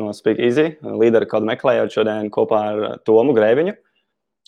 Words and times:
no 0.00 0.10
Speak 0.16 0.40
Easy, 0.42 0.74
līderi, 0.80 1.28
kādu 1.30 1.48
meklējot 1.50 1.94
šodien 1.94 2.32
kopā 2.32 2.64
ar 2.72 2.98
Tomu 3.06 3.36
Grēviņu. 3.36 3.76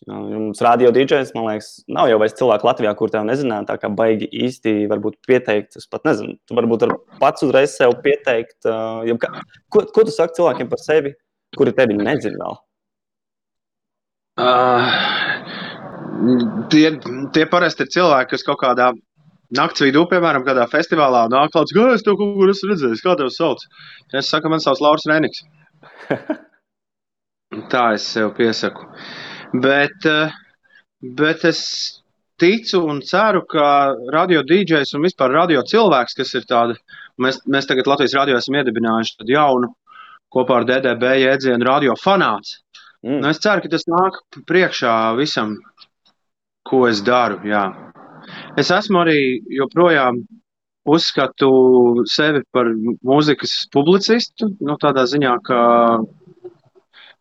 Jums 0.09 0.59
radio 0.65 0.91
DJs, 0.91 1.31
man 1.37 1.45
liekas, 1.47 1.69
nav 1.87 2.09
jau 2.11 2.17
vairs 2.19 2.35
cilvēku 2.35 2.67
Latvijā, 2.67 2.91
kur 2.99 3.11
tev 3.13 3.23
nezināja, 3.29 3.69
tā 3.69 3.77
kā 3.79 3.91
baigi 3.95 4.27
īsti 4.27 4.89
varbūt 4.91 5.21
pieteikt. 5.29 5.79
Es 5.79 5.87
pat 5.87 6.03
nezinu, 6.09 6.35
tu 6.49 6.57
varbūt 6.59 6.89
var 6.89 6.97
pats 7.21 7.47
uzreiz 7.47 7.77
sev 7.77 7.95
pieteikt. 8.03 8.59
Uh, 8.67 9.07
kā, 9.23 9.31
ko, 9.71 9.85
ko 9.95 10.07
tu 10.09 10.15
saki 10.15 10.41
cilvēkiem 10.41 10.73
par 10.73 10.83
sevi, 10.83 11.15
kuri 11.55 11.75
tevi 11.77 11.95
nezina 12.01 12.41
vēl? 12.43 12.59
Uh, 14.43 14.83
tie, 16.73 16.87
tie 17.37 17.47
parasti 17.53 17.87
ir 17.87 17.95
cilvēki, 17.95 18.33
kas 18.35 18.47
kaut 18.49 18.59
kādā 18.65 18.91
naktas 19.57 19.87
vidū, 19.87 20.05
piemēram, 20.11 20.45
kādā 20.47 20.67
festivālā 20.71 21.27
nāk 21.33 21.53
klāts, 21.55 21.75
ka 21.77 21.89
es 21.97 22.05
to 22.07 22.17
kaut 22.19 22.37
kur 22.39 22.53
esmu 22.53 22.73
redzējis, 22.73 23.03
kā 23.05 23.17
tev 23.19 23.31
sauc. 23.35 23.65
Es 24.15 24.31
saku, 24.33 24.53
man 24.53 24.63
sauc 24.65 24.81
Lauris 24.83 25.09
Reniks. 25.11 25.45
Tā 27.73 27.83
es 27.97 28.07
sev 28.15 28.33
piesaku. 28.37 28.87
Bet, 29.53 30.07
eh, 30.09 30.33
bet 31.19 31.45
es 31.45 31.61
ticu 32.41 32.81
un 32.89 33.03
ceru, 33.05 33.45
ka 33.47 33.93
radio 34.13 34.43
DJs 34.43 34.97
un 34.97 35.05
vispār 35.07 35.35
radio 35.37 35.63
cilvēks, 35.63 36.17
kas 36.19 36.35
ir 36.39 36.49
tāda, 36.49 36.79
mēs, 37.21 37.43
mēs 37.47 37.69
tagad 37.69 37.91
Latvijas 37.91 38.17
radio 38.19 38.39
esam 38.41 38.57
iedibinājuši 38.59 39.19
tādu 39.21 39.37
jaunu 39.37 39.73
kopā 40.33 40.63
ar 40.63 40.69
DDB 40.69 41.13
jēdzienu 41.21 41.69
radio 41.69 41.95
fanāts. 42.01 42.63
Mm. 43.05 43.21
Nu, 43.21 43.29
es 43.29 43.43
ceru, 43.43 43.63
ka 43.63 43.71
tas 43.73 43.85
nāk 43.91 44.23
priekšā 44.49 44.95
visam, 45.19 45.59
ko 46.65 46.87
es 46.89 47.03
daru. 47.05 47.43
Jā. 47.47 47.67
Es 48.61 48.71
esmu 48.75 49.03
arī 49.03 49.19
joprojām 49.57 50.23
uzskatu 50.93 51.51
sevi 52.11 52.43
par 52.53 52.71
mūzikas 53.07 53.69
publicistu, 53.73 54.51
nu, 54.61 54.77
tādā 54.83 55.05
ziņā, 55.07 55.37
ka 55.47 55.59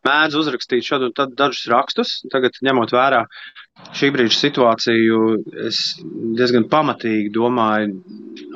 mēdz 0.06 0.38
uzrakstīt 0.40 0.86
šādu 0.86 1.10
un 1.10 1.16
tādu 1.16 1.38
dažus 1.38 1.68
rakstus. 1.70 2.14
Tagad, 2.32 2.58
ņemot 2.66 2.94
vērā 2.94 3.22
šī 3.96 4.10
brīža 4.14 4.38
situāciju, 4.38 5.20
es 5.68 5.82
diezgan 6.38 6.66
pamatīgi 6.72 7.30
domāju 7.34 8.00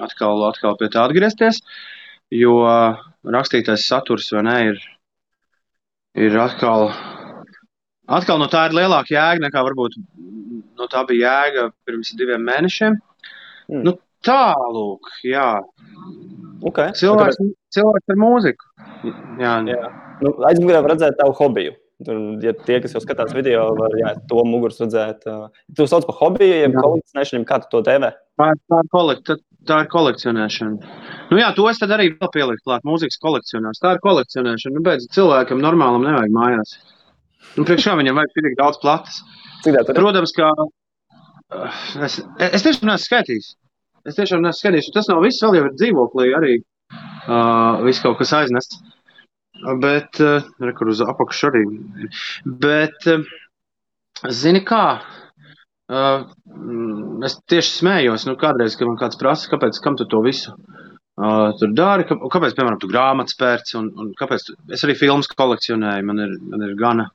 atkal, 0.02 0.42
atkal 0.50 0.78
pie 0.80 0.90
tā 0.92 1.06
atgriezties, 1.06 1.62
jo 2.34 2.58
rakstītais 3.36 3.86
saturs 3.86 4.32
vai 4.34 4.46
ne 4.48 4.56
ir, 4.72 4.82
ir 6.26 6.40
atkal. 6.42 6.90
Atkal 8.06 8.38
no 8.38 8.46
tā 8.50 8.68
ir 8.68 8.76
lielāka 8.76 9.14
jēga 9.14 9.46
nekā 9.48 9.62
varbūt 9.66 9.96
no 10.76 10.88
tā 10.90 11.02
bija 11.08 11.32
jēga 11.46 11.70
pirms 11.88 12.12
diviem 12.18 12.44
mēnešiem. 12.46 12.98
Mm. 13.72 13.82
Nu, 13.86 13.96
Tālāk, 14.26 15.10
jā. 15.26 15.48
Okay. 16.66 16.92
Cilvēks, 16.98 17.36
okay. 17.38 17.52
cilvēks 17.76 18.12
ar 18.14 18.16
mūziku. 18.18 18.70
Jā, 19.38 19.58
jā. 19.68 19.90
Nu, 20.24 20.32
Aizmugurē 20.48 20.80
var 20.82 20.96
redzēt 20.96 21.18
tavu 21.20 21.36
hobiju. 21.38 21.76
Tur, 22.04 22.18
ja 22.44 22.52
tie, 22.66 22.80
kas 22.84 22.92
jau 22.92 23.00
skatās 23.00 23.30
video, 23.32 23.68
var 23.78 23.94
jā, 23.96 24.10
to 24.28 24.42
muguras 24.48 24.80
redzēt. 24.82 25.22
Tu 25.76 25.86
sauc 25.88 26.08
par 26.08 26.18
hobiju, 26.18 26.58
ja 26.64 26.72
kolekcionēšanu, 26.74 27.46
kā 27.48 27.60
tu 27.62 27.70
to 27.72 27.84
tēvē? 27.86 28.10
Tā, 28.40 28.50
tā, 28.68 28.80
ir 28.82 28.90
kolekta, 28.92 29.38
tā 29.68 29.78
ir 29.84 29.92
kolekcionēšana. 29.94 30.90
Nu, 31.30 31.38
jā, 31.40 31.52
to 31.56 31.70
es 31.70 31.80
tad 31.80 31.94
arī 31.96 32.10
vēl 32.18 32.32
pieliku 32.34 32.66
klāt. 32.66 32.84
Mūzikas 32.88 33.22
kolekcionārs. 33.22 33.80
Tā 33.84 33.94
ir 33.96 34.02
kolekcionēšana. 34.04 34.76
Nu, 34.76 34.84
beidz, 34.84 35.08
cilvēkam 35.16 35.62
normālam 35.62 36.04
nevajag 36.08 36.34
mājās. 36.36 36.76
Nu, 37.56 37.64
priekš 37.64 37.88
kā 37.88 37.94
viņam 37.98 38.18
vajag 38.18 38.34
tik 38.36 38.58
daudz 38.58 38.80
platas. 38.82 39.20
Protams, 39.64 40.34
ka 40.36 40.50
uh, 40.56 41.78
es, 42.06 42.18
es 42.50 42.66
tiešām 42.66 42.90
neesmu 42.90 43.04
skaitījis. 43.06 43.54
Es 44.06 44.18
tiešām 44.18 44.44
neesmu 44.44 44.60
skatījies. 44.60 44.92
Tas 44.94 45.08
nav 45.10 45.24
viss, 45.24 45.42
vēl 45.42 45.58
jau 45.58 45.64
ir 45.66 45.74
dzīvoklī 45.80 46.28
arī 46.38 46.52
uh, 46.60 47.82
viss 47.86 48.02
kaut 48.04 48.20
kas 48.20 48.34
aiznests. 48.38 48.82
Bet, 49.82 50.20
uh, 50.20 50.44
kur 50.76 50.92
uz 50.92 51.00
apakšu 51.02 51.48
arī. 51.50 51.64
Bet, 52.62 53.08
uh, 53.08 53.24
zini 54.30 54.60
kā, 54.68 54.84
uh, 55.90 56.26
es 57.26 57.38
tieši 57.48 57.78
smējos, 57.80 58.28
nu 58.28 58.36
kādreiz, 58.40 58.76
kad 58.76 58.90
man 58.90 59.00
kāds 59.00 59.18
prasa, 59.20 59.48
kāpēc, 59.52 59.80
kam 59.82 59.96
tu 59.98 60.06
to 60.12 60.20
visu 60.26 60.52
uh, 60.52 61.50
tur 61.58 61.72
dari, 61.76 62.06
kā, 62.08 62.18
kāpēc, 62.32 62.56
piemēram, 62.56 62.80
tu 62.82 62.90
grāmatas 62.92 63.38
pērci, 63.40 63.76
un, 63.80 63.90
un 63.96 64.12
kāpēc, 64.18 64.46
tu, 64.46 64.56
es 64.76 64.84
arī 64.86 64.96
filmas 64.98 65.30
kolekcionēju, 65.32 66.08
man 66.08 66.24
ir, 66.26 66.36
man 66.52 66.66
ir 66.68 66.76
gana, 66.78 67.08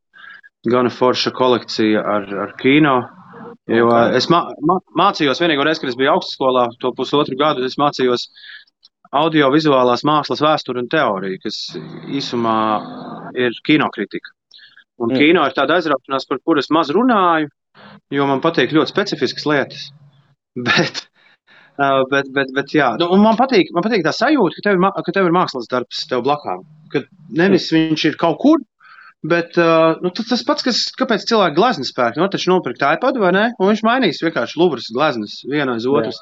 gana 0.69 0.91
forša 0.93 1.33
kolekcija 1.35 2.03
ar, 2.15 2.27
ar 2.45 2.55
kino. 2.61 2.99
Jo 3.71 3.87
es 4.17 4.27
mā, 4.31 4.41
mā, 4.67 4.79
mācījos, 4.97 5.39
vienīgo 5.41 5.63
reizi, 5.65 5.83
kad 5.83 5.91
es 5.91 5.97
biju 5.99 6.11
augstskolā, 6.15 6.65
to 6.81 6.91
pusotru 6.97 7.37
gadu, 7.39 7.63
es 7.65 7.77
mācījos 7.79 8.27
audiovizuālās 9.21 10.05
mākslas 10.07 10.41
vēsturi 10.43 10.81
un 10.81 10.89
teoriju, 10.91 11.39
kas 11.43 11.59
īsumā 12.19 12.57
ir 13.39 13.55
kinokritika. 13.67 14.33
Un 15.01 15.11
mm. 15.11 15.19
kino 15.19 15.45
ir 15.47 15.55
tāda 15.57 15.77
aizraušanās, 15.79 16.27
par 16.29 16.41
kuru 16.45 16.61
es 16.61 16.71
maz 16.73 16.91
runāju, 16.93 17.49
jo 18.13 18.27
man 18.29 18.43
patīk 18.43 18.73
ļoti 18.75 18.93
specifiskas 18.93 19.47
lietas. 19.49 19.87
Bet, 20.67 21.05
bet, 22.11 22.27
bet, 22.35 22.49
bet 22.53 22.73
jā, 22.75 22.89
nu, 22.99 23.07
man, 23.17 23.37
patīk, 23.39 23.69
man 23.73 23.85
patīk 23.85 24.03
tā 24.03 24.11
sajūta, 24.13 24.59
ka 24.59 24.65
tev, 24.65 24.75
ir, 24.75 24.97
ka 25.07 25.13
tev 25.15 25.29
ir 25.29 25.33
mākslas 25.33 25.69
darbs 25.71 26.01
tev 26.09 26.25
blakām. 26.25 26.65
Ka 26.91 26.99
nevis 27.39 27.69
mm. 27.71 27.93
viņš 27.93 28.03
ir 28.09 28.17
kaut 28.19 28.35
kur, 28.43 28.59
Bet 29.21 29.57
uh, 29.61 29.99
nu, 30.01 30.09
tas 30.17 30.41
pats, 30.45 30.65
kas, 30.65 30.77
kāpēc 30.97 31.27
cilvēki 31.29 31.57
glezniecības 31.59 31.97
pērk, 31.97 32.15
nu, 32.17 32.29
taču 32.33 32.49
nopirkt 32.49 32.81
iPad 32.81 33.19
vai 33.21 33.29
ne? 33.35 33.43
Un 33.61 33.69
viņš 33.69 33.83
mainīs 33.85 34.21
vienkārši 34.25 34.57
Luvras 34.57 34.89
gleznas 34.95 35.35
vienu 35.45 35.75
aiz 35.75 35.85
otras. 35.85 36.17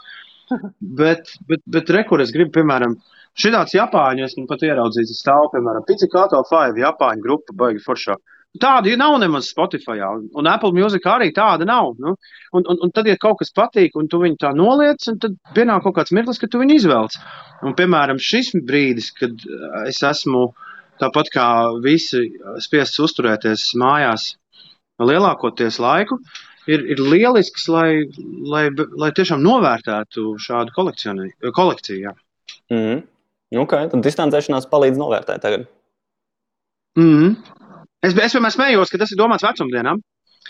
bet, 1.00 1.32
bet, 1.48 1.64
bet 1.64 1.94
rekur 1.96 2.20
es 2.20 2.34
gribu, 2.36 2.52
piemēram, 2.58 2.98
šitāds 3.40 3.78
Japāņu, 3.78 4.28
es 4.28 4.36
pat 4.50 4.68
ieraudzīju, 4.68 5.16
stāv, 5.16 5.48
piemēram, 5.54 5.88
Pizzicato 5.88 6.44
5 6.52 6.84
Japāņu 6.84 7.24
grupa, 7.24 7.56
baigi 7.64 7.86
foršā. 7.86 8.20
Tāda 8.60 8.92
nav 8.98 9.16
nemaz 9.22 9.48
Spotify, 9.54 10.02
un 10.36 10.48
Apple 10.50 10.74
Music 10.76 11.06
arī 11.08 11.30
tāda 11.32 11.68
nav. 11.70 11.94
Nu? 12.02 12.18
Un, 12.58 12.64
un, 12.66 12.80
un 12.84 12.92
tad, 12.92 13.08
ja 13.08 13.16
kaut 13.22 13.38
kas 13.40 13.54
patīk, 13.56 13.94
un 13.96 14.10
tu 14.12 14.20
viņu 14.20 14.42
tā 14.42 14.52
noliec, 14.58 15.06
tad 15.06 15.38
pienāk 15.56 15.86
kaut 15.86 16.00
kāds 16.02 16.12
mirklis, 16.18 16.42
kad 16.42 16.52
tu 16.52 16.60
viņu 16.60 16.80
izvelc. 16.82 17.16
Un, 17.62 17.78
piemēram, 17.78 18.20
šis 18.20 18.56
brīdis, 18.66 19.14
kad 19.22 19.46
es 19.86 20.02
esmu 20.10 20.48
uh, 20.50 20.66
Tāpat 21.00 21.32
kā 21.34 21.48
visi 21.84 22.26
spiests 22.64 23.00
uzturēties 23.00 23.70
mājās 23.80 24.34
lielākoties 25.00 25.80
laiku, 25.80 26.20
ir, 26.68 26.84
ir 26.94 27.00
lielisks, 27.00 27.68
lai, 27.72 28.04
lai, 28.54 28.66
lai 29.00 29.12
tiešām 29.16 29.42
novērtētu 29.44 30.34
šādu 30.44 30.76
kolekciju. 30.76 32.02
Jā. 32.04 32.14
Mm 32.70 32.84
-hmm. 32.84 33.62
okay, 33.64 33.90
tad 33.90 34.04
distancēšanās 34.06 34.70
palīdz 34.70 35.00
novērtēt 35.00 35.42
tagad. 35.42 35.68
Mm 36.98 37.16
-hmm. 37.16 37.36
Es, 38.04 38.14
es 38.16 38.36
vienmēr 38.36 38.52
smējos, 38.56 38.92
ka 38.92 38.98
tas 38.98 39.12
ir 39.12 39.20
domāts 39.20 39.44
vecumdienām. 39.44 40.02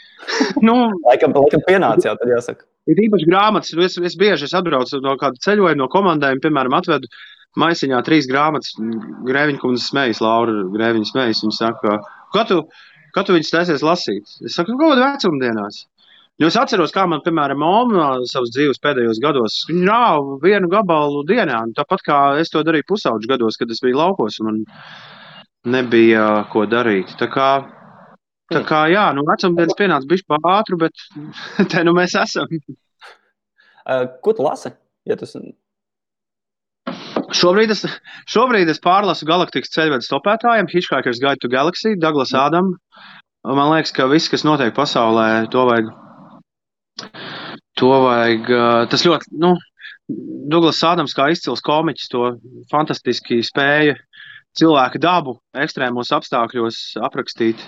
nu, 0.67 0.75
laikam, 1.05 1.33
laikam 1.33 1.61
pienāca 1.67 2.09
jau 2.09 2.17
tad 2.19 2.29
jāsaka. 2.29 2.65
Ir 2.89 3.01
īpaši 3.05 3.27
grāmatas. 3.29 3.73
Es, 3.85 3.97
es 4.11 4.15
bieži 4.19 4.47
es 4.47 4.55
atbraucu 4.57 5.01
no 5.03 5.15
kāda 5.21 5.41
ceļojuma, 5.45 5.77
no 5.77 5.89
komandējuma, 5.93 6.43
piemēram, 6.45 6.77
atvedu 6.79 7.11
maisiņā 7.59 8.01
trīs 8.07 8.29
grāmatas. 8.29 8.73
Grēviņa 9.27 9.61
kundze 9.61 9.85
smējas, 9.85 10.23
Laura 10.25 10.65
Grēviņa 10.73 11.11
smējas. 11.11 11.43
Viņa 11.45 11.57
saka, 11.57 11.99
kā 12.35 12.45
tu, 12.49 12.63
kā 13.15 13.25
tu 13.25 13.37
viņus 13.37 13.55
taisies 13.55 13.85
lasīt? 13.85 14.35
Es 14.45 14.57
saku, 14.57 14.77
kaut 14.79 14.95
kādā 14.95 15.13
vecumdienās. 15.13 15.85
Jo 16.39 16.47
es 16.47 16.55
atceros, 16.55 16.93
kā 16.95 17.03
man, 17.09 17.19
piemēram, 17.25 17.63
Omā 17.67 18.09
savas 18.31 18.53
dzīves 18.55 18.79
pēdējos 18.79 19.17
gados 19.19 19.57
rāva 19.67 20.37
vienu 20.39 20.69
gabalu 20.71 21.25
dienā. 21.27 21.65
Tāpat 21.75 22.05
kā 22.05 22.19
es 22.39 22.53
to 22.53 22.63
darīju 22.63 22.87
pusauģu 22.87 23.27
gados, 23.27 23.59
kad 23.59 23.73
es 23.73 23.83
biju 23.83 23.99
laukos 23.99 24.39
un 24.39 24.47
man 24.47 24.61
nebija 25.75 26.45
ko 26.53 26.63
darīt. 26.69 27.11
Tā 27.19 27.27
kā, 27.33 27.49
tā 28.49 28.61
kā 28.67 28.83
jā, 28.91 29.05
nu 29.15 29.25
vecumdienas 29.27 29.77
pienāca 29.77 30.09
bišķi 30.09 30.27
pa 30.29 30.39
ātru, 30.57 30.79
bet 30.81 31.07
te 31.71 31.83
nu 31.87 31.95
mēs 31.97 32.17
esam. 32.19 32.49
Ko 34.23 34.35
tu 34.37 34.45
lasi? 34.45 34.73
Ja 35.09 35.17
tas 35.17 35.35
Šobrīd 37.39 37.69
es, 37.73 37.83
šobrīd 38.29 38.69
es 38.71 38.81
pārlasu 38.81 39.27
galaktikas 39.29 39.71
ceļvedu 39.75 40.05
stopētājiem, 40.05 40.69
Hitchhiker's 40.71 41.21
Guide 41.21 41.41
to 41.43 41.49
Galaxy, 41.51 41.93
Douglas 42.01 42.33
Ādam. 42.33 42.73
Man 43.45 43.69
liekas, 43.69 43.93
ka 43.95 44.07
viss, 44.09 44.31
kas 44.31 44.43
notiek 44.47 44.73
pasaulē, 44.75 45.45
to 45.53 45.65
vajag. 45.69 45.91
To 47.79 47.91
vajag 48.03 48.49
tas 48.91 49.05
ļoti, 49.05 49.29
nu, 49.39 49.53
Douglas 50.49 50.81
Ādams 50.83 51.13
kā 51.15 51.29
izcils 51.31 51.61
komiķis 51.65 52.09
to 52.11 52.23
fantastiski 52.71 53.43
spēja 53.45 53.95
cilvēku 54.57 55.01
dabu 55.01 55.37
ekstrēmos 55.53 56.11
apstākļos 56.15 56.79
aprakstīt. 57.05 57.61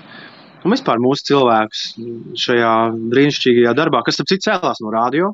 Un 0.61 0.75
vispār 0.75 1.01
mūsu 1.01 1.31
cilvēkus 1.31 1.83
šajā 2.37 2.71
brīnišķīgajā 3.11 3.73
darbā, 3.77 4.03
kas, 4.05 4.21
ap 4.21 4.29
citu, 4.29 4.45
cēlās 4.49 4.81
no 4.83 4.93
radio. 4.93 5.31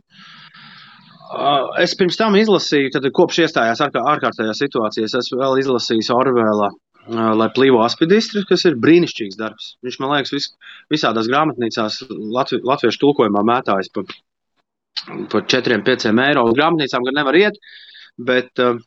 Uh, 1.27 1.73
es 1.83 1.91
pirms 1.99 2.15
tam 2.15 2.37
izlasīju, 2.39 2.93
tad 2.93 3.07
kopš 3.15 3.41
iestājās 3.43 3.81
ārkārtējā 3.83 4.53
situācijā, 4.55 5.09
es 5.09 5.31
vēl 5.35 5.57
izlasīju 5.59 6.13
Orvēlā, 6.15 6.69
uh, 6.71 7.25
lai 7.35 7.49
plīvo 7.55 7.81
aspidistri, 7.83 8.45
kas 8.47 8.63
ir 8.69 8.79
brīnišķīgs 8.79 9.35
darbs. 9.39 9.73
Viņš, 9.83 9.97
man 9.99 10.13
liekas, 10.15 10.31
vis, 10.37 10.47
visādās 10.93 11.27
grāmatnīcās 11.27 12.05
latvi, 12.07 12.61
latviešu 12.63 13.03
tulkojumā 13.03 13.43
mētājas 13.51 13.91
par, 13.97 14.07
par 15.33 15.43
4-5 15.51 16.13
eiro. 16.29 16.47
Grāmatnīcām 16.55 17.09
gan 17.09 17.19
nevar 17.19 17.41
iet, 17.43 17.59
bet. 18.15 18.53
Uh, 18.55 18.79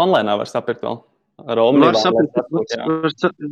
Online 0.00 0.34
var 0.40 0.50
sapirkt 0.50 0.82
vēl. 0.82 0.96
Ar 1.42 1.58
Omnivā, 1.58 1.90
Var 1.90 1.98
saprast, 1.98 2.36
var, 2.54 2.64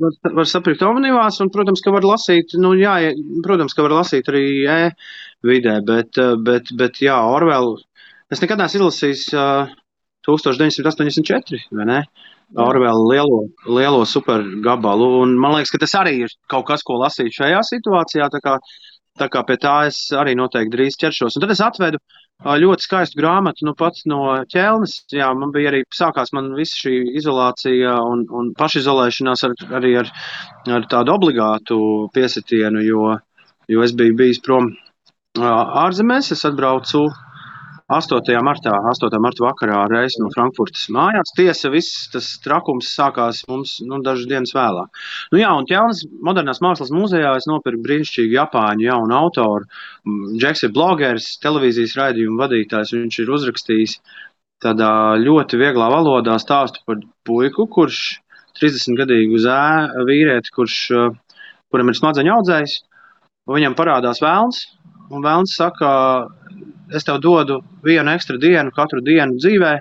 var, 0.00 0.16
var, 0.38 0.48
saprast 0.48 0.84
Omnivās, 0.86 1.40
un, 1.42 1.50
protams, 1.52 1.82
ka 1.82 1.94
var 1.94 2.06
lasīt, 2.06 2.54
nu, 2.62 2.74
jā, 2.78 2.94
protams, 3.42 3.74
ka 3.74 3.86
var 3.86 3.96
lasīt 3.98 4.30
arī 4.30 4.44
e-vidē, 4.70 5.80
bet, 5.88 6.20
bet, 6.46 6.70
bet, 6.78 7.00
jā, 7.02 7.18
Orwell, 7.26 7.74
es 8.32 8.42
nekad 8.44 8.62
neesmu 8.62 8.84
izlasījis 8.84 9.24
uh, 9.34 9.72
1984, 10.28 11.66
vai 11.74 11.88
ne? 11.90 11.98
Orwell 12.62 13.06
lielo, 13.08 13.46
lielo 13.64 14.04
super 14.06 14.44
gabalu, 14.64 15.08
un 15.24 15.34
man 15.40 15.56
liekas, 15.56 15.72
ka 15.72 15.80
tas 15.82 15.94
arī 15.98 16.18
ir 16.26 16.34
kaut 16.52 16.66
kas, 16.68 16.84
ko 16.86 16.98
lasīt 17.00 17.32
šajā 17.34 17.62
situācijā, 17.64 18.28
tā 18.32 18.42
kā, 18.44 18.58
tā 19.20 19.28
kā 19.32 19.42
pie 19.48 19.58
tā 19.60 19.74
es 19.88 19.98
arī 20.16 20.34
noteikti 20.38 20.72
drīz 20.76 20.98
ķeršos. 21.00 21.36
Un 21.36 21.44
tad 21.44 21.54
es 21.54 21.62
atvedu 21.64 22.00
ļoti 22.42 22.86
skaistu 22.86 23.18
grāmatu 23.20 23.66
nu, 23.68 23.74
pats 23.78 24.06
no 24.10 24.22
ķēles. 24.52 24.96
Jā, 25.14 25.28
man 25.38 25.52
bija 25.54 25.72
arī 25.72 25.82
sākās 25.94 26.32
man 26.36 26.52
visa 26.58 26.78
šī 26.84 26.94
izolācija 27.20 27.96
un, 28.02 28.24
un 28.30 28.52
pašizolēšanās 28.58 29.44
ar, 29.48 29.56
arī 29.78 29.96
ar, 30.02 30.12
ar 30.78 30.88
tādu 30.90 31.14
obligātu 31.14 31.78
piesitienu, 32.14 32.82
jo, 32.86 33.12
jo 33.70 33.84
es 33.84 33.94
biju 33.96 34.16
bijis 34.18 34.42
prom 34.44 34.72
ārzemēs. 35.38 36.32
Es 36.34 36.44
atbraucu 36.48 37.06
8. 37.90 38.30
martā, 38.44 38.72
8. 38.92 39.18
marta 39.20 39.44
vakarā 39.44 39.80
reiz 39.90 40.14
no 40.20 40.30
Frankfurtas 40.34 40.86
mājās. 40.94 41.32
Tiesa, 41.36 41.70
viss 41.72 42.08
tas 42.12 42.28
trakums 42.44 42.90
sākās 42.94 43.42
mums 43.50 43.78
nu, 43.86 43.98
dažas 44.04 44.28
dienas 44.30 44.54
vēlāk. 44.56 45.02
Nu, 45.32 45.40
jā, 45.42 45.50
un 45.56 45.66
Ķelnas 45.68 46.04
modernās 46.24 46.62
mākslas 46.64 46.92
muzejā 46.94 47.34
es 47.40 47.48
nopirku 47.50 47.82
brīnišķīgu 47.86 48.36
Japāņu 48.38 48.86
jaunu 48.86 49.18
autoru. 49.18 49.68
Džeks 50.38 50.66
ir 50.68 50.74
blogeris, 50.76 51.32
televīzijas 51.42 51.96
raidījumu 51.98 52.40
vadītājs. 52.40 52.94
Viņš 52.96 53.18
ir 53.24 53.34
uzrakstījis 53.38 53.98
tādā 54.62 54.92
ļoti 55.18 55.58
vieglā 55.58 55.88
valodā 55.90 56.38
stāstu 56.40 56.84
par 56.86 57.02
puiku, 57.26 57.66
kurš 57.66 58.02
30-gadīgu 58.58 59.40
zē 59.42 59.60
vīrieti, 60.06 60.52
kurš, 60.54 60.78
kuram 61.72 61.90
ir 61.90 61.98
smadzeņu 61.98 62.34
audzējs, 62.36 62.76
viņam 63.50 63.76
parādās 63.78 64.22
vēlns, 64.22 64.62
un 65.10 65.24
vēlns 65.24 65.56
saka, 65.58 65.90
es 66.96 67.06
tev 67.08 67.20
dodu 67.24 67.60
vienu 67.84 68.12
ekstra 68.14 68.38
dienu 68.40 68.72
katru 68.74 69.02
dienu 69.04 69.38
dzīvē, 69.40 69.72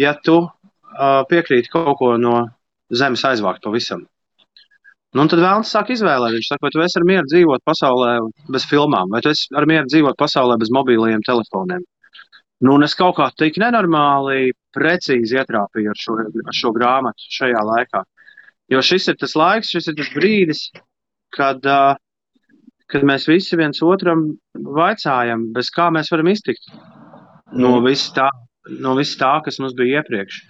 ja 0.00 0.14
tu 0.24 0.38
uh, 0.44 1.22
piekrīti 1.28 1.72
kaut 1.72 1.98
ko 2.00 2.16
no 2.20 2.46
zemes 2.92 3.24
aizvākt 3.28 3.64
pavisam. 3.64 4.04
Nu, 5.12 5.26
tad 5.28 5.42
vēlams 5.44 5.68
sāk 5.68 5.90
izvēlēt. 5.92 6.32
Viņš 6.38 6.46
saka, 6.48 6.64
vai 6.64 6.72
tu 6.72 6.80
esi 6.80 6.96
ar 6.96 7.04
mieru 7.08 7.28
dzīvot 7.28 7.64
pasaulē 7.68 8.12
bez 8.54 8.64
filmām, 8.68 9.10
vai 9.12 9.20
tu 9.24 9.28
esi 9.32 9.50
ar 9.56 9.66
mieru 9.68 9.90
dzīvot 9.90 10.16
pasaulē 10.20 10.56
bez 10.60 10.72
mobiliem 10.72 11.20
telefoniem. 11.26 11.82
Nu, 12.62 12.76
un 12.78 12.86
es 12.86 12.94
kaut 12.96 13.18
kā 13.18 13.26
tik 13.36 13.58
nenormāli 13.60 14.54
precīzi 14.72 15.36
ietrāpīju 15.36 15.92
ar 15.92 16.00
šo, 16.00 16.16
ar 16.22 16.56
šo 16.56 16.72
grāmatu 16.72 17.28
šajā 17.36 17.60
laikā. 17.68 18.04
Jo 18.72 18.80
šis 18.86 19.10
ir 19.12 19.18
tas 19.20 19.34
laiks, 19.36 19.72
šis 19.74 19.90
ir 19.90 19.98
tas 19.98 20.12
brīdis, 20.14 20.62
kad 21.36 21.66
uh, 21.68 21.98
kad 22.92 23.04
mēs 23.08 23.28
visi 23.30 23.56
viens 23.58 23.80
otram 23.84 24.26
vaicājam, 24.76 25.48
bez 25.56 25.70
kā 25.72 25.88
mēs 25.94 26.12
varam 26.12 26.28
iztikt 26.32 26.68
no 27.52 27.76
mm. 27.78 27.86
viss 27.86 28.12
tā, 28.16 28.28
no 28.84 28.96
viss 28.98 29.18
tā 29.20 29.32
kas 29.44 29.58
mums 29.62 29.76
bija 29.78 30.00
iepriekš. 30.00 30.42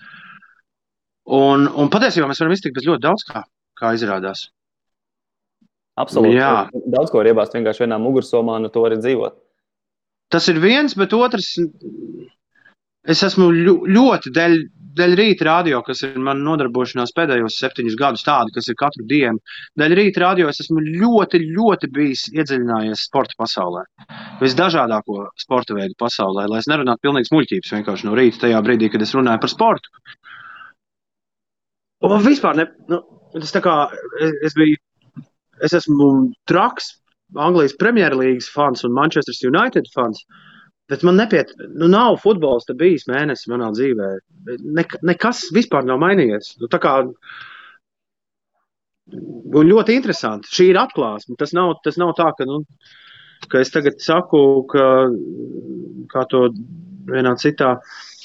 Un, 1.33 1.69
un 1.79 1.91
patiesībā 1.91 2.27
mēs 2.31 2.43
varam 2.43 2.55
iztikt 2.55 2.77
bez 2.79 2.89
ļoti 2.89 3.05
daudz 3.05 3.25
kā, 3.29 3.45
kā 3.79 3.95
izrādās. 3.97 4.49
Absolūti. 6.03 6.37
Jā. 6.39 6.69
Daudz 6.93 7.13
ko 7.13 7.21
var 7.21 7.29
iebāzt 7.31 7.55
vienkārši 7.57 7.85
vienā 7.85 7.99
mugursomā, 8.01 8.57
un 8.59 8.71
to 8.73 8.85
arī 8.89 8.99
dzīvot. 9.01 9.37
Tas 10.33 10.49
ir 10.49 10.61
viens, 10.63 10.95
bet 10.97 11.13
otrs. 11.13 11.55
Es 13.13 13.21
esmu 13.27 13.51
ļoti 13.53 14.33
dēļ 14.33 14.57
Dēļ 14.93 15.15
rīta 15.17 15.47
radio, 15.47 15.79
kas 15.87 16.03
ir 16.05 16.19
mana 16.21 16.43
nodarbošanās 16.45 17.15
pēdējos 17.17 17.57
septiņus 17.63 17.95
gadus, 18.01 18.25
tāda, 18.27 18.53
kas 18.53 18.69
ir 18.69 18.77
katru 18.81 19.07
dienu, 19.09 19.41
dēļ 19.81 19.95
rīta 19.99 20.23
radio 20.25 20.51
es 20.51 20.61
esmu 20.65 20.83
ļoti, 20.85 21.41
ļoti 21.57 21.89
bijis 21.97 22.27
iedziļinājies 22.33 23.07
sporta 23.09 23.39
pasaulē. 23.41 23.87
Visdažādāko 24.43 25.31
sporta 25.41 25.79
veidu 25.79 25.97
pasaulē, 26.03 26.45
lai 26.51 26.61
es 26.61 26.69
nerunātu 26.69 27.07
pilnīgs 27.07 27.33
muļķības 27.33 27.75
vienkārši 27.79 28.09
no 28.09 28.19
rīta, 28.19 28.45
tajā 28.45 28.61
brīdī, 28.67 28.93
kad 28.93 29.07
es 29.07 29.15
runāju 29.17 29.45
par 29.45 29.55
sportu. 29.55 29.97
Un 32.03 32.17
man 32.17 32.25
vispār 32.27 32.59
ne, 32.59 32.69
nu, 32.93 33.01
tas 33.39 33.55
tā 33.55 33.65
kā 33.65 33.77
es, 34.21 34.39
es 34.51 34.59
biju, 34.59 34.81
es 35.63 35.77
esmu 35.79 36.13
traks 36.51 36.99
Anglijas 37.41 37.79
Premjerlīgas 37.81 38.51
fans 38.53 38.85
un 38.85 38.93
Manchester 38.93 39.49
United 39.49 39.89
fans. 39.95 40.21
Uh, 40.27 40.52
Bet 40.93 41.05
man 41.07 41.17
nepiet, 41.17 41.55
nu, 41.73 41.89
nav 41.89 42.19
futbols 42.21 42.69
bijis 42.77 43.07
mēnesis 43.09 43.49
manā 43.49 43.71
dzīvē. 43.73 44.09
Ne, 44.77 44.85
nekas 45.09 45.47
vispār 45.57 45.87
nav 45.89 46.01
mainījies. 46.03 46.57
Nu, 46.61 46.69
kā, 46.83 46.99
ļoti 49.73 49.97
interesanti. 49.97 50.53
Šī 50.53 50.69
ir 50.73 50.81
atklāsme. 50.83 51.37
Tas 51.41 51.55
nav, 51.57 51.79
tas 51.87 51.97
nav 52.01 52.13
tā, 52.19 52.29
ka, 52.37 52.47
nu, 52.49 52.63
ka 53.49 53.63
es 53.65 53.73
tagad 53.73 54.01
saku, 54.05 54.43
ka, 54.73 54.87
kā 56.13 56.27
to 56.31 56.49
vienā 57.09 57.35
citā 57.41 57.77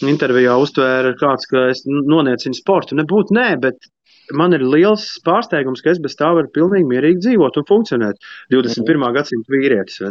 intervijā 0.06 0.58
uztvēra 0.62 1.16
kāds, 1.18 1.48
ka 1.50 1.69
es 1.72 1.86
noniecinu 1.88 2.58
sportu. 2.58 2.98
Nebūtu 3.00 3.38
nē, 3.38 3.48
bet 3.64 3.90
man 4.38 4.54
ir 4.54 4.66
liels 4.66 5.08
pārsteigums, 5.25 5.81
ka 5.84 5.94
es 5.94 6.02
bez 6.04 6.18
tā 6.19 6.30
varu 6.36 6.52
pilnīgi 6.54 6.90
mierīgi 6.92 7.24
dzīvot 7.25 7.62
un 7.62 7.68
funkcionēt. 7.69 8.30
21. 8.54 9.08
gadsimta 9.16 9.56
vīrietis. 9.56 10.02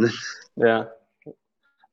Jā. 0.65 0.81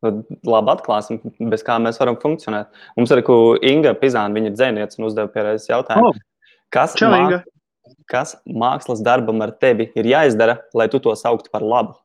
Labi 0.03 0.73
atklāsim, 0.73 1.21
bez 1.51 1.63
kā 1.65 1.77
mēs 1.79 2.00
varam 2.01 2.17
funkcionēt. 2.19 2.69
Mums 2.97 3.13
ir 3.15 3.23
Inga 3.69 3.95
Pizāna, 4.00 4.35
viņa 4.35 4.51
ir 4.51 4.55
dzēniece 4.57 5.00
un 5.00 5.07
uzdeva 5.07 5.31
pieredzes 5.31 5.69
jautājumu. 5.69 6.11
Oh, 6.11 6.21
kas, 6.73 6.95
čau, 7.00 7.11
mā... 7.13 7.41
kas 8.11 8.35
mākslas 8.44 9.03
darbam 9.05 9.41
ar 9.45 9.55
tevi 9.55 9.89
ir 9.95 10.09
jāizdara, 10.11 10.59
lai 10.75 10.89
tu 10.91 11.00
to 11.00 11.15
sauktu 11.15 11.53
par 11.53 11.63
labu? 11.63 11.95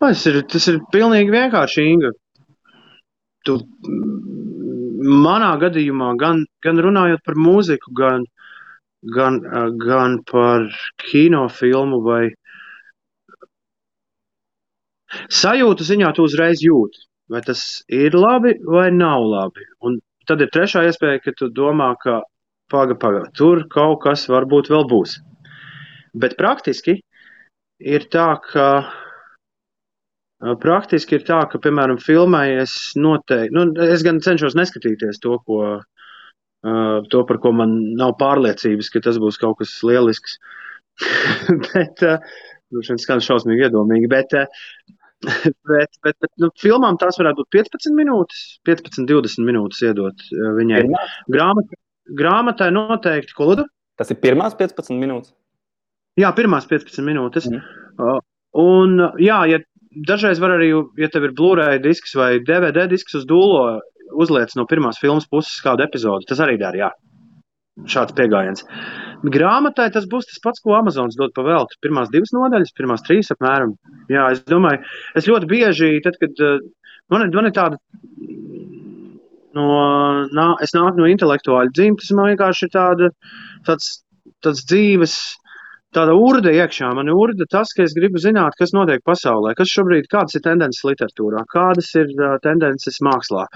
Tas 0.00 0.24
ir, 0.28 0.42
tas 0.50 0.66
ir 0.68 0.80
pilnīgi 0.92 1.32
vienkārši, 1.32 1.84
Inga. 1.94 2.10
Tu, 3.44 3.54
manā 5.04 5.52
gadījumā, 5.60 6.14
gan, 6.20 6.44
gan 6.64 6.80
runājot 6.82 7.22
par 7.24 7.38
mūziku, 7.40 7.92
gan, 7.96 8.24
gan, 9.12 9.40
gan 9.80 10.18
par 10.30 10.66
kinofilmu 11.04 12.00
vai 12.04 12.22
sajūtu 15.30 15.86
ziņā 15.86 16.10
tu 16.16 16.24
uzreiz 16.26 16.64
jūti, 16.64 17.04
vai 17.30 17.42
tas 17.46 17.84
ir 17.92 18.16
labi 18.18 18.56
vai 18.64 18.88
nav 18.94 19.24
labi. 19.28 19.66
Un 19.84 20.00
tad 20.28 20.42
ir 20.42 20.50
trešā 20.54 20.86
iespēja, 20.88 21.22
ka 21.22 21.36
tu 21.38 21.50
domā, 21.52 21.92
ka 22.00 22.22
paga, 22.72 22.96
paga, 22.98 23.24
tur 23.36 23.66
kaut 23.70 24.02
kas 24.06 24.26
varbūt 24.32 24.72
vēl 24.72 24.88
būs. 24.90 25.18
Bet 26.14 26.38
praktiski 26.40 27.00
ir 27.78 28.10
tā, 28.10 28.34
ka 28.50 28.68
Praktiski 30.60 31.14
ir 31.16 31.22
tā, 31.24 31.38
ka, 31.48 31.56
piemēram, 31.62 31.96
filmē 32.04 32.58
es 32.60 32.72
noteikti, 33.00 33.54
nu, 33.54 33.62
es 33.80 34.02
gan 34.04 34.18
cenšos 34.20 34.52
neskatīties 34.58 35.22
to, 35.22 35.38
ko, 35.46 35.60
Uh, 35.64 35.94
to, 36.64 37.22
par 37.28 37.40
ko 37.42 37.52
man 37.56 37.76
nav 37.98 38.16
pārliecības, 38.20 38.90
ka 38.92 39.02
tas 39.04 39.20
būs 39.22 39.40
kaut 39.40 39.58
kas 39.60 39.76
lielisks. 39.86 40.38
bet, 41.72 42.04
uh, 42.06 42.20
nu, 42.72 42.82
šeit 42.86 43.02
skan 43.02 43.22
šausmīgi 43.24 43.66
iedomīgi, 43.68 44.10
bet, 44.10 44.36
uh, 44.38 44.92
bet, 45.70 45.98
bet, 46.06 46.18
bet 46.22 46.30
nu, 46.42 46.50
filmām 46.60 46.98
tās 47.00 47.18
varētu 47.20 47.42
būt 47.42 47.58
15 47.58 47.96
minūtes, 47.98 48.44
15, 48.68 49.08
20 49.10 49.48
minūtes 49.48 49.82
iedot 49.88 50.28
viņai. 50.58 50.84
Grāmat, 51.32 51.74
grāmatai 52.20 52.70
noteikti, 52.74 53.36
ko 53.36 53.50
lūdzu? 53.50 53.66
Tas 53.98 54.10
ir 54.10 54.20
pirmās 54.22 54.56
15 54.58 54.98
minūtes? 55.00 55.34
Jā, 56.20 56.30
pirmās 56.34 56.66
15 56.70 57.02
minūtes. 57.06 57.46
Mm. 57.50 58.20
Un, 58.62 59.00
jā, 59.22 59.38
ja 59.50 59.58
dažreiz 60.06 60.40
var 60.42 60.56
arī, 60.56 60.70
ja 60.98 61.08
tev 61.10 61.28
ir 61.28 61.34
Blu-ray 61.38 61.80
disks 61.82 62.14
vai 62.18 62.36
DVD 62.42 62.86
disks 62.90 63.16
uz 63.18 63.26
dūlo, 63.30 63.80
uzliec 64.12 64.54
no 64.58 64.66
pirmās 64.70 65.00
filmas 65.00 65.26
puses 65.30 65.62
kādu 65.64 65.84
epizodi. 65.86 66.28
Tas 66.28 66.42
arī 66.44 66.58
dara, 66.60 66.86
jā. 66.86 66.90
Šāds 67.90 68.14
pieejams. 68.14 68.62
Grāmatai 69.34 69.88
tas 69.94 70.04
būs 70.10 70.28
tas 70.28 70.38
pats, 70.44 70.62
ko 70.62 70.76
Amazonas 70.76 71.16
dod 71.18 71.32
par 71.34 71.48
velti. 71.48 71.78
Pirmās 71.82 72.12
divas 72.12 72.30
nodaļas, 72.36 72.74
pirmās 72.76 73.02
trīs 73.06 73.32
apmēram. 73.34 73.74
Jā, 74.12 74.28
es 74.36 74.44
domāju, 74.46 74.84
es 75.18 75.26
ļoti 75.26 75.48
bieži, 75.50 75.90
tad, 76.04 76.18
kad 76.20 76.44
uh, 76.44 76.60
man, 77.10 77.26
man 77.34 77.48
ir 77.50 77.54
tāda, 77.56 77.80
no, 79.58 79.66
nā, 80.38 80.46
es 80.62 80.74
nāku 80.76 81.00
no 81.00 81.08
intelektuāļa 81.10 81.74
dzimtas, 81.74 82.12
man 82.14 82.30
vienkārši 82.32 82.68
ir 82.68 82.74
tāda, 82.76 83.10
tāds, 83.66 83.90
tāds 84.44 84.62
dzīves 84.70 85.16
tāda 85.96 86.14
urda 86.18 86.52
iekšā. 86.54 86.90
Man 86.96 87.10
ir 87.10 87.18
urda 87.18 87.46
tas, 87.50 87.72
ka 87.76 87.84
es 87.86 87.94
gribu 87.96 88.20
zināt, 88.22 88.56
kas 88.58 88.74
notiek 88.76 89.02
pasaulē, 89.06 89.54
kas 89.58 89.72
šobrīd, 89.72 90.08
kādas 90.12 90.38
ir 90.38 90.44
tendences 90.44 90.84
literatūrā, 90.86 91.44
kādas 91.52 91.90
ir 92.00 92.10
uh, 92.18 92.36
tendences 92.44 93.00
mākslā. 93.04 93.46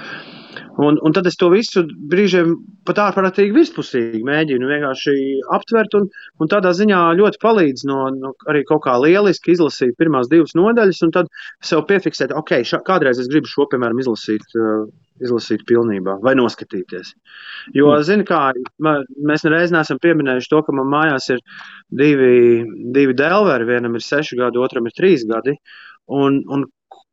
Un, 0.78 0.98
un 1.02 1.14
tad 1.14 1.26
es 1.26 1.36
to 1.38 1.48
visu 1.50 1.82
brīžiem 2.10 2.54
pat 2.86 3.00
ārprātīgi 3.02 3.54
virspusīgi 3.56 4.22
mēģinu 4.26 4.70
vienkārši 4.70 5.14
aptvert, 5.56 5.96
un, 5.98 6.06
un 6.38 6.50
tādā 6.50 6.70
ziņā 6.78 7.00
ļoti 7.18 7.42
palīdz 7.42 7.84
no, 7.90 8.04
no 8.14 8.32
arī 8.50 8.62
kaut 8.68 8.84
kā 8.86 8.94
lieliski 9.02 9.56
izlasīt 9.56 9.96
pirmās 9.98 10.30
divas 10.30 10.54
nodaļas, 10.58 11.02
un 11.06 11.14
tad 11.18 11.32
sev 11.64 11.82
piefiksēt, 11.90 12.34
ok, 12.36 12.60
šā, 12.70 12.82
kādreiz 12.86 13.18
es 13.18 13.30
gribu 13.30 13.50
šo, 13.50 13.66
piemēram, 13.72 13.98
izlasīt, 14.04 14.46
uh, 14.54 14.86
izlasīt 15.24 15.64
pilnībā 15.68 16.18
vai 16.22 16.34
noskatīties. 16.38 17.12
Jo, 17.74 17.90
mm. 17.90 18.06
zini, 18.06 18.26
kā 18.28 18.40
mēs 18.78 19.44
nereiz 19.46 19.74
neesam 19.74 20.00
pieminējuši 20.02 20.52
to, 20.52 20.62
ka 20.66 20.74
man 20.78 20.90
mājās 20.92 21.30
ir 21.34 21.42
divi, 22.02 22.27
divi 22.94 23.14
delveri, 23.18 23.68
vienam 23.68 23.96
ir 23.98 24.04
seši 24.04 24.38
gadi, 24.40 24.60
otram 24.62 24.88
ir 24.88 24.96
trīs 24.96 25.24
gadi, 25.28 25.54
un, 26.20 26.40
un 26.48 26.66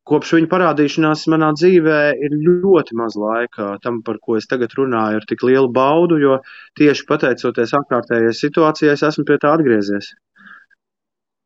kopš 0.09 0.35
viņa 0.37 0.49
parādīšanās 0.51 1.25
manā 1.33 1.49
dzīvē 1.57 1.99
ir 2.27 2.35
ļoti 2.43 2.97
maz 2.99 3.17
laika 3.17 3.73
tam, 3.83 4.01
par 4.05 4.19
ko 4.21 4.37
es 4.39 4.47
tagad 4.49 4.75
runāju, 4.77 5.21
ar 5.21 5.25
tik 5.29 5.43
lielu 5.47 5.71
baudu, 5.73 6.19
jo 6.21 6.37
tieši 6.79 7.07
pateicoties 7.09 7.73
ārkārtējai 7.79 8.35
situācijai, 8.37 8.93
es 8.93 9.05
esmu 9.09 9.25
pie 9.27 9.39
tā 9.41 9.55
atgriezies. 9.57 10.13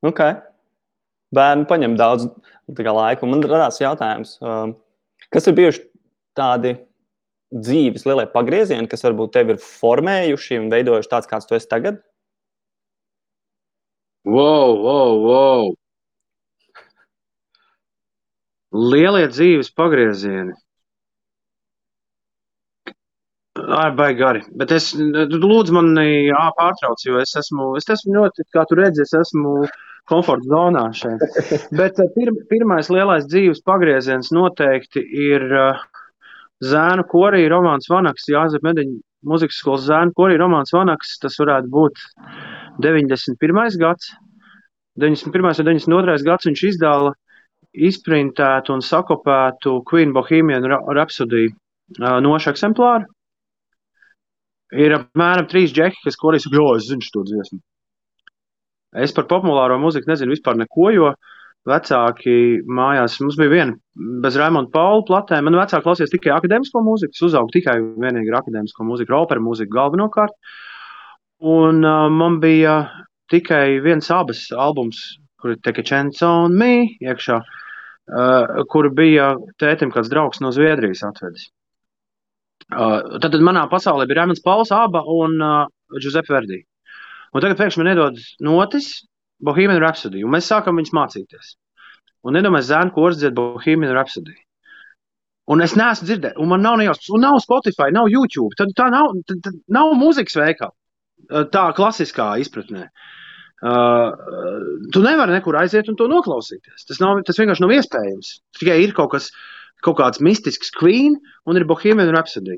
Ok. 0.06 0.22
Bērni 1.36 1.68
paņem 1.70 1.96
daudz 2.00 2.28
laika. 2.68 3.28
Man 3.30 3.44
radās 3.46 3.80
jautājums, 3.82 4.38
um, 4.42 4.76
kas 5.34 5.48
ir 5.48 5.58
bijuši 5.58 5.84
tādi 6.38 6.76
dzīves 7.56 8.06
lielie 8.06 8.28
pagriezieni, 8.30 8.90
kas 8.90 9.04
varbūt 9.06 9.34
tevi 9.34 9.56
ir 9.56 9.64
formējuši 9.64 10.60
un 10.62 10.70
veidojuši 10.74 11.12
tāds, 11.12 11.30
kāds 11.30 11.50
tu 11.50 11.58
esi 11.58 11.70
tagad? 11.70 12.04
Wow, 14.30 14.74
wow, 14.86 15.14
wow! 15.26 15.70
Lielie 18.94 19.28
dzīves 19.32 19.72
pagriezieni. 19.74 20.54
Ai, 23.60 23.90
baigi 23.98 24.20
gari. 24.20 24.42
Bet 24.62 24.72
es, 24.76 24.92
lūdzu, 24.96 25.74
man 25.76 25.92
pārtrauc, 26.58 27.02
jo 27.06 27.18
es 27.22 27.34
esmu, 27.42 27.72
es 27.80 27.90
esmu 27.90 28.16
ļoti, 28.20 28.46
kā 28.54 28.66
tu 28.70 28.78
redzi, 28.80 29.04
es 29.04 29.16
esmu 29.18 29.56
komforta 30.10 30.50
zonā 30.54 30.86
šeit. 30.96 31.26
Bet 31.80 32.00
pir, 32.16 32.32
pirmais 32.52 32.90
lielais 32.94 33.28
dzīves 33.30 33.64
pagrieziens 33.66 34.32
noteikti 34.36 35.04
ir 35.26 35.46
uh, 35.50 35.84
Zēnu 36.66 37.06
korī 37.10 37.46
romāns 37.52 37.90
Vanaks, 37.92 38.30
Jāzep 38.30 38.66
Mediņa 38.66 39.00
muzikas 39.26 39.60
skolas 39.62 39.86
Zēnu 39.90 40.16
korī 40.18 40.40
romāns 40.40 40.74
Vanaks. 40.76 41.18
Tas 41.22 41.38
varētu 41.42 41.72
būt 41.74 42.02
91. 42.80 43.80
gads. 43.80 44.14
91. 45.00 45.46
vai 45.46 45.54
92. 45.56 46.26
gads 46.28 46.50
viņš 46.50 46.64
izdala 46.74 47.14
izprintētu 47.76 48.74
un 48.74 48.84
sakopētu 48.84 49.80
Queen 49.90 50.14
Bohemian 50.16 50.66
Rhapsody 50.66 51.50
nošu 51.98 52.54
eksemplāru. 52.54 53.08
Ir 54.78 54.94
apmēram 54.94 55.48
trīs 55.50 55.74
džeki, 55.74 56.04
kas 56.06 56.18
korīs, 56.20 56.46
jo 56.52 56.68
es 56.78 56.90
zinu 56.90 57.06
šo 57.06 57.24
dziesmu. 57.26 57.60
Es 59.04 59.14
par 59.14 59.26
populāro 59.30 59.78
mūziku 59.82 60.10
nezinu 60.10 60.34
vispār 60.34 60.58
neko, 60.58 60.90
jo 60.94 61.12
vecāki 61.70 62.62
mājās, 62.66 63.20
mums 63.22 63.38
bija 63.38 63.52
viena 63.52 63.76
bez 64.24 64.38
Raimonda 64.40 64.72
Paula 64.74 65.06
platēm. 65.06 65.46
Man 65.46 65.58
vecāki 65.60 65.86
klausījās 65.86 66.14
tikai 66.14 66.34
akadēmisko 66.38 66.82
mūziku, 66.86 67.14
es 67.14 67.26
uzaugu 67.30 67.54
tikai 67.54 67.78
vienīgi 67.82 68.32
ar 68.32 68.40
akadēmisko 68.42 68.88
mūziku, 68.88 69.18
opera 69.18 69.44
mūziku 69.44 69.76
galvenokārt. 69.76 70.38
Un 71.40 71.86
uh, 71.86 72.10
man 72.12 72.40
bija 72.44 72.90
tikai 73.32 73.80
viens 73.80 74.10
abas 74.12 74.50
albums, 74.52 75.00
kur 75.40 75.54
ir 75.56 75.84
Chance 75.84 76.26
on 76.26 76.58
Me 76.58 76.98
iekšā, 77.00 77.38
uh, 77.40 78.64
kur 78.68 78.90
bija 78.92 79.36
tētim 79.58 79.92
kāds 79.92 80.10
draugs 80.10 80.42
no 80.42 80.52
Zviedrijas 80.52 81.04
atvedis. 81.04 81.48
Uh, 82.70 83.20
tad, 83.22 83.32
tad 83.32 83.42
manā 83.42 83.64
pasaulē 83.72 84.06
bija 84.06 84.22
Rēmons 84.22 84.44
Pauls, 84.44 84.72
Aba 84.72 85.02
un 85.08 85.40
uh, 85.42 85.66
Giuseppe 85.96 86.34
Verdi. 86.34 86.60
Un 87.34 87.42
tagad 87.42 87.58
pēkšņi 87.58 87.82
man 87.82 87.92
iedod 87.94 88.20
notis 88.44 88.90
Bohemian 89.40 89.80
Rhapsody, 89.80 90.26
un 90.26 90.34
mēs 90.34 90.50
sākam 90.50 90.76
viņus 90.76 90.94
mācīties. 90.98 91.56
Un 92.28 92.36
nedomāju, 92.36 92.68
zēnu 92.68 92.94
kurs 92.94 93.22
dzied 93.22 93.38
Bohemian 93.38 93.94
Rhapsody. 93.96 94.36
Un 95.50 95.64
es 95.66 95.74
neesmu 95.80 96.06
dzirdējis, 96.06 96.38
un 96.38 96.52
man 96.52 96.62
nav 96.62 96.76
nejausmas, 96.78 97.10
un 97.16 97.24
nav 97.26 97.40
Spotify, 97.42 97.90
nav 97.96 98.10
YouTube. 98.12 98.52
Tad 98.60 98.76
tā 98.78 98.90
nav, 98.94 99.16
tad, 99.26 99.40
tad 99.48 99.56
nav 99.72 99.96
mūzikas 99.98 100.36
veikala. 100.38 100.76
Tā 101.30 101.66
klasiskā 101.78 102.32
izpratnē. 102.42 102.88
Uh, 103.60 104.16
tu 104.94 105.02
nevari 105.04 105.36
nekur 105.36 105.58
aiziet 105.60 105.90
un 105.92 105.98
to 106.00 106.08
noklausīties. 106.10 106.88
Tas, 106.88 107.02
nav, 107.04 107.20
tas 107.28 107.38
vienkārši 107.38 107.66
nav 107.66 107.74
iespējams. 107.76 108.32
Tikai 108.58 108.78
ir 108.86 108.96
kaut, 108.98 109.12
kas, 109.14 109.30
kaut 109.86 110.00
kāds 110.00 110.24
mistisks 110.24 110.72
Queen 110.74 111.20
un 111.46 111.60
ir 111.60 111.68
Bohemian 111.70 112.10
Rhapsody. 112.16 112.58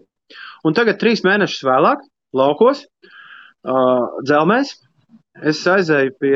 Un 0.64 0.78
tagad, 0.78 1.00
trīs 1.02 1.26
mēnešus 1.26 1.66
vēlāk, 1.68 2.06
laukos, 2.38 2.86
uh, 3.66 4.06
dzelmēs, 4.24 4.76
es 5.42 5.64
aizēju 5.68 6.14
pie, 6.22 6.36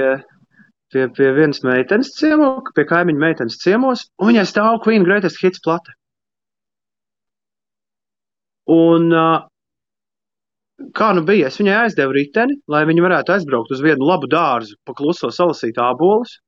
pie, 0.91 1.07
pie 1.15 1.31
vienas 1.37 1.61
meitenes 1.63 2.11
ciemos, 2.17 2.73
pie 2.75 2.87
kaimiņa 2.89 3.21
meitenes 3.21 3.61
ciemos, 3.61 4.09
un 4.19 4.33
viņai 4.33 4.47
stāv 4.49 4.81
Queen 4.83 5.05
Greatest 5.07 5.39
Hits 5.43 5.61
plate. 5.63 5.93
Un 8.75 9.11
uh, 9.13 9.45
kā 10.95 11.11
nu 11.15 11.23
bija, 11.27 11.49
es 11.49 11.59
viņai 11.59 11.75
aizdevu 11.85 12.15
riteni, 12.15 12.57
lai 12.71 12.83
viņa 12.87 13.05
varētu 13.05 13.35
aizbraukt 13.35 13.71
uz 13.71 13.83
vienu 13.83 14.07
labu 14.07 14.29
dārzu, 14.31 14.77
pakluso 14.87 15.31
salasīt 15.31 15.79
ābolus. 15.81 16.39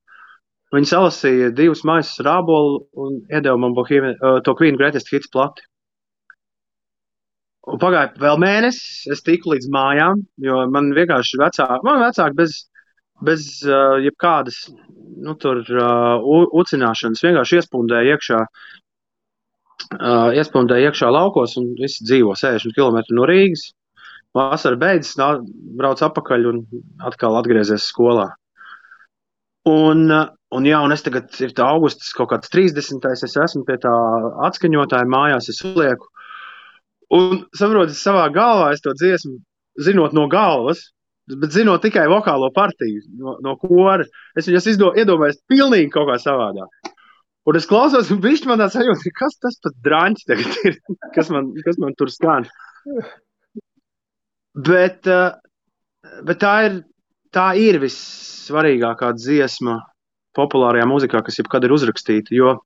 Viņa 0.74 0.90
salasīja 0.90 1.52
divus 1.56 1.80
maisus 1.88 2.20
ar 2.20 2.34
ābolu 2.42 2.82
un 3.00 3.22
iedeva 3.32 3.56
man 3.60 3.76
Bohemian, 3.76 4.18
uh, 4.20 4.40
to 4.44 4.52
Queen 4.58 4.76
Greatest 4.76 5.08
Hits 5.12 5.30
plati. 5.32 5.64
Un 7.68 7.80
pagāja 7.80 8.12
vēl 8.20 8.36
mēnesis, 8.40 9.06
es 9.12 9.24
tiku 9.24 9.54
līdz 9.54 9.68
mājām, 9.72 10.20
jo 10.44 10.60
man 10.72 10.90
vienkārši 10.96 11.40
vecāki, 11.40 11.84
man 11.88 12.02
vecāki 12.04 12.36
bez, 12.36 12.58
bez 13.24 13.48
uh, 13.64 13.96
jebkādas, 14.04 14.60
nu, 15.24 15.34
tur 15.40 15.64
uh, 15.72 16.28
ucināšanas 16.60 17.24
vienkārši 17.24 17.60
iespundēja 17.60 18.16
iekšā, 18.16 18.44
uh, 18.44 20.30
iespundēja 20.36 20.92
iekšā 20.92 21.12
laukos 21.16 21.56
un 21.60 21.72
visi 21.80 22.04
dzīvo 22.08 22.36
60 22.36 22.76
km 22.76 23.00
no 23.16 23.28
Rīgas 23.28 23.70
vasara 24.38 24.78
beidzas, 24.80 25.16
brauc 25.78 26.02
atpakaļ 26.04 26.50
un 26.52 26.60
atkal 27.10 27.38
atgriezies 27.38 27.88
skolā. 27.90 28.30
Un, 29.68 30.06
un, 30.54 30.68
jā, 30.68 30.78
un 30.84 30.94
es 30.94 31.04
tagad 31.04 31.34
ir 31.44 31.52
tā 31.56 31.66
augusts, 31.68 32.12
kaut 32.16 32.30
kāds 32.32 32.52
30. 32.54 33.04
es 33.12 33.24
esmu 33.26 33.64
pie 33.68 33.76
tā 33.82 33.94
atskaņotāja 34.48 35.08
mājās, 35.10 35.50
es 35.52 35.60
ulieku. 35.66 36.08
Un 37.14 37.42
saprotu, 37.56 37.96
savā 37.96 38.26
galvā 38.32 38.72
es 38.74 38.84
to 38.84 38.94
dziesmu, 38.96 39.38
zinot 39.84 40.14
no 40.16 40.26
galvas, 40.32 40.88
bet 41.28 41.52
zinot 41.52 41.82
tikai 41.84 42.06
vokālo 42.08 42.50
partiju 42.54 43.02
no, 43.20 43.36
no 43.44 43.56
kora, 43.60 44.06
es 44.36 44.48
viņas 44.48 44.68
izdo, 44.72 44.92
iedomājos 44.96 45.40
pilnīgi 45.50 45.92
kaut 45.92 46.08
kā 46.10 46.18
savādāk. 46.22 46.92
Un 47.48 47.56
es 47.56 47.68
klausos, 47.68 48.10
un 48.12 48.20
viņš 48.24 48.44
man 48.48 48.60
tā 48.60 48.68
sajūta, 48.72 49.12
kas 49.16 49.38
tas 49.40 49.56
pat 49.64 49.76
drāņķis 49.84 50.28
tagad 50.28 50.58
ir, 50.68 50.76
kas 51.14 51.30
man, 51.32 51.54
kas 51.64 51.80
man 51.80 51.96
tur 51.96 52.12
skan. 52.12 52.48
Bet, 54.58 55.06
eh, 55.06 55.34
bet 56.26 56.40
tā, 56.42 56.54
ir, 56.66 56.80
tā 57.34 57.50
ir 57.60 57.78
vissvarīgākā 57.82 59.12
dziesma 59.14 59.78
populārajā 60.38 60.86
mūzikā, 60.88 61.22
kas 61.24 61.38
jebkad 61.38 61.66
ir 61.66 61.74
uzrakstīta. 61.76 62.34
Jo, 62.34 62.56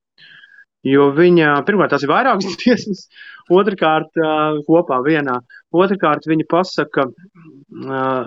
jo 0.89 1.11
viņa, 1.17 1.59
pirmkārt, 1.69 1.93
tās 1.93 2.07
ir 2.07 2.13
vairākas 2.13 2.57
dziesmas, 2.63 3.05
otrkārt, 3.53 4.17
eh, 4.17 4.63
kopā 4.69 5.03
vienā. 5.05 5.37
Otrakārt, 5.73 6.29
viņa 6.31 6.49
pasaka 6.49 7.07
eh, 7.11 8.25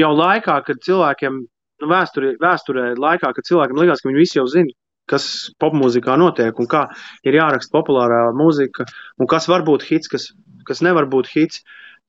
jau 0.00 0.14
laikā, 0.22 0.56
kad 0.70 0.82
cilvēkiem, 0.88 1.38
nu, 1.82 1.92
vēsturē, 1.92 2.36
vēsturē 2.40 2.88
laikā, 2.96 3.34
kad 3.36 3.52
cilvēkiem 3.52 3.84
likās, 3.84 4.00
ka 4.00 4.08
viņi 4.08 4.22
visi 4.24 4.40
jau 4.40 4.48
zina, 4.48 4.72
kas 5.10 5.26
popmūzikā 5.62 6.16
notiek 6.18 6.56
un 6.58 6.68
kā 6.70 6.86
ir 7.26 7.36
jāraksta 7.38 7.76
populārā 7.76 8.24
mūzika 8.34 8.88
un 9.20 9.28
kas 9.30 9.46
var 9.50 9.62
būt 9.66 9.84
hits, 9.86 10.10
kas 10.10 10.30
kas 10.68 10.82
nevar 10.84 11.08
būt 11.10 11.30
hits. 11.32 11.62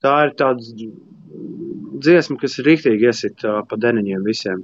Tā 0.04 0.14
ir 0.28 0.34
tāda 0.38 0.62
dziesma, 2.02 2.38
kas 2.38 2.60
rīktīgi 2.62 3.08
iesit 3.08 3.42
uh, 3.46 3.62
pa 3.66 3.78
deniņiem 3.80 4.26
visiem. 4.26 4.62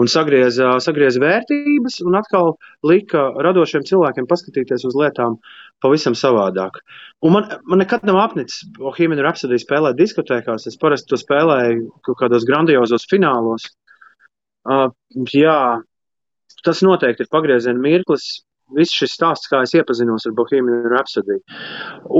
Un 0.00 0.08
sagrieza, 0.08 0.78
sagrieza 0.80 1.20
vērtības, 1.20 1.98
un 2.06 2.16
atkal 2.16 2.54
lika 2.86 3.26
radošiem 3.44 3.82
cilvēkiem 3.88 4.28
paskatīties 4.30 4.86
uz 4.88 4.96
lietām 4.96 5.36
pavisam 5.84 6.14
savādāk. 6.16 6.78
Un 7.26 7.34
man, 7.34 7.50
man 7.68 7.82
nekad 7.82 8.06
nav 8.08 8.20
apnicis 8.22 8.64
Bohemian 8.78 9.20
Rhapsody 9.20 9.58
spēlēt 9.60 9.98
diskotēkās. 9.98 10.68
Es 10.70 10.78
parasti 10.80 11.10
to 11.10 11.18
spēlēju 11.20 11.90
kaut 12.06 12.20
kādos 12.22 12.46
grandiozos 12.48 13.04
finālos. 13.10 13.66
Uh, 14.64 14.88
jā, 15.34 15.58
tas 16.64 16.80
noteikti 16.86 17.26
ir 17.26 17.32
pagrieziena 17.32 17.80
mirklis 17.82 18.30
viss 18.76 18.96
šis 18.96 19.14
stāsts, 19.16 19.50
kā 19.50 19.62
es 19.64 19.74
iepazinos 19.76 20.26
ar 20.28 20.34
Bohemian 20.38 20.88
Rhapsody. 20.90 21.38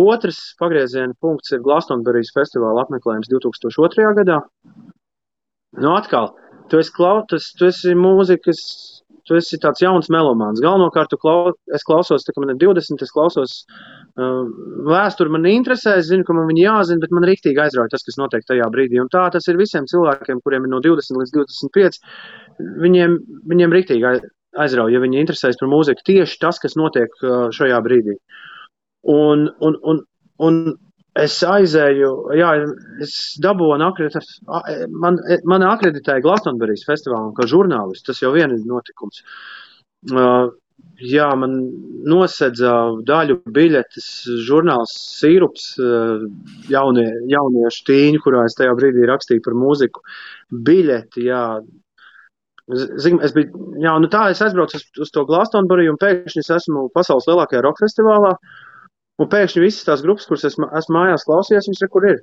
Otrs 0.03 0.41
pagrieziena 0.61 1.17
punkts 1.23 1.55
ir 1.55 1.63
Glastonbury's 1.67 2.33
festivāla 2.37 2.87
apmeklējums 2.87 3.31
2002. 3.33 4.15
gadā. 4.21 4.41
Nu, 5.79 5.95
atkal, 5.95 6.33
tu 6.71 6.81
esi, 6.83 6.93
klau, 6.97 7.23
tu, 7.31 7.39
esi 7.69 7.95
mūzikas, 7.95 8.61
tu 9.29 9.39
esi 9.39 9.61
tāds 9.63 9.83
jauns 9.85 10.11
melomāns. 10.11 10.63
Galvenokārt, 10.65 11.15
klau, 11.23 11.55
es 11.77 11.87
klausos, 11.87 12.27
tā 12.27 12.35
man 12.39 12.57
ir 12.57 12.63
20, 12.63 13.07
es 13.07 13.15
klausos 13.15 13.61
Vēsture 14.19 15.31
man 15.31 15.47
interesē, 15.47 15.95
es 16.01 16.09
zinu, 16.11 16.25
ka 16.27 16.35
man 16.35 16.49
viņa 16.51 16.63
jāzina, 16.65 17.03
bet 17.05 17.13
man 17.15 17.27
rīktīgi 17.29 17.63
aizrauja 17.63 17.93
tas, 17.93 18.05
kas 18.07 18.19
notiek 18.19 18.45
tajā 18.49 18.67
brīdī. 18.73 18.99
Un 19.01 19.11
tā 19.13 19.29
tas 19.33 19.47
ir 19.49 19.61
visiem 19.61 19.87
cilvēkiem, 19.91 20.43
kuriem 20.45 20.67
ir 20.67 20.73
no 20.73 20.81
20 20.83 21.21
līdz 21.21 21.35
25. 21.37 22.01
Viņiem, 22.83 23.17
viņiem 23.53 23.77
rīktīgi 23.77 24.21
aizrauja, 24.59 24.97
ja 24.97 25.03
viņi 25.03 25.21
interesējas 25.23 25.59
par 25.61 25.71
mūziku, 25.71 26.05
tieši 26.07 26.39
tas, 26.43 26.61
kas 26.63 26.77
notiek 26.79 27.13
šajā 27.57 27.81
brīdī. 27.85 28.17
Un, 29.11 29.47
un, 29.65 29.77
un, 29.93 30.03
un 30.43 30.59
es 31.19 31.39
aizēju, 31.47 32.11
jā, 32.39 32.51
es 33.05 33.15
dabūju 33.43 33.79
man, 35.05 35.21
man 35.49 35.67
akreditēja 35.69 36.25
Glastonbury's 36.25 36.87
festivālu 36.89 37.33
kā 37.37 37.49
žurnālistu. 37.51 38.11
Tas 38.11 38.23
jau 38.23 38.35
vien 38.37 38.53
ir 38.55 38.67
notikums. 38.69 39.23
Uh, 40.11 40.51
jā, 41.01 41.29
man 41.39 41.57
nosedza 42.09 42.73
daļu 43.07 43.41
biļetes 43.55 44.09
žurnāls 44.47 44.95
Sīrups, 45.21 45.67
eh, 45.81 46.25
jaunie, 46.73 47.07
jauniešu 47.31 47.85
tīņu, 47.89 48.23
kurā 48.25 48.45
es 48.49 48.57
tajā 48.59 48.75
brīdī 48.79 49.07
rakstīju 49.09 49.45
par 49.45 49.57
mūziku. 49.59 50.05
Biļeti, 50.51 51.27
jā. 51.31 51.45
Zin, 52.71 53.19
es 53.25 53.33
biju, 53.35 53.51
jā, 53.83 53.93
nu 54.03 54.09
tā 54.13 54.27
es 54.31 54.41
aizbraucu 54.45 54.79
uz, 54.79 54.85
uz 55.07 55.11
to 55.15 55.25
Glastonbury 55.27 55.89
un 55.91 55.99
pēkšņi 56.01 56.43
es 56.45 56.51
esmu 56.59 56.89
pasaules 56.95 57.27
lielākajā 57.31 57.63
roka 57.67 57.85
festivālā. 57.87 58.35
Un 59.21 59.29
pēkšņi 59.33 59.65
visas 59.65 59.87
tās 59.89 60.05
grupas, 60.05 60.29
kuras 60.29 60.47
es, 60.49 60.57
esmu 60.57 60.97
mājās 60.97 61.27
klausījies, 61.29 61.69
viņas 61.69 61.83
ir 61.85 61.91
kur 61.93 62.07
ir. 62.09 62.21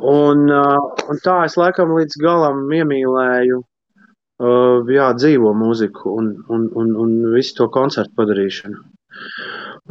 Un, 0.00 0.48
uh, 0.50 1.04
un 1.10 1.20
tā 1.22 1.36
es 1.46 1.54
laikam 1.60 1.92
līdz 1.94 2.18
galam 2.22 2.64
iemīlēju 2.74 3.60
uh, 3.60 4.90
jā, 4.90 5.10
dzīvo 5.20 5.52
mūziku 5.54 6.16
un, 6.18 6.32
un, 6.50 6.66
un, 6.74 6.94
un 7.04 7.14
visu 7.34 7.54
to 7.60 7.68
koncertu 7.74 8.16
padarīšanu. 8.18 8.80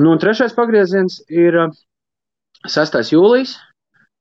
Nu, 0.02 0.10
un 0.12 0.20
trešais 0.20 0.56
pagrieziens 0.58 1.22
ir 1.32 1.60
6. 2.68 3.00
jūlijas. 3.14 3.56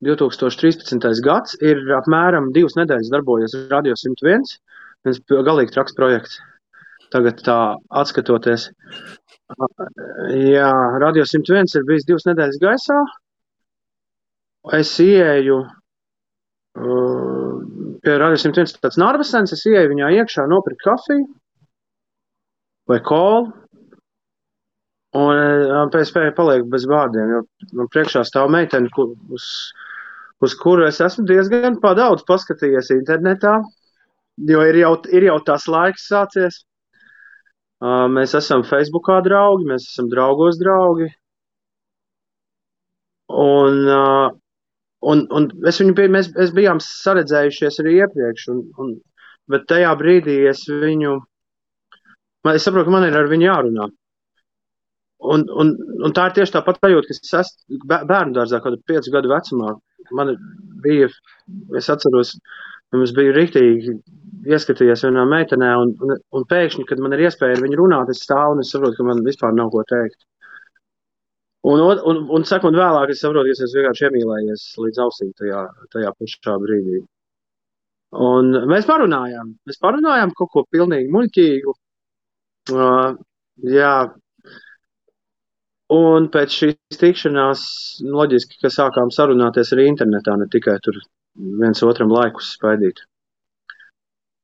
2013. 0.03 1.23
gads 1.23 1.57
ir 1.63 1.81
apmēram 1.99 2.51
divas 2.55 2.75
nedēļas 2.79 3.11
darbojies 3.13 3.57
Radio 3.71 3.95
101. 3.99 4.57
Tas 5.07 5.21
bija 5.27 5.45
galīgi 5.47 5.75
traks 5.75 5.95
projekts. 5.99 6.41
Tagad 7.13 7.43
tā 7.45 7.59
atskatoties. 8.03 8.71
Jā, 10.33 10.73
Radio 11.03 11.27
101 11.29 11.77
ir 11.77 11.87
bijis 11.89 12.09
divas 12.09 12.27
nedēļas 12.29 12.61
gaisā. 12.63 12.99
Es 14.79 14.95
ieeju 15.03 15.59
uh, 15.67 17.55
pie 18.03 18.19
Radio 18.19 18.39
101 18.41 18.79
tāds 18.83 18.99
Nārvasens, 19.03 19.55
es 19.55 19.67
ieeju 19.69 19.91
viņā 19.93 20.13
iekšā, 20.23 20.47
nopirku 20.51 20.87
kafiju 20.87 21.27
vai 22.91 22.99
kolu. 23.07 23.51
Un 25.13 25.91
pēc 25.93 26.11
tam 26.15 26.31
paliek 26.39 26.63
bez 26.73 26.87
vārdiem, 26.89 27.35
jo 27.35 27.41
man 27.77 27.89
priekšā 27.93 28.23
stāv 28.25 28.49
meitene, 28.55 28.89
kur, 28.95 29.11
uz, 29.37 29.45
uz 30.43 30.57
kuru 30.59 30.87
es 30.89 31.01
esmu 31.01 31.25
diezgan 31.29 31.79
daudz 31.83 32.27
paskatījies 32.29 32.93
internetā, 32.97 33.61
jo 34.51 34.61
ir 34.67 34.81
jau, 34.83 34.95
ir 35.13 35.29
jau 35.31 35.39
tas 35.47 35.69
laiks 35.69 36.09
sācies. 36.11 36.63
Uh, 37.83 38.07
mēs 38.07 38.37
esam 38.39 38.63
Facebookā 38.63 39.19
draugi, 39.27 39.67
mēs 39.67 39.89
esam 39.91 40.07
draugos 40.11 40.61
draugi. 40.61 41.09
Un, 43.33 43.79
uh, 43.89 44.31
Un, 45.03 45.25
un 45.35 45.49
es 45.67 45.81
viņu 45.83 45.97
biju, 45.99 46.11
mēs, 46.15 46.29
mēs 46.37 46.53
bijām 46.55 46.79
saredzējušies 46.83 47.81
arī 47.83 47.97
iepriekš, 48.05 48.45
un, 48.53 48.61
un, 48.79 48.93
bet 49.51 49.65
tajā 49.71 49.91
brīdī 49.99 50.37
es 50.47 50.63
viņu, 50.71 51.17
man, 52.47 52.55
es 52.55 52.63
saprotu, 52.63 52.87
ka 52.87 52.95
man 52.95 53.09
ir 53.09 53.19
ar 53.19 53.31
viņu 53.31 53.49
jārunā. 53.49 53.89
Un, 55.33 55.45
un, 55.63 55.73
un 56.07 56.15
tā 56.15 56.29
ir 56.29 56.37
tieši 56.39 56.55
tāpat 56.55 56.79
sajūta, 56.83 57.09
ka 57.09 57.17
es 57.17 57.35
esmu 57.41 57.81
bērnu 57.91 58.37
dārzā, 58.37 58.61
kaut 58.63 58.77
kādā 58.77 58.93
piecu 58.93 59.15
gadu 59.15 59.31
vecumā. 59.31 59.75
Man 60.19 60.35
bija, 60.85 61.09
es 61.79 61.89
atceros, 61.93 62.35
mums 62.93 63.15
bija 63.17 63.35
rīktīgi 63.37 63.97
ieskatījies 64.53 65.07
vienā 65.07 65.25
meitenē, 65.31 65.71
un, 65.85 65.95
un, 66.03 66.19
un 66.37 66.45
pēkšņi, 66.51 66.85
kad 66.89 67.01
man 67.03 67.15
ir 67.17 67.27
iespēja 67.29 67.57
ar 67.57 67.65
viņu 67.65 67.79
runāt, 67.79 68.11
es 68.13 68.23
stāvu 68.27 68.57
un 68.57 68.63
es 68.65 68.73
saprotu, 68.75 68.99
ka 68.99 69.07
man 69.09 69.23
vispār 69.27 69.55
nav 69.57 69.71
ko 69.75 69.85
teikt. 69.89 70.19
Un, 71.71 71.79
un, 72.11 72.25
un 72.35 72.45
sekund 72.49 72.75
vēlāk 72.75 73.13
es 73.15 73.21
saprotu, 73.23 73.55
ka 73.55 73.67
es 73.69 73.77
vienkārši 73.77 74.09
iemīlējies 74.09 74.65
līdz 74.83 75.03
ausīm 75.05 75.31
tajā, 75.39 75.63
tajā 75.95 76.11
pašā 76.19 76.57
brīdī. 76.65 77.05
Un 78.23 78.51
mēs 78.69 78.89
parunājām, 78.89 79.55
mēs 79.69 79.79
parunājām 79.81 80.35
kaut 80.37 80.51
ko 80.53 80.65
pilnīgi 80.75 81.09
muļķīgu. 81.15 81.77
Uh, 82.73 83.15
jā. 83.73 83.95
Un 85.93 86.29
pēc 86.33 86.55
šīs 86.57 86.99
tikšanās, 87.01 87.63
loģiski, 88.07 88.61
ka 88.63 88.71
sākām 88.73 89.11
sarunāties 89.13 89.75
arī 89.75 89.89
internetā, 89.91 90.37
ne 90.41 90.47
tikai 90.53 90.79
tur 90.85 90.99
viens 91.61 91.83
otram 91.85 92.13
laikus 92.13 92.55
spaidīt. 92.57 93.03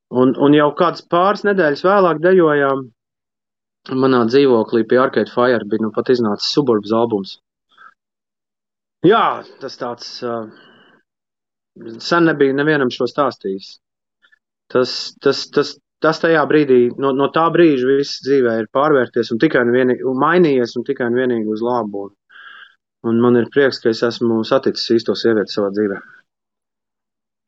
Un, 0.09 0.35
un 0.37 0.57
jau 0.57 0.69
kādas 0.77 1.05
pāris 1.05 1.45
nedēļas 1.45 1.85
vēlāk 1.85 2.23
dejojām 2.25 2.87
manā 4.03 4.23
dzīvoklī 4.29 4.85
pie 4.89 5.01
Arcade 5.01 5.33
Fire 5.33 5.65
bija 5.69 5.85
nu 5.85 5.93
pat 5.95 6.11
iznācis 6.13 6.53
suburbs 6.53 6.93
albums. 6.97 7.39
Jā, 9.07 9.45
tas 9.63 9.77
tāds 9.81 10.09
uh, 10.27 10.49
sen 12.03 12.27
nebija 12.29 12.57
nevienam 12.57 12.91
šo 12.93 13.07
stāstījis. 13.09 13.77
Tas, 14.73 14.95
tas, 15.25 15.45
tas, 15.55 15.77
tas 16.05 16.21
tajā 16.23 16.45
brīdī, 16.51 16.79
no, 17.03 17.13
no 17.17 17.29
tā 17.35 17.47
brīža 17.55 17.89
viss 17.91 18.23
dzīvē 18.27 18.55
ir 18.63 18.69
pārvērties 18.75 19.33
un 19.35 19.41
tikai 19.43 19.65
un 19.67 19.73
vienīgi, 19.75 20.07
un 20.07 20.21
mainījies 20.23 20.77
un 20.79 20.87
tikai 20.87 21.09
un 21.11 21.19
vienīgi 21.19 21.51
uz 21.55 21.65
labu. 21.65 22.09
Un, 22.09 22.15
un 23.09 23.23
man 23.25 23.39
ir 23.41 23.51
prieks, 23.55 23.81
ka 23.83 23.91
es 23.93 24.05
esmu 24.07 24.43
saticis 24.47 24.95
īsto 24.99 25.17
sievieti 25.19 25.55
savā 25.55 25.73
dzīvē. 25.75 25.99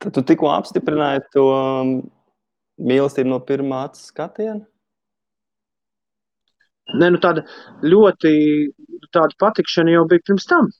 Tad 0.01 0.17
tu 0.17 0.25
tikko 0.25 0.49
apstiprināji 0.51 1.23
to 1.35 1.47
mīlestību 2.81 3.29
no 3.29 3.39
pirmā 3.45 3.85
skatiena? 3.97 4.63
Ne, 6.97 7.11
nu 7.13 7.19
tāda 7.23 7.43
ļoti 7.85 8.31
tāda 9.15 9.37
patikšana 9.39 9.93
jau 9.93 10.07
bija 10.09 10.23
pirms 10.27 10.47
tam. 10.49 10.71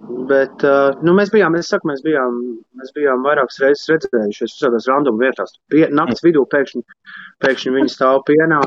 Bet 0.00 0.62
uh, 0.64 0.94
nu, 1.04 1.12
mēs 1.16 1.28
bijām, 1.32 1.56
es 1.58 1.68
saku, 1.68 1.90
mēs 1.90 2.00
bijām, 2.04 2.38
mēs 2.80 2.92
bijām 2.96 3.24
vairākas 3.26 3.58
reizes 3.60 3.90
redzējušies 3.90 4.54
visādās 4.56 4.88
random 4.88 5.18
vietās. 5.20 5.58
Pie, 5.72 5.82
nakts 5.92 6.24
vidū 6.24 6.46
pēkšņi, 6.48 6.80
pēkšņi 7.44 7.74
viņi 7.74 7.92
stāv 7.92 8.22
pienā, 8.30 8.62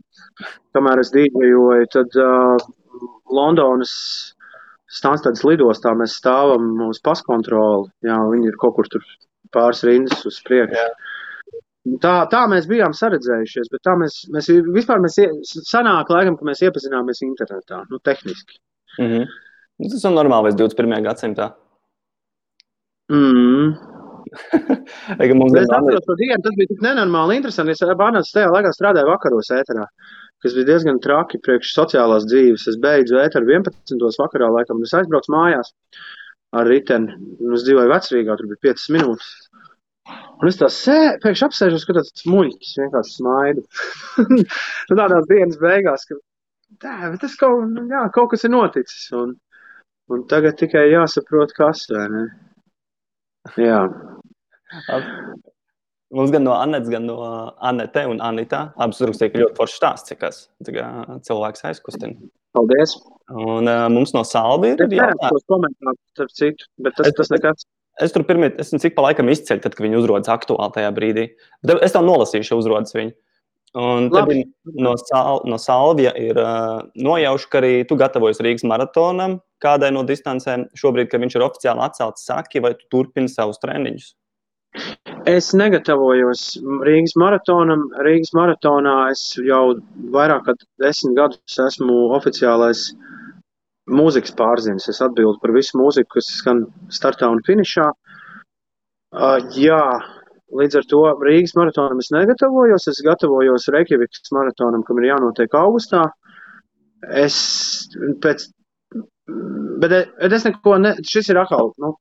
kamēr 0.77 1.01
es 1.01 1.09
dīdžejoju, 1.15 1.89
tad 1.95 2.19
uh, 2.21 2.67
Londonas 3.33 3.95
Stanstādas 4.93 5.41
lidostā 5.47 5.95
mēs 5.97 6.19
stāvam 6.19 6.67
uz 6.85 6.99
paskontroli, 7.01 7.89
jā, 8.05 8.19
viņi 8.29 8.51
ir 8.51 8.59
kaut 8.61 8.75
kur 8.77 8.89
tur 8.93 9.07
pāris 9.55 9.81
rindas 9.87 10.21
uz 10.29 10.37
priekšu. 10.45 10.77
Jā. 10.77 10.91
Tā, 12.03 12.11
tā 12.31 12.43
mēs 12.51 12.67
bijām 12.69 12.93
saredzējušies, 12.95 13.71
bet 13.73 13.81
tā 13.83 13.95
mēs, 13.99 14.19
mēs 14.31 14.51
vispār 14.75 15.01
mēs 15.03 15.17
sanāk, 15.67 16.13
laikam, 16.13 16.37
ka 16.37 16.45
mēs 16.47 16.61
iepazināmies 16.63 17.23
internetā, 17.25 17.81
nu, 17.89 17.99
tehniski. 18.05 18.61
Mm 18.99 19.09
-hmm. 19.09 19.33
Tas 19.81 20.05
ir 20.05 20.13
normāli 20.13 20.53
21. 20.55 21.01
gadsimtā. 21.05 21.49
Mm. 23.11 23.73
mums 25.37 25.55
es 25.59 25.69
atceros 25.69 26.05
to 26.07 26.15
dienu, 26.17 26.41
tas 26.45 26.55
bija 26.57 26.71
tik 26.71 26.83
nenormāli 26.85 27.37
interesanti. 27.39 27.75
Es 27.75 27.95
bērnās 27.99 28.33
tajā 28.33 28.51
laikā 28.53 28.73
strādāju 28.73 29.11
vakaros 29.11 29.51
ēterā, 29.53 29.85
kas 30.43 30.55
bija 30.57 30.69
diezgan 30.71 31.01
traki 31.03 31.41
priekš 31.43 31.73
sociālās 31.75 32.27
dzīves. 32.29 32.67
Es 32.71 32.79
beidzu 32.81 33.19
ēteru 33.21 33.49
11. 33.49 34.03
vakarā 34.21 34.49
laikam, 34.53 34.81
un 34.81 34.89
es 34.89 34.95
aizbraucu 34.97 35.33
mājās 35.33 35.73
ar 36.53 36.69
riteni. 36.69 37.17
Es 37.53 37.65
dzīvoju 37.67 37.91
vecrīgā, 37.91 38.37
tur 38.39 38.51
bija 38.51 38.73
5 38.73 38.89
minūtes. 38.97 39.31
Un 40.41 40.49
es 40.49 40.57
tā 40.59 40.67
sēžu, 40.73 41.19
pēkšņi 41.23 41.45
apsēžos, 41.47 41.85
ka 41.87 41.95
tāds 41.95 42.25
muļķis 42.27 42.73
vienkārši 42.81 43.17
smaidu. 43.17 43.63
nu, 44.33 44.97
tādās 44.99 45.29
dienas 45.29 45.59
beigās, 45.61 46.03
ka 46.09 46.17
tā, 46.83 47.13
tas 47.21 47.37
kaut, 47.39 47.63
nu, 47.71 47.85
jā, 47.91 48.03
kaut 48.15 48.33
kas 48.33 48.43
ir 48.43 48.51
noticis. 48.51 49.05
Un, 49.15 49.37
un 50.11 50.25
tagad 50.29 50.57
tikai 50.59 50.87
jāsaprot, 50.91 51.53
kas 51.57 51.85
vai 51.91 52.07
ne. 52.11 52.23
Jā. 53.59 53.79
Mums 56.13 56.31
gan 56.33 56.45
no 56.45 56.53
Annetes, 56.53 56.91
gan 56.93 57.07
no 57.09 57.17
Annete 57.57 58.05
un 58.09 58.21
Anita 58.21 58.67
abas 58.77 59.01
uzrakstīja, 59.01 59.33
ka 59.33 59.41
ļoti 59.41 59.57
foršs 59.57 59.77
stāsts, 59.79 60.11
cik 60.11 60.21
kas 60.21 60.43
cilvēks 61.27 61.65
aizkustina. 61.69 62.29
Paldies! 62.53 62.95
Un 63.33 63.69
uh, 63.69 63.87
mums 63.89 64.13
no 64.13 64.21
Salbi 64.27 64.75
ir 64.75 64.83
jautājums. 64.83 65.45
komentārus, 65.49 65.99
starp 66.13 66.33
citu, 66.37 66.67
bet 66.85 66.95
tas, 66.99 67.09
es, 67.09 67.15
tas 67.17 67.31
nekas. 67.33 67.65
Es 68.01 68.13
tur 68.13 68.25
pirmie, 68.29 68.51
es 68.61 68.69
cik 68.69 68.93
pa 68.97 69.07
laikam 69.07 69.29
izceļ, 69.33 69.61
tad, 69.63 69.73
kad 69.73 69.85
viņi 69.85 69.97
uzrodas 69.97 70.29
aktuāli 70.33 70.75
tajā 70.75 70.91
brīdī. 70.93 71.27
Bet 71.65 71.81
es 71.85 71.95
tam 71.95 72.05
nolasīšu, 72.09 72.59
uzrodas 72.61 72.93
viņi. 72.93 73.15
Un 73.73 74.11
no, 74.13 74.93
sal, 75.01 75.41
no 75.49 75.57
Salvija 75.57 76.11
ir 76.21 76.37
uh, 76.37 76.83
nojauši, 76.93 77.49
ka 77.49 77.57
arī 77.63 77.73
tu 77.89 77.97
gatavojies 77.97 78.41
Rīgas 78.45 78.65
maratonam, 78.69 79.39
kādai 79.63 79.93
no 79.95 80.03
distancēm. 80.07 80.67
Šobrīd, 80.77 81.09
kad 81.11 81.23
viņš 81.23 81.37
ir 81.37 81.47
oficiāli 81.47 81.85
atcelts, 81.85 82.27
saki, 82.27 82.61
vai 82.63 82.75
tu 82.77 82.89
turpini 82.91 83.31
savus 83.31 83.61
treniņus? 83.63 84.11
Es 85.29 85.51
negatavojos 85.55 86.43
Rīgas 86.87 87.13
maratonam. 87.21 87.85
Rīgas 88.05 88.33
maratonā 88.35 88.95
es 89.13 89.21
jau 89.37 89.77
vairāk 90.15 90.47
kā 90.47 90.55
desmit 90.81 91.15
gadus 91.19 91.59
esmu 91.67 92.09
oficiālais 92.17 92.87
mūzikas 93.99 94.33
pārziņas. 94.39 94.89
Es 94.89 95.01
atbildu 95.05 95.37
par 95.43 95.53
visu 95.55 95.77
mūziku, 95.79 96.17
kas 96.17 96.31
skan 96.39 96.65
startā 96.91 97.29
un 97.31 97.43
finišā. 97.45 97.91
Uh, 99.13 99.37
jā, 99.53 99.83
līdz 100.57 100.79
ar 100.81 100.89
to 100.89 101.03
Rīgas 101.21 101.55
maratonam 101.59 102.01
es 102.01 102.09
negatavojos. 102.15 102.89
Es 102.89 103.03
gatavojos 103.05 103.69
Reikjavikas 103.75 104.33
maratonam, 104.35 104.83
kam 104.87 104.99
ir 105.01 105.11
jānotiek 105.11 105.55
augustā. 105.59 106.07
Es 107.23 107.37
pēc, 108.23 108.47
bet 109.83 109.95
es 110.33 110.45
neko, 110.47 110.77
ne, 110.81 110.93
šis 111.07 111.31
ir 111.31 111.39
atkal, 111.41 111.71
nu, 111.81 111.95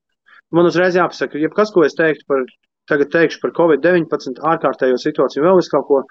man 0.55 0.69
uzreiz 0.69 0.99
jāpasaka, 0.99 1.41
jebkas, 1.41 1.73
ko 1.75 1.87
es 1.87 1.97
teiktu 1.99 2.27
par, 2.31 2.45
tagad 2.91 3.13
teikšu 3.15 3.41
par 3.43 3.55
Covid-19 3.57 4.43
ārkārtējo 4.53 4.99
situāciju, 5.01 5.45
vēl 5.47 5.61
visu 5.61 5.73
kaut 5.75 5.89
ko, 5.89 6.03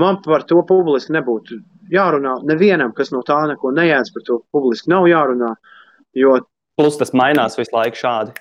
man 0.00 0.20
par 0.24 0.44
to 0.48 0.60
publiski 0.68 1.14
nebūtu 1.16 1.60
jārunā. 1.92 2.36
Nevienam, 2.48 2.94
kas 2.96 3.12
no 3.14 3.24
tā 3.26 3.40
neko 3.50 3.72
nejēdz, 3.76 4.12
par 4.14 4.26
to 4.28 4.38
publiski 4.54 4.92
nav 4.92 5.08
jārunā. 5.10 5.54
Jo... 6.18 6.38
Plus 6.78 6.96
tas 7.00 7.12
mainās 7.16 7.58
visu 7.58 7.74
laiku 7.76 7.98
šādi. 8.00 8.36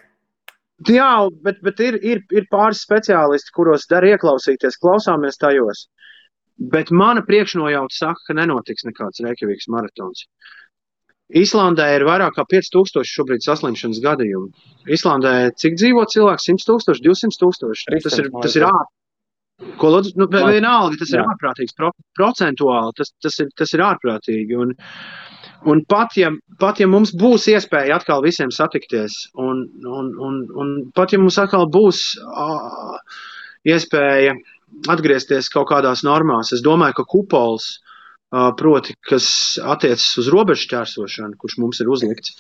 Jā, 0.88 1.28
bet, 1.44 1.58
bet 1.66 1.82
ir, 1.84 1.98
ir, 2.08 2.22
ir 2.32 2.46
pāris 2.52 2.86
speciālisti, 2.86 3.52
kuros 3.56 3.88
der 3.92 4.06
ieklausīties, 4.14 4.78
klausāmies 4.80 5.40
tajos. 5.42 5.90
Bet 6.72 6.92
mana 6.92 7.24
priekšnojauta 7.28 7.96
saka, 7.96 8.24
ka 8.30 8.36
nenotiks 8.38 8.86
nekāds 8.88 9.20
Reikjavikas 9.24 9.68
maratons. 9.72 10.26
Islandē 11.30 11.86
ir 11.94 12.06
vairāk 12.08 12.40
kā 12.40 12.46
5000 12.50 13.06
šobrīd 13.06 13.44
saslimšanas 13.46 14.00
gadījumu. 14.02 14.50
Islandē 14.90 15.34
cik 15.62 15.76
dzīvo 15.78 16.06
cilvēku? 16.10 16.42
100 16.42 16.66
tūkstoši, 16.66 17.04
200 17.06 17.42
tūkstoši. 17.44 18.00
Tas 18.06 18.18
ir, 18.18 18.30
tas 18.42 18.56
ir 18.58 18.66
ārprātīgi. 18.66 18.96
Ko 19.80 19.90
lūdzu, 19.92 20.14
nu, 20.18 20.26
vienalga, 20.32 20.96
tas 21.02 21.12
ir 21.12 21.20
ārprātīgs 21.20 21.76
pro, 21.76 21.92
procentuāli, 22.16 22.94
tas, 22.96 23.12
tas, 23.22 23.36
ir, 23.44 23.50
tas 23.60 23.74
ir 23.76 23.84
ārprātīgi. 23.84 24.56
Un, 24.56 24.72
un 25.70 25.82
pat, 25.92 26.16
ja, 26.18 26.32
pat 26.64 26.80
ja 26.80 26.88
mums 26.88 27.12
būs 27.20 27.50
iespēja 27.52 28.00
atkal 28.00 28.24
visiem 28.24 28.54
satikties, 28.56 29.20
un, 29.36 29.66
un, 29.84 30.14
un, 30.16 30.40
un 30.64 30.72
pat 30.96 31.14
ja 31.14 31.20
mums 31.20 31.38
atkal 31.44 31.68
būs 31.70 32.06
uh, 32.24 32.96
iespēja 33.68 34.38
atgriezties 34.90 35.52
kaut 35.52 35.68
kādās 35.74 36.06
normās, 36.08 36.54
es 36.56 36.64
domāju, 36.64 37.02
ka 37.02 37.08
kupols 37.12 37.68
uh, 37.76 37.89
proti, 38.30 38.94
kas 39.10 39.58
attiecas 39.64 40.10
uz 40.22 40.28
robežu 40.30 40.68
šķērsošanu, 40.68 41.38
kurš 41.40 41.58
mums 41.62 41.80
ir 41.82 41.90
uzlikts, 41.90 42.36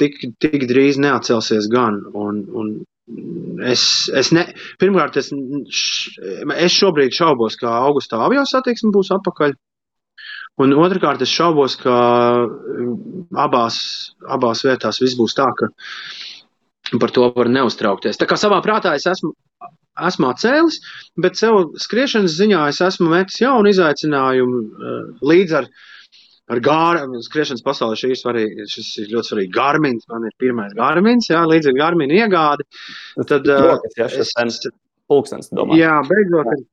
tik, 0.00 0.18
tik 0.42 0.66
drīz 0.68 0.98
neatcelsies 1.00 1.68
gan. 1.72 2.02
Un, 2.12 2.42
un 2.52 2.74
es, 3.64 3.84
es 4.12 4.32
ne, 4.36 4.46
pirmkārt, 4.80 5.16
es, 5.20 5.30
es 5.32 6.76
šobrīd 6.76 7.16
šaubos, 7.16 7.56
ka 7.60 7.72
augustā 7.86 8.20
avio 8.24 8.44
satiksme 8.48 8.92
būs 8.94 9.14
atpakaļ. 9.16 9.56
Un 10.62 10.76
otrkārt, 10.78 11.24
es 11.24 11.32
šaubos, 11.34 11.74
ka 11.80 11.94
abās, 13.42 13.78
abās 14.36 14.62
vietās 14.62 15.00
viss 15.02 15.18
būs 15.18 15.34
tā, 15.34 15.48
ka 15.58 15.72
par 17.00 17.10
to 17.10 17.26
var 17.34 17.50
neuztraukties. 17.50 18.20
Tā 18.20 18.28
kā 18.30 18.38
savā 18.38 18.60
prātā 18.62 18.92
es 18.94 19.08
esmu 19.10 19.32
esmu 20.08 20.30
atcēlis, 20.30 20.80
bet 21.20 21.38
sev 21.38 21.74
skriešanas 21.80 22.36
ziņā 22.38 22.68
es 22.72 22.80
esmu 22.84 23.10
metis 23.12 23.40
jaunu 23.42 23.70
izaicinājumu 23.70 24.60
eh, 24.60 25.00
līdz 25.30 25.56
ar, 25.60 25.68
ar 26.50 26.62
gāru. 26.64 27.22
Skriešanas 27.26 27.64
pasaulē 27.66 27.98
šī 28.00 28.12
ir 28.14 28.20
svarīga, 28.20 28.68
šis 28.70 28.90
ir 29.04 29.14
ļoti 29.14 29.30
svarīgi. 29.30 29.54
Garmins, 29.54 30.06
man 30.10 30.28
ir 30.28 30.36
pirmais 30.40 30.74
garmins, 30.76 31.30
jā, 31.30 31.44
līdz 31.50 31.70
ar 31.72 31.78
garminu 31.80 32.18
iegādi. 32.18 32.68
Tad, 33.22 33.48
Rokas, 33.48 33.98
jā, 34.00 34.10
šis 34.16 34.34
es, 34.44 34.60
pulkstens, 35.10 35.52
domāju. 35.54 35.82
Jā, 35.84 35.98
beidzot, 36.08 36.66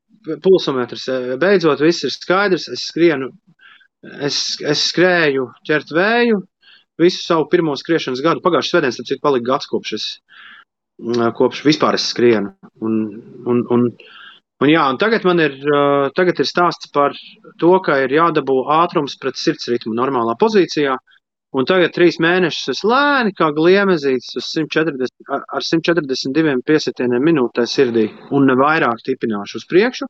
pulsometrs, 0.45 1.07
eh, 1.11 1.33
beidzot 1.41 1.83
viss 1.83 2.07
ir 2.07 2.15
skaidrs, 2.15 2.69
es 2.73 2.87
skrienu, 2.89 3.31
es, 4.25 4.57
es 4.65 4.87
skrēju 4.89 5.51
ķert 5.67 5.93
vēju, 5.93 6.41
visu 7.01 7.23
savu 7.23 7.47
pirmo 7.51 7.73
skriešanas 7.77 8.21
gadu. 8.23 8.43
Pagājušajā 8.45 8.77
svētdienā, 8.77 8.97
tas 8.97 9.13
ir 9.13 9.21
palika 9.23 9.53
gads 9.53 9.69
kopš 9.69 9.93
es 9.97 10.07
kopš 11.37 11.63
vispār 11.65 11.97
es 11.97 12.09
skrienu. 12.11 12.53
Un, 12.81 12.97
un, 13.45 13.63
un, 13.69 13.87
un, 14.61 14.69
jā, 14.69 14.83
un 14.89 14.99
tagad 15.01 15.25
man 15.25 15.39
ir, 15.43 15.57
tagad 16.17 16.39
ir 16.41 16.49
stāsts 16.49 16.91
par 16.93 17.15
to, 17.61 17.73
ka 17.85 18.01
ir 18.03 18.13
jādabū 18.17 18.63
ātrums 18.81 19.17
pret 19.21 19.39
sirds 19.39 19.69
ritmu 19.71 19.95
normālā 19.97 20.37
pozīcijā. 20.39 20.97
Un 21.51 21.65
tagad 21.67 21.91
trīs 21.91 22.15
mēnešus 22.23 22.69
es 22.71 22.81
lēni 22.87 23.33
kā 23.35 23.49
gliemezīts 23.51 24.37
140, 24.39 25.09
ar 25.35 25.65
142 25.67 26.61
piesitieniem 26.63 27.25
minūtē 27.27 27.65
sirdī 27.67 28.05
un 28.31 28.47
ne 28.47 28.55
vairāk 28.55 29.03
tipināšu 29.03 29.59
uz 29.59 29.65
priekšu. 29.67 30.07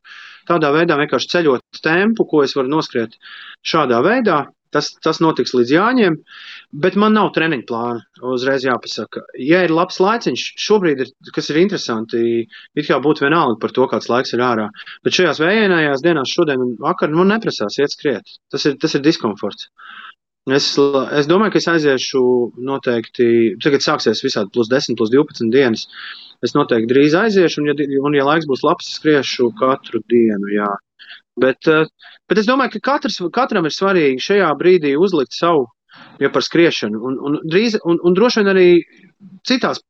Tādā 0.52 0.70
veidā 0.76 1.00
vienkārši 1.00 1.32
ceļot 1.34 1.82
tempu, 1.82 2.28
ko 2.30 2.44
es 2.46 2.54
varu 2.58 2.70
noskriet 2.76 3.17
šādā 3.65 4.04
veidā. 4.06 4.44
Tas, 4.71 4.88
tas 5.03 5.19
notiks 5.19 5.51
līdz 5.51 5.71
Jāņiem, 5.75 6.13
bet 6.84 6.95
man 6.99 7.15
nav 7.17 7.34
treniņa 7.36 7.65
plāna. 7.67 8.03
Uzreiz 8.31 8.63
jāpasaka, 8.63 9.25
ja 9.36 9.65
ir 9.65 9.73
labs 9.75 9.99
laiciņš, 9.99 10.45
šobrīd, 10.65 11.03
ir, 11.03 11.12
kas 11.36 11.51
ir 11.51 11.60
interesanti, 11.60 12.21
it 12.47 12.88
kā 12.88 13.01
būtu 13.03 13.25
vienalga 13.25 13.60
par 13.60 13.75
to, 13.75 13.88
kāds 13.91 14.07
laiks 14.12 14.31
ir 14.38 14.43
ārā. 14.47 14.69
Bet 15.03 15.17
šajās 15.17 15.41
vējainajās 15.43 16.05
dienās, 16.05 16.31
šodien 16.31 16.63
un 16.63 16.77
vakar, 16.79 17.12
man 17.12 17.34
neprasās 17.36 17.81
iet 17.84 17.91
skriet. 17.97 18.38
Tas 18.51 18.67
ir, 18.69 18.79
tas 18.79 18.95
ir 18.95 19.03
diskomforts. 19.03 19.67
Es, 20.49 20.71
es 20.73 21.27
domāju, 21.29 21.53
ka 21.53 21.60
es 21.60 21.67
aiziešu 21.69 22.21
noteikti, 22.65 23.25
tagad 23.62 23.84
sāksies 23.86 24.23
visādi 24.25 24.49
plus 24.55 24.71
10, 24.71 24.97
plus 24.97 25.12
12 25.13 25.51
dienas. 25.53 25.86
Es 26.41 26.55
noteikti 26.55 26.89
drīz 26.89 27.13
aiziešu, 27.19 27.62
un, 27.62 27.67
ja, 27.69 27.75
un, 28.01 28.15
ja 28.17 28.25
laiks 28.25 28.47
būs 28.49 28.63
labs, 28.65 28.88
skriešu 28.95 29.51
katru 29.60 30.01
dienu. 30.10 30.49
Jā. 30.55 30.71
Bet, 31.39 31.67
eh, 31.67 31.86
bet 32.30 32.41
es 32.41 32.50
domāju, 32.50 32.76
ka 32.76 32.84
katrs, 32.91 33.22
katram 33.34 33.67
ir 33.67 33.76
svarīgi 33.76 34.24
šajā 34.24 34.50
brīdī 34.60 34.96
uzlikt 35.00 35.38
savu, 35.38 35.70
ja 36.20 36.32
par 36.34 36.44
skriešanu, 36.44 37.00
un, 37.00 37.17
un, 37.20 37.39
drīz, 37.48 37.78
un, 37.88 38.00
un 38.04 38.17
droši 38.17 38.41
vien 38.41 38.52
arī 38.52 38.67
citās, 39.48 39.82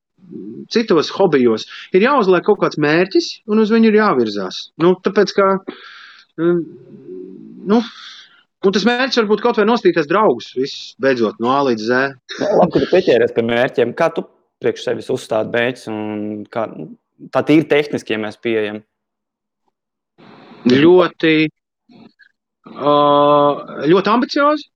citos 0.72 1.10
hobijos 1.18 1.66
ir 1.98 2.06
jāuzliek 2.06 2.46
kaut 2.46 2.62
kāds 2.62 2.80
mērķis, 2.82 3.32
un 3.52 3.64
uz 3.64 3.74
viņu 3.74 3.90
ir 3.90 4.00
jāvirzās. 4.00 4.68
Nu, 4.82 4.94
tāpēc, 5.04 5.34
ka, 5.38 5.52
mm, 6.40 6.62
nu, 7.72 7.82
Un 8.62 8.74
tas 8.76 8.84
mērķis 8.86 9.18
var 9.18 9.26
būt 9.26 9.42
kaut 9.42 9.58
vai 9.58 9.64
nostīties 9.66 10.06
draugus, 10.06 10.52
viss 10.54 10.92
beidzot 11.02 11.40
no 11.42 11.50
A 11.50 11.64
līdz 11.66 11.82
Z. 11.82 12.02
Labi, 12.60 12.74
ka 12.76 12.82
tu 12.84 12.90
pieķēries 12.92 13.34
pie 13.34 13.44
mērķiem. 13.48 13.94
Kā 13.98 14.12
tu 14.14 14.22
priekš 14.62 14.84
sevis 14.86 15.10
uzstādi 15.10 15.50
mērķus 15.56 15.88
un 15.90 16.04
kā 16.54 16.68
tā 17.34 17.42
tīri 17.48 17.66
tehniski, 17.72 18.14
ja 18.14 18.22
mēs 18.22 18.38
pieejam? 18.38 18.84
Ļoti, 20.70 21.34
ļoti 23.92 24.14
ambiciozi. 24.14 24.68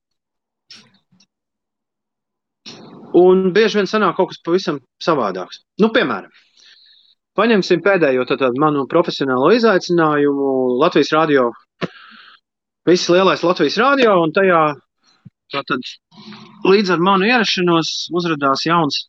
Un 3.16 3.52
bieži 3.54 3.78
vien 3.80 3.88
sanāk 3.88 4.18
kaut 4.18 4.32
kas 4.32 4.42
pavisam 4.44 4.80
savādāks. 5.00 5.62
Nu, 5.80 5.88
piemēram, 5.94 6.32
paņemsim 7.38 7.80
pēdējo 7.84 8.26
tātad, 8.28 8.58
manu 8.60 8.84
profesionālo 8.90 9.52
izaicinājumu 9.56 10.50
Latvijas 10.82 11.12
radio. 11.14 11.50
Viss 12.86 13.08
lielais 13.10 13.42
Latvijas 13.42 13.78
radio, 13.80 14.18
un 14.22 14.34
tajā 14.36 14.60
tātad, 15.54 15.88
līdz 16.66 16.92
ar 16.94 17.02
manu 17.02 17.26
ierašanos 17.30 17.92
uzrādījās 18.14 18.66
jauns, 18.66 19.00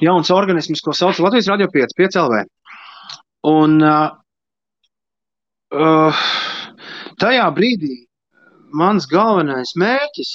jauns 0.00 0.32
organisms, 0.34 0.82
ko 0.82 0.94
sauc 0.96 1.20
Latvijas 1.22 1.50
radio 1.52 1.68
5, 1.74 1.94
5 1.98 2.18
LV. 2.24 2.40
Un 3.48 3.78
uh, 3.82 4.08
Uh, 5.68 6.20
tajā 7.20 7.48
brīdī 7.52 8.08
mans 8.72 9.06
galvenais 9.08 9.74
mērķis, 9.76 10.30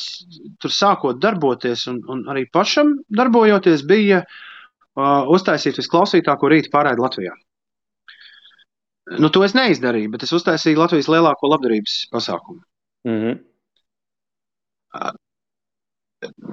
tur 0.61 0.73
sākot 0.73 1.17
darboties 1.21 1.87
un, 1.89 2.01
un 2.09 2.21
arī 2.29 2.45
pašam 2.53 2.95
darbojoties, 3.09 3.85
bija 3.89 4.21
uh, 4.23 5.25
uztaisīt 5.33 5.79
visklausītāko 5.81 6.51
rītu 6.53 6.69
pārēdi 6.73 7.01
Latvijā. 7.01 7.33
Nu, 9.19 9.29
to 9.33 9.43
es 9.43 9.55
neizdarīju, 9.57 10.11
bet 10.13 10.23
es 10.23 10.31
uztaisīju 10.37 10.79
Latvijas 10.79 11.09
lielāko 11.11 11.49
labdarības 11.51 11.97
pasākumu. 12.13 12.61
Mm 13.09 13.17
-hmm. 13.23 13.39
uh, 14.99 15.17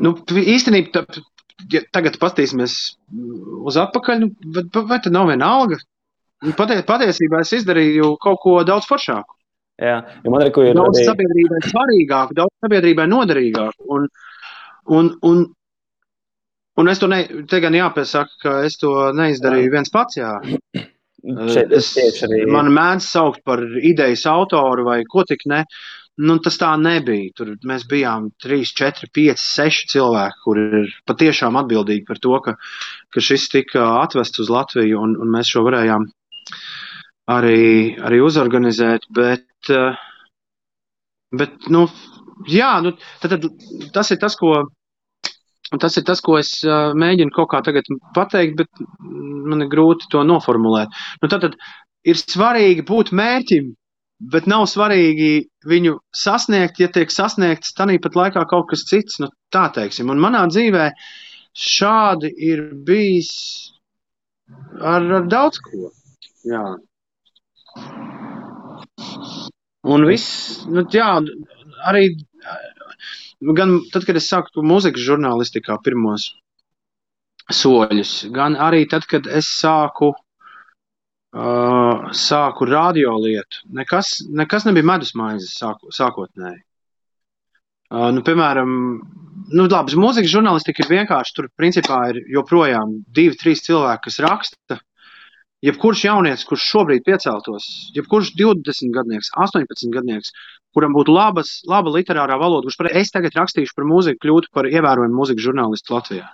nu, 0.00 0.16
īstenībā, 0.56 0.90
tā, 0.96 1.22
ja 1.70 1.84
tagad 1.92 2.18
paskatīsimies 2.18 2.76
uz 3.70 3.76
atpakaļ, 3.76 4.24
nu, 4.24 4.32
vai, 4.56 4.64
vai 4.94 5.00
tad 5.04 5.12
nav 5.14 5.28
viena 5.30 5.52
alga? 5.60 5.78
Patie, 6.56 6.80
patiesībā 6.88 7.42
es 7.44 7.52
izdarīju 7.58 8.14
kaut 8.22 8.40
ko 8.40 8.56
daudz 8.64 8.88
foršāku. 8.88 9.36
Jā, 9.80 9.96
jo 10.24 10.32
man 10.32 10.44
ir 10.44 10.52
daudz 10.76 10.98
arī... 10.98 11.06
sabiedrībai 11.08 11.60
svarīgāk, 11.68 12.34
daudz 12.36 12.52
sabiedrībai 12.64 13.06
noderīgāk. 13.08 13.76
Un, 13.92 14.06
un, 14.96 15.10
un, 15.24 15.42
un 16.80 16.92
es 16.92 17.00
to 17.00 17.08
ne, 17.12 17.22
te 17.48 17.60
gan 17.64 17.76
jāpiesaka, 17.76 18.36
ka 18.44 18.56
es 18.68 18.76
to 18.80 18.92
neizdarīju 19.16 19.68
jā. 19.68 19.74
viens 19.76 19.92
pats. 19.92 20.20
Jā. 20.20 20.34
Šeit 21.52 21.72
es 21.76 21.94
arī. 22.24 22.44
Man 22.48 22.72
mēdz 22.76 23.08
saukt 23.08 23.42
par 23.44 23.60
idejas 23.64 24.26
autoru 24.28 24.86
vai 24.88 25.00
ko 25.08 25.24
tik 25.28 25.44
ne. 25.48 25.64
Nu, 26.20 26.36
tas 26.44 26.58
tā 26.60 26.74
nebija. 26.76 27.32
Tur 27.36 27.54
mēs 27.64 27.86
bijām 27.88 28.28
3, 28.44 28.72
4, 28.76 29.08
5, 29.16 29.40
6 29.40 29.92
cilvēki, 29.94 30.40
kur 30.44 30.60
ir 30.60 30.94
patiešām 31.08 31.56
atbildīgi 31.60 32.04
par 32.08 32.20
to, 32.20 32.36
ka, 32.44 32.56
ka 33.12 33.24
šis 33.24 33.48
tika 33.52 33.86
atvests 34.02 34.42
uz 34.44 34.52
Latviju 34.52 35.00
un, 35.00 35.16
un 35.20 35.32
mēs 35.32 35.52
šo 35.54 35.64
varējām 35.68 36.10
arī, 37.30 37.96
arī 38.00 38.20
uzorganizēt. 38.24 39.08
Bet, 39.16 39.48
eh, 39.70 39.98
bet 41.36 41.70
nu, 41.70 41.86
jā, 42.50 42.74
nu, 42.84 42.94
tad, 43.22 43.36
tad, 43.36 43.48
tas 43.94 44.10
ir 44.10 44.20
tas, 44.22 44.36
ko, 44.40 44.54
tas 45.78 45.96
ir 45.96 46.06
tas, 46.06 46.22
ko 46.24 46.38
es 46.40 46.56
uh, 46.66 46.94
mēģinu 46.98 47.34
kaut 47.34 47.50
kā 47.52 47.60
tagad 47.66 47.86
pateikt, 48.16 48.56
bet 48.58 48.86
man 49.50 49.62
ir 49.62 49.70
grūti 49.72 50.10
to 50.10 50.24
noformulēt. 50.26 50.90
Nu, 51.22 51.30
tad, 51.30 51.46
tad 51.46 51.54
ir 52.08 52.18
svarīgi 52.18 52.86
būt 52.88 53.12
mērķim, 53.14 53.70
bet 54.32 54.48
nav 54.50 54.66
svarīgi 54.68 55.46
viņu 55.68 55.96
sasniegt, 56.16 56.80
ja 56.80 56.90
tiek 56.92 57.12
sasniegts 57.12 57.74
tāpat 57.76 58.18
laikā 58.18 58.44
kaut 58.50 58.68
kas 58.72 58.84
cits. 58.88 59.20
Nu, 59.22 59.30
tā 59.52 59.68
teiksim. 59.74 60.10
Un 60.12 60.20
manā 60.20 60.44
dzīvē 60.50 60.90
šādi 61.56 62.32
ir 62.50 62.66
bijis 62.86 63.30
ar, 64.80 65.06
ar 65.20 65.30
daudz 65.30 65.62
ko. 65.64 65.90
Jā. 66.48 66.64
Un 69.90 70.04
viss, 70.08 70.60
nu, 70.68 70.84
jā, 70.92 71.08
arī 71.88 72.04
gan 73.56 73.78
tad, 73.92 74.04
kad 74.08 74.18
es 74.20 74.28
sāku 74.28 74.64
mūzikas 74.64 75.04
žurnālistikā 75.04 75.78
pirmos 75.84 76.30
soļus, 77.50 78.14
gan 78.34 78.56
arī 78.60 78.84
tad, 78.90 79.06
kad 79.10 79.26
es 79.26 79.48
sāku, 79.60 80.12
uh, 81.34 82.10
sāku 82.16 82.68
radio 82.68 83.16
lietu. 83.20 83.64
Nekas, 83.76 84.18
nekas 84.28 84.68
nebija 84.68 84.90
medus 84.92 85.14
maizes 85.18 85.56
sāku, 85.58 85.90
sākotnēji. 85.94 86.62
Uh, 87.90 88.10
nu, 88.14 88.22
piemēram, 88.22 88.76
nu, 89.50 89.64
labi, 89.66 89.96
mūzikas 89.98 90.30
žurnālistika 90.30 90.84
ir 90.84 90.92
vienkārši. 90.92 91.34
Tur 91.34 91.50
principā 91.58 92.04
ir 92.12 92.20
joprojām 92.36 93.00
divi, 93.08 93.34
trīs 93.40 93.64
cilvēki, 93.66 94.04
kas 94.06 94.20
raksta. 94.22 94.78
Jebkurš 95.66 96.06
jaunietis, 96.06 96.46
kurš 96.48 96.64
šobrīd 96.72 97.04
pieceltos, 97.04 97.66
jebkurš 97.92 98.32
20 98.38 98.94
gadnieks, 98.94 99.28
18 99.36 99.92
gadnieks, 99.92 100.32
kuram 100.72 100.94
būtu 100.96 101.12
labas, 101.12 101.58
laba 101.68 101.92
literārā 101.92 102.38
valoda, 102.40 102.64
kurš 102.68 102.78
par, 102.80 102.88
es 102.96 103.12
tagad 103.12 103.36
rakstīšu 103.36 103.76
par 103.76 103.88
mūziku, 103.90 104.22
kļūtu 104.24 104.54
par 104.56 104.70
ievērojumu 104.70 105.20
mūzikas 105.20 105.44
žurnālistu 105.44 105.96
Latvijā. 105.98 106.30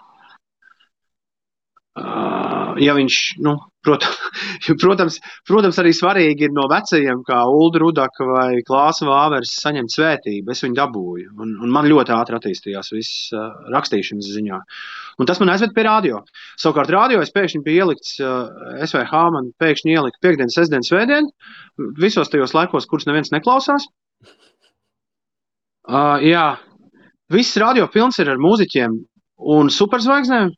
Uh, 1.96 2.45
ja 2.82 2.94
viņš, 2.96 3.16
nu, 3.44 3.54
protams, 3.86 4.18
protams, 4.82 5.18
protams, 5.48 5.78
arī 5.82 5.92
svarīgi 5.96 6.48
ir 6.48 6.54
no 6.54 6.66
vecajiem, 6.70 7.22
kā 7.26 7.40
Ulu 7.50 7.82
Rudaka 7.82 8.26
vai 8.28 8.62
Klāsa 8.66 9.06
Vāveres, 9.08 9.54
saņemt 9.62 9.94
svētību. 9.94 10.52
Es 10.52 10.64
viņu 10.64 10.78
dabūju, 10.78 11.32
un, 11.42 11.54
un 11.64 11.72
man 11.72 11.88
ļoti 11.90 12.14
ātri 12.16 12.38
attīstījās 12.38 12.92
viss 12.94 13.32
uh, 13.34 13.48
rakstīšanas 13.74 14.30
ziņā. 14.36 14.60
Un 15.20 15.30
tas 15.30 15.40
man 15.42 15.54
aizved 15.54 15.74
pie 15.76 15.86
radio. 15.86 16.22
Savukārt, 16.60 16.92
radio 16.92 17.22
es 17.24 17.32
pēkšņi 17.36 17.62
biju 17.66 17.86
ielikts 17.86 18.16
uh, 18.20 18.50
SVH, 18.84 19.22
man 19.36 19.52
pēkšņi 19.62 19.96
ielika 19.96 20.22
piekdien, 20.24 20.52
sestdien, 20.52 20.84
svētdien, 20.86 21.30
visos 22.00 22.32
tajos 22.32 22.56
laikos, 22.56 22.88
kurus 22.90 23.08
neviens 23.08 23.32
neklausās. 23.34 23.88
Uh, 25.86 26.18
jā, 26.26 26.56
viss 27.30 27.56
radio 27.62 27.86
pilns 27.92 28.18
ir 28.18 28.32
ar 28.32 28.40
mūziķiem 28.42 28.96
un 29.56 29.70
superzvaigznēm. 29.70 30.50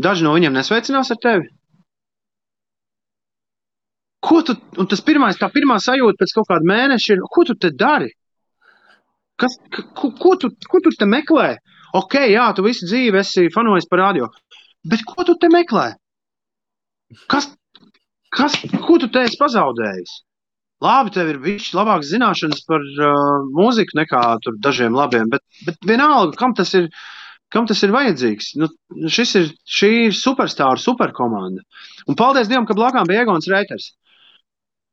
Daži 0.00 0.24
no 0.24 0.34
viņiem 0.36 0.54
nesveicinās 0.56 1.10
ar 1.12 1.18
tevi. 1.22 1.48
Ko 4.24 4.42
tu, 4.44 4.54
un 4.80 4.88
tas 4.88 5.00
pirmais, 5.04 5.38
tā 5.40 5.48
pirmā 5.52 5.78
sajūta 5.80 6.20
pēc 6.20 6.34
kaut 6.36 6.48
kāda 6.50 6.68
mēneša 6.68 7.14
ir, 7.14 7.22
ko 7.34 7.44
tu 7.48 7.56
te 7.56 7.70
dari? 7.72 8.10
Kas, 9.40 9.56
ko, 9.96 10.10
ko, 10.20 10.34
tu, 10.40 10.50
ko 10.68 10.80
tu 10.84 10.92
te 10.92 11.08
meklē? 11.08 11.54
Ok, 11.96 12.18
jā, 12.30 12.44
tu 12.54 12.64
visu 12.66 12.86
dzīvi 12.86 13.20
esi 13.22 13.48
fanojis 13.54 13.88
par 13.90 14.04
radio, 14.04 14.28
bet 14.86 15.02
ko 15.08 15.24
tu 15.26 15.34
te 15.40 15.48
meklē? 15.52 15.86
Kas, 17.32 17.48
kas, 18.36 18.58
ko 18.84 18.98
tu 19.00 19.08
te 19.10 19.24
esi 19.26 19.40
pazaudējis? 19.40 20.18
Labi, 20.84 21.12
tev 21.12 21.32
ir 21.32 21.40
bijis 21.42 21.72
labāks 21.76 22.08
zināšanas 22.12 22.62
par 22.68 22.84
uh, 22.84 23.48
mūziku 23.56 23.98
nekā 23.98 24.20
dažiem 24.64 24.94
labiem, 24.96 25.28
bet, 25.32 25.42
bet 25.66 25.80
vienalga, 25.88 26.38
kam 26.40 26.54
tas 26.56 26.72
ir, 26.78 26.86
kam 27.52 27.66
tas 27.68 27.82
ir 27.84 27.94
vajadzīgs. 27.94 28.54
Nu, 28.60 28.68
ir, 29.06 29.50
šī 29.78 29.90
ir 30.06 30.16
superstāra, 30.16 30.78
superkomanda. 30.80 31.64
Un 32.08 32.18
paldies 32.18 32.50
Dievam, 32.50 32.68
ka 32.68 32.76
blakām 32.78 33.08
bija 33.08 33.24
Egons 33.26 33.48
Reiters, 33.50 33.90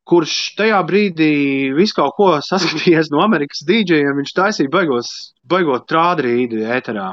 kurš 0.08 0.34
tajā 0.58 0.78
brīdī 0.88 1.32
visu 1.76 1.98
kaut 1.98 2.16
ko 2.16 2.30
saskatījies 2.44 3.12
no 3.14 3.22
Amerikas 3.24 3.64
dīdžejiem. 3.68 4.16
Viņš 4.22 4.34
taisīja 4.36 4.72
baigos, 4.72 5.12
baigot 5.48 5.86
trādrīdi 5.90 6.64
ēterā. 6.78 7.12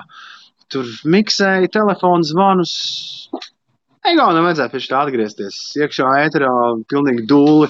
Tur 0.71 0.87
miksēja 1.05 1.69
telefonu 1.73 2.25
zvanus. 2.25 2.73
Egonam 4.05 4.45
vajadzēja 4.45 4.71
pēc 4.73 4.87
tā 4.89 5.01
atgriezties 5.01 5.59
iekšā 5.81 6.09
ēterā, 6.25 6.51
pilnīgi 6.89 7.25
dūli. 7.29 7.69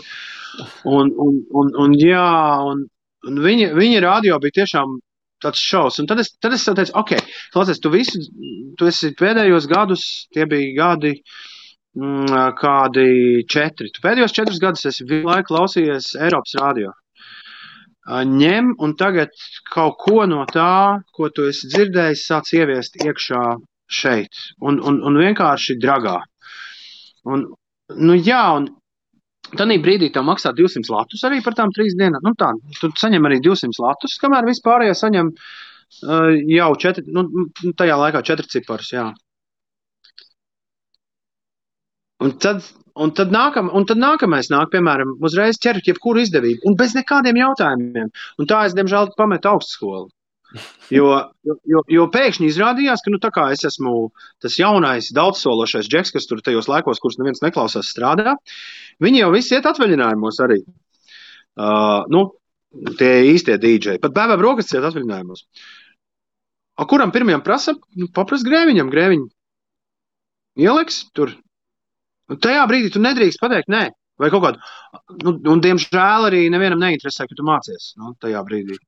Un, 0.87 1.09
un, 1.19 1.39
un, 1.51 1.71
un, 1.83 1.95
jā, 1.99 2.27
un, 2.63 2.85
un 3.27 3.39
viņa, 3.43 3.73
viņa 3.75 4.03
radio 4.03 4.39
bija 4.43 4.61
tiešām 4.61 4.93
tāds 5.45 5.61
šausmas. 5.61 6.01
Un 6.03 6.09
tad 6.11 6.21
es, 6.23 6.33
tad 6.41 6.55
es 6.57 6.65
teicu, 6.67 6.93
ok, 7.01 7.15
klausies, 7.53 7.81
tu 7.81 7.91
visu, 7.93 8.21
tu 8.79 8.89
esi 8.89 9.13
pēdējos 9.17 9.69
gadus, 9.71 10.05
tie 10.35 10.47
bija 10.49 10.73
gadi, 10.81 11.15
mm, 11.97 12.35
kādi 12.59 13.07
četri. 13.51 13.93
Tu 13.93 14.03
pēdējos 14.03 14.35
četrus 14.35 14.61
gadus 14.63 14.89
esi 14.91 15.07
visu 15.07 15.29
laiku 15.29 15.53
klausījies 15.53 16.13
Eiropas 16.19 16.57
radio. 16.61 16.93
Ņem 18.05 18.75
un 18.85 18.91
tagad 18.97 19.31
kaut 19.73 19.95
ko 20.03 20.25
no 20.29 20.43
tā, 20.45 21.01
ko 21.17 21.31
tu 21.33 21.47
esi 21.49 21.71
dzirdējis, 21.71 22.25
sāc 22.29 22.51
ieviest 22.53 22.99
iekšā 23.01 23.45
šeit. 23.89 24.41
Un, 24.61 24.77
un, 24.77 24.99
un 25.01 25.17
vienkārši 25.17 25.79
dragā. 25.81 26.19
Un, 27.25 27.47
nu 27.97 28.17
jā, 28.17 28.43
un 28.59 28.69
Tanī 29.53 29.77
brīdī 29.83 30.09
tev 30.13 30.25
maksā 30.27 30.51
200 30.57 30.89
latus 30.93 31.23
arī 31.27 31.41
par 31.45 31.55
tām 31.57 31.73
trīs 31.75 31.93
dienām. 31.99 32.23
Nu, 32.25 32.33
tā, 32.39 32.49
tu 32.79 32.89
saņem 32.97 33.27
arī 33.29 33.41
200 33.45 33.83
latus, 33.83 34.17
kamēr 34.21 34.47
vispārējie 34.49 34.95
saņem 34.97 35.29
uh, 35.35 36.31
jau 36.55 36.71
četri, 36.81 37.05
nu, 37.13 37.27
tajā 37.77 37.99
laikā 38.01 38.23
četri 38.25 38.49
ciparus. 38.55 38.89
Jā. 38.95 39.11
Un 42.25 42.35
tad, 42.41 42.65
un, 42.95 43.13
tad 43.15 43.33
nākam, 43.35 43.69
un 43.75 43.85
tad 43.85 44.01
nākamais 44.01 44.49
nāk, 44.53 44.71
piemēram, 44.73 45.17
uzreiz 45.27 45.59
ķert 45.61 45.91
jebkuru 45.91 46.23
izdevību 46.23 46.65
un 46.69 46.77
bez 46.79 46.95
nekādiem 46.97 47.41
jautājumiem. 47.43 48.11
Un 48.39 48.49
tā 48.49 48.65
es, 48.65 48.77
diemžēl, 48.77 49.13
pametu 49.19 49.51
augstskolu. 49.51 50.09
Jo, 50.93 51.07
jo, 51.67 51.81
jo 51.91 52.05
pēkšņi 52.13 52.47
izrādījās, 52.47 53.01
ka 53.03 53.11
nu, 53.11 53.19
es 53.51 53.65
esmu 53.67 53.95
tas 54.43 54.55
jaunais, 54.59 55.09
daudzsološais 55.15 55.89
džeks, 55.91 56.13
kas 56.15 56.29
tur 56.29 56.43
tajos 56.45 56.69
laikos, 56.71 57.01
kurus 57.03 57.17
neviens 57.19 57.41
neklausās, 57.43 57.89
strādā. 57.91 58.35
Viņi 59.03 59.21
jau 59.21 59.31
visi 59.33 59.55
iet 59.57 59.67
atvaļinājumos 59.69 60.41
arī. 60.45 60.59
Uh, 61.55 62.03
nu, 62.11 62.27
tie 62.99 63.11
īstie 63.31 63.57
dīdžeji. 63.61 64.01
Pat 64.03 64.15
bērnu 64.15 64.37
brokastis 64.39 64.77
iet 64.77 64.87
atvaļinājumos. 64.87 65.45
A, 66.75 66.85
kuram 66.89 67.13
pirmajam 67.15 67.43
prasa? 67.43 67.75
Nu, 67.95 68.09
Paprast 68.15 68.47
grēviņam, 68.47 68.91
grēviņam. 68.91 69.29
Ieliks 70.65 71.05
tur. 71.15 71.31
Un 72.31 72.39
tajā 72.41 72.63
brīdī 72.69 72.91
tu 72.91 73.01
nedrīkst 73.03 73.39
pateikt, 73.41 73.69
nē, 73.71 73.83
vai 74.19 74.31
kaut 74.33 74.43
kādu. 74.43 74.59
Nu, 75.23 75.35
un, 75.53 75.61
diemžēl, 75.63 76.27
arī 76.29 76.45
nevienam 76.51 76.81
neinteresē, 76.81 77.27
ka 77.29 77.37
tu 77.37 77.45
mācies 77.47 77.93
nu, 78.01 78.15
tajā 78.23 78.41
brīdī. 78.47 78.79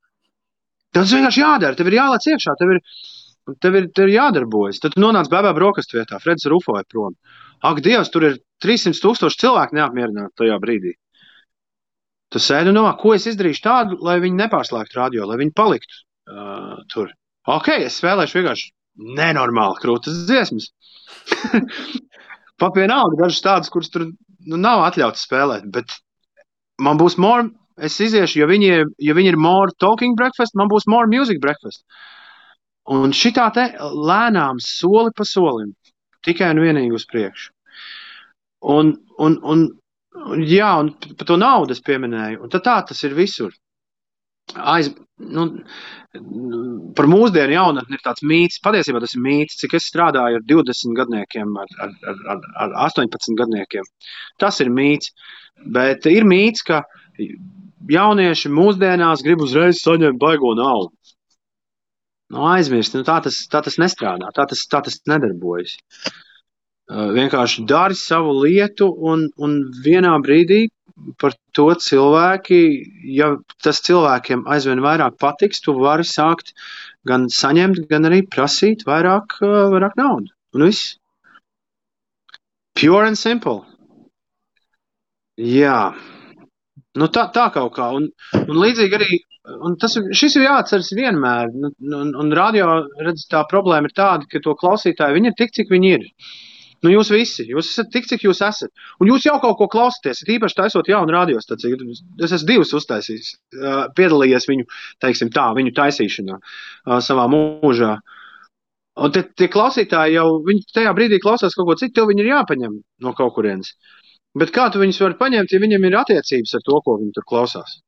Tas 0.96 1.12
vienkārši 1.14 1.44
jādara. 1.44 1.78
Tev 1.78 1.92
ir 1.92 2.00
jālaic 2.00 2.28
iekšā, 2.32 2.56
tev 2.60 2.74
ir, 2.76 2.80
tev 3.64 3.78
ir, 3.80 3.90
tev 3.96 4.08
ir 4.08 4.16
jādarbojas. 4.16 4.82
Tad 4.84 4.96
tu 4.96 5.04
nonāc 5.04 5.30
bērnu 5.32 5.54
brokastu 5.58 6.00
vietā, 6.00 6.20
Freds 6.24 6.48
Rufoja 6.52 6.84
prom. 6.90 7.14
Ak, 7.66 7.82
Dievs, 7.86 8.12
tur 8.14 8.26
ir 8.28 8.40
300 8.64 9.02
tūkstoši 9.04 9.42
cilvēku 9.44 9.78
neapmierināti 9.78 10.44
tajā 10.44 10.58
brīdī. 10.62 10.96
Tu 12.34 12.42
sēdi 12.44 12.74
un 12.74 12.82
domā, 12.82 12.92
ko 13.00 13.14
es 13.16 13.28
izdarīšu 13.30 13.64
tādu, 13.64 14.00
lai 14.04 14.18
viņi 14.24 14.42
nepārslēgtu 14.42 15.00
radio, 15.00 15.28
lai 15.30 15.40
viņi 15.40 15.56
paliktu 15.56 16.02
uh, 16.34 16.76
tur. 16.92 17.14
Ok, 17.48 17.72
es 17.78 18.02
spēlēšu 18.02 18.40
vienkārši 18.40 18.72
nenormāli 19.18 19.80
krūtis 19.82 20.26
dziesmas. 20.28 20.72
Pat 22.62 22.76
vienalga, 22.76 23.22
dažas 23.22 23.46
tādas, 23.46 23.72
kuras 23.72 23.94
tur 23.94 24.10
nu, 24.10 24.60
nav 24.60 24.84
atļauts 24.90 25.24
spēlēt, 25.24 25.70
bet 25.72 25.96
man 26.84 27.00
būs 27.00 27.16
more 27.22 27.48
Es 27.78 28.00
iziešu, 28.02 28.40
ja 28.42 28.48
viņi, 28.50 28.70
ja 29.06 29.14
viņi 29.14 29.36
ir 29.36 29.38
more 29.38 29.74
talking 29.78 30.18
breakfast, 30.18 30.56
man 30.58 30.70
būs 30.72 30.88
more 30.90 31.06
music 31.12 31.38
breakfast. 31.44 31.84
Un 32.90 33.14
šitā 33.14 33.52
te 33.54 33.68
lēnām, 33.78 34.58
soli 34.64 35.14
pa 35.14 35.28
solim, 35.28 35.76
tikai 36.26 36.54
un 36.54 36.64
vienīgi 36.64 36.96
uz 36.98 37.06
priekšu. 37.10 37.52
Un, 38.74 38.96
un, 39.22 39.38
un, 39.44 39.64
un, 40.26 40.44
jā, 40.50 40.72
un 40.82 40.92
par 41.20 41.30
to 41.30 41.38
naudu 41.38 41.76
es 41.76 41.84
pieminēju, 41.86 42.42
un 42.44 42.54
tā 42.54 42.62
tas 42.64 43.04
ir 43.06 43.16
visur. 43.18 43.54
Aiz, 44.56 44.88
nu, 45.20 45.44
par 46.96 47.08
mūsdienu 47.12 47.52
jaunatni 47.52 47.98
ir 47.98 48.04
tāds 48.06 48.24
mīts, 48.24 48.62
patiesībā 48.64 49.02
tas 49.04 49.16
ir 49.18 49.24
mīts, 49.26 49.58
cik 49.60 49.76
es 49.76 49.90
strādāju 49.92 50.40
ar 50.40 50.46
20 50.48 50.96
gadniekiem, 50.96 51.52
ar, 51.60 51.74
ar, 51.84 51.92
ar, 52.32 52.46
ar 52.64 52.78
18 52.88 53.36
gadniekiem. 53.42 53.90
Tas 54.40 54.62
ir 54.64 54.72
mīts, 54.72 55.12
bet 55.76 56.08
ir 56.08 56.24
mīts, 56.28 56.64
ka 56.64 56.86
jaunieši 57.92 58.54
mūsdienās 58.54 59.24
grib 59.26 59.44
uzreiz 59.44 59.84
saņemt 59.84 60.20
baigo 60.22 60.54
naudu. 60.58 60.94
Nu, 62.34 62.44
aizmirst, 62.52 62.96
nu, 62.98 63.06
tā, 63.08 63.22
tas, 63.24 63.40
tā 63.52 63.62
tas 63.64 63.78
nestrādā, 63.80 64.32
tā 64.36 64.48
tas, 64.52 64.66
tā 64.68 64.82
tas 64.84 65.00
nedarbojas. 65.08 65.78
Vienkārši 66.88 67.64
dari 67.68 67.96
savu 68.00 68.34
lietu, 68.42 68.88
un, 69.12 69.28
un 69.44 69.56
vienā 69.84 70.14
brīdī 70.24 70.68
par 71.22 71.36
to 71.56 71.68
cilvēki, 71.84 72.60
ja 73.16 73.34
tas 73.64 73.82
cilvēkiem 73.86 74.46
aizvien 74.50 74.82
vairāk 74.84 75.18
patiks, 75.22 75.62
tu 75.64 75.76
vari 75.78 76.08
sākt 76.08 76.54
gan 77.08 77.28
saņemt, 77.32 77.86
gan 77.92 78.08
arī 78.10 78.24
prasīt 78.28 78.84
vairāk, 78.88 79.38
vairāk 79.44 79.98
naudas. 80.00 80.34
Un 80.56 80.68
viss. 80.68 80.96
Pure 82.78 83.08
and 83.08 83.20
simple. 83.20 83.62
Jā, 85.38 85.94
nu 86.98 87.08
tā, 87.14 87.28
tā 87.34 87.48
kaut 87.54 87.76
kā. 87.76 87.92
Un, 87.98 88.10
un 88.40 88.60
līdzīgi 88.64 88.98
arī 88.98 89.20
Un 89.48 89.78
tas, 89.80 89.96
šis 89.96 90.36
ir 90.36 90.44
jāatceras 90.48 90.92
vienmēr. 90.98 91.54
Un, 91.56 91.72
un, 92.02 92.12
un 92.20 92.36
radio 92.36 92.82
redz, 93.00 93.28
tā 93.32 93.46
problēma 93.48 93.88
ir 93.88 93.96
tāda, 93.96 94.28
ka 94.32 94.42
to 94.44 94.56
klausītāji 94.60 95.16
viņi 95.16 95.32
ir 95.32 95.38
tik, 95.40 95.54
cik 95.56 95.72
viņi 95.72 95.94
ir. 95.96 96.08
Nu, 96.86 96.92
jūs 96.92 97.10
visi, 97.10 97.48
jūs 97.50 97.72
esat 97.72 97.90
tik, 97.94 98.06
cik 98.10 98.28
jūs 98.28 98.42
esat. 98.46 98.70
Un 99.02 99.10
jūs 99.10 99.26
jau 99.26 99.38
kaut 99.42 99.58
ko 99.58 99.70
klausāties. 99.72 100.22
Īpaši 100.36 100.60
taisot 100.60 100.90
jaunu 100.92 101.16
radiostaciju. 101.16 101.80
Es 102.22 102.36
esmu 102.36 102.52
divus 102.52 102.74
uztaisījis, 102.78 103.32
piedalījies 103.98 104.46
viņu, 104.52 104.68
teiksim, 105.02 105.32
tā, 105.34 105.48
viņu 105.58 105.74
taisīšanā 105.80 106.38
savā 107.08 107.26
mūžā. 107.34 107.96
Un 108.98 109.14
tie, 109.14 109.24
tie 109.38 109.50
klausītāji 109.54 110.18
jau 110.18 110.28
tajā 110.74 110.94
brīdī 110.98 111.22
klausās 111.24 111.58
kaut 111.58 111.70
ko 111.70 111.78
citu, 111.80 111.96
tev 111.98 112.12
viņi 112.12 112.26
ir 112.26 112.32
jāpaņem 112.34 112.78
no 113.06 113.14
kaut 113.18 113.36
kurienes. 113.36 113.74
Bet 114.38 114.54
kā 114.54 114.68
tu 114.74 114.82
viņus 114.82 115.02
vari 115.02 115.18
paņemt, 115.18 115.54
ja 115.54 115.62
viņiem 115.62 115.86
ir 115.88 115.98
attiecības 115.98 116.58
ar 116.58 116.66
to, 116.66 116.80
ko 116.86 116.98
viņi 117.02 117.14
tur 117.16 117.26
klausās? 117.30 117.80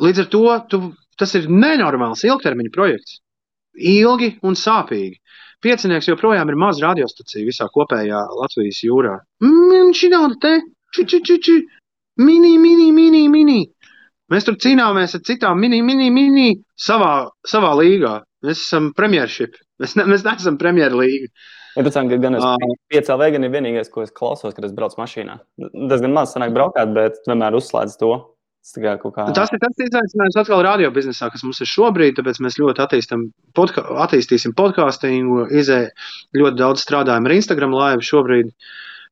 Līdz 0.00 0.22
ar 0.22 0.28
to 0.32 0.44
tu, 0.72 0.80
tas 1.20 1.34
ir 1.36 1.48
nenormāls 1.52 2.24
ilgtermiņa 2.24 2.72
projekts. 2.74 3.20
Ilgi 3.76 4.34
un 4.46 4.56
sāpīgi. 4.58 5.20
Piecinieks 5.60 6.08
joprojām 6.08 6.48
ir 6.48 6.56
maza 6.56 6.86
radiostacija 6.86 7.44
visā 7.44 7.66
kopējā 7.72 8.20
Latvijas 8.38 8.80
jūrā. 8.86 9.18
Šī 9.96 10.08
nauda 10.14 10.38
te, 10.40 10.54
či, 10.96 11.04
či, 11.04 11.20
či, 11.26 11.36
či. 11.44 11.58
mini, 12.20 12.56
mini, 12.58 12.90
mini, 12.92 13.28
mini. 13.28 13.60
Mēs 14.30 14.46
tur 14.46 14.56
cīnāmies 14.62 15.16
ar 15.18 15.22
citām 15.26 15.60
mini, 15.60 15.80
mini, 15.82 16.08
mini 16.14 16.50
savā, 16.78 17.28
savā 17.48 17.74
līgā. 17.76 18.20
Mēs 18.46 18.62
esam 18.62 18.92
premjership. 18.96 19.56
Mēs, 19.82 19.96
ne, 19.98 20.06
mēs 20.08 20.24
neesam 20.24 20.56
premjerlīga. 20.60 21.28
Tu 21.76 21.92
saki, 21.92 22.18
gan 22.22 22.36
es 22.38 22.44
uh, 22.44 22.74
piecēlē, 22.90 23.30
gan 23.34 23.46
ir 23.46 23.52
vienīgais, 23.52 23.90
ko 23.92 24.02
es 24.04 24.12
klausos, 24.14 24.54
kad 24.56 24.64
es 24.66 24.72
braucu 24.76 24.98
mašīnā. 25.00 25.36
Tas 25.90 26.02
gan 26.02 26.14
maz 26.16 26.32
sanāk 26.34 26.54
braukāt, 26.56 26.92
bet 26.96 27.20
vienmēr 27.28 27.56
uzslēdz 27.58 27.98
to. 28.00 28.14
Kā... 28.60 29.24
Tas 29.34 29.50
ir 29.54 29.60
tas 29.62 29.80
izaicinājums 29.80 30.36
atkal 30.42 30.60
radio 30.66 30.90
biznesā, 30.92 31.30
kas 31.32 31.42
mums 31.46 31.62
ir 31.64 31.68
šobrīd, 31.70 32.18
tāpēc 32.18 32.42
mēs 32.44 32.58
ļoti 32.60 32.84
podka 33.56 33.86
attīstīsim 34.04 34.52
podkāstingu, 34.58 35.46
ļoti 36.36 36.60
daudz 36.60 36.84
strādājam 36.84 37.26
ar 37.26 37.36
Instagram 37.38 37.74
laivu 37.74 38.04
šobrīd. 38.04 38.52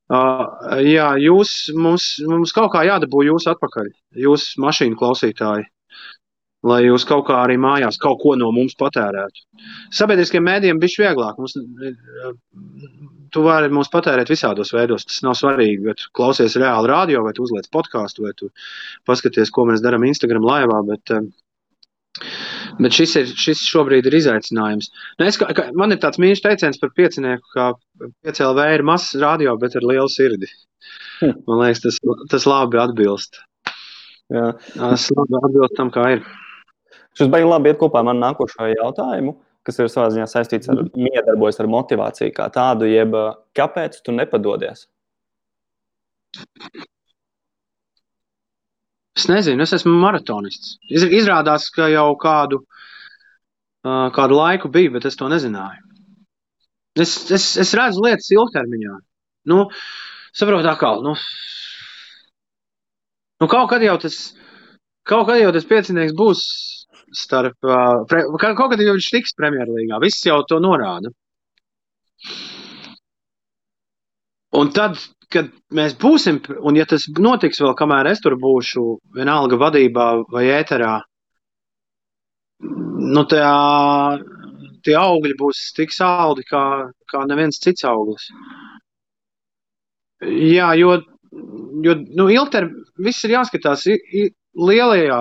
Uh, 0.08 0.44
jā, 0.84 1.08
jūs, 1.20 1.54
mums, 1.76 2.14
mums 2.28 2.52
kaut 2.56 2.70
kā 2.72 2.84
jādabū 2.88 3.24
jūs 3.26 3.48
atpakaļ, 3.50 3.90
jūs 4.24 4.54
mašīnu 4.60 4.96
klausītāji, 5.00 5.66
lai 6.68 6.78
jūs 6.86 7.04
kaut 7.08 7.26
kā 7.28 7.42
arī 7.42 7.58
mājās 7.60 8.00
kaut 8.00 8.20
ko 8.22 8.36
no 8.40 8.48
mums 8.56 8.76
patērētu. 8.80 9.44
Sabiedriskiem 9.96 10.44
mēdījiem 10.48 10.80
bija 10.80 11.08
vieglāk. 11.08 11.40
Mums, 11.40 11.56
tu 13.34 13.42
vari 13.44 13.70
mūs 13.72 13.90
patērēt 13.92 14.30
visādos 14.32 14.72
veidos. 14.74 15.06
Tas 15.08 15.20
nav 15.24 15.36
svarīgi, 15.38 15.84
vai 15.86 15.94
tu 15.98 16.08
klausies 16.16 16.56
reāli 16.60 16.90
radio, 16.90 17.22
vai 17.26 17.34
tu 17.36 17.44
uzliec 17.46 17.68
podkāstu, 17.74 18.24
vai 18.26 18.34
tu 18.38 18.50
paskaties, 19.08 19.52
ko 19.54 19.66
mēs 19.68 19.84
darām 19.84 20.06
Instagram 20.08 20.46
laivā. 20.46 20.80
Bet, 20.88 21.14
eh, 21.14 22.28
bet 22.78 22.96
šis, 22.96 23.16
ir, 23.20 23.34
šis 23.46 23.64
šobrīd 23.70 24.08
ir 24.08 24.18
izaicinājums. 24.20 24.90
Nu, 25.18 25.26
es, 25.28 25.40
ka, 25.40 25.68
man 25.78 25.94
ir 25.94 26.00
tāds 26.04 26.20
mīļš 26.22 26.44
teiciens 26.44 26.80
par 26.82 26.94
piecinieku, 26.96 27.52
ka 27.54 27.72
piecēlē 28.26 28.70
ir 28.76 28.86
mazs 28.86 29.14
radio, 29.20 29.56
bet 29.60 29.76
ar 29.78 29.86
lielu 29.86 30.08
sirdi. 30.12 30.50
Hm. 31.20 31.42
Man 31.48 31.64
liekas, 31.64 31.82
tas, 31.84 32.00
tas 32.30 32.46
labi 32.48 32.80
atbilst. 32.80 33.40
Jā. 34.32 34.52
Tas 34.76 35.08
labi 35.16 35.42
atbilst 35.42 35.76
tam, 35.78 35.90
kā 35.94 36.12
ir. 36.16 36.24
Šis 37.18 37.30
beigas 37.32 37.50
labi 37.50 37.72
iet 37.72 37.78
kopā 37.80 38.02
ar 38.02 38.10
manu 38.10 38.22
nākošo 38.22 38.68
jautājumu 38.76 39.34
kas 39.68 39.78
ir 39.82 39.90
savā 39.92 40.08
ziņā 40.14 40.26
saistīts 40.30 40.70
ar 40.72 40.86
miedarbojas 40.96 41.60
ar 41.60 41.68
motivāciju 41.68 42.32
kā 42.36 42.48
tādu, 42.54 42.88
jeb 42.88 43.12
kāpēc 43.58 44.00
tu 44.04 44.14
nepadodies? 44.16 44.86
Es 49.18 49.26
nezinu, 49.28 49.64
es 49.64 49.74
esmu 49.74 49.92
maratonists. 49.98 50.76
Izrādās, 50.88 51.66
ka 51.74 51.88
jau 51.90 52.06
kādu, 52.22 52.62
uh, 53.84 54.08
kādu 54.14 54.38
laiku 54.38 54.70
bija, 54.72 54.94
bet 54.94 55.08
es 55.10 55.18
to 55.18 55.28
nezināju. 55.28 55.84
Es, 56.98 57.14
es, 57.34 57.50
es 57.60 57.74
redzu 57.76 58.04
lietas 58.04 58.30
ilgtermiņā. 58.34 58.94
Nu, 59.50 59.64
saprotu, 60.34 60.70
kā 60.80 60.92
nu, 61.02 61.14
nu, 63.42 63.50
kaut 63.50 63.68
kad 63.72 63.84
jau 63.84 63.98
tas, 64.02 64.18
kaut 65.08 65.28
kad 65.28 65.42
jau 65.42 65.52
tas 65.54 65.66
piecinieks 65.68 66.16
būs 66.18 66.44
starp. 67.16 67.56
Uh, 67.64 68.04
kaut 68.40 68.72
kad 68.72 68.80
viņš 68.80 69.10
tiks 69.14 69.36
Premjerlīgā, 69.38 70.00
viss 70.02 70.26
jau 70.26 70.40
to 70.48 70.60
norāda. 70.62 71.12
Un 74.58 74.72
tad, 74.74 74.96
kad 75.32 75.50
mēs 75.76 75.94
būsim, 76.00 76.40
un 76.64 76.78
ja 76.78 76.86
tas 76.88 77.04
notiks 77.18 77.60
vēl, 77.60 77.74
kamēr 77.78 78.08
es 78.10 78.22
tur 78.24 78.38
būšu, 78.40 78.84
vienalga 79.14 79.58
vadībā 79.60 80.06
vai 80.32 80.46
ēterā, 80.56 80.94
nu 83.14 83.24
tā, 83.30 83.50
tie 84.84 84.96
augļi 84.98 85.36
būs 85.38 85.60
tik 85.76 85.92
saldi, 85.94 86.46
kā, 86.48 86.64
kā 87.12 87.22
neviens 87.28 87.60
cits 87.62 87.86
auglis. 87.86 88.30
Jā, 90.24 90.72
jo, 90.74 90.96
jo 91.84 91.94
nu, 92.18 92.26
ilgtermiņā 92.34 93.04
viss 93.06 93.22
ir 93.24 93.36
jāskatās 93.36 93.84
lielajā 94.58 95.20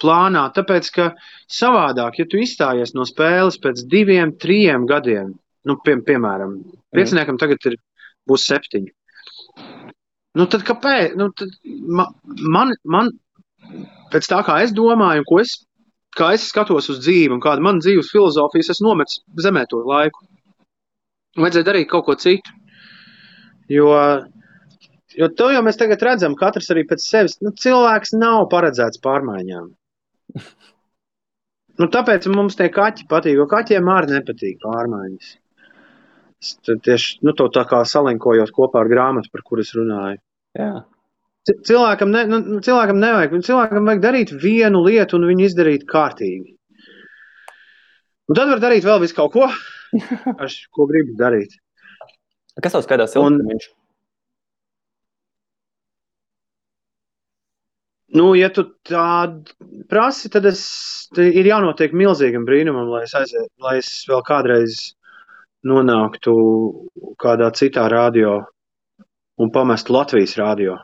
plānā, 0.00 0.46
tāpēc 0.56 0.90
ka 0.94 1.08
savādāk, 1.50 2.20
ja 2.20 2.28
tu 2.28 2.40
izstājies 2.40 2.94
no 2.96 3.06
spēles 3.08 3.58
pēc 3.62 3.84
diviem, 3.90 4.34
trim 4.40 4.86
gadiem, 4.90 5.32
nu, 5.68 5.76
pie, 5.84 5.96
piemēram, 6.06 6.58
pieciniekam 6.94 7.40
tagad 7.40 7.70
ir, 7.70 7.78
būs 8.28 8.46
septiņi. 8.50 8.92
Nu, 10.38 10.46
tad 10.46 10.62
kāpēc? 10.66 11.16
Nu, 11.18 11.30
tad 11.36 11.50
man, 11.66 12.14
man, 12.54 12.74
man, 12.84 13.10
pēc 14.12 14.28
tā 14.30 14.42
kā 14.46 14.60
es 14.64 14.74
domāju, 14.76 15.26
ko 15.26 15.40
es, 15.42 15.56
kā 16.16 16.32
es 16.36 16.46
skatos 16.50 16.90
uz 16.92 17.00
dzīvi 17.02 17.34
un 17.34 17.42
kāda 17.42 17.64
man 17.64 17.80
dzīves 17.82 18.12
filozofijas, 18.12 18.70
es 18.76 18.82
nometu 18.84 19.42
zemē 19.42 19.66
to 19.70 19.82
laiku. 19.86 20.26
Vajadzēja 21.38 21.66
darīt 21.66 21.90
kaut 21.90 22.06
ko 22.06 22.16
citu. 22.18 22.54
Jo 23.70 23.90
Jo 25.20 25.28
to 25.36 25.50
jau 25.52 25.60
mēs 25.66 25.76
tagad 25.76 26.00
redzam, 26.06 26.34
katrs 26.38 26.70
arī 26.72 26.86
pēc 26.88 27.04
sevis. 27.04 27.36
Nu, 27.44 27.52
cilvēks 27.52 28.14
nav 28.16 28.46
paredzēts 28.52 29.02
pārmaiņām. 29.04 29.66
Nu, 31.80 31.88
tāpēc 31.92 32.28
mums 32.32 32.56
tie 32.56 32.68
kaķi 32.72 33.06
patīk, 33.10 33.36
jo 33.38 33.46
kaķiem 33.50 33.88
arī 33.92 34.16
nepatīk 34.16 34.58
pārmaiņas. 34.64 35.34
Tad 36.66 36.80
tieši 36.86 37.20
nu, 37.26 37.34
to 37.36 37.50
tā 37.52 37.66
kā 37.68 37.82
salinkojot 37.88 38.52
kopā 38.56 38.80
ar 38.80 38.88
grāmatu, 38.88 39.28
par 39.32 39.44
kuras 39.44 39.74
runāju. 39.76 40.20
Jā. 40.56 40.70
Cilvēkam, 41.50 42.12
ne, 42.14 42.24
nu, 42.30 42.60
cilvēkam 42.64 43.00
nevajag. 43.00 43.36
Cilvēkam 43.44 43.88
vajag 43.88 44.04
darīt 44.04 44.32
vienu 44.42 44.82
lietu 44.84 45.18
un 45.18 45.26
viņu 45.28 45.46
izdarīt 45.48 45.84
kārtīgi. 45.88 46.54
Un 48.30 48.38
tad 48.38 48.52
var 48.52 48.62
darīt 48.62 48.86
vēl 48.86 49.00
visu 49.02 49.16
kaut 49.16 49.34
ko, 49.34 49.50
ko 50.76 50.88
gribi 50.88 51.16
darīt. 51.18 51.56
Kas 52.60 52.76
tev 52.76 52.84
skaidrs? 52.84 53.16
Un, 53.20 53.40
viņš? 53.48 53.68
Nu, 58.10 58.32
ja 58.34 58.48
tu 58.50 58.64
tādu 58.86 59.52
prasi, 59.90 60.30
tad 60.34 60.48
es, 60.50 60.62
ir 61.14 61.46
jānotiek 61.46 61.92
milzīgam 61.94 62.46
brīnumam, 62.48 62.88
lai 62.90 63.04
es, 63.06 63.14
aiziet, 63.14 63.50
lai 63.62 63.76
es 63.78 63.90
vēl 64.10 64.24
kādreiz 64.26 64.80
nonāktu 65.66 66.34
kādā 67.22 67.50
citā 67.54 67.86
radio 67.92 68.40
un 69.40 69.52
pamestu 69.54 69.94
Latvijas 69.94 70.34
radio. 70.40 70.74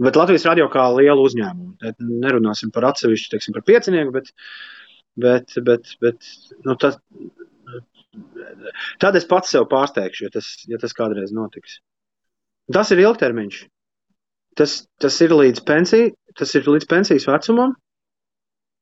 Bet 0.00 0.16
Latvijas 0.16 0.46
radio 0.46 0.68
kā 0.72 0.86
lielu 0.94 1.24
uzņēmumu. 1.26 1.74
Tad 1.82 2.00
nerunāsim 2.24 2.72
par 2.74 2.86
atsevišķu, 2.92 3.32
teiksim, 3.34 3.56
par 3.56 3.66
piecinieku, 3.66 4.14
bet, 4.14 4.30
bet, 5.18 5.56
bet, 5.66 5.94
bet 6.00 6.28
nu, 6.64 6.76
tad, 6.80 7.00
tad 9.02 9.18
es 9.18 9.26
pats 9.28 9.52
sev 9.52 9.66
pārsteigšu, 9.72 10.28
ja 10.28 10.34
tas, 10.38 10.52
ja 10.70 10.80
tas 10.80 10.96
kādreiz 10.96 11.34
notiks. 11.34 11.80
Tas 12.72 12.94
ir 12.94 13.02
ilgtermiņš. 13.02 13.66
Tas, 14.56 14.80
tas 15.00 15.20
ir 15.24 15.34
līdz 15.36 15.62
pensijai, 15.66 16.12
tas 16.38 16.54
ir 16.58 16.66
līdz 16.68 16.88
pensijas 16.90 17.28
vecumam. 17.28 17.74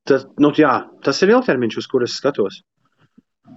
Tas, 0.07 0.23
nu, 0.39 0.53
jā, 0.55 0.73
tas 1.03 1.19
ir 1.23 1.33
ilgtermiņš, 1.35 1.77
uz 1.81 1.87
kuras 1.91 2.15
skatos. 2.15 2.61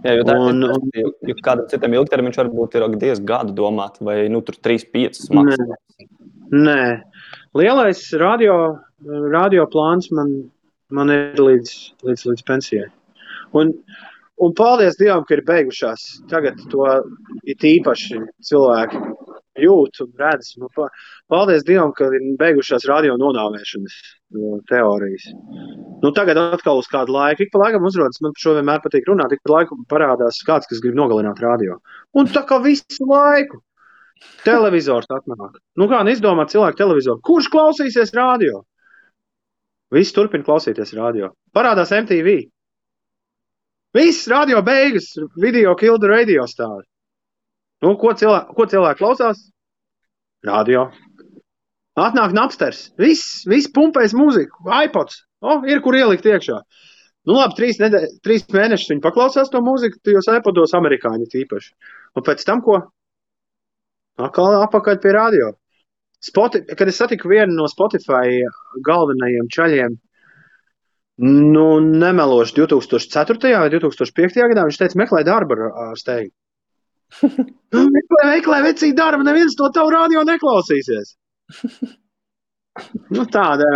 Jā, 0.05 0.15
jo, 0.17 0.25
un, 0.49 0.63
ir, 0.65 0.73
un, 1.07 1.13
jo 1.29 1.37
kādam 1.45 1.69
citam 1.71 1.95
ilgtermiņš 1.95 2.39
varbūt 2.41 2.77
ir 2.79 2.87
diezgan 2.97 3.27
gadu 3.29 3.57
domāt, 3.57 3.99
vai 4.05 4.23
nu, 4.33 4.41
tur 4.47 4.57
3, 4.59 4.87
5 4.95 5.27
maksas. 5.37 5.75
Nē, 6.51 6.65
nē. 6.65 6.85
lielais 7.59 8.01
radio, 8.19 8.55
radio 9.35 9.67
plāns 9.71 10.11
man, 10.17 10.33
man 10.95 11.13
ir 11.15 11.43
līdz, 11.43 11.75
līdz, 12.07 12.27
līdz 12.33 12.47
pensijai. 12.49 12.89
Un, 13.59 13.75
un 14.41 14.55
paldies 14.57 14.99
Dievam, 14.99 15.27
ka 15.27 15.37
ir 15.37 15.45
beigušās. 15.47 16.07
Tagad 16.31 16.63
to 16.73 16.87
ir 17.45 17.71
īpaši 17.75 18.23
cilvēki 18.47 19.03
jūt 19.59 20.01
un 20.05 20.11
redz. 20.21 20.53
Nu, 20.61 20.69
pa, 20.75 20.89
paldies 21.31 21.65
Dievam, 21.67 21.93
ka 21.97 22.09
ir 22.15 22.27
beigušās 22.41 22.87
radio 22.91 23.17
nonāvēšanas 23.21 23.97
uh, 24.01 24.61
teorijas. 24.71 25.27
Nu, 26.03 26.13
tagad 26.17 26.39
atkal 26.41 26.83
uz 26.83 26.91
kādu 26.91 27.17
laiku, 27.17 27.45
ik 27.45 27.53
pa 27.53 27.65
laikam 27.65 27.89
uzrodas, 27.89 28.21
man 28.25 28.37
par 28.37 28.45
šo 28.45 28.55
vienmēr 28.59 28.85
patīk 28.85 29.11
runāt, 29.11 29.35
ik 29.35 29.43
pa 29.47 29.57
laiku 29.57 29.81
parādās 29.91 30.41
kāds, 30.47 30.71
kas 30.71 30.83
grib 30.85 30.99
nogalināt 30.99 31.43
radio. 31.43 31.81
Un 32.15 32.31
tā 32.31 32.45
kā 32.47 32.61
visu 32.63 33.09
laiku. 33.11 33.63
Televizors 34.45 35.09
atnāk. 35.09 35.57
Nu, 35.81 35.87
kā 35.89 36.03
izdomāt 36.13 36.53
cilvēku 36.53 36.77
televizoru? 36.77 37.23
Kurš 37.25 37.49
klausīsies 37.53 38.13
radio? 38.13 38.61
Visi 39.91 40.13
turpina 40.15 40.45
klausīties 40.45 40.93
radio. 40.95 41.33
Parādās 41.57 41.93
MTV. 41.97 42.37
Viss 43.97 44.29
radio 44.31 44.61
beigas, 44.63 45.09
video 45.41 45.73
kilda 45.75 46.13
radio 46.13 46.45
stāv. 46.47 46.85
Nu, 47.85 47.95
ko, 48.01 48.13
cilvēki, 48.17 48.55
ko 48.57 48.67
cilvēki 48.69 49.01
klausās? 49.01 49.47
Radio. 50.47 50.91
Atnāk 52.01 52.35
napsters. 52.37 52.89
Viss, 53.01 53.43
viss 53.49 53.71
pumpēs 53.75 54.15
mūziku, 54.17 54.69
iPods. 54.87 55.25
O, 55.41 55.61
ir 55.69 55.81
kur 55.85 55.97
ielikt 55.97 56.29
iekšā. 56.29 56.61
Nu, 57.29 57.37
labi, 57.37 57.57
trīs, 57.57 57.81
nedē, 57.81 58.03
trīs 58.25 58.47
mēnešus 58.53 58.93
viņi 58.93 59.05
paklausās 59.05 59.53
to 59.53 59.61
mūziku, 59.65 60.01
tajos 60.05 60.29
iPodos 60.33 60.77
amerikāņi 60.77 61.29
tīpaši. 61.33 61.73
Un 62.17 62.25
pēc 62.27 62.45
tam 62.49 62.63
ko? 62.65 62.79
Atkal 64.21 64.61
apakaļ 64.65 65.01
pie 65.01 65.13
radio. 65.17 65.51
Spoti, 66.21 66.63
kad 66.77 66.89
es 66.89 67.01
satiku 67.01 67.31
vienu 67.33 67.57
no 67.57 67.69
Spotify 67.69 68.43
galvenajiem 68.85 69.49
čaļiem, 69.53 69.97
nu, 71.25 71.67
nemelošu 71.81 72.57
2004. 72.59 73.55
vai 73.61 73.73
2005. 73.73 74.41
gadā, 74.53 74.67
viņš 74.69 74.81
teica, 74.81 75.01
meklē 75.01 75.25
darbu 75.29 75.57
ar 75.69 75.97
steigtu. 76.01 76.37
Meklē, 77.23 78.23
meklē 78.35 78.61
vecīgu 78.69 78.97
darbu, 78.99 79.27
neviens 79.27 79.57
to 79.59 79.71
tavu 79.75 79.93
radio 79.95 80.23
neklausīsies. 80.29 81.17
nu, 83.17 83.27
tāda 83.35 83.69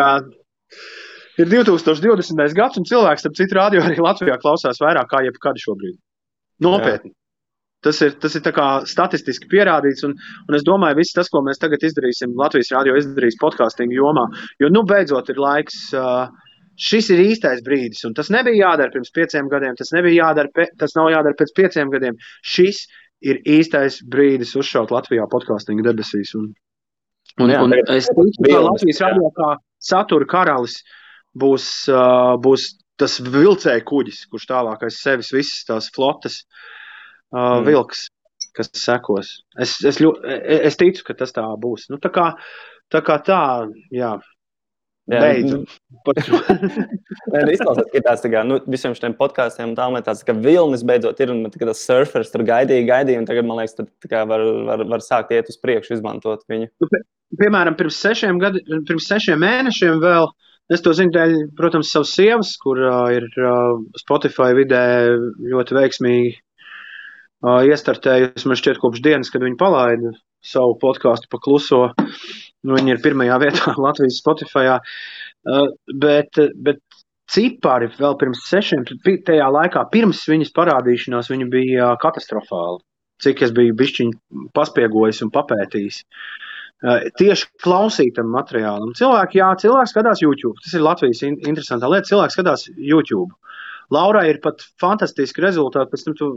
ir 1.40 1.50
2020. 1.50 2.56
gads, 2.56 2.78
un 2.80 2.88
cilvēks, 2.88 3.24
starp 3.24 3.36
citu, 3.38 3.58
radio 3.58 3.82
arī 3.84 3.98
Latvijā 4.02 4.38
klausās 4.42 4.80
vairāk 4.82 5.10
kā 5.10 5.24
jebkad 5.26 5.60
šobrīd. 5.62 5.98
Nopietni. 6.64 7.10
Jā. 7.10 7.18
Tas 7.84 7.98
ir, 8.00 8.14
tas 8.16 8.32
ir 8.38 8.44
statistiski 8.88 9.48
pierādīts, 9.50 10.06
un, 10.06 10.14
un 10.48 10.56
es 10.56 10.62
domāju, 10.64 10.96
viss 11.02 11.12
tas, 11.12 11.28
ko 11.28 11.42
mēs 11.44 11.60
tagad 11.60 11.82
izdarīsim, 11.84 12.32
Latvijas 12.38 12.72
rādio 12.72 12.94
izdarīs 12.96 13.36
podkāstingu 13.42 13.98
jomā, 13.98 14.24
jo 14.62 14.70
nu 14.72 14.86
beidzot 14.88 15.28
ir 15.34 15.42
laiks. 15.42 15.90
Uh, 15.92 16.30
šis 16.80 17.10
ir 17.14 17.20
īstais 17.22 17.60
brīdis, 17.62 18.02
un 18.08 18.16
tas 18.16 18.30
nebija 18.34 18.70
jādara 18.70 18.90
pirms 18.90 19.12
pieciem 19.14 19.50
gadiem, 19.52 19.76
tas, 19.78 19.92
jādara, 19.94 20.66
tas 20.80 20.96
nav 20.96 21.10
jādara 21.12 21.36
pēc 21.38 21.52
pieciem 21.54 21.92
gadiem. 21.92 22.16
Šis 22.42 22.80
ir 23.24 23.40
īstais 23.48 24.00
brīdis 24.10 24.54
uzšaut 24.60 24.92
Latvijā 24.94 25.26
podkāstinga 25.30 25.86
debesīs. 25.88 26.34
Un, 26.38 26.50
un, 27.40 27.52
jā, 27.52 27.62
un 27.64 27.76
es 27.94 28.08
ticu, 28.10 28.48
ka 28.48 28.62
Latvijas 28.66 29.02
rādio 29.04 29.30
kā 29.36 29.50
satura 29.82 30.28
karalis 30.30 30.80
būs, 31.40 31.68
uh, 31.92 32.34
būs 32.40 32.74
tas 33.00 33.18
vilcēja 33.18 33.82
kuģis, 33.86 34.24
kurš 34.30 34.48
tālāk 34.50 34.84
aiz 34.86 35.00
sevis 35.02 35.32
visas 35.34 35.64
tās 35.66 35.88
flotas 35.94 36.42
uh, 36.44 37.58
mm. 37.58 37.64
vilks, 37.66 38.06
kas 38.54 38.70
sekos. 38.78 39.32
Es, 39.58 39.80
es, 39.86 39.98
ļu, 40.02 40.14
es 40.68 40.78
ticu, 40.78 41.02
ka 41.08 41.18
tas 41.18 41.34
tā 41.34 41.46
būs. 41.60 41.88
Nu, 41.90 41.98
tā 42.02 42.12
kā 42.14 42.30
tā, 42.92 43.02
kā 43.02 43.18
tā 43.26 43.42
jā. 43.94 44.14
Jā, 45.10 45.20
Beidzu. 45.20 45.58
Nē, 47.32 47.40
nu, 47.44 47.52
izklausās, 47.52 47.88
ka 47.92 48.00
tās 48.06 48.22
tā 48.24 48.30
kā, 48.32 48.40
nu, 48.48 48.56
visiem 48.72 48.94
šiem 48.96 49.16
podkāstiem 49.18 49.74
tā, 49.76 49.88
tāds, 50.06 50.22
ka 50.24 50.32
vilnis 50.36 50.84
beidzot 50.86 51.20
ir, 51.20 51.32
un 51.34 51.42
tas 51.52 51.82
surfers 51.84 52.32
tur 52.32 52.44
gaidīja, 52.48 52.86
gaidīja, 52.88 53.24
tagad, 53.28 53.48
man 53.48 53.60
liekas, 53.60 53.76
tā 53.76 54.10
kā 54.10 54.22
var, 54.28 54.44
var, 54.70 54.84
var 54.94 55.04
sākt 55.04 55.34
iet 55.36 55.50
uz 55.52 55.60
priekšu, 55.60 55.98
izmantot 55.98 56.46
viņu. 56.48 56.70
Nu, 56.80 56.88
pie, 56.92 57.02
piemēram, 57.42 57.76
pirms 57.80 58.00
sešiem, 58.00 58.40
gadi, 58.40 58.64
pirms 58.88 59.10
sešiem 59.10 59.44
mēnešiem 59.44 60.00
vēl, 60.04 60.30
es 60.72 60.84
to 60.84 60.96
zinu 60.96 61.12
dēļ, 61.16 61.36
protams, 61.60 61.92
savas 61.92 62.14
sievas, 62.16 62.54
kur 62.64 62.80
uh, 62.80 63.04
ir 63.12 63.28
uh, 63.44 63.76
Spotify 64.00 64.56
vidē 64.56 64.84
ļoti 65.52 65.80
veiksmīgi 65.80 66.32
uh, 66.32 67.60
iestartējusi. 67.68 68.48
Man 68.48 68.60
šķiet, 68.60 68.80
kopš 68.80 69.04
dienas, 69.04 69.32
kad 69.32 69.44
viņi 69.44 69.60
palaida 69.60 70.16
savu 70.44 70.78
podkāstu 70.80 71.28
pa 71.32 71.40
kluso. 71.44 71.86
Nu, 72.64 72.76
viņi 72.78 72.94
ir 72.94 73.02
pirmajā 73.04 73.38
vietā 73.42 73.74
Latvijas 73.86 74.20
Spotify. 74.22 74.78
Uh, 75.44 75.68
bet, 76.00 76.40
bet 76.64 76.80
cipari 77.30 77.90
vēl 77.98 78.16
pirms 78.20 78.46
sešiem, 78.48 78.86
tajā 79.04 79.48
laikā, 79.52 79.84
pirms 79.92 80.22
viņas 80.30 80.54
parādīšanās, 80.56 81.30
viņi 81.32 81.50
bija 81.52 81.92
katastrofāli. 82.00 82.80
Cik 83.22 83.44
es 83.46 83.52
biju 83.54 83.76
bišķiņi 83.78 84.48
paspiegojis 84.56 85.22
un 85.24 85.30
papētījis. 85.34 86.00
Uh, 86.84 87.06
tieši 87.20 87.48
klausītam 87.64 88.32
materiālam. 88.32 88.92
Cilvēki, 88.98 89.40
jā, 89.40 89.52
cilvēks 89.62 89.94
skatās 89.94 90.24
YouTube. 90.24 90.58
Tas 90.64 90.74
ir 90.76 90.84
Latvijas 90.84 91.22
in 91.28 91.38
interesantā 91.44 91.88
lieta. 91.92 92.10
Cilvēks 92.10 92.36
skatās 92.36 92.66
YouTube. 92.74 93.30
Laurai 93.94 94.24
ir 94.30 94.40
pat 94.44 94.62
fantastiski 94.82 95.42
rezultāti. 95.44 95.92
Pēc 95.92 96.04
tam, 96.06 96.16
tu, 96.18 96.30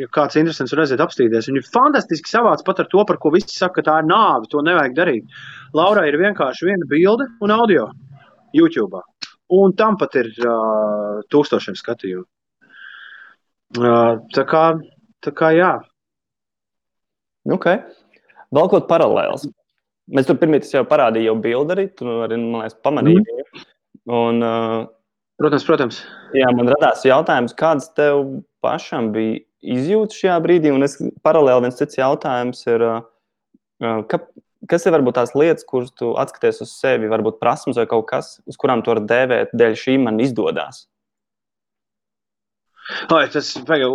ja 0.00 0.08
kāds 0.14 0.38
interesants 0.40 0.74
var 0.74 0.84
aiziet 0.84 1.02
apstīties, 1.04 1.48
viņi 1.50 1.60
ir 1.62 1.70
fantastiski 1.74 2.30
savāc 2.30 2.62
pat 2.66 2.82
ar 2.84 2.90
to, 2.92 3.04
par 3.08 3.18
ko 3.22 3.32
visi 3.34 3.52
saka, 3.52 3.80
ka 3.80 3.88
tā 3.88 3.96
ir 4.02 4.08
nāve, 4.10 4.48
to 4.52 4.62
nevajag 4.64 4.96
darīt. 4.96 5.40
Laurai 5.76 6.06
ir 6.10 6.20
vienkārši 6.20 6.70
viena 6.70 6.88
bilde 6.90 7.28
un 7.44 7.54
audio 7.54 7.88
YouTube. 8.56 9.02
Un 9.54 9.74
tam 9.76 9.98
pat 10.00 10.16
ir 10.20 10.30
uh, 10.40 11.20
tūkstošiem 11.32 11.76
skatījumu. 11.78 12.24
Uh, 13.74 14.22
tā 14.34 14.46
kā, 14.48 14.64
tā 15.24 15.34
kā 15.34 15.50
jā. 15.56 15.74
Okay. 17.50 17.82
Vēl 18.54 18.70
kaut 18.72 18.88
paralēls. 18.88 19.48
Mēs 20.14 20.28
tur 20.28 20.36
pirmie 20.40 20.60
jau 20.68 20.84
parādījām 20.88 21.40
jau 21.40 21.44
bildi, 21.44 21.74
arī 21.74 21.86
tu 21.96 22.08
arī, 22.24 22.38
man 22.40 22.62
liekas, 22.62 22.76
pamanīji 22.84 23.20
mm. 23.20 23.28
viņu. 23.28 23.64
Un, 24.14 24.40
uh, 24.44 24.84
Protams, 25.40 25.66
protams. 25.66 25.98
Jā, 26.36 26.50
man 26.54 26.70
radās 26.70 27.02
jautājums, 27.06 27.54
kāds 27.58 27.88
tev 27.98 28.22
pašam 28.62 29.10
bija 29.14 29.42
izjūta 29.74 30.14
šajā 30.14 30.38
brīdī, 30.44 30.70
un 30.74 30.86
es 30.86 30.96
paralēli 31.26 31.66
viens 31.66 31.78
cits 31.80 31.98
jautājums 31.98 32.62
ir, 32.70 32.84
ka, 34.10 34.20
kas 34.70 34.86
ir 34.86 34.94
varbūt 34.94 35.18
tās 35.18 35.34
lietas, 35.34 35.66
kuras 35.66 35.90
tu 35.98 36.12
atskaties 36.20 36.62
uz 36.64 36.74
sevi, 36.78 37.10
varbūt 37.10 37.40
prasmes 37.42 37.80
vai 37.80 37.86
kaut 37.90 38.06
kas, 38.12 38.36
uz 38.46 38.58
kurām 38.60 38.84
tu 38.84 38.94
vari 38.94 39.06
dēvēt, 39.10 39.54
dēļ 39.58 39.78
šī 39.80 39.96
man 40.06 40.22
izdodas? 40.22 40.84
Ai, 43.10 43.26
tas 43.32 43.54
vajag, 43.66 43.94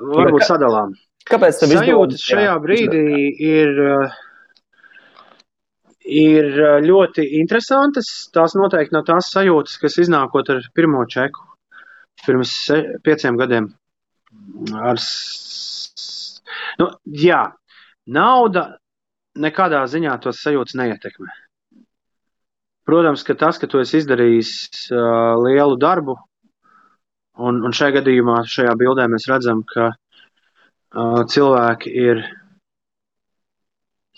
varbūt 0.00 0.46
sadalām. 0.48 0.94
Kāpēc 1.28 1.60
tev 1.60 1.72
izdodas? 1.76 2.24
Šajā 2.24 2.54
brīdī 2.64 3.08
ir. 3.44 3.80
Uh, 3.80 4.22
ir 6.04 6.50
ļoti 6.84 7.24
interesantas. 7.40 8.10
Tās 8.34 8.56
noteikti 8.58 8.94
nav 8.96 9.06
tās 9.08 9.30
sajūtas, 9.32 9.78
kas 9.80 9.98
iznākot 10.04 10.50
ar 10.52 10.62
pirmo 10.76 11.04
čeku 11.08 11.44
pirms 12.24 12.52
pieciem 13.04 13.38
gadiem. 13.40 13.68
Ar, 14.74 15.00
nu, 16.80 16.90
jā, 17.24 17.40
nauda 18.06 18.66
nekādā 19.40 19.82
ziņā 19.90 20.18
tos 20.22 20.42
sajūtas 20.44 20.78
neietekmē. 20.78 21.32
Protams, 22.84 23.24
ka 23.24 23.36
tas, 23.40 23.58
ka 23.58 23.68
tu 23.70 23.80
esi 23.80 24.02
izdarījis 24.02 24.50
uh, 24.92 25.40
lielu 25.40 25.78
darbu, 25.80 26.18
un, 27.40 27.62
un 27.64 27.74
šajā 27.74 27.98
gadījumā, 28.00 28.42
šajā 28.44 28.74
bildē 28.80 29.06
mēs 29.10 29.24
redzam, 29.30 29.62
ka 29.70 29.88
uh, 29.94 31.22
cilvēki 31.32 31.94
ir, 32.02 32.20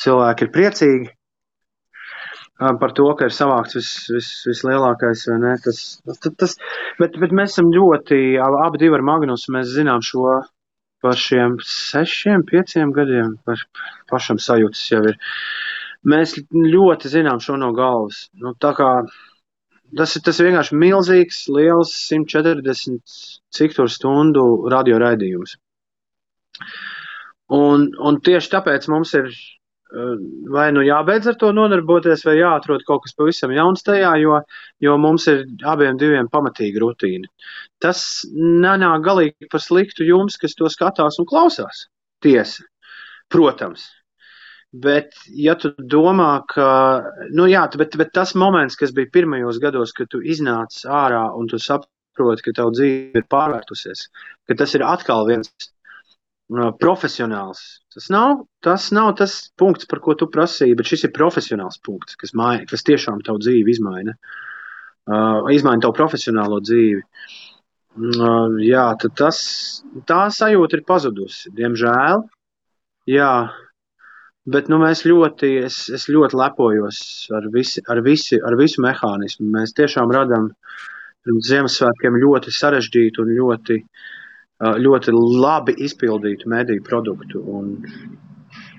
cilvēki 0.02 0.48
ir 0.48 0.52
priecīgi, 0.56 1.12
par 2.58 2.92
to, 2.96 3.06
ka 3.18 3.28
ir 3.28 3.34
savākts 3.36 3.76
vis, 3.76 3.90
vis, 4.12 4.30
vislielākais. 4.48 5.26
Tas, 5.64 5.80
tas, 6.08 6.34
tas, 6.40 6.56
bet, 7.00 7.18
bet 7.20 7.34
mēs 7.36 7.56
esam 7.56 7.72
ļoti, 7.74 8.20
abi 8.40 8.80
divi 8.80 8.96
ar 8.96 9.04
Magnus, 9.04 9.48
mēs 9.52 9.74
zinām 9.74 10.04
šo 10.04 10.40
par 11.04 11.18
šiem 11.20 11.58
sešiem, 11.62 12.46
pieciem 12.48 12.92
gadiem, 12.96 13.36
par 13.44 13.60
pašam 14.10 14.40
sajūtas 14.42 14.82
jau 14.90 15.02
ir. 15.10 15.18
Mēs 16.06 16.36
ļoti 16.52 17.10
zinām 17.12 17.42
šo 17.42 17.58
no 17.60 17.72
galvas. 17.76 18.26
Nu, 18.40 18.54
tā 18.62 18.72
kā 18.78 18.90
tas 19.96 20.16
ir 20.16 20.24
tas 20.26 20.40
vienkārši 20.42 20.78
milzīgs, 20.78 21.44
liels 21.52 21.92
140 22.08 23.02
cik 23.56 23.76
tur 23.76 23.90
stundu 23.92 24.46
radio 24.72 24.98
raidījums. 25.02 25.56
Un, 27.56 27.90
un 28.02 28.18
tieši 28.26 28.50
tāpēc 28.56 28.88
mums 28.90 29.12
ir 29.18 29.30
vai 30.50 30.66
nu 30.74 30.82
jābeidz 30.82 31.28
ar 31.30 31.36
to 31.38 31.52
nodarboties, 31.54 32.24
vai 32.26 32.36
jāatrod 32.40 32.82
kaut 32.86 33.04
kas 33.04 33.14
pavisam 33.14 33.52
jauns 33.54 33.84
tajā, 33.86 34.16
jo, 34.18 34.40
jo 34.82 34.96
mums 34.98 35.26
ir 35.30 35.44
abiem 35.64 35.98
diviem 36.00 36.28
pamatīga 36.32 36.82
rutīna. 36.82 37.30
Tas 37.80 38.26
nenāk 38.34 39.04
galīgi 39.06 39.50
par 39.50 39.62
sliktu 39.62 40.06
jums, 40.06 40.36
kas 40.36 40.56
to 40.58 40.68
skatās 40.72 41.20
un 41.22 41.28
klausās. 41.28 41.86
Tiesa, 42.22 42.64
protams. 43.30 43.86
Bet, 44.76 45.14
ja 45.30 45.54
tu 45.54 45.70
domā, 45.78 46.42
ka, 46.50 46.66
nu 47.32 47.46
jā, 47.48 47.62
bet, 47.78 47.94
bet 47.96 48.10
tas 48.12 48.34
moments, 48.34 48.76
kas 48.76 48.92
bija 48.92 49.12
pirmajos 49.12 49.60
gados, 49.62 49.94
kad 49.96 50.10
tu 50.10 50.20
iznāc 50.20 50.82
ārā 50.84 51.22
un 51.38 51.46
tu 51.48 51.60
saproti, 51.62 52.42
ka 52.42 52.56
tavu 52.58 52.74
dzīve 52.74 53.22
ir 53.22 53.28
pārvērtusies, 53.30 54.08
ka 54.48 54.58
tas 54.58 54.74
ir 54.74 54.84
atkal 54.84 55.24
viens 55.30 55.52
profesionāls. 56.50 57.82
Tas 57.94 58.08
nav, 58.10 58.46
tas 58.62 58.90
nav 58.92 59.14
tas 59.18 59.50
punkts, 59.58 59.86
par 59.86 60.00
ko 60.00 60.14
tu 60.14 60.28
prasīji, 60.30 60.76
bet 60.76 60.86
šis 60.86 61.04
ir 61.08 61.14
profesionāls 61.16 61.80
punkts, 61.82 62.16
kas, 62.16 62.34
maina, 62.34 62.66
kas 62.66 62.84
tiešām 62.86 63.22
tavu 63.26 63.38
dzīvi 63.42 63.70
izmaina. 63.70 64.14
Uh, 65.06 65.46
izmaina 65.54 65.82
tavu 65.82 65.94
profesionālo 65.94 66.60
dzīvi. 66.60 67.02
Uh, 67.96 68.58
jā, 68.62 68.86
tas, 69.16 69.38
tā 70.06 70.26
sajūta 70.30 70.78
ir 70.78 70.84
pazudusi. 70.86 71.50
Diemžēl. 71.56 72.26
Jā, 73.06 73.32
bet 74.46 74.68
nu, 74.68 74.80
mēs 74.82 75.04
ļoti, 75.06 75.52
es, 75.66 75.86
es 75.94 76.08
ļoti 76.10 76.38
lepojos 76.38 76.98
ar, 77.34 77.46
visi, 77.54 77.82
ar, 77.88 78.02
visi, 78.02 78.38
ar 78.42 78.58
visu 78.58 78.82
mehānismu. 78.82 79.46
Mēs 79.58 79.74
tiešām 79.78 80.14
radām 80.14 80.52
Ziemassvētkiem 81.26 82.20
ļoti 82.22 82.52
sarežģītu 82.54 83.24
un 83.24 83.32
ļoti 83.34 83.80
uh, 83.80 84.04
ļoti 84.60 85.12
labi 85.12 85.74
izpildītu 85.84 86.48
mediju 86.48 86.82
produktu. 86.82 87.42
Un, 87.44 87.74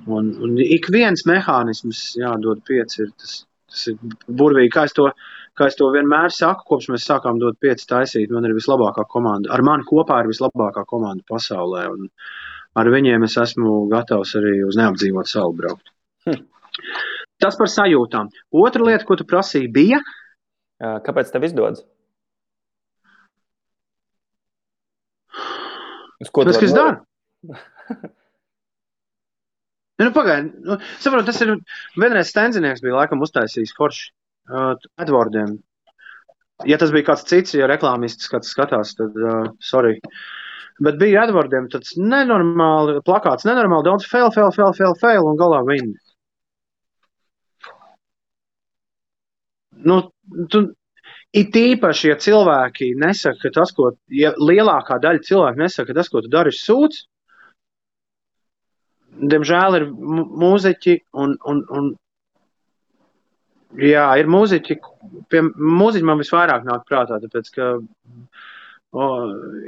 un, 0.08 0.32
un 0.42 0.58
ik 0.58 0.90
viens 0.94 1.26
mehānisms, 1.30 2.16
jādod 2.18 2.64
pieci, 2.66 3.04
ir 3.04 3.12
tas, 3.18 3.44
tas 3.70 3.88
ir 3.92 3.98
burvīgi. 4.28 4.72
Kā 4.74 4.88
es, 4.90 4.96
to, 4.98 5.10
kā 5.58 5.70
es 5.70 5.78
to 5.78 5.90
vienmēr 5.94 6.34
saku, 6.34 6.66
kopš 6.72 6.90
mēs 6.94 7.08
sākām 7.10 7.40
dot 7.42 7.60
pieci 7.62 7.88
taisīt, 7.90 8.34
man 8.34 8.46
ir 8.50 8.56
vislabākā 8.58 9.06
komanda. 9.10 9.52
Ar 9.54 9.62
mani 9.66 9.86
kopā 9.88 10.24
ir 10.24 10.32
vislabākā 10.32 10.86
komanda 10.90 11.24
pasaulē. 11.30 11.88
Un 11.94 12.10
ar 12.78 12.92
viņiem 12.94 13.28
es 13.28 13.38
esmu 13.42 13.84
gatavs 13.92 14.36
arī 14.40 14.62
uz 14.66 14.80
neapdzīvotu 14.80 15.34
salu 15.34 15.54
braukt. 15.58 15.94
Hm. 16.26 16.42
Tas 17.38 17.58
par 17.58 17.70
sajūtām. 17.70 18.32
Otra 18.58 18.86
lieta, 18.86 19.06
ko 19.06 19.18
tu 19.18 19.28
prasīji, 19.30 19.70
bija. 19.74 20.02
Kāpēc 20.82 21.30
tev 21.34 21.46
izdodas? 21.46 21.86
Uz 26.24 26.32
ko 26.34 26.46
tas 26.48 26.74
dara? 26.74 26.98
nu, 30.02 30.10
Pagaidiet, 30.16 30.56
nu, 30.66 30.78
saprotu, 31.02 31.28
tas 31.30 31.42
ir 31.46 31.54
vienreiz 32.00 32.32
Stenzinieks 32.32 32.82
bija 32.86 32.98
laikam 32.98 33.22
uztaisījis 33.26 33.76
forši 33.78 34.10
uh, 34.50 34.74
Edvardiem. 35.04 35.58
Ja 36.66 36.80
tas 36.82 36.92
bija 36.94 37.12
kāds 37.12 37.28
cits, 37.30 37.54
ja 37.54 37.70
reklāmists 37.70 38.32
kāds 38.32 38.50
skatās, 38.54 38.96
tad 38.98 39.18
uh, 39.22 39.46
sorry. 39.62 40.00
Bet 40.82 40.98
bija 41.02 41.26
Edvardiem 41.28 41.70
tāds 41.74 41.94
nenormāli 41.98 43.00
plakāts, 43.06 43.46
nenormāli 43.50 43.86
daudz 43.86 44.10
fail, 44.10 44.30
fail, 44.34 44.52
fail, 44.56 44.74
fail, 44.78 44.98
fail 45.02 45.30
un 45.30 45.38
galā 45.38 45.62
viņi. 45.70 45.94
Nu, 49.88 50.02
tu, 50.50 50.64
It 51.38 51.54
īpaši, 51.60 52.10
ja 52.10 52.18
cilvēki 52.22 52.94
nesaka, 52.98 53.40
ka 53.44 53.54
tas, 53.60 53.74
ko 53.76 53.92
ja 54.14 54.32
lielākā 54.42 54.98
daļa 55.04 55.24
cilvēku 55.28 55.62
nesaka, 55.62 55.92
ka 55.92 56.00
tas, 56.00 56.10
ko 56.10 56.24
tu 56.24 56.32
dari, 56.34 56.54
ir 56.54 56.58
sūds, 56.58 57.04
diemžēl 59.18 59.80
ir 59.80 59.88
mūziķi 59.92 60.98
un, 61.24 61.36
un, 61.52 61.64
un 61.78 61.90
jā, 63.82 64.06
ir 64.22 64.30
mūziķi, 64.32 64.78
pie 65.32 65.44
mūziķi 65.48 66.08
man 66.08 66.22
visvairāk 66.22 66.68
nāk 66.68 66.86
prātā, 66.90 67.20
tāpēc, 67.24 67.50
ka 67.56 67.70
o, 68.98 69.08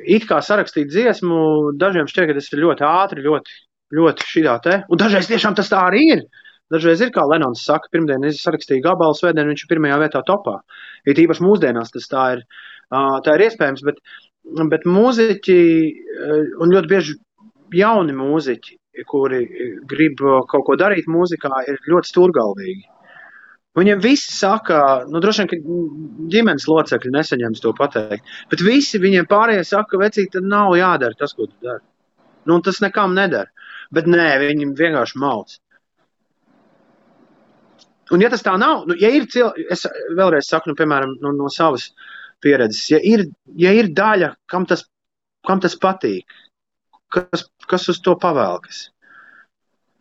it 0.05 0.27
kā 0.29 0.41
sarakstīt 0.45 0.91
dziesmu, 0.93 1.39
dažiem 1.79 2.09
šķiet, 2.09 2.29
ka 2.29 2.37
tas 2.37 2.51
ir 2.53 2.63
ļoti 2.65 2.87
ātri, 2.89 3.25
ļoti, 3.25 3.57
ļoti 3.99 4.29
šitā 4.33 4.59
te, 4.65 4.77
un 4.89 5.01
dažreiz 5.01 5.29
tiešām 5.31 5.57
tas 5.57 5.71
tā 5.71 5.83
arī 5.89 6.05
ir. 6.15 6.29
Dažreiz 6.73 7.01
ir, 7.01 7.09
kā 7.13 7.23
Lenons 7.25 7.63
saka, 7.65 7.89
pirmdien 7.93 8.25
es 8.29 8.43
sarakstīju 8.43 8.83
gabalu, 8.85 9.15
svētdien 9.17 9.49
viņš 9.49 9.63
ir 9.65 9.69
pirmajā 9.71 9.95
vietā 10.03 10.21
topā. 10.25 10.59
Ir 11.09 11.21
īpaši 11.23 11.45
mūsdienās 11.45 11.95
tas 11.95 12.05
tā 12.11 12.25
ir, 12.35 12.43
tā 13.25 13.37
ir 13.37 13.45
iespējams, 13.47 13.81
bet, 13.87 14.03
bet 14.73 14.85
mūziķi 14.85 15.57
un 16.61 16.75
ļoti 16.75 16.91
bieži 16.91 17.17
jauni 17.79 18.13
mūziķi, 18.17 18.77
kuri 19.09 19.41
grib 19.89 20.21
kaut 20.51 20.65
ko 20.67 20.77
darīt 20.77 21.09
mūzikā, 21.09 21.51
ir 21.71 21.81
ļoti 21.89 22.11
stūrgalvīgi. 22.11 22.87
Viņiem 23.77 24.01
visi 24.03 24.33
saka, 24.33 25.05
nu, 25.07 25.21
droši 25.23 25.43
vien, 25.43 25.49
ka 25.49 26.29
ģimenes 26.33 26.65
locekļi 26.67 27.13
nesaņems 27.15 27.61
to 27.63 27.71
pateikt, 27.77 28.25
bet 28.51 28.63
visi 28.65 28.99
viņiem 29.01 29.29
pārējie 29.29 29.63
saka, 29.69 29.93
ka 29.93 30.01
vecīt, 30.01 30.31
tad 30.33 30.47
nav 30.49 30.73
jādara 30.77 31.17
tas, 31.17 31.35
ko 31.37 31.47
tu 31.47 31.53
dari. 31.63 31.83
Nu, 32.49 32.57
tas 32.65 32.81
nekam 32.81 33.13
nedara. 33.17 33.49
Bet 33.93 34.09
nē, 34.09 34.27
viņi 34.41 34.71
vienkārši 34.77 35.21
mauc. 35.21 35.55
Un, 38.13 38.23
ja 38.23 38.29
tas 38.33 38.43
tā 38.45 38.55
nav, 38.57 38.85
nu, 38.89 38.95
ja 38.97 39.11
ir 39.13 39.27
cilvēki, 39.29 39.67
es 39.73 39.85
vēlreiz 40.17 40.49
saku, 40.49 40.71
nu, 40.71 40.77
piemēram, 40.77 41.13
no, 41.21 41.33
no 41.37 41.49
savas 41.53 41.89
pieredzes, 42.41 42.87
ja 42.93 42.99
ir, 43.05 43.27
ja 43.59 43.73
ir 43.75 43.91
daļa, 43.95 44.31
kam 44.49 44.65
tas, 44.69 44.85
kam 45.45 45.61
tas 45.61 45.75
patīk, 45.79 46.33
kas, 47.13 47.45
kas 47.69 47.85
uz 47.93 48.01
to 48.05 48.15
pavēlkas, 48.21 48.87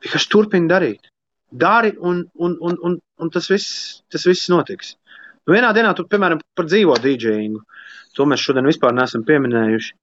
vienkārši 0.04 0.32
turpini 0.32 0.70
darīt. 0.70 1.12
Dari, 1.48 1.94
un, 2.04 2.22
un, 2.44 2.56
un, 2.60 2.74
un, 2.84 2.96
un 3.24 3.30
tas, 3.32 3.46
viss, 3.48 4.02
tas 4.12 4.26
viss 4.28 4.50
notiks. 4.52 4.94
Nu, 5.48 5.54
vienā 5.54 5.70
dienā, 5.76 5.94
tu, 5.96 6.04
piemēram, 6.08 6.42
par 6.56 6.68
dzīvo 6.68 6.98
dīdžingu, 7.00 7.62
to 8.16 8.26
mēs 8.28 8.44
šodien 8.44 8.68
vispār 8.68 8.92
neesam 8.96 9.24
pieminējuši. 9.28 9.94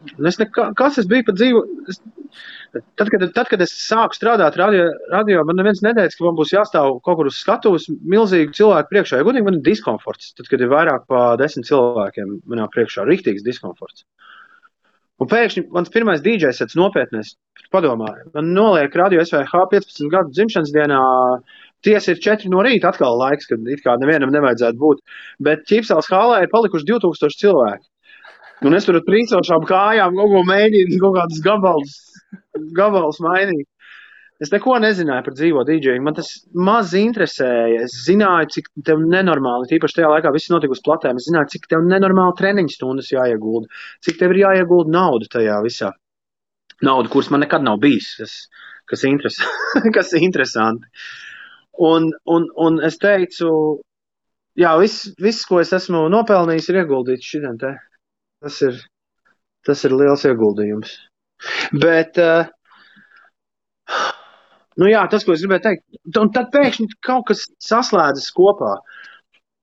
Es 0.00 0.38
nekā, 0.40 0.70
kas 0.78 0.96
es 1.00 1.08
biju 1.08 1.26
par 1.26 1.36
dzīvu? 1.36 1.60
Es, 1.92 1.98
tad, 2.72 3.10
kad, 3.12 3.24
tad, 3.36 3.50
kad 3.50 3.60
es 3.60 3.74
sāku 3.76 4.16
strādāt 4.16 4.56
radio, 4.56 4.86
radio 5.12 5.42
man 5.44 5.60
neviens 5.60 5.82
neteica, 5.84 6.16
ka 6.16 6.24
man 6.24 6.38
būs 6.38 6.54
jāstāv 6.54 6.94
kaut 7.04 7.18
kur 7.18 7.28
uz 7.28 7.36
skatuves 7.42 7.84
milzīgi 7.88 8.56
cilvēku 8.56 8.88
priekšā. 8.94 9.20
Ja 9.20 9.26
godīgi, 9.28 9.46
man 9.48 9.58
ir 9.58 9.66
diskomforts. 9.66 10.32
Tad, 10.38 10.48
kad 10.48 10.64
ir 10.64 10.72
vairāk 10.72 11.04
par 11.10 11.36
desmit 11.40 11.68
cilvēkiem 11.68 12.38
manā 12.48 12.70
priekšā, 12.72 13.04
rīktīgs 13.10 13.44
diskomforts. 13.44 14.06
Un 15.20 15.28
pēkšņi 15.28 15.66
mans 15.76 15.92
pirmais 15.92 16.24
dīdžers 16.24 16.62
ir 16.64 16.76
nopietnēs. 16.80 17.34
Padomāju, 17.70 18.30
man 18.34 18.54
noliek 18.56 18.94
radio 18.96 19.20
SVH 19.22 19.66
15 19.74 20.08
gadu 20.10 20.32
dzimšanas 20.32 20.72
dienā. 20.74 21.02
Tiesa 21.84 22.14
ir 22.14 22.24
4 22.24 22.48
no 22.52 22.64
rīta 22.64 22.88
atkal 22.88 23.20
laiks, 23.20 23.48
kad 23.48 23.68
it 23.68 23.84
kā 23.84 23.94
nevienam 24.00 24.32
nevajadzētu 24.32 24.80
būt. 24.80 25.04
Bet 25.44 25.68
ķipsels 25.68 26.08
hālē 26.12 26.42
ir 26.44 26.52
palikuši 26.52 26.88
2000 26.88 27.40
cilvēki. 27.44 27.89
Un 28.66 28.76
es 28.76 28.84
tur 28.84 28.98
ar 28.98 29.04
trīsošām 29.06 29.64
kājām 29.68 30.16
kaut 30.18 30.32
ko 30.34 30.40
mēģinu, 30.48 30.98
kaut 31.00 31.16
kādus 31.16 31.40
gabalus, 31.44 31.94
gabalus 32.76 33.20
mainīt. 33.24 33.68
Es 34.40 34.48
neko 34.52 34.78
nezināju 34.80 35.24
par 35.26 35.34
dzīvo 35.36 35.62
dīdžeju. 35.68 36.00
Man 36.04 36.16
tas 36.16 36.28
maz 36.68 36.94
interesēja. 36.96 37.82
Es 37.84 37.96
zināju, 38.06 38.48
cik 38.54 38.70
tev 38.88 39.02
nenormāli, 39.04 39.68
tīpaši 39.68 39.98
tajā 39.98 40.12
laikā 40.14 40.32
viss 40.32 40.52
notika 40.52 40.76
uz 40.76 40.80
platēm. 40.84 41.20
Es 41.20 41.28
zināju, 41.28 41.50
cik 41.56 41.68
tev 41.72 41.84
nenormāli 41.88 42.36
treniņu 42.38 42.72
stundas 42.72 43.10
jāiegulda, 43.12 43.68
cik 44.06 44.16
tev 44.20 44.32
ir 44.32 44.42
jāiegulda 44.46 44.94
nauda 44.96 45.28
tajā 45.36 45.58
visā. 45.66 45.92
Nauda, 46.88 47.12
kuras 47.12 47.28
man 47.32 47.44
nekad 47.44 47.64
nav 47.66 47.76
bijis, 47.82 48.14
kas, 48.16 48.38
kas, 48.88 49.04
interes, 49.08 49.36
kas 49.96 50.14
ir 50.16 50.24
interesanti. 50.24 50.88
Un, 51.90 52.08
un, 52.24 52.48
un 52.64 52.80
es 52.84 52.96
teicu, 53.00 53.50
jā, 54.56 54.72
viss, 54.80 55.10
viss, 55.20 55.44
ko 55.48 55.60
es 55.60 55.76
esmu 55.76 56.06
nopelnījis, 56.12 56.72
ir 56.72 56.80
ieguldīts 56.80 57.28
šitien 57.28 57.60
te. 57.60 57.76
Tas 58.40 58.60
ir, 58.64 58.78
tas 59.68 59.84
ir 59.84 59.94
liels 59.96 60.24
ieguldījums. 60.28 60.94
Bet, 61.82 62.16
uh, 62.20 62.48
nu 64.80 64.88
jā, 64.88 65.02
tas, 65.12 65.24
ko 65.26 65.34
es 65.34 65.44
gribēju 65.44 65.64
teikt, 65.66 65.84
un 66.20 66.32
tad 66.34 66.50
pēkšņi 66.54 66.88
kaut 67.06 67.28
kas 67.30 67.46
saslēdzas 67.64 68.30
kopā. 68.36 68.78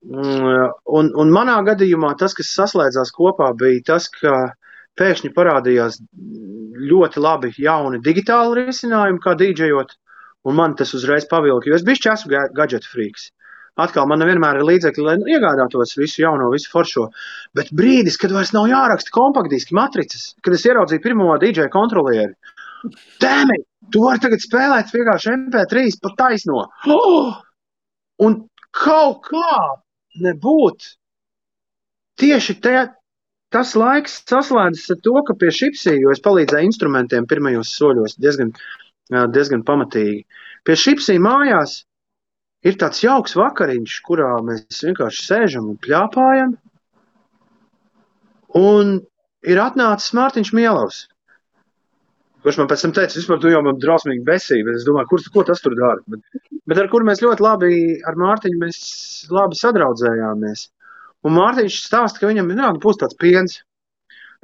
Mm, 0.06 0.74
un, 0.94 1.10
un 1.18 1.32
manā 1.34 1.56
gadījumā 1.66 2.12
tas, 2.20 2.36
kas 2.38 2.52
saslēdzās 2.54 3.10
kopā, 3.14 3.50
bija 3.58 3.82
tas, 3.92 4.06
ka 4.14 4.34
pēkšņi 4.98 5.32
parādījās 5.34 5.98
ļoti 6.90 7.22
labi 7.22 7.50
jauni 7.62 8.02
digitāli 8.02 8.64
risinājumi, 8.66 9.22
kā 9.22 9.34
dīdžejot, 9.38 9.94
un 10.46 10.58
man 10.58 10.76
tas 10.78 10.94
uzreiz 10.94 11.26
pavilka, 11.30 11.70
jo 11.70 11.78
es 11.78 11.86
biju 11.86 12.04
času 12.08 12.30
gadget 12.30 12.86
freaks. 12.86 13.30
Atkal 13.78 14.08
man 14.10 14.18
nevienmēr 14.22 14.58
ir 14.58 14.66
līdzekļi, 14.66 15.04
lai 15.06 15.16
iegādātos 15.36 15.94
visu 15.98 16.24
jauno, 16.24 16.50
visu 16.50 16.70
foršo. 16.72 17.08
Bet 17.54 17.70
brīdis, 17.78 18.18
kad 18.18 18.34
vairs 18.34 18.50
nav 18.56 18.66
jāraksta 18.70 19.14
kompaktdiski 19.14 19.76
matricas, 19.78 20.32
kad 20.42 20.56
es 20.56 20.66
ieraudzīju 20.66 21.04
pirmo 21.04 21.30
DJ 21.38 21.68
kontrolieri, 21.70 22.34
Dēmī, 23.22 23.58
tu 23.92 24.04
vari 24.04 24.22
tagad 24.22 24.42
spēlēt 24.42 24.92
vienkārši 24.94 25.32
MP3 25.34 25.96
pa 26.02 26.12
taisno. 26.18 26.64
Oh! 26.94 27.32
Un 28.22 28.36
kaut 28.74 29.26
kā 29.26 29.58
nebūt 30.22 30.86
tieši 32.18 32.56
te, 32.62 32.76
tas 33.54 33.74
laiks 33.78 34.20
saslēdzas 34.30 34.94
ar 34.94 35.00
to, 35.06 35.16
ka 35.26 35.36
pie 35.38 35.50
šipsī, 35.54 35.96
jo 36.02 36.14
es 36.14 36.22
palīdzēju 36.24 36.70
instrumentiem 36.70 37.26
pirmajos 37.30 37.74
soļos 37.78 38.18
diezgan, 38.22 38.52
diezgan 39.34 39.64
pamatīgi. 39.66 40.24
Pie 40.66 40.78
šipsī 40.78 41.18
mājās 41.22 41.80
ir 42.66 42.78
tāds 42.80 43.02
jauks 43.04 43.36
vakariņš, 43.38 43.98
kurā 44.06 44.32
mēs 44.46 44.82
vienkārši 44.86 45.24
sēžam 45.26 45.68
un 45.72 45.78
pļāpājam. 45.84 46.56
Un 48.58 48.98
ir 49.46 49.60
atnācis 49.62 50.14
Mārtiņš 50.16 50.52
Mielovs. 50.56 51.04
Kurš 52.42 52.60
man 52.60 52.68
pēc 52.70 52.84
tam 52.84 52.94
teica, 52.96 53.18
vispār 53.18 53.40
tu 53.42 53.50
jau 53.50 53.60
man 53.66 53.78
drausmīgi 53.82 54.22
besīji, 54.26 54.64
bet 54.66 54.78
es 54.78 54.86
domāju, 54.86 55.10
kur, 55.10 55.22
ko 55.34 55.44
tas 55.48 55.60
tur 55.62 55.74
dara. 55.78 55.98
Bet, 56.06 56.50
bet 56.70 56.80
ar 56.80 56.88
kur 56.92 57.04
mēs 57.06 57.22
ļoti 57.24 57.44
labi, 57.44 57.70
ar 58.06 58.18
Mārtiņu 58.18 58.60
mēs 58.62 58.78
labi 59.34 59.58
sadraudzējāmies. 59.58 60.68
Un 61.26 61.34
Mārtiņš 61.34 61.80
stāsta, 61.82 62.22
ka 62.22 62.30
viņam 62.30 62.52
vienalga 62.54 62.82
būs 62.82 63.00
tāds 63.02 63.18
piens. 63.18 63.58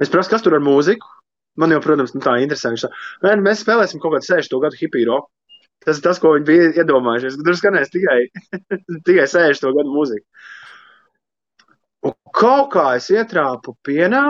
Es 0.03 0.11
prasu, 0.11 0.33
kas 0.33 0.43
tur 0.43 0.57
ar 0.57 0.63
mūziku. 0.63 1.07
Man 1.55 1.71
jau, 1.71 1.79
protams, 1.79 2.11
nu, 2.11 2.19
tā 2.23 2.35
interesē. 2.43 2.73
Viņš 2.73 2.83
tā, 2.83 3.35
mēs 3.39 3.63
spēlēsim 3.63 4.01
kaut 4.03 4.17
kādu 4.17 4.27
60. 4.27 4.59
gadu 4.65 4.79
hipiju 4.81 5.07
roku. 5.13 5.31
Tas 5.85 5.99
ir 5.99 6.05
tas, 6.05 6.19
ko 6.21 6.33
viņi 6.33 6.47
bija 6.47 6.69
iedomājušies. 6.81 7.37
Tur 7.45 7.57
skanēs 7.59 7.93
tikai, 7.93 8.19
tikai 9.07 9.27
60. 9.29 9.69
gadu 9.77 9.93
mūzika. 9.93 10.25
Un 12.05 12.15
kaut 12.37 12.71
kā 12.73 12.89
es 12.97 13.11
ietrāpu 13.13 13.75
pienā. 13.85 14.25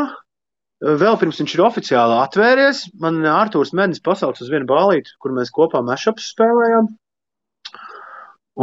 Vēl 0.86 1.16
pirms 1.18 1.39
viņš 1.39 1.53
ir 1.56 1.64
oficiāli 1.64 2.18
atvērties, 2.20 2.82
man 3.01 3.24
Arthurs 3.32 3.72
Mēnesis 3.74 4.03
pasauca 4.03 4.43
uz 4.43 4.51
vienu 4.51 4.68
balīti, 4.70 5.16
kur 5.24 5.32
mēs 5.34 5.53
kopā 5.56 5.80
mešapus 5.88 6.28
spēlējām. 6.34 6.91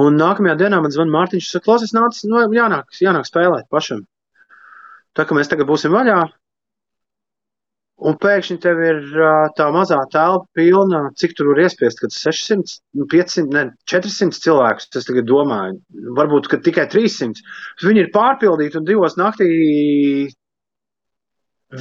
Un 0.03 0.20
nākamajā 0.20 0.59
dienā 0.61 0.78
man 0.84 0.93
zvanīja 0.93 1.16
Mārtiņš, 1.16 1.49
kas 1.49 1.57
saka, 1.57 1.66
klausies, 1.66 1.95
nāc, 1.97 2.20
nu, 2.28 2.45
jānāk, 2.57 2.93
jānāk 3.01 3.26
spēlēt 3.28 3.66
pašam. 3.72 4.05
Tā 5.16 5.26
kā 5.28 5.36
mēs 5.36 5.51
tagad 5.53 5.68
būsim 5.68 5.93
vaļā, 5.93 6.20
Un 8.03 8.16
pēkšņi 8.18 8.57
tev 8.62 8.80
ir 8.82 9.00
tā 9.55 9.68
mazā 9.74 10.00
telpa 10.11 10.48
pilna, 10.59 11.05
cik 11.18 11.36
tur 11.38 11.53
var 11.53 11.61
iespiest, 11.62 12.00
kad 12.03 12.14
600, 12.14 12.80
500, 13.12 13.53
ne, 13.55 13.64
400 13.90 14.42
cilvēkus. 14.42 14.88
Es 14.98 15.07
tagad 15.07 15.28
domāju, 15.28 15.78
varbūt 16.18 16.48
tikai 16.66 16.88
300. 16.90 17.44
Viņi 17.84 18.03
ir 18.03 18.11
pārpildīti 18.14 18.80
un 18.80 18.88
divos 18.88 19.14
naktī 19.20 19.50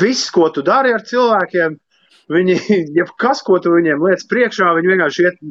viss, 0.01 0.29
ko 0.35 0.49
tu 0.53 0.63
dari 0.67 0.93
ar 0.93 1.01
cilvēkiem, 1.07 1.79
viņi, 2.31 2.59
ja 2.99 3.07
kas, 3.21 3.41
ko 3.47 3.57
tu 3.63 3.73
viņiem 3.73 4.05
liec 4.05 4.25
priekšā, 4.29 4.75
viņi 4.77 4.93
vienkārši 4.93 5.25
iet 5.25 5.41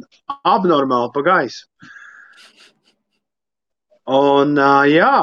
abnormāli 0.47 1.11
pa 1.17 1.25
gaisu. 1.27 1.67
Un, 4.11 4.55
jā, 4.89 5.15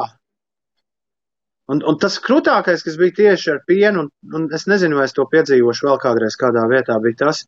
Un, 1.68 1.82
un 1.84 1.98
tas 2.00 2.16
krūtākais, 2.24 2.80
kas 2.84 2.96
bija 2.96 3.14
tieši 3.18 3.50
ar 3.52 3.58
pienu, 3.68 4.06
un, 4.06 4.36
un 4.38 4.46
es 4.56 4.64
nezinu, 4.70 4.96
vai 4.96 5.04
es 5.08 5.12
to 5.16 5.26
piedzīvošu 5.28 5.84
vēl 5.84 5.98
kādreiz 6.00 6.38
kādā 6.40 6.64
vietā, 6.70 6.96
bija 7.04 7.26
tas, 7.26 7.42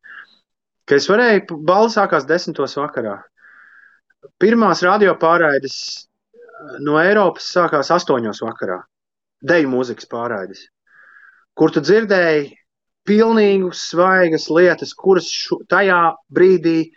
ka 0.85 0.99
es 1.01 1.09
varēju, 1.09 1.57
balva 1.65 1.89
sākās 1.95 2.29
desmitos 2.29 2.77
vakarā. 2.77 3.17
Pirmās 4.41 4.85
radio 4.85 5.15
pārraides 5.17 5.77
eh, 5.81 6.77
no 6.85 6.99
Eiropas 7.01 7.49
sākās 7.55 7.93
astoņos 7.97 8.43
vakarā. 8.45 8.83
Deju 9.41 9.73
mūzikas 9.73 10.09
pārraides, 10.11 10.67
kur 11.57 11.73
tu 11.73 11.81
dzirdēji 11.81 12.51
pilnīgi 13.09 13.71
svaigas 13.73 14.51
lietas, 14.53 14.93
kuras 14.93 15.31
šu, 15.33 15.63
tajā 15.73 16.11
brīdī 16.29 16.91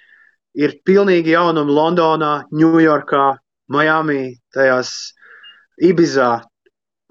ir 0.60 0.76
pilnīgi 0.84 1.38
jaunumi 1.38 1.72
Londonā, 1.72 2.34
Ņujorkā, 2.52 3.28
Miami, 3.72 4.34
tajās 4.52 5.14
Ibizā, 5.80 6.34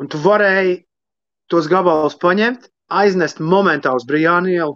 Un 0.02 0.08
tu 0.10 0.18
varēji 0.18 0.80
tos 1.52 1.68
gabalus 1.70 2.16
paņemt, 2.18 2.66
aiznest 2.90 3.38
momentā 3.38 3.92
uz 3.94 4.06
Brīānu 4.08 4.50
ielu. 4.50 4.74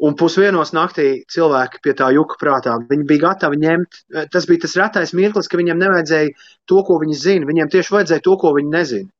Un 0.00 0.14
pusdienos 0.16 0.72
naktī 0.72 1.06
cilvēki 1.28 1.82
pie 1.84 1.92
tā 1.98 2.08
juka 2.16 2.38
prātā. 2.40 2.78
Viņi 2.88 3.04
bija 3.08 3.26
gatavi 3.26 3.60
ņemt. 3.60 3.98
Tas 4.32 4.48
bija 4.48 4.64
tas 4.64 4.76
retais 4.80 5.12
mirklis, 5.14 5.48
ka 5.52 5.60
viņiem 5.60 5.78
nevajadzēja 5.82 6.32
to, 6.72 6.80
ko 6.88 6.96
viņi 7.02 7.18
zina. 7.20 7.48
Viņiem 7.50 7.70
tieši 7.74 7.94
vajadzēja 7.96 8.24
to, 8.24 8.36
ko 8.40 8.54
viņi 8.56 8.72
nezina. 8.72 9.10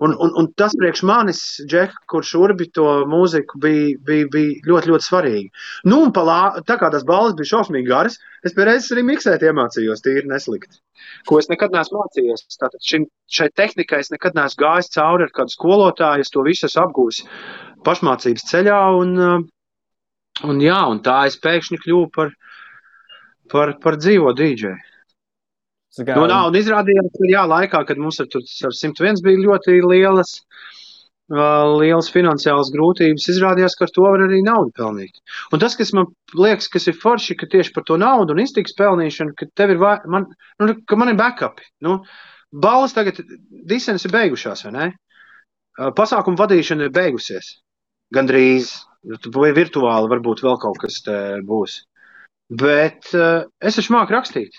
Un, 0.00 0.14
un, 0.16 0.32
un 0.40 0.46
tas 0.56 0.72
priekš 0.80 1.02
manis, 1.04 1.40
Džek, 1.68 1.92
kurš 2.08 2.32
urbi 2.40 2.70
to 2.72 2.86
mūziku, 3.12 3.60
bija, 3.60 3.98
bija, 4.08 4.28
bija 4.32 4.70
ļoti, 4.70 4.90
ļoti 4.94 5.06
svarīgi. 5.06 5.50
Nu, 5.92 6.00
un 6.06 6.14
palā, 6.16 6.40
tā 6.64 6.78
kā 6.80 6.88
tas 6.94 7.04
balvas 7.08 7.36
bija 7.36 7.52
šausmīgi 7.52 7.90
garas, 7.92 8.16
es 8.46 8.54
pēc 8.56 8.66
reizes 8.68 8.92
arī 8.94 9.04
miksēt 9.08 9.44
iemācījos 9.46 10.04
tīri 10.04 10.30
neslikti. 10.30 10.80
Ko 11.28 11.38
es 11.40 11.48
nekad 11.50 11.74
neesmu 11.74 12.00
mācījies. 12.00 12.44
Tātad 12.60 12.80
šim, 12.84 13.06
šai 13.30 13.48
tehnikai 13.56 14.02
es 14.04 14.12
nekad 14.14 14.38
neesmu 14.38 14.64
gājis 14.64 14.92
cauri 14.96 15.26
ar 15.26 15.34
kādu 15.36 15.54
skolotāju, 15.54 16.26
es 16.26 16.32
to 16.34 16.44
visu 16.46 16.68
esmu 16.68 16.84
apgūs 16.86 17.22
pašmācības 17.86 18.46
ceļā. 18.50 18.80
Un, 19.00 19.16
un, 20.50 20.62
jā, 20.64 20.80
un 20.92 21.02
tā 21.06 21.22
es 21.30 21.38
pēkšņi 21.42 21.80
kļuvu 21.84 22.10
par, 22.16 22.34
par, 23.52 23.76
par 23.82 24.00
dzīvo 24.00 24.34
dīdžeju. 24.38 24.76
Kā... 26.00 26.14
Nu, 26.14 26.28
nav, 26.30 26.52
un 26.52 26.54
izrādījās, 26.54 27.08
ka 27.16 27.28
jā, 27.32 27.40
laikā, 27.50 27.80
kad 27.88 27.98
mums 27.98 28.20
ar, 28.22 28.28
tur, 28.30 28.44
ar 28.68 28.74
101 28.78 29.24
bija 29.26 29.40
ļoti 29.42 29.80
lielas, 29.82 30.36
uh, 30.38 30.79
lielas 31.30 32.10
finansiālas 32.10 32.72
grūtības, 32.74 33.28
izrādījās, 33.30 33.76
ka 33.78 33.86
ar 33.86 33.92
to 33.94 34.02
var 34.06 34.24
arī 34.24 34.40
naudu 34.42 34.72
pelnīt. 34.74 35.20
Un 35.54 35.62
tas, 35.62 35.76
kas 35.78 35.92
man 35.94 36.08
liekas, 36.34 36.68
kas 36.72 36.88
ir 36.90 36.98
forši, 36.98 37.36
ka 37.38 37.46
tieši 37.50 37.74
par 37.76 37.86
to 37.86 37.98
naudu 38.00 38.34
un 38.34 38.42
instinktu 38.42 38.74
pelnīšanu, 38.80 39.36
ka 39.38 39.46
tev 39.54 39.76
ir, 39.76 39.84
man, 40.10 40.26
nu, 40.58 40.74
ka 40.86 40.98
man 40.98 41.12
ir 41.12 41.18
backupi. 41.20 41.68
Nu, 41.86 42.00
balvas 42.50 42.96
tagad, 42.96 43.22
disenas 43.70 44.06
ir 44.08 44.14
beigušās, 44.16 44.64
vai 44.66 44.74
ne? 44.74 44.88
Pasākumu 45.96 46.40
vadīšana 46.40 46.88
ir 46.88 46.96
beigusies. 46.96 47.60
Gandrīz, 48.12 48.72
vai 49.30 49.52
virtuāli 49.56 50.10
varbūt 50.10 50.42
vēl 50.44 50.58
kaut 50.60 50.82
kas 50.82 50.98
būs. 51.46 51.78
Bet 52.50 53.12
uh, 53.14 53.46
es 53.62 53.78
taču 53.78 53.94
māku 53.94 54.16
rakstīt. 54.16 54.58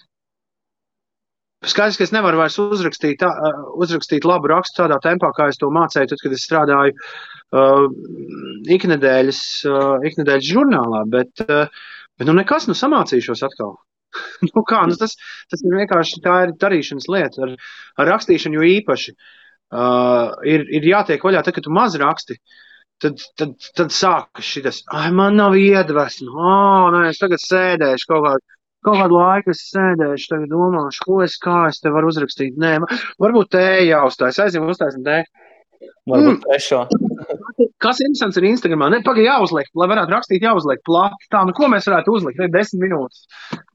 Skaidrs, 1.61 1.97
ka 1.99 2.05
es 2.07 2.13
nevaru 2.13 2.39
vairs 2.39 2.55
uzrakstīt, 2.57 3.19
tā, 3.21 3.29
uzrakstīt 3.77 4.25
labu 4.25 4.49
rakstu 4.49 4.81
tādā 4.81 4.97
tempā, 5.03 5.29
kā 5.37 5.51
es 5.51 5.59
to 5.61 5.67
mācīju, 5.69 6.09
tad, 6.09 6.21
kad 6.23 6.33
es 6.33 6.45
strādāju 6.47 6.95
uh, 6.97 7.83
iknedēļas, 8.77 9.41
uh, 9.69 10.07
iknedēļas 10.09 10.47
žurnālā. 10.47 11.03
Bet, 11.13 11.43
uh, 11.45 11.67
bet 12.17 12.29
nu 12.29 12.33
nekas, 12.39 12.65
nu 12.65 12.73
samācīšos 12.77 13.45
atkal. 13.45 13.75
nu 14.47 14.63
kā, 14.67 14.79
nu 14.89 14.97
tas, 14.97 15.13
tas 15.53 15.61
ir 15.61 15.77
vienkārši 15.83 16.23
tā 16.25 16.39
ir 16.47 16.55
darīšanas 16.63 17.05
lieta. 17.13 17.45
Ar, 17.45 17.53
ar 18.01 18.09
rakstīšanu 18.15 18.57
jo 18.57 18.65
īpaši 18.79 19.13
uh, 19.13 20.33
ir, 20.49 20.65
ir 20.65 20.87
jātiek 20.89 21.21
vaļā, 21.21 21.43
tad, 21.45 21.59
kad 21.59 21.67
tu 21.67 21.75
maz 21.77 21.99
raksti. 22.01 22.39
Tad, 23.01 23.21
tad, 23.37 23.53
tad 23.77 23.93
sākas 23.93 24.45
šis, 24.45 24.81
ah, 24.93 25.07
man 25.13 25.37
nav 25.37 25.55
iedvesmas, 25.57 26.35
oh, 26.37 26.89
nē, 26.93 27.07
es 27.09 27.17
tagad 27.17 27.41
sēdēšu 27.41 28.09
kaut 28.11 28.27
kādā 28.27 28.59
Kaut 28.85 28.97
kādu 28.97 29.19
laiku 29.19 29.53
es 29.53 29.61
sēdēšu, 29.69 30.27
tagad 30.31 30.51
domāšu, 30.53 31.05
ko 31.05 31.21
es 31.25 31.37
kā 31.41 31.67
es 31.69 31.81
te 31.83 31.91
varu 31.93 32.09
uzrakstīt. 32.09 32.57
Nē, 32.61 32.77
varbūt 33.21 33.51
te 33.53 33.65
jāuzstājas, 33.85 34.39
aizjām 34.45 34.69
uzstājas 34.71 34.97
te. 35.05 35.21
Varbūt 36.09 36.33
mm. 36.33 36.39
trešo. 36.47 36.79
Kas 37.81 38.01
interesants 38.01 38.39
ir 38.41 38.47
Instagramā? 38.49 38.89
Nē, 38.93 39.01
pagaidi 39.05 39.27
jāuzliek, 39.27 39.69
lai 39.77 39.87
varētu 39.91 40.13
rakstīt, 40.15 40.45
jāuzliek 40.45 40.81
plati. 40.85 41.29
Tā, 41.33 41.43
nu 41.45 41.53
ko 41.57 41.69
mēs 41.69 41.85
varētu 41.89 42.15
uzlikt? 42.17 42.41
Ne, 42.41 42.49
desmit 42.53 42.87
minūtes. 42.87 43.21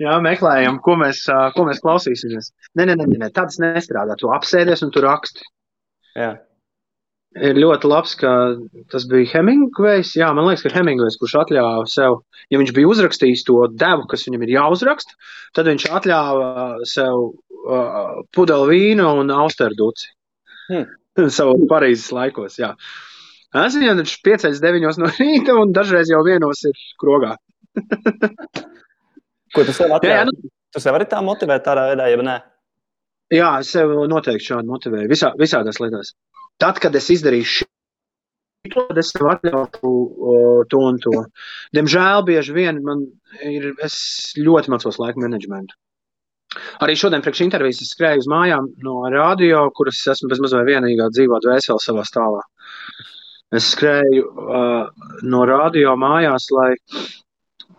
Jā, 0.03 0.19
meklējam, 0.23 0.81
ko 0.83 0.99
mēs, 1.03 1.23
ko 1.55 1.69
mēs 1.69 1.83
klausīsimies. 1.87 2.51
Nē, 2.79 2.91
nē, 2.91 2.99
nē, 2.99 3.09
nē, 3.15 3.31
tāds 3.35 3.63
nestrādā. 3.63 4.19
Tu 4.19 4.31
apsēdies 4.35 4.83
un 4.87 4.95
tu 4.95 5.07
raksti. 5.07 5.47
Jā 6.19 6.35
ir 7.45 7.59
ļoti 7.61 7.89
labs, 7.91 8.15
ka 8.21 8.31
tas 8.93 9.07
bija 9.11 9.29
Hemingvejs. 9.35 10.15
Jā, 10.19 10.31
man 10.37 10.49
liekas, 10.49 10.65
ka 10.67 10.75
Hemingvejs, 10.77 11.19
kurš 11.21 11.37
atļāva 11.43 11.87
sev, 11.91 12.21
ja 12.53 12.61
viņš 12.61 12.73
bija 12.77 12.91
uzrakstījis 12.93 13.45
to 13.49 13.59
devu, 13.73 14.07
kas 14.11 14.27
viņam 14.29 14.47
ir 14.47 14.55
jāuzraksta, 14.57 15.17
tad 15.57 15.71
viņš 15.71 15.89
atļāva 15.99 16.51
sev 16.89 17.27
uh, 17.27 18.23
pudeli 18.37 18.71
vīnu 18.75 19.11
un 19.23 19.35
austerduci. 19.43 20.13
Hmm. 20.67 21.31
Savos 21.31 21.61
Parīzes 21.71 22.09
laikos, 22.11 22.57
jā. 22.59 22.73
Es 23.55 23.77
viņam 23.79 24.01
taču 24.01 24.17
piecēļas 24.27 24.59
deviņos 24.65 24.97
no 24.99 25.07
rīta 25.15 25.55
un 25.55 25.71
dažreiz 25.73 26.11
jau 26.11 26.19
vienos 26.27 26.65
ir 26.67 26.81
krogā. 26.99 27.37
Ko 29.55 29.63
tu 29.63 29.71
sev 29.77 29.95
atļāvi? 29.95 30.11
Jā, 30.11 30.19
jā, 30.19 30.27
nu... 30.27 30.51
Tu 30.75 30.83
sev 30.83 30.99
arī 30.99 31.07
tā 31.09 31.23
motivēt 31.23 31.63
tādā 31.69 31.87
veidā, 31.93 32.11
ja 32.11 32.19
ne? 32.27 32.35
Jā, 33.33 33.53
es 33.63 33.71
sev 33.73 33.95
noteikti 34.11 34.51
šādi 34.51 34.69
motivēju. 34.75 35.13
Visā, 35.15 35.31
visādās 35.39 35.79
lietās. 35.83 36.13
Tad, 36.63 36.79
kad 36.81 36.95
es 36.97 37.09
izdarīšu 37.13 37.67
šo, 38.73 38.85
tad 38.89 38.99
es 39.01 39.11
sev 39.15 39.29
atļautu 39.31 39.91
uh, 39.91 40.61
to 40.71 40.83
un 40.91 41.01
to. 41.03 41.15
Diemžēl 41.77 42.25
bieži 42.27 42.55
vien 42.57 42.81
man 42.85 43.05
ir, 43.45 43.73
es 43.85 43.99
ļoti 44.39 44.73
mācos 44.73 44.99
laika 45.03 45.23
menedžmentu. 45.23 45.77
Arī 46.81 46.95
šodien, 46.97 47.23
priekš 47.25 47.43
intervijas, 47.45 47.83
es 47.85 47.93
skrēju 47.93 48.23
uz 48.23 48.29
mājām 48.33 48.71
no 48.85 49.03
radio, 49.13 49.67
kuras 49.77 50.01
esmu 50.13 50.31
bez 50.33 50.41
mazliet 50.41 50.69
vienīgā 50.71 51.11
dzīvā 51.13 51.41
dvēselē 51.45 51.83
savā 51.83 52.05
stāvā. 52.09 52.41
Es 53.57 53.69
skrēju 53.75 54.25
uh, 54.25 55.11
no 55.29 55.43
radio 55.49 55.93
mājās, 56.01 56.49
lai, 56.57 56.71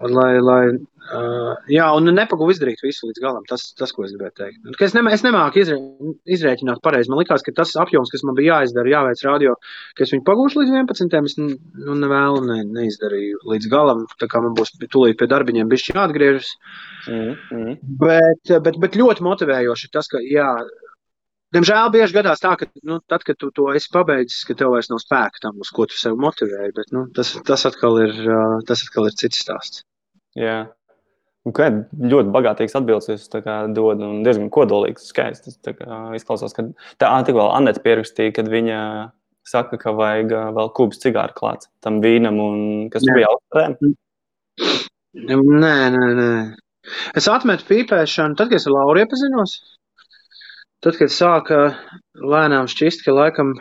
lai, 0.06 0.30
lai 0.44 0.62
Uh, 1.08 1.54
jā, 1.72 1.86
un 1.96 2.10
nepagūvu 2.12 2.52
izdarīt 2.52 2.82
visu 2.84 3.08
līdz 3.08 3.22
galam. 3.24 3.44
Tas, 3.48 3.64
tas 3.80 3.94
ko 3.96 4.04
es 4.04 4.14
gribēju 4.14 4.34
teikt. 4.36 4.82
Es, 4.84 4.96
ne, 4.98 5.04
es 5.14 5.24
nemāku 5.24 5.62
izrē, 5.62 5.78
izrēķināt 6.38 6.82
pareizi. 6.84 7.12
Man 7.12 7.22
liekas, 7.22 7.46
ka 7.46 7.54
tas 7.56 7.72
apjoms, 7.80 8.12
kas 8.12 8.26
man 8.28 8.36
bija 8.38 8.58
jāizdara, 8.58 8.92
jāveic 8.92 9.24
radio, 9.28 9.54
ka 9.96 10.04
es 10.04 10.12
viņu 10.16 10.26
pagūšu 10.28 10.64
līdz 10.64 10.74
11. 10.76 11.16
Es 11.32 11.38
nu, 11.40 11.96
nevēlu 12.04 12.44
ne, 12.50 12.60
neizdarīju 12.80 13.44
līdz 13.54 13.70
galam. 13.72 14.04
Tā 14.20 14.28
kā 14.32 14.44
man 14.44 14.58
būs 14.58 14.76
tūlīt 14.84 15.20
pie 15.20 15.30
darbiņiem 15.32 15.72
bišķi 15.72 15.96
jāatgriežas. 15.96 16.52
Mm, 17.08 17.38
mm. 17.56 17.80
Bet, 18.04 18.58
bet, 18.68 18.82
bet 18.84 19.00
ļoti 19.00 19.26
motivējoši 19.28 19.94
tas, 19.96 20.12
ka, 20.12 20.24
jā, 20.24 20.52
Diemžēl 21.56 21.92
bieži 21.94 22.12
gadās 22.12 22.42
tā, 22.44 22.50
ka 22.60 22.68
nu, 22.84 22.98
tad, 23.08 23.24
kad 23.24 23.38
tu 23.40 23.48
to 23.56 23.70
esi 23.72 23.88
pabeidzis, 23.94 24.42
ka 24.44 24.56
tev 24.60 24.74
vairs 24.74 24.90
nav 24.92 25.00
spēka 25.00 25.40
tam, 25.46 25.62
uz 25.64 25.70
ko 25.72 25.86
tu 25.88 25.96
sev 25.96 26.18
motivēji. 26.20 26.74
Bet 26.76 26.92
nu, 26.92 27.06
tas, 27.16 27.32
tas, 27.48 27.64
atkal 27.70 28.02
ir, 28.04 28.18
tas 28.68 28.84
atkal 28.84 29.08
ir 29.08 29.16
cits 29.16 29.46
stāsts. 29.46 29.86
Jā. 30.36 30.66
Kā, 31.56 31.68
ļoti 32.12 32.32
bagātīgs 32.34 32.76
atbildes 32.80 33.30
dod 33.32 34.02
un 34.04 34.24
diezgan 34.26 34.50
kodolīgs, 34.54 35.10
skaists. 35.12 35.60
Izklausās, 36.18 36.56
ka 36.56 36.66
tā 37.02 37.12
tikko 37.28 37.50
Anita 37.54 37.84
pierakstīja, 37.84 38.34
kad 38.40 38.50
viņa 38.52 38.80
saka, 39.48 39.80
ka 39.80 39.94
vajag 39.96 40.34
vēl 40.58 40.72
kubus 40.76 41.00
cigāru 41.04 41.36
klāt 41.38 41.70
tam 41.86 42.02
vīnam, 42.04 42.40
un 42.42 42.60
kas 42.94 43.06
tur 43.06 43.20
bija 43.20 43.32
austrēm. 43.32 43.78
Nē, 45.18 45.76
nē, 45.94 46.06
nē. 46.20 46.32
Es 47.20 47.28
atmetu 47.32 47.68
pīpēšanu, 47.68 48.38
tad, 48.40 48.52
kad 48.52 48.60
es 48.60 48.68
ar 48.68 48.76
Lauru 48.76 49.04
iepazinos. 49.04 49.58
Tad, 50.84 50.98
kad 51.00 51.12
sāka 51.14 51.62
lēnām 52.22 52.70
šķist, 52.72 53.04
ka 53.06 53.16
laikam 53.16 53.56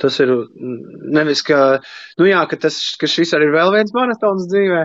tas 0.00 0.18
ir 0.20 0.32
nevis, 1.16 1.42
ka, 1.46 1.80
nu 2.20 2.28
jā, 2.28 2.42
ka, 2.50 2.58
tas, 2.66 2.78
ka 3.00 3.08
šis 3.08 3.32
arī 3.36 3.48
ir 3.48 3.54
vēl 3.56 3.72
viens 3.74 3.94
maratons 3.96 4.48
dzīvē, 4.50 4.82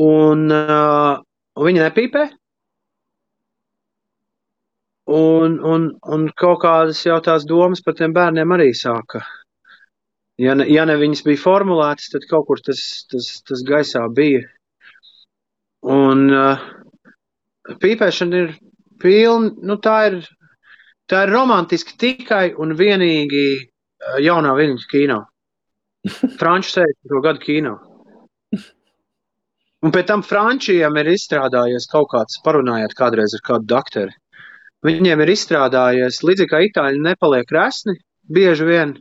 un, 0.00 0.46
uh, 0.52 1.20
un 1.56 1.68
viņi 1.68 1.82
nepīpē. 1.84 2.24
Un, 5.12 5.58
un, 5.66 5.88
un 6.14 6.26
kaut 6.38 6.62
kādas 6.62 7.02
jau 7.04 7.18
tās 7.20 7.44
domas 7.48 7.82
par 7.84 7.96
tiem 7.98 8.14
bērniem 8.14 8.54
arī 8.54 8.70
sāka. 8.76 9.20
Ja 10.40 10.54
ne, 10.56 10.64
ja 10.70 10.86
ne 10.88 10.96
viņas 10.96 11.24
bija 11.26 11.42
formulētas, 11.42 12.08
tad 12.14 12.24
kaut 12.30 12.46
kur 12.48 12.62
tas, 12.64 12.80
tas, 13.10 13.28
tas 13.46 13.64
gaisā 13.66 14.06
bija. 14.14 14.46
Un 15.82 16.30
uh, 16.30 16.62
pīpēšana 17.82 18.44
ir 18.44 18.54
pilna, 19.02 19.50
nu 19.66 19.76
tā 19.82 19.96
ir, 20.08 20.18
tā 21.10 21.26
ir 21.26 21.34
romantiski 21.34 21.98
tikai 21.98 22.52
un 22.54 22.76
vienīgi 22.78 23.46
uh, 23.58 24.18
jaunā 24.22 24.54
viļņu 24.56 24.88
kino. 24.90 25.20
Franču 26.38 26.78
60. 26.78 27.18
gadu 27.26 27.42
kino. 27.42 27.76
Un 29.82 29.90
pēc 29.94 30.06
tam 30.08 30.22
frančiem 30.22 30.98
ir 31.00 31.10
izstrādājies 31.10 31.88
kaut 31.90 32.12
kāds, 32.12 32.38
parunājot 32.44 32.94
kādreiz 32.98 33.34
ar 33.38 33.42
kādu 33.48 33.68
doktoru. 33.74 34.12
Viņiem 34.86 35.22
ir 35.22 35.32
izstrādājies, 35.34 36.22
līdzīgi 36.26 36.50
kā 36.50 36.60
itāļi 36.66 37.02
nepaliek 37.02 37.50
resni, 37.54 37.96
bieži 38.30 38.66
vien 38.66 38.94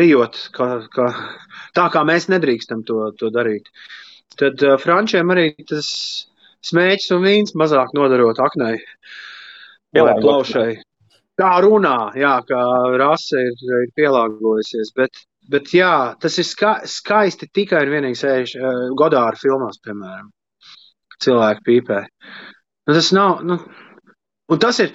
rijot, 0.00 0.38
kā, 0.56 0.68
kā, 0.92 1.08
tā 1.76 1.86
kā 1.92 2.04
mēs 2.08 2.28
nedrīkstam 2.32 2.84
to, 2.88 3.10
to 3.20 3.30
darīt. 3.34 3.68
Tad 4.40 4.62
uh, 4.64 4.76
frančiem 4.80 5.32
arī 5.34 5.50
tas 5.68 5.88
smēķis 6.68 7.16
un 7.16 7.24
vīns 7.24 7.56
mazāk 7.58 7.92
nodarot 7.96 8.40
aknai 8.40 8.76
plaušai. 9.96 10.70
Tā 11.40 11.50
runā, 11.64 12.12
jā, 12.20 12.34
kā 12.48 12.62
rase 13.00 13.40
ir, 13.48 13.64
ir 13.80 13.92
pielāgojusies, 13.96 14.92
bet, 14.96 15.24
bet 15.50 15.74
jā, 15.74 15.92
tas 16.22 16.38
ir 16.40 16.46
ska, 16.48 16.78
skaisti 16.88 17.50
tikai 17.54 17.84
un 17.86 17.94
vienīgi 17.96 18.22
sēž 18.22 18.56
uh, 18.58 18.80
Godāra 18.98 19.38
filmās, 19.38 19.80
piemēram, 19.84 20.30
cilvēki 21.22 21.66
pīpē. 21.66 22.00
Nu, 22.88 22.96
tas 22.96 23.10
nav, 23.14 23.42
nu, 23.46 23.58
Un 24.50 24.58
tas 24.58 24.80
ir, 24.82 24.90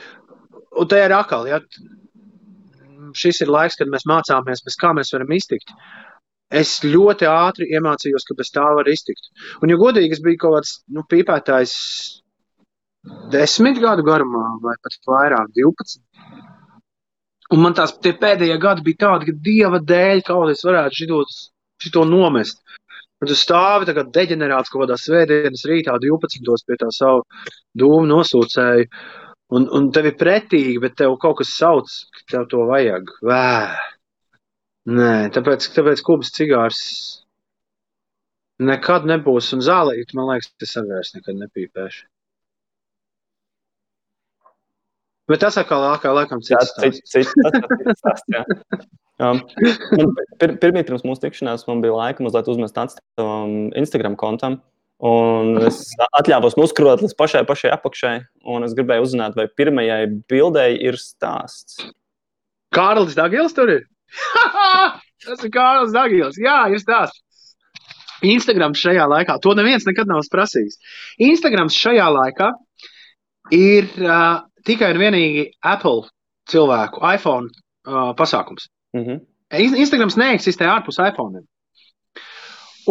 un 0.75 0.87
tā 0.91 1.05
ir 1.05 1.13
akali, 1.15 1.53
ja 1.53 1.61
šis 3.15 3.39
ir 3.45 3.51
laiks, 3.53 3.77
kad 3.79 3.91
mēs 3.91 4.03
mācāmies, 4.09 4.63
bez 4.65 4.75
kā 4.81 4.91
mēs 4.97 5.13
varam 5.15 5.31
iztikt. 5.31 5.71
Es 6.51 6.75
ļoti 6.83 7.27
ātri 7.29 7.69
iemācījos, 7.77 8.27
ka 8.27 8.35
bez 8.37 8.51
tā 8.53 8.65
var 8.77 8.89
iztikt. 8.91 9.31
Un, 9.63 9.71
ja 9.71 9.79
godīgi, 9.79 10.17
es 10.17 10.21
biju 10.23 10.41
kaut 10.43 10.57
kāds 10.57 10.73
nu, 10.93 11.05
pīpētājs 11.11 11.75
desmit 13.31 13.79
gadu 13.81 14.03
garumā, 14.05 14.43
vai 14.65 14.75
pat 14.83 14.99
vairāk, 15.07 15.55
12. 15.55 16.03
Un 17.53 17.61
man 17.61 17.75
tās 17.77 17.93
pēdējie 18.01 18.55
gadi 18.61 18.85
bija 18.85 19.01
tādi, 19.05 19.29
ka 19.29 19.43
dieva 19.47 19.79
dēļ 19.91 20.23
kaut 20.25 20.53
es 20.53 20.63
varētu 20.65 20.99
šitos, 21.01 21.41
šito 21.83 22.05
nomest. 22.09 22.61
Un 23.21 23.29
tu 23.29 23.37
stāvi 23.37 23.87
tagad 23.87 24.09
deģenerāts 24.15 24.71
kaut 24.71 24.83
kādā 24.83 24.97
svētdienas 24.99 25.63
rītā 25.69 25.95
12. 26.01 26.65
pie 26.67 26.79
tā 26.81 26.89
savu 26.93 27.23
dūmu 27.77 28.09
nosūcēju. 28.09 28.89
Un, 29.55 29.67
un 29.77 29.91
tev 29.93 30.09
ir 30.09 30.17
pretīgi, 30.17 30.79
bet 30.81 30.97
tev 30.99 31.13
kaut 31.21 31.37
kas 31.39 31.53
sauc, 31.53 31.91
ka 32.17 32.25
tev 32.33 32.47
to 32.51 32.65
vajag. 32.71 33.13
Vē. 33.29 33.45
Nē, 34.97 35.13
tāpēc, 35.33 35.69
tāpēc 35.77 36.01
kubas 36.05 36.33
cigārs 36.33 36.81
nekad 38.61 39.05
nebūs. 39.09 39.53
Un 39.55 39.63
zālīt, 39.65 40.17
man 40.17 40.33
liekas, 40.33 40.51
tas 40.61 40.75
vairs 40.81 41.13
nekad 41.15 41.39
nepīpēšu. 41.43 42.03
Bet 45.31 45.41
tas 45.41 45.57
atkal 45.57 45.81
laikam, 45.81 46.43
cits 46.45 46.69
stāsts. 46.69 47.01
Cits, 47.09 47.33
cits 47.33 48.01
stāsts, 48.01 48.29
jā. 48.29 48.43
Um, 49.15 49.39
pir, 50.41 50.57
pirmie 50.59 50.83
pirms 50.83 51.05
mūsu 51.07 51.23
tikšanās 51.23 51.63
man 51.69 51.81
bija 51.83 51.95
laika 51.95 52.23
mazliet 52.25 52.49
uzmest 52.51 52.77
atstavam 52.77 53.69
Instagram 53.79 54.17
kontam. 54.19 54.59
Un 55.05 55.57
es 55.67 55.81
atļāvos 56.19 56.55
noskrot 56.59 57.03
līdz 57.03 57.15
pašai, 57.19 57.43
pašai 57.47 57.71
apakšai, 57.75 58.15
un 58.47 58.63
es 58.67 58.75
gribēju 58.77 59.03
uzzināt, 59.07 59.35
vai 59.35 59.47
pirmajai 59.51 60.05
bildei 60.31 60.77
ir 60.87 60.99
stāsts. 60.99 61.81
Kārlis 62.75 63.17
Dagils 63.17 63.55
tur 63.55 63.71
ir. 63.73 63.83
Tas 65.25 65.43
ir 65.43 65.51
Kārlis 65.51 65.95
Dagils. 65.95 66.39
Jā, 66.39 66.61
ir 66.71 66.83
stāsts. 66.83 67.23
Instagrams 68.25 68.79
šajā 68.79 69.05
laikā, 69.11 69.35
to 69.43 69.51
neviens 69.57 69.85
nekad 69.87 70.07
nav 70.09 70.23
prasījis. 70.31 70.79
Instagrams 71.21 71.75
šajā 71.77 72.07
laikā 72.15 72.51
ir 73.53 73.89
uh, 74.01 74.39
tikai 74.65 74.93
un 74.95 75.01
vienīgi 75.01 75.45
Apple 75.63 76.07
cilvēku 76.51 77.03
iPhone 77.13 77.49
uh, 77.87 78.13
pasākums. 78.17 78.69
Mm 78.95 79.05
-hmm. 79.05 79.21
Instagrams 79.81 80.17
neeksistē 80.17 80.65
ārpus 80.69 80.99
iPhone. 80.99 81.45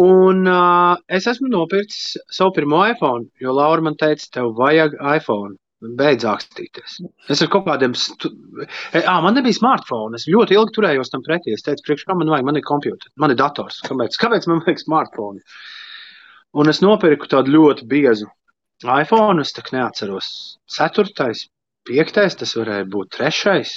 Un 0.01 0.47
uh, 0.47 0.95
es 1.07 1.27
esmu 1.27 1.47
nopircis 1.47 2.17
savu 2.31 2.51
pirmo 2.55 2.81
iPhone, 2.87 3.29
jo 3.39 3.53
Laura 3.55 3.81
man 3.81 3.95
teica, 3.95 4.27
tev 4.31 4.51
vajag 4.57 4.97
iPhone. 5.15 5.55
Beidz 5.99 6.25
ākstīties. 6.25 7.01
Es 7.29 7.41
ar 7.43 7.49
kaut 7.51 7.65
kādiem. 7.67 7.93
Stu... 7.99 8.31
À, 8.95 9.19
man 9.21 9.35
nebija 9.37 9.53
smartphone. 9.53 10.15
Es 10.15 10.25
ļoti 10.31 10.55
ilgi 10.55 10.73
turējos 10.77 11.11
tam 11.11 11.21
pretī. 11.25 11.53
Es 11.53 11.65
teicu, 11.65 11.83
priekš 11.85 12.05
kā 12.07 12.15
man 12.17 12.31
vajag, 12.31 12.47
man 12.47 12.57
ir 12.57 12.65
kompjuters, 12.65 13.11
man 13.21 13.33
ir 13.33 13.37
dators. 13.41 13.81
Kāpēc, 13.85 14.17
kāpēc 14.21 14.47
man 14.49 14.63
vajag 14.65 14.81
smartphone? 14.81 15.43
Un 16.55 16.71
es 16.71 16.81
nopirku 16.81 17.29
tādu 17.29 17.53
ļoti 17.57 17.85
biezu 17.91 18.31
iPhone. 18.87 19.43
Es 19.43 19.53
tā 19.53 19.65
neatceros. 19.75 20.31
Ceturtais, 20.71 21.45
piektais, 21.87 22.37
tas 22.39 22.55
varēja 22.57 22.87
būt 22.91 23.13
trešais. 23.17 23.73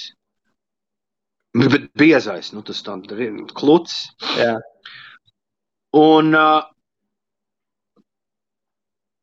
Bet 1.59 1.89
biezais, 1.99 2.53
nu 2.55 2.63
tas 2.67 2.81
tāds 2.85 3.55
kluts. 3.57 3.95
Jā. 4.39 4.59
Un 5.97 6.35
uh, 6.37 6.67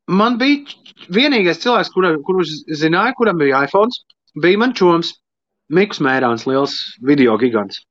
man 0.10 0.40
bija 0.42 0.64
vienīgais 1.14 1.62
cilvēks, 1.62 1.94
kurš 1.94 2.56
zināja, 2.82 3.14
kuram 3.18 3.38
bija 3.42 3.62
iPhone, 3.68 3.94
bija 4.42 4.62
mans 4.62 4.78
čoms, 4.80 5.14
Mikls 5.74 6.02
Mērāns, 6.04 6.46
liels 6.46 6.76
video 7.02 7.38
gigants 7.42 7.82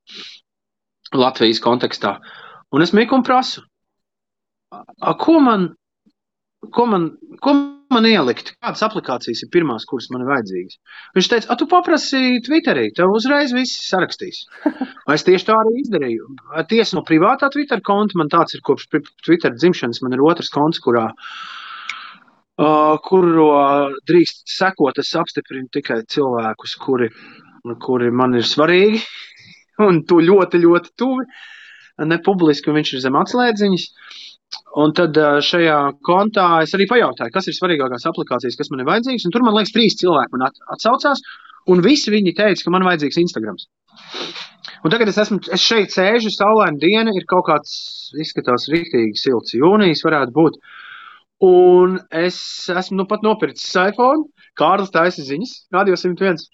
Latvijas 1.15 1.59
kontekstā. 1.63 2.17
Un 2.71 2.83
es 2.83 2.93
Mikam 2.95 3.23
prasu, 3.23 3.63
ko 5.19 5.39
man, 5.43 5.69
ko 6.75 6.85
man, 6.91 7.09
ko 7.43 7.53
man 7.55 7.74
ielikt, 8.03 8.49
kādas 8.59 8.83
aplikācijas 8.83 9.45
ir 9.45 9.49
pirmās, 9.53 9.85
kuras 9.87 10.09
man 10.11 10.25
ir 10.25 10.31
vajadzīgas. 10.31 10.77
Viņš 11.15 11.29
teica, 11.31 11.49
ah, 11.53 11.59
tu 11.59 11.67
paprasi 11.71 12.41
Twitterī, 12.43 12.89
tev 12.97 13.13
uzreiz 13.15 13.53
viss 13.55 13.85
sarakstīs. 13.87 14.41
Es 15.15 15.23
tieši 15.23 15.47
tā 15.47 15.55
arī 15.55 15.79
izdarīju. 15.79 16.27
Tiesa 16.67 16.97
no 16.97 17.05
privātā 17.07 17.47
Twitter 17.53 17.79
konta, 17.85 18.17
man 18.19 18.31
tāds 18.33 18.57
ir 18.57 18.63
kopš 18.65 18.89
Twitter 19.23 19.55
dzimšanas, 19.55 20.01
man 20.03 20.17
ir 20.17 20.23
otrs 20.25 20.51
konts, 20.51 20.81
kurā, 20.83 21.05
uh, 22.59 22.97
kuru 23.05 23.47
drīkst 24.09 24.43
sekot, 24.57 24.99
es 24.99 25.13
apstiprinu 25.15 25.71
tikai 25.71 26.01
cilvēkus, 26.11 26.75
kuri, 26.83 27.11
kuri 27.85 28.11
man 28.11 28.35
ir 28.35 28.49
svarīgi 28.49 28.99
un 29.87 30.03
tu 30.09 30.19
ļoti, 30.19 30.65
ļoti 30.67 30.97
tuvi. 30.99 31.29
Ne 32.03 32.17
publiski, 32.19 32.67
un 32.67 32.81
viņš 32.81 32.89
ir 32.97 33.05
zem 33.05 33.15
atslēdziņas. 33.15 33.83
Uh, 33.85 34.34
Un 34.81 34.91
tad 34.95 35.17
šajā 35.47 35.77
kontā 36.05 36.47
es 36.65 36.73
arī 36.75 36.87
pajautāju, 36.89 37.31
kas 37.31 37.47
ir 37.47 37.55
svarīgākās 37.55 38.07
aplikācijas, 38.09 38.57
kas 38.59 38.71
man 38.71 38.83
ir 38.83 38.89
vajadzīgas. 38.89 39.27
Tur 39.31 39.45
man 39.45 39.55
liekas, 39.55 39.73
trīs 39.75 39.95
cilvēki 40.01 40.35
man 40.35 40.49
atsaucās, 40.49 41.23
un 41.71 41.83
visi 41.85 42.11
viņi 42.13 42.35
teica, 42.37 42.65
ka 42.65 42.73
man 42.75 42.87
vajadzīgs 42.87 43.21
Instagram. 43.23 43.59
Un 44.85 44.93
tagad 44.93 45.09
es 45.09 45.17
esmu 45.21 45.39
es 45.55 45.63
šeit, 45.63 45.93
sēžu, 45.95 46.29
saulaina 46.33 46.77
diena, 46.81 47.13
ir 47.15 47.25
kaut 47.29 47.47
kāds, 47.47 47.71
izskatās, 48.21 48.67
rīktīgi 48.73 49.17
silts 49.17 49.55
jūnijas, 49.55 50.03
varētu 50.05 50.35
būt. 50.35 50.59
Un 51.45 51.97
es 52.15 52.37
esmu 52.71 53.01
nu 53.01 53.07
pat 53.09 53.25
nopircis 53.25 53.73
iPhone, 53.81 54.27
Kārlis 54.59 54.93
taisa 54.93 55.25
ziņas, 55.25 55.55
Radio 55.75 55.97
101. 55.99 56.45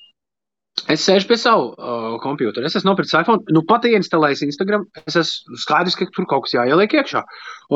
Es 0.91 1.03
sēžu 1.03 1.27
pie 1.27 1.35
savu 1.39 1.65
uh, 1.75 2.13
kompjutera. 2.23 2.65
Es 2.67 2.75
esmu 2.79 2.91
nopircis 2.91 3.17
iPhone, 3.19 3.43
nu 3.53 3.61
pat 3.67 3.83
ieinstalējis 3.87 4.45
Instagram. 4.47 4.85
Es 5.03 5.17
esmu 5.19 5.59
skaidrs, 5.59 5.97
ka 5.99 6.07
tur 6.15 6.25
kaut 6.29 6.45
kas 6.45 6.55
jāieliek 6.55 6.95
iekšā. 6.95 7.21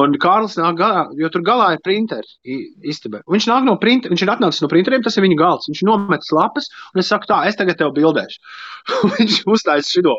Un 0.02 0.16
Kārlis 0.22 0.56
nāk 0.60 0.80
galā, 0.80 1.04
jo 1.20 1.30
tur 1.32 1.44
galā 1.46 1.74
ir 1.76 1.84
printeri 1.86 2.58
istabā. 2.88 3.22
Viņš 3.32 3.50
nāk 3.52 3.68
no 3.68 3.76
printera, 3.82 4.16
viņš 4.16 4.26
ir 4.26 4.34
atnācis 4.34 4.64
no 4.64 4.72
printeriem, 4.72 5.04
tas 5.06 5.20
ir 5.20 5.28
viņa 5.28 5.38
galds. 5.44 5.70
Viņš 5.72 5.84
nometas 5.88 6.34
lapas, 6.36 6.72
un 6.94 7.04
es 7.04 7.12
saku, 7.12 7.30
tā, 7.30 7.44
es 7.52 7.60
tagad 7.60 7.80
tev 7.80 7.94
bildēšu. 8.00 8.42
viņš 9.20 9.40
uzstājas 9.54 9.92
šito. 9.96 10.18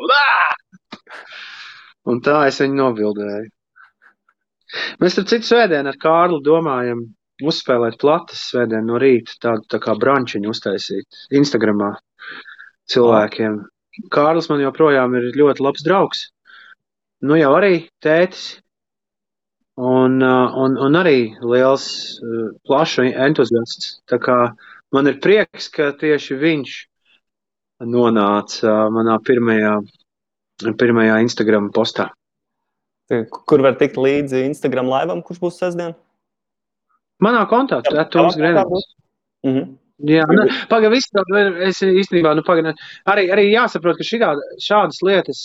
un 2.13 2.23
tā 2.25 2.39
es 2.47 2.61
viņu 2.63 2.81
nobildēju. 2.81 3.53
Mēs 5.01 5.17
ar 5.17 5.29
citu 5.29 5.49
svētdienu 5.49 5.93
ar 5.93 6.01
Kārlu 6.01 6.41
domājam 6.45 7.07
uzspēlēt 7.41 7.97
plates 8.01 8.49
svētdienu 8.51 8.93
no 8.93 8.99
rīta, 9.01 9.37
tādu 9.43 9.65
tā 9.69 9.79
kā 9.81 9.93
brančiņu 9.97 10.49
uztaisīt 10.51 11.25
Instagramā 11.37 11.95
cilvēkiem. 12.91 13.59
Kārlis 14.13 14.49
man 14.51 14.61
joprojām 14.61 15.15
ir 15.17 15.31
ļoti 15.37 15.63
labs 15.65 15.85
draugs. 15.85 16.23
Nu, 17.25 17.37
jau 17.39 17.53
arī 17.57 17.87
tētis. 18.03 18.59
Un, 19.77 20.17
uh, 20.25 20.55
un, 20.57 20.73
un 20.81 20.97
arī 20.97 21.35
liels, 21.45 21.85
uh, 22.25 22.49
plašs 22.65 23.11
entuziasts. 23.11 23.99
Tā 24.09 24.17
kā 24.21 24.37
man 24.93 25.09
ir 25.09 25.19
prieks, 25.21 25.69
ka 25.73 25.91
tieši 25.97 26.37
viņš 26.41 26.77
nonāca 27.85 28.87
manā 28.93 29.19
pirmajā, 29.21 29.75
pirmajā 30.81 31.19
Instagram 31.25 31.69
postā. 31.75 32.09
Kur 33.29 33.61
var 33.63 33.77
tikt 33.79 33.99
līdzi 34.01 34.47
Instagram 34.49 34.89
laivam, 34.91 35.21
kurš 35.23 35.43
būs 35.43 35.59
sestdien? 35.61 35.93
Manā 37.23 37.45
kontaktā, 37.49 38.03
Toms 38.11 38.35
Grēns. 38.37 38.89
Mm 39.45 39.53
-hmm. 39.53 39.77
Jā, 40.05 40.27
nu, 40.29 40.43
pagaidi, 40.69 40.99
es 41.65 41.79
īstenībā, 41.81 42.35
nu, 42.37 42.43
pagaidi, 42.45 42.75
arī, 43.09 43.23
arī 43.33 43.47
jāsaprot, 43.49 43.97
ka 43.97 44.05
šitā, 44.05 44.29
šādas 44.61 45.01
lietas, 45.01 45.39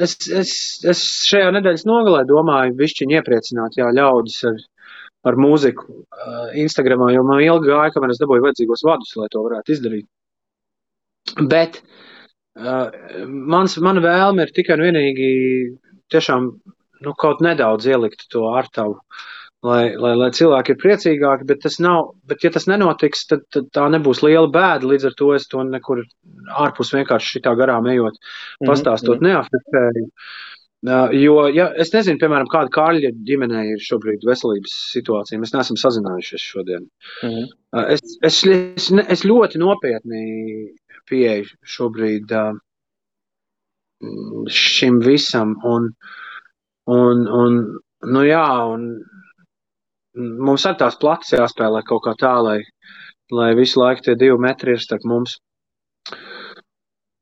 es, 0.00 0.14
es, 0.32 0.52
es 0.88 1.02
šajā 1.28 1.50
nedēļas 1.52 1.84
nogalē 1.88 2.22
domāju, 2.28 2.78
višķiņi 2.78 3.18
iepriecināt, 3.18 3.76
jā, 3.76 3.90
ļaudis 3.92 4.38
ar, 4.48 4.62
ar 5.28 5.36
mūziku 5.36 5.84
uh, 5.90 6.54
Instagramā, 6.64 7.10
jo 7.12 7.26
man 7.28 7.44
ilgi 7.44 7.74
gāja, 7.74 7.92
kamēr 7.92 8.14
es 8.14 8.22
dabūju 8.22 8.46
vajadzīgos 8.46 8.86
vadus, 8.88 9.12
lai 9.20 9.28
to 9.32 9.44
varētu 9.44 9.76
izdarīt. 9.76 10.08
Bet 11.52 11.82
uh, 12.56 12.88
mans, 13.28 13.76
mana 13.84 14.00
vēlme 14.04 14.48
ir 14.48 14.56
tikai 14.56 14.78
un 14.78 14.86
vienīgi 14.88 15.30
tiešām, 16.14 16.50
nu, 17.04 17.16
kaut 17.20 17.44
nedaudz 17.44 17.92
ielikt 17.92 18.30
to 18.32 18.48
ar 18.48 18.72
tavu 18.72 18.96
lai, 19.64 19.82
lai, 20.00 20.12
lai 20.20 20.30
cilvēki 20.36 20.74
ir 20.74 20.80
priecīgāki, 20.82 21.46
bet 21.48 21.62
tas 21.64 21.78
nav, 21.82 22.12
bet 22.28 22.44
ja 22.44 22.50
tas 22.54 22.66
nenotiks, 22.70 23.26
tad, 23.30 23.44
tad 23.54 23.70
tā 23.74 23.86
nebūs 23.94 24.22
liela 24.24 24.50
bēda, 24.52 24.88
līdz 24.90 25.08
ar 25.10 25.14
to 25.18 25.30
es 25.36 25.46
to 25.50 25.64
nekur 25.68 26.02
ārpus 26.64 26.92
vienkārši 26.96 27.38
šitā 27.38 27.54
garām 27.60 27.88
ejot, 27.92 28.18
mhm, 28.18 28.70
pastāstot 28.70 29.20
mm 29.20 29.24
-hmm. 29.24 29.32
neafektēju. 29.32 30.10
Uh, 30.84 31.08
jo, 31.16 31.46
ja, 31.48 31.70
es 31.80 31.94
nezinu, 31.94 32.18
piemēram, 32.20 32.48
kāda 32.52 32.68
Kārļa 32.68 33.14
ģimenē 33.24 33.62
ir 33.70 33.78
šobrīd 33.80 34.26
veselības 34.28 34.74
situācija. 34.92 35.38
Mēs 35.40 35.54
neesam 35.54 35.78
sazinājušies 35.80 36.42
šodien. 36.44 36.84
Mm 37.22 37.30
-hmm. 37.30 37.46
uh, 37.72 37.86
es, 37.94 38.02
es, 38.20 38.42
es, 38.44 38.90
es 39.08 39.24
ļoti 39.24 39.62
nopietni 39.62 40.20
pieeju 41.08 41.48
šobrīd 41.76 42.36
uh, 42.36 42.52
šim 44.48 45.00
visam. 45.00 45.56
Un, 45.64 45.88
un, 46.84 47.24
un, 47.40 47.58
nu 48.04 48.26
jā, 48.28 48.44
un 48.74 48.84
mums 50.14 50.66
ar 50.68 50.76
tās 50.80 50.96
plats 51.00 51.34
jāspēlē 51.34 51.82
kaut 51.88 52.04
kā 52.06 52.14
tā, 52.20 52.34
lai, 52.46 52.58
lai 53.34 53.52
visu 53.58 53.80
laiku 53.80 54.06
tie 54.06 54.16
divi 54.18 54.38
metri 54.40 54.74
ir 54.74 54.82
starp 54.82 55.06
mums. 55.08 55.38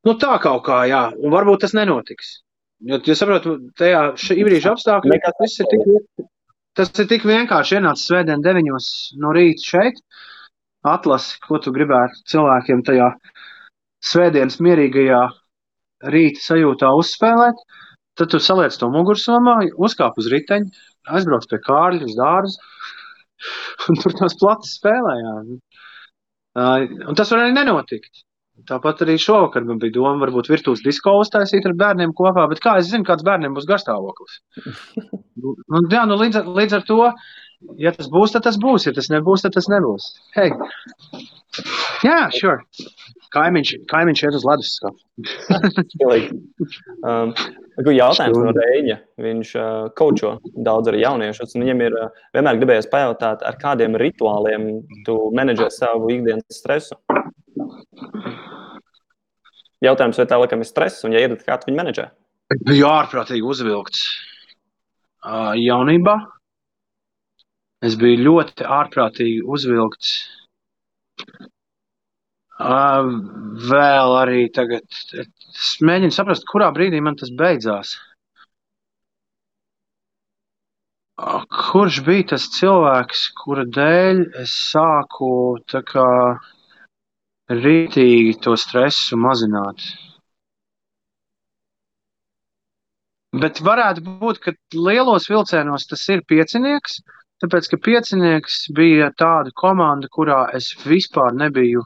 Nu, 0.06 0.16
tā 0.18 0.36
kaut 0.42 0.64
kā, 0.66 0.82
jā, 0.90 1.04
un 1.22 1.34
varbūt 1.34 1.62
tas 1.64 1.76
nenotiks. 1.78 2.40
Jo, 2.82 2.98
ja 3.06 3.14
saprotu, 3.14 3.56
tajā 3.78 4.00
brīža 4.18 4.72
apstākļi, 4.74 5.20
tas 5.38 5.58
ir 5.62 5.68
tik, 5.70 6.24
tas 6.74 6.90
ir 6.98 7.06
tik 7.12 7.26
vienkārši 7.28 7.78
ienācis 7.78 8.08
svētdien 8.10 8.42
deviņos 8.42 8.88
no 9.22 9.30
rīta 9.36 9.68
šeit, 9.68 10.00
atlasi, 10.82 11.38
ko 11.46 11.60
tu 11.62 11.70
gribētu 11.74 12.24
cilvēkiem 12.32 12.82
tajā 12.88 13.12
svētdienas 14.02 14.58
mierīgajā 14.66 15.22
rīta 16.10 16.42
sajūtā 16.42 16.90
uzspēlēt, 16.98 17.62
tad 18.18 18.34
tu 18.34 18.42
saliec 18.42 18.74
to 18.74 18.90
mugursomā, 18.90 19.60
uzkāp 19.78 20.18
uz 20.18 20.26
riteņa, 20.32 20.82
aizbrauc 21.14 21.46
pie 21.50 21.62
Kārļa 21.62 22.08
uz 22.10 22.18
dārzu, 22.18 22.71
un 23.88 24.02
tur 24.02 24.18
tās 24.18 24.36
plats 24.40 24.76
spēlējām. 24.78 25.56
Un 27.08 27.18
tas 27.18 27.32
var 27.32 27.44
arī 27.44 27.56
nenotikt. 27.56 28.26
Tāpat 28.68 29.00
arī 29.02 29.16
šovakar 29.18 29.64
man 29.66 29.78
bija 29.82 29.94
doma, 29.96 30.20
varbūt 30.22 30.50
virtuves 30.52 30.82
disko 30.84 31.14
uztaisīt 31.22 31.64
ar 31.66 31.72
bērniem 31.78 32.12
kopā, 32.14 32.44
bet 32.50 32.60
kā 32.62 32.76
es 32.78 32.90
zinu, 32.90 33.06
kāds 33.08 33.24
bērniem 33.26 33.56
būs 33.56 33.66
garstāvoklis. 33.66 34.36
nu, 35.42 35.54
jā, 35.90 36.04
nu 36.06 36.18
līdz, 36.20 36.42
ar, 36.42 36.50
līdz 36.60 36.76
ar 36.78 36.84
to, 36.86 36.98
ja 37.80 37.92
tas 37.94 38.10
būs, 38.12 38.34
tad 38.34 38.46
tas 38.46 38.58
būs, 38.60 38.88
ja 38.88 38.94
tas 38.96 39.08
nebūs, 39.12 39.44
tad 39.44 39.56
tas 39.56 39.68
nebūs. 39.72 40.12
Hei! 40.36 40.50
Jā, 42.02 42.26
sure. 42.34 42.64
Kaimiņš, 43.32 43.70
kaimiņš 43.88 44.22
iet 44.26 44.34
uz 44.36 44.42
ledus 44.44 44.72
um, 47.08 47.30
Jautājums 47.80 48.36
no 48.36 48.52
Reņģa. 48.56 48.96
Viņš 49.24 49.52
uh, 49.56 49.68
kočo 49.96 50.34
daudz 50.66 50.90
arī 50.92 51.00
jauniešus. 51.04 51.54
Viņam 51.56 51.80
ir 51.86 51.96
uh, 51.96 52.10
vienmēr 52.36 52.60
gribējies 52.60 52.90
pajautāt, 52.92 53.44
ar 53.48 53.56
kādiem 53.60 53.96
rituāliem 54.00 54.82
tu 55.06 55.16
menedžē 55.36 55.70
savu 55.72 56.10
ikdienas 56.12 56.44
stresu. 56.52 56.98
Jautājums, 59.82 60.20
vai 60.20 60.28
tā 60.28 60.38
laikam 60.38 60.60
ir 60.62 60.68
stress, 60.68 61.00
un 61.08 61.16
ja 61.16 61.24
ir, 61.24 61.34
kā 61.42 61.56
tu 61.58 61.70
viņu 61.70 61.80
menedžē? 61.80 62.06
Biju 62.68 62.86
ārprātīgi 62.90 63.48
uzvilkts 63.48 64.04
uh, 65.24 65.56
jaunībā. 65.56 66.18
Es 67.82 67.96
biju 67.98 68.22
ļoti 68.28 68.66
ārprātīgi 68.78 69.42
uzvilkts. 69.56 70.12
Uh, 72.62 73.08
vēl 73.70 74.12
arī 74.20 74.42
tagad 74.54 74.86
Es 75.52 75.74
mēģinu 75.84 76.14
saprast, 76.14 76.46
kurā 76.48 76.70
brīdī 76.74 77.00
man 77.04 77.18
tas 77.20 77.30
beidzās. 77.38 77.96
Kurš 81.52 81.98
bija 82.06 82.30
tas 82.32 82.46
cilvēks, 82.56 83.26
kura 83.42 83.64
dēļ 83.76 84.22
es 84.42 84.54
sāku 84.72 85.28
kā 85.90 86.06
rītīgi 87.52 88.38
to 88.46 88.56
stresu 88.58 89.18
mazināt? 89.20 89.84
Bet 93.42 93.60
varētu 93.64 94.02
būt, 94.22 94.40
ka 94.44 94.56
lielos 94.76 95.28
vilcienos 95.30 95.86
tas 95.88 96.02
ir 96.12 96.24
piecinieks, 96.28 96.98
tāpēc 97.42 97.68
ka 97.72 97.78
piecinieks 97.84 98.64
bija 98.76 99.10
tāda 99.18 99.52
komanda, 99.58 100.08
kurā 100.12 100.44
es 100.56 100.72
vispār 100.86 101.34
nebiju 101.36 101.84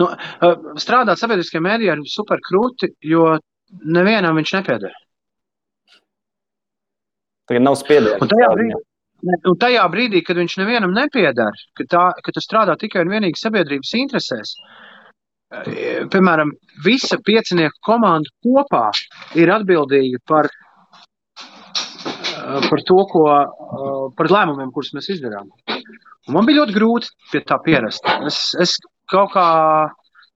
Nu, 0.00 0.08
strādāt 0.80 1.20
sabiedriskajā 1.20 1.62
mēdījā 1.64 1.96
ir 1.98 2.04
super 2.08 2.40
krūti, 2.46 2.94
jo 3.04 3.34
nevienam 3.84 4.38
viņš 4.40 4.52
nepieder. 4.56 4.94
Tagad 7.50 7.66
nav 7.66 7.76
spiediena. 7.80 8.20
Un 8.22 8.30
tajā, 8.30 8.48
brīdī, 8.54 8.78
un 9.50 9.58
tajā 9.64 9.88
brīdī, 9.92 10.22
kad 10.24 10.40
viņš 10.40 10.56
nevienam 10.62 10.94
nepieder, 10.96 11.58
ka, 11.76 11.86
tā, 11.90 12.04
ka 12.24 12.34
tu 12.34 12.42
strādā 12.44 12.78
tikai 12.80 13.04
un 13.04 13.12
vienīgi 13.12 13.42
sabiedrības 13.42 13.92
interesēs, 14.00 14.54
piemēram, 16.14 16.54
visa 16.86 17.18
piecinieku 17.26 17.82
komanda 17.84 18.30
kopā 18.46 18.86
ir 19.36 19.52
atbildīga 19.52 20.22
par, 20.30 20.48
par 22.68 22.82
to, 22.88 22.98
ko, 23.10 23.24
par 24.18 24.30
lēmumiem, 24.32 24.72
kurus 24.74 24.92
mēs 24.96 25.10
izdarām. 25.16 25.50
Un 26.28 26.36
man 26.36 26.46
bija 26.48 26.62
ļoti 26.62 26.76
grūti 26.76 27.10
pie 27.32 27.42
tā 27.46 27.58
pierast. 27.64 28.06
Es, 28.28 28.42
es 28.60 28.76
kaut 29.10 29.32
kā 29.34 29.46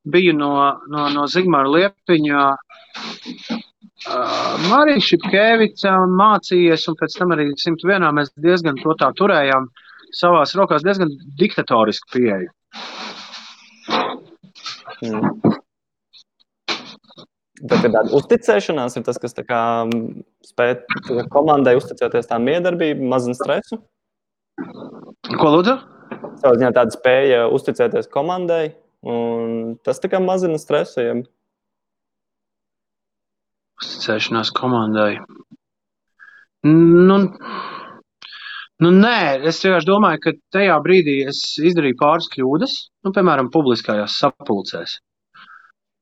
biju 0.04 0.34
no, 0.36 0.52
no, 0.90 1.08
no 1.14 1.26
Zigmāra 1.30 1.70
Liepiņa. 1.70 2.48
Uh, 4.04 4.56
Marija 4.68 5.00
Šepkevica 5.00 5.94
mācījies, 6.12 6.84
un 6.90 6.96
pēc 7.00 7.14
tam 7.16 7.32
arī 7.36 7.46
101. 7.56 8.10
mēs 8.18 8.32
diezgan 8.44 8.76
to 8.82 8.92
tā 9.00 9.08
turējām 9.16 9.70
savās 10.14 10.52
rokās, 10.58 10.84
diezgan 10.84 11.12
diktatorisku 11.40 12.12
pieeju. 12.12 12.50
Mm. 15.04 15.54
Tad 17.54 17.86
ir 17.86 17.92
tāda 17.94 18.10
uzticēšanās, 18.18 18.96
ir 18.98 19.04
tas, 19.06 19.18
kas 19.22 19.36
spēj 20.50 20.72
komandai 21.30 21.76
uzticēties 21.78 22.26
tā 22.30 22.40
miedarbība, 22.42 23.06
mazina 23.14 23.38
stresu. 23.38 23.78
Ko 25.38 25.52
lūdzu? 25.54 25.76
savā 26.40 26.58
ziņā 26.58 26.72
tāda 26.76 26.94
spēja 26.94 27.44
uzticēties 27.54 28.10
komandai, 28.12 28.74
un 29.06 29.76
tas 29.86 30.00
tā 30.02 30.10
kā 30.12 30.20
mazina 30.22 30.58
stresu. 30.60 31.00
Ja. 31.04 31.14
Uzticēšanās 33.82 34.52
komandai. 34.54 35.18
Nu, 36.64 37.16
nu, 38.80 38.90
nē, 38.90 39.16
es 39.50 39.60
vienkārši 39.64 39.88
domāju, 39.88 40.22
ka 40.24 40.36
tajā 40.54 40.76
brīdī 40.84 41.18
es 41.28 41.42
izdarīju 41.60 41.98
pāris 42.00 42.30
kļūdas, 42.32 42.76
nu, 43.04 43.12
piemēram, 43.16 43.50
publiskajās 43.52 44.16
sapulcēs. 44.22 44.96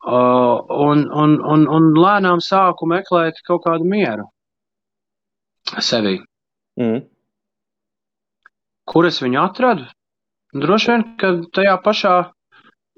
Uh, 0.02 0.58
un, 0.82 1.04
un, 1.14 1.36
un, 1.46 1.64
un 1.70 1.84
lēnām 1.94 2.40
sāku 2.42 2.88
meklēt 2.90 3.36
kaut 3.46 3.62
kādu 3.68 3.86
mieru 3.86 4.24
sevī. 5.78 6.16
Mm. 6.80 7.04
Kur 8.90 9.06
es 9.06 9.20
viņu 9.22 9.38
atradu? 9.44 9.86
Droši 10.52 10.90
vien, 10.90 11.04
ka 11.20 11.30
tajā 11.54 11.76
pašā, 11.84 12.16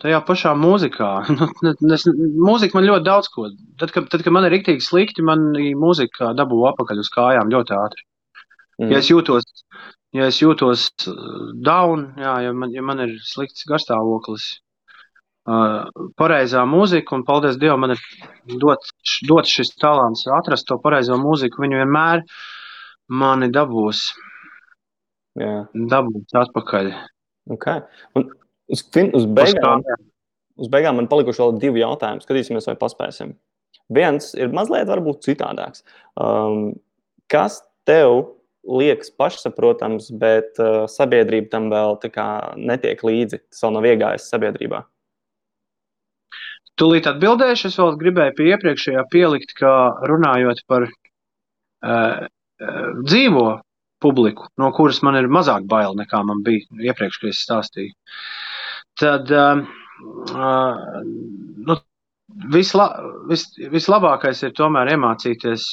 tajā 0.02 0.22
pašā 0.26 0.55
mūzikā. 0.59 1.11
Nu, 1.64 1.92
es, 1.94 2.07
mūzika 2.09 2.78
man 2.78 2.88
ļoti 2.88 3.07
daudz 3.07 3.28
ko. 3.34 3.50
Tad, 3.78 3.92
kad, 3.94 4.09
tad, 4.11 4.24
kad 4.24 4.34
man 4.34 4.48
ir 4.48 4.57
rīktīgi 4.57 4.82
slikti, 4.82 5.22
man 5.26 5.52
mūzika 5.78 6.32
dabū 6.38 6.64
apakaļ 6.72 7.05
uz 7.05 7.12
kājām 7.14 7.52
ļoti 7.52 7.76
ātri. 7.78 8.09
Mm. 8.80 8.90
Ja 8.90 9.05
es 9.05 9.12
jūtos, 9.12 9.46
ja 10.16 10.32
es 10.32 10.40
jūtos 10.42 10.88
uh, 11.12 11.52
down, 11.68 12.09
jā, 12.18 12.34
ja, 12.48 12.57
man, 12.57 12.72
ja 12.74 12.82
man 12.82 13.05
ir 13.05 13.14
slikts 13.22 13.68
garstāvoklis, 13.70 14.48
pareizā 15.47 16.62
mūzika, 16.68 17.14
un 17.16 17.24
paldies 17.28 17.59
Dievam, 17.61 17.82
man 17.84 17.95
ir 17.97 18.01
dots, 18.61 18.92
dots 19.28 19.53
šis 19.53 19.74
talants 19.80 20.24
atrast 20.32 20.66
to 20.70 20.78
pareizo 20.82 21.18
mūziku. 21.20 21.61
Viņu 21.64 21.80
vienmēr 21.82 22.22
mani 23.12 23.51
dabūs, 23.53 24.07
Jā, 25.40 25.64
dabūs 25.74 26.30
atpakaļ. 26.45 26.92
okay. 27.51 27.82
Un 28.14 28.28
uz, 28.70 28.84
fin- 28.95 29.11
uz 29.14 29.24
Uz 29.24 29.32
beigām, 29.34 29.82
kājām. 29.82 30.05
uz 30.62 30.68
beigām 30.70 30.97
man 31.01 31.09
palikuši 31.11 31.42
vēl 31.42 31.59
divi 31.61 31.82
jautājumi. 31.82 32.22
Skatīsimies, 32.22 32.68
vai 32.70 32.76
paspēsim. 32.78 33.34
Viens 33.90 34.30
ir 34.38 34.49
mazliet 34.55 34.86
varbūt 34.88 35.26
citādāks. 35.26 35.82
Um, 36.16 36.72
kas 37.28 37.61
tev 37.84 38.30
liekas 38.64 39.11
pašsaprotams, 39.11 40.07
bet 40.16 40.57
uh, 40.62 40.86
sabiedrība 40.88 41.51
tam 41.51 41.66
vēl 41.68 41.99
netiek 42.57 43.03
līdzi? 43.05 43.42
Tas 43.51 43.61
vēl 43.66 43.74
nav 43.74 43.84
iegājis 43.90 44.30
sabiedrībā. 44.30 44.84
Tūlīt 46.81 47.07
atbildēšu. 47.07 47.70
Es 47.70 47.79
vēl 47.79 47.99
gribēju 48.01 48.37
pie 48.39 48.49
iepriekšējā 48.55 49.05
pielikt, 49.12 49.55
ka 49.61 49.70
runājot 50.11 50.64
par 50.70 50.89
uh, 50.89 52.27
dzīvo 53.05 53.47
publiku, 54.05 54.51
no 54.61 54.70
kuras 54.77 55.01
man 55.07 55.16
ir 55.16 55.31
mazāk 55.33 55.68
bail 55.70 55.97
nekā 55.97 56.20
man 56.27 56.43
bija 56.45 56.91
iepriekš, 56.91 57.20
kad 57.22 57.31
es 57.31 57.43
stāstīju, 57.47 57.95
tad 59.01 59.31
uh, 59.33 59.62
nu, 61.70 61.77
visla, 62.55 62.89
vis, 63.31 63.47
vislabākais 63.72 64.43
ir 64.45 64.55
tomēr 64.59 64.93
iemācīties 64.95 65.66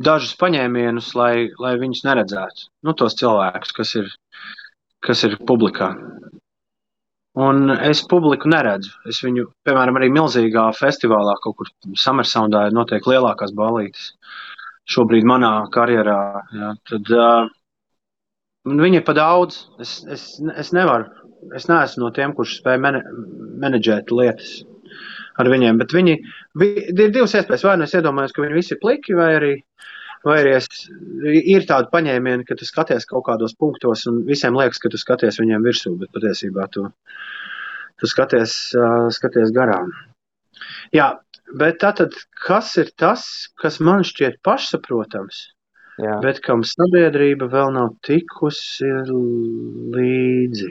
dažus 0.00 0.34
paņēmienus, 0.40 1.12
lai, 1.18 1.50
lai 1.60 1.74
viņus 1.80 2.04
neredzētu. 2.08 2.68
Nu, 2.86 2.96
tos 2.96 3.16
cilvēkus, 3.20 3.74
kas 3.76 3.94
ir, 4.00 4.10
kas 5.04 5.24
ir 5.28 5.38
publikā. 5.48 5.92
Un 7.38 7.70
es 7.70 8.00
publiku 8.10 8.50
neredzu. 8.50 8.90
Es 9.06 9.20
viņu, 9.22 9.46
piemēram, 9.66 10.00
arī 10.00 10.08
milzīgā 10.10 10.64
festivālā, 10.74 11.36
kaut 11.44 11.60
kur 11.60 11.70
Summersoundā, 11.94 12.64
notiek 12.74 13.06
lielākās 13.06 13.54
balītes. 13.54 14.12
Šobrīd 14.90 15.28
manā 15.28 15.52
karjerā. 15.70 16.20
Jā, 16.56 16.72
tad, 16.90 17.12
uh, 17.14 17.46
viņi 18.66 18.98
ir 18.98 19.06
pa 19.06 19.14
daudz. 19.14 19.62
Es, 19.78 20.00
es, 20.10 20.26
es 20.58 20.72
nevaru. 20.74 21.06
Es 21.56 21.70
neesmu 21.70 22.04
no 22.04 22.10
tiem, 22.16 22.34
kurš 22.36 22.58
spēj 22.58 22.80
mene, 22.82 23.04
menedžēt 23.62 24.10
lietas 24.10 24.58
ar 25.38 25.48
viņiem. 25.48 25.78
Bet 25.80 25.94
viņi 25.94 26.16
vi, 26.58 26.72
ir 26.90 27.14
divas 27.14 27.36
iespējas. 27.38 27.64
Vai 27.68 27.76
nu 27.78 27.86
es 27.86 27.94
iedomājos, 27.94 28.34
ka 28.34 28.42
viņi 28.42 28.58
visi 28.58 28.74
ir 28.74 28.82
pliki, 28.82 29.14
vai 29.16 29.30
arī, 29.38 29.52
vai 30.26 30.36
arī 30.42 30.54
es, 30.58 30.68
ir 31.24 31.66
tādi 31.68 31.90
paņēmieni, 31.92 32.46
ka 32.48 32.56
tu 32.58 32.68
skaties 32.68 33.08
kaut 33.08 33.26
kādos 33.28 33.56
punktos, 33.58 34.06
un 34.10 34.22
visiem 34.28 34.58
liekas, 34.58 34.80
ka 34.82 34.92
tu 34.92 35.00
skaties 35.00 35.40
viņiem 35.40 35.64
virsū, 35.66 35.94
bet 36.00 36.12
patiesībā 36.16 36.66
tu, 36.74 36.86
tu 38.00 38.10
skaties, 38.10 38.56
uh, 38.76 39.08
skaties 39.14 39.54
garām. 39.56 39.92
Jā, 40.96 41.12
bet 41.60 41.80
tātad, 41.84 42.16
kas 42.46 42.74
ir 42.82 42.92
tas, 43.00 43.24
kas 43.60 43.80
man 43.80 44.04
šķiet 44.06 44.40
pašsaprotams, 44.46 45.48
Jā, 46.00 46.16
bet 46.24 46.40
kam 46.44 46.62
sabiedrība 46.64 47.48
vēl 47.52 47.74
nav 47.76 47.90
tikusi 48.06 48.88
līdzi? 49.96 50.70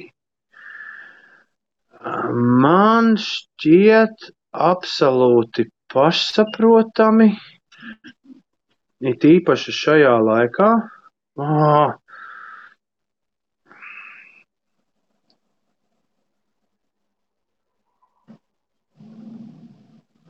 Man 2.64 3.16
šķiet 3.20 4.30
absolūti 4.56 5.68
pašsaprotami, 5.94 7.34
it 9.00 9.26
īpaši 9.26 9.74
šajā 9.76 10.14
laikā. 10.26 10.70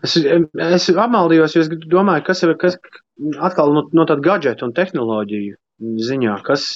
Es, 0.06 0.16
es 0.16 0.86
apmaldījos, 0.96 1.56
jo 1.58 1.64
es 1.66 1.72
domāju, 1.92 2.24
kas 2.30 2.44
ir 2.46 2.54
kas, 2.62 2.78
atkal 3.44 3.74
no, 3.76 3.84
no 3.92 4.06
tāda 4.08 4.24
gadžeta 4.24 4.64
un 4.68 4.76
tehnoloģiju 4.78 5.58
ziņā, 6.08 6.38
kas, 6.48 6.70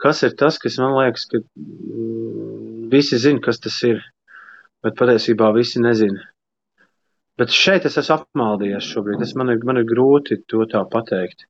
kas 0.00 0.22
ir 0.24 0.36
tas, 0.40 0.56
kas 0.62 0.78
man 0.80 0.96
liekas, 0.96 1.26
ka 1.28 1.42
mm, 1.42 2.86
visi 2.92 3.20
zina, 3.20 3.42
kas 3.44 3.60
tas 3.60 3.76
ir, 3.88 4.00
bet 4.84 4.96
patiesībā 4.96 5.50
visi 5.56 5.84
nezina. 5.84 6.24
Bet 7.36 7.52
šeit 7.52 7.84
es 7.88 7.98
esmu 8.00 8.16
apmaldījies 8.16 8.86
šobrīd. 8.94 9.22
Es, 9.26 9.34
man, 9.36 9.52
ir, 9.52 9.60
man 9.68 9.80
ir 9.80 9.88
grūti 9.88 10.40
to 10.48 10.64
tā 10.72 10.82
pateikt. 10.92 11.44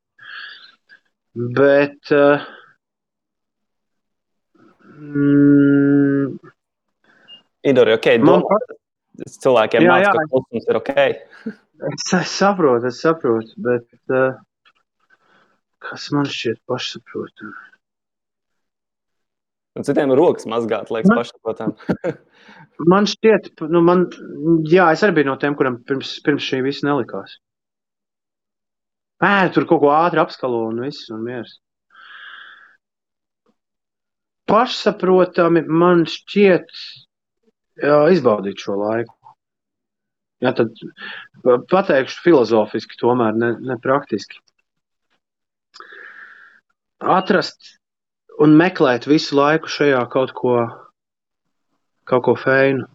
Bet. 1.37 2.11
Uh, 2.11 2.43
mm, 4.97 6.33
Idori, 7.67 7.95
ok, 7.99 8.09
man, 8.23 8.43
domā, 8.43 8.59
cilvēkiem 9.47 9.87
Jā, 9.87 9.93
mācās, 9.93 10.07
jā. 10.07 10.17
ka 10.17 10.27
klusums 10.33 10.69
ir 10.71 10.81
ok. 10.81 10.93
es, 11.93 12.09
es 12.21 12.35
saprotu, 12.35 12.91
es 12.91 13.01
saprotu, 13.03 13.55
bet 13.67 14.15
uh, 14.15 14.37
kas 15.87 16.11
man 16.15 16.29
šķiet 16.31 16.63
pašsaprotami? 16.71 17.55
Un 19.77 19.85
citiem 19.85 20.13
rokas 20.17 20.47
mazgāt, 20.49 20.91
liekas, 20.93 21.11
Man- 21.13 21.21
pašsaprotam. 21.21 21.75
Man 22.93 23.09
šķiet, 23.09 23.51
nu, 23.73 23.81
man, 23.81 24.03
jā, 24.69 24.91
es 24.93 25.01
arī 25.05 25.15
biju 25.17 25.31
no 25.31 25.35
tiem, 25.41 25.55
kuriem 25.57 25.79
pirms, 25.89 26.11
pirms 26.25 26.45
šī 26.45 26.59
viss 26.67 26.85
nelikās. 26.85 27.39
Nē, 29.25 29.49
tur 29.55 29.65
kaut 29.65 29.81
ko 29.81 29.93
ātri 29.97 30.21
apskalo 30.21 30.67
un 30.69 30.83
viss, 30.85 31.07
un 31.09 31.23
miers. 31.25 31.55
Pašsaprotami 34.47 35.65
man 35.73 36.05
šķiet 36.13 36.69
jā, 37.81 37.97
izbaudīt 38.13 38.61
šo 38.61 38.77
laiku. 38.83 39.17
Jā, 40.45 40.53
tad 40.53 40.77
pateikšu 41.73 42.21
filozofiski, 42.27 43.01
tomēr 43.01 43.41
ne, 43.41 43.55
ne 43.57 43.79
praktiski. 43.81 44.37
Atrast 47.01 47.73
un 48.43 48.57
meklēt 48.59 49.09
visu 49.09 49.37
laiku 49.39 49.71
šajā 49.71 50.03
kaut 50.13 50.33
ko, 50.37 50.57
kaut 52.09 52.25
ko 52.27 52.35
feinu, 52.39 52.87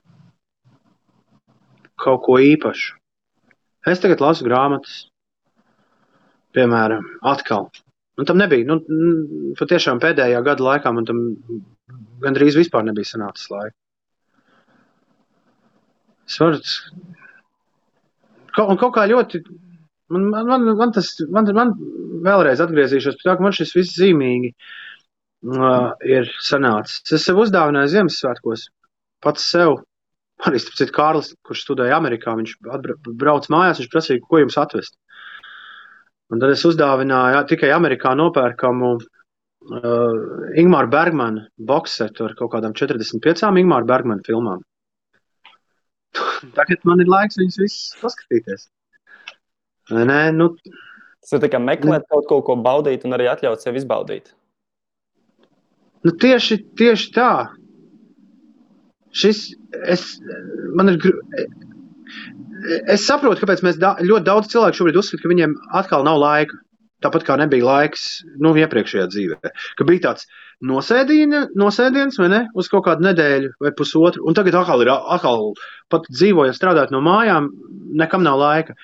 kaut 2.02 2.24
ko 2.26 2.38
īpašu. 2.42 2.98
Es 3.89 4.02
tagad 4.02 4.22
lasu 4.22 4.46
grāmatas, 4.46 5.08
piemēram, 6.54 7.06
atkal. 7.32 7.72
Un 8.20 8.28
tam 8.30 8.38
nebija, 8.38 8.68
nu, 8.68 8.78
patiešām 9.58 10.02
pēdējā 10.04 10.44
gada 10.46 10.66
laikā 10.68 10.92
man 10.94 11.08
tam 11.08 11.24
gandrīz 12.22 12.60
vispār 12.60 12.86
nebija 12.86 13.10
sanācis 13.10 13.50
laika. 13.50 13.76
Es 16.30 16.38
varu, 16.39 16.60
kaut, 18.54 18.76
kaut 18.84 18.94
kā 19.00 19.08
ļoti, 19.10 19.42
man, 20.14 20.30
man, 20.30 20.52
man, 20.52 20.70
man 20.78 20.94
tas, 20.96 21.10
man, 21.34 21.50
man 21.58 21.74
vēlreiz 22.28 22.62
atgriezīšos 22.62 23.18
pie 23.18 23.26
tā, 23.26 23.36
ka 23.39 23.48
man 23.48 23.56
šis 23.58 23.74
viss 23.80 23.98
zīmīgi 23.98 24.54
uh, 24.54 24.70
ir 25.42 26.30
sanācis. 26.44 27.02
Es 27.16 27.26
sev 27.26 27.39
uzdāvināju 27.42 27.92
Ziemassvētkos 27.96 28.68
pats 29.24 29.48
sev. 29.54 29.80
Arī 30.42 30.58
starp 30.58 30.78
citu, 30.80 30.94
Kārlis, 30.96 31.32
kurš 31.46 31.64
studēja 31.68 32.00
Amerikā, 32.02 32.34
viņš 32.38 32.56
brauc 33.22 33.46
mājās, 33.54 33.82
viņš 33.82 33.92
prasīja, 33.94 34.24
ko 34.26 34.42
jums 34.42 34.58
atvest. 34.58 34.96
Un 36.34 36.42
tad 36.42 36.54
es 36.54 36.64
uzdāvināju 36.66 37.36
jā, 37.36 37.42
tikai 37.52 37.70
Amerikā 37.76 38.16
nopērkamu 38.18 38.92
uh, 38.96 40.56
Ingmāra 40.58 40.89
Bergmana 40.89 41.46
boxetu 41.60 42.26
ar 42.26 42.34
kaut 42.39 42.54
kādām 42.56 42.74
45 42.74 43.46
Ingmāra 43.62 43.86
Bergmana 43.86 44.26
filmām. 44.26 44.64
Tagad 46.58 46.88
man 46.89 47.04
ir 47.04 47.12
laiks 47.12 47.38
viņus 47.38 47.60
visus 47.62 48.00
paskatīties. 48.02 48.66
Nē, 49.92 50.24
nu, 50.34 50.56
Tas 51.22 51.38
ir 51.38 51.52
kā 51.54 51.60
meklēt 51.62 52.08
kaut 52.10 52.26
ko, 52.30 52.39
ko 52.46 52.56
baudīt, 52.66 53.04
un 53.06 53.14
arī 53.14 53.28
atļaut 53.30 53.62
sev 53.62 53.76
izbaudīt. 53.78 54.32
Nu 56.06 56.14
tieši, 56.24 56.58
tieši 56.80 57.12
tā. 57.16 57.32
Šis, 59.12 59.41
es, 59.91 60.06
man 60.78 60.93
ir, 60.93 60.97
gru- 61.04 61.20
es 62.88 63.04
saprotu, 63.08 63.41
kāpēc 63.43 63.64
mēs 63.66 63.80
da, 63.82 63.95
ļoti 63.99 64.28
daudz 64.28 64.52
cilvēku 64.54 64.80
šobrīd 64.80 64.99
uzskata, 65.02 65.24
ka 65.26 65.32
viņiem 65.34 65.56
atkal 65.82 66.06
nav 66.08 66.20
laika. 66.24 66.60
Tāpat 67.02 67.26
kā 67.26 67.36
nebija 67.41 67.66
laiks 67.66 68.06
nu, 68.43 68.54
iepriekšējā 68.62 69.08
dzīvē. 69.10 69.52
Ka 69.78 69.88
bija 69.88 70.04
tāds 70.10 70.28
nosēdiens 70.62 72.20
vai 72.22 72.30
ne, 72.30 72.41
uz 72.54 72.70
kaut 72.70 72.86
kādu 72.86 73.06
nedēļu 73.08 73.54
vai 73.64 73.72
pusotru, 73.78 74.24
un 74.30 74.38
tagad 74.38 74.60
atkal 74.60 74.84
ir 74.84 74.91
atkal, 74.93 75.52
pat 75.91 76.06
dzīvojot, 76.12 76.58
strādājot 76.58 76.93
no 76.93 77.02
mājām, 77.06 77.49
nekam 77.97 78.24
nav 78.26 78.38
laika. 78.39 78.78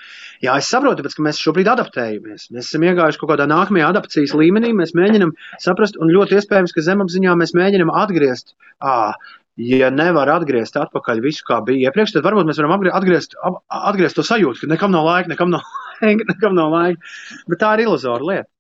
Jā, 0.44 0.58
es 0.58 0.70
saprotu, 0.72 1.02
tāpēc, 1.02 1.18
ka 1.18 1.26
mēs 1.30 1.42
šobrīd 1.46 1.70
adaptējamies. 1.72 2.50
Mēs 2.54 2.70
esam 2.72 2.86
iegājuši 2.88 3.22
kaut 3.22 3.34
kādā 3.34 3.48
nākamajā 3.50 3.92
adaptācijas 3.94 4.36
līmenī, 4.38 4.74
mēs 4.78 4.96
mēģinām 4.98 5.34
saprast, 5.64 6.00
un 6.02 6.14
ļoti 6.14 6.40
iespējams, 6.40 6.74
ka 6.74 6.86
zemapziņā 6.90 7.38
mēs 7.38 7.54
mēģinām 7.58 7.94
atgriezt. 8.04 8.56
À, 8.82 9.14
ja 9.58 9.90
nevar 9.94 10.30
atgriezt 10.36 10.78
atpakaļ 10.78 11.22
visu, 11.24 11.46
kā 11.48 11.62
bija 11.66 11.90
iepriekš, 11.90 12.18
tad 12.18 12.26
varbūt 12.26 12.50
mēs 12.50 12.62
varam 12.62 12.78
atgriezt, 12.94 13.38
atgriezt 13.70 14.20
to 14.20 14.26
sajūtu, 14.26 14.66
ka 14.66 14.74
nekam 14.74 14.94
nav 14.94 15.08
laika, 15.08 15.34
nekam 15.34 15.54
nav 15.54 15.66
laika, 15.66 15.87
nekam 16.32 16.58
nav 16.58 16.74
laika. 16.74 17.16
Bet 17.48 17.64
tā 17.64 17.74
ir 17.78 17.88
iluzora 17.88 18.30
lieta. 18.32 18.52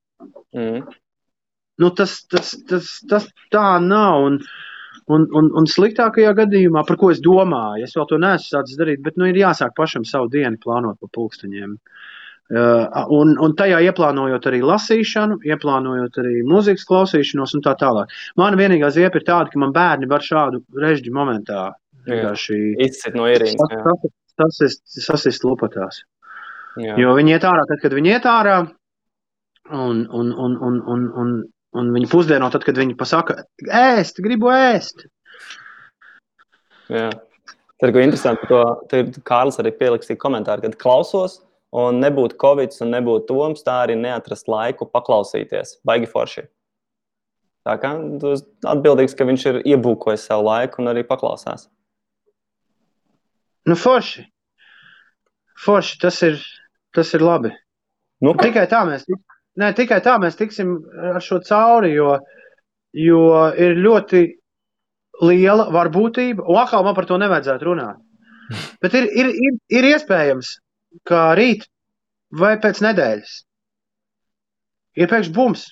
Mm. 0.57 0.87
Nu, 1.77 1.91
tas, 1.93 2.23
tas, 2.31 2.55
tas, 2.69 2.95
tas 3.09 3.29
tā 3.53 3.67
nav. 3.83 4.29
Un, 4.31 4.41
Un, 5.07 5.23
un, 5.39 5.45
un 5.55 5.63
sliktākajā 5.71 6.33
gadījumā, 6.35 6.81
par 6.83 6.97
ko 6.99 7.13
es 7.13 7.21
domāju, 7.23 7.85
es 7.85 7.93
vēl 7.95 8.07
to 8.09 8.17
neesmu 8.19 8.49
sācis 8.51 8.75
darīt, 8.75 8.99
bet 9.05 9.15
nu, 9.15 9.29
ir 9.29 9.37
jāsāk 9.39 9.71
pašam 9.77 10.03
savu 10.03 10.27
dienu 10.33 10.59
plānot 10.59 10.97
pa 10.99 11.07
pulksteņiem. 11.15 11.77
Uh, 12.47 13.05
un, 13.15 13.31
un 13.43 13.55
tajā 13.55 13.79
ieplānojot 13.87 14.49
arī 14.51 14.59
lasīšanu, 14.67 15.39
ieplānojot 15.47 16.19
arī 16.19 16.41
mūzikas 16.47 16.83
klausīšanos 16.87 17.55
un 17.55 17.63
tā 17.63 17.77
tālāk. 17.79 18.11
Mana 18.39 18.59
vienīgā 18.59 18.91
ziepa 18.97 19.21
ir 19.21 19.27
tāda, 19.27 19.53
ka 19.53 19.63
man 19.63 19.71
bērni 19.75 20.11
var 20.11 20.27
šādu 20.27 20.65
režģi 20.75 21.15
momentā 21.15 21.69
vienkārši 22.07 22.59
izcīt 22.87 23.15
no 23.15 23.27
ierīces. 23.31 24.11
Tas 24.37 24.61
ir 24.63 24.75
sasist 25.07 25.47
lupatās. 25.47 26.03
Jā. 26.77 26.97
Jo 27.01 27.13
viņi 27.17 27.37
iet 27.37 27.45
ārā, 27.47 27.63
tad, 27.69 27.81
kad 27.81 27.95
viņi 27.97 28.13
iet 28.13 28.25
ārā, 28.29 28.57
un, 29.73 30.03
un, 30.05 30.33
un, 30.33 30.57
un, 30.67 30.81
un, 30.93 31.05
un, 31.23 31.31
un 31.77 31.93
viņi 31.95 32.09
pusdieno, 32.11 32.49
tad, 32.53 32.65
kad 32.67 32.77
viņi 32.79 32.97
pasaka, 32.99 33.41
ēst, 33.65 34.21
gribu 34.23 34.51
ēst. 34.53 35.07
Jā. 36.93 37.09
Tad, 37.77 37.91
ko 37.93 38.01
interesanti, 38.01 38.47
to 38.49 39.01
Kārlis 39.27 39.59
arī 39.61 39.73
pielikstīja 39.77 40.21
komentāru, 40.21 40.65
kad 40.65 40.77
klausos, 40.81 41.41
un 41.77 41.99
nebūtu 42.01 42.37
Covid 42.41 42.73
un 42.81 42.93
nebūtu 42.95 43.27
Toms, 43.29 43.65
tā 43.65 43.83
arī 43.85 43.97
neatrast 43.99 44.49
laiku 44.49 44.87
paklausīties. 44.89 45.77
Baigi 45.85 46.09
forši. 46.09 46.47
Tā 47.67 47.75
kā 47.81 47.91
tas 48.21 48.45
atbildīgs, 48.71 49.13
ka 49.17 49.27
viņš 49.27 49.45
ir 49.51 49.59
iebūkojis 49.73 50.29
savu 50.29 50.47
laiku 50.47 50.81
un 50.81 50.93
arī 50.93 51.03
paklausās. 51.07 51.67
Nu, 53.67 53.75
forši. 53.75 54.23
Forši 55.59 55.97
tas 55.99 56.21
ir, 56.23 56.39
tas 56.95 57.13
ir 57.15 57.23
labi. 57.25 57.53
Nu, 58.23 58.33
ka... 58.33 58.47
tikai, 58.47 58.65
tā 58.71 58.81
mēs, 58.87 59.05
ne, 59.61 59.71
tikai 59.77 59.99
tā 60.05 60.17
mēs 60.21 60.37
tiksim 60.39 60.77
ar 61.13 61.21
šo 61.23 61.39
cauri, 61.45 61.93
jo, 61.93 62.17
jo 62.97 63.23
ir 63.59 63.77
ļoti 63.83 64.23
liela 65.27 65.67
varbūtība, 65.73 66.45
un 66.45 66.61
atkal 66.61 66.85
man 66.85 66.95
par 66.97 67.07
to 67.09 67.17
nevajadzētu 67.21 67.69
runāt. 67.69 68.01
Bet 68.81 68.95
ir, 68.97 69.09
ir, 69.11 69.31
ir, 69.33 69.57
ir 69.79 69.89
iespējams, 69.91 70.53
kā 71.07 71.31
rīt 71.37 71.67
vai 72.33 72.55
pēc 72.61 72.81
nedēļas. 72.85 73.33
Ir 74.97 75.09
pēkšņi 75.11 75.33
bums. 75.35 75.67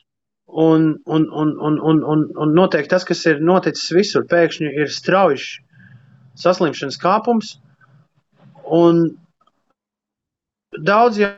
Un, 0.46 0.92
un, 1.10 1.24
un, 1.34 1.52
un, 1.58 1.78
un, 1.82 2.02
un, 2.06 2.26
un 2.44 2.52
noteikti 2.56 2.92
tas, 2.94 3.04
kas 3.08 3.24
ir 3.26 3.42
noticis 3.42 3.90
visur, 3.96 4.28
pēkšņi 4.30 4.70
ir 4.84 4.92
strauji 4.94 5.64
saslimšanas 6.40 7.00
kāpums. 7.02 7.56
Un 8.76 9.02
daudz 10.84 11.20
jau 11.22 11.32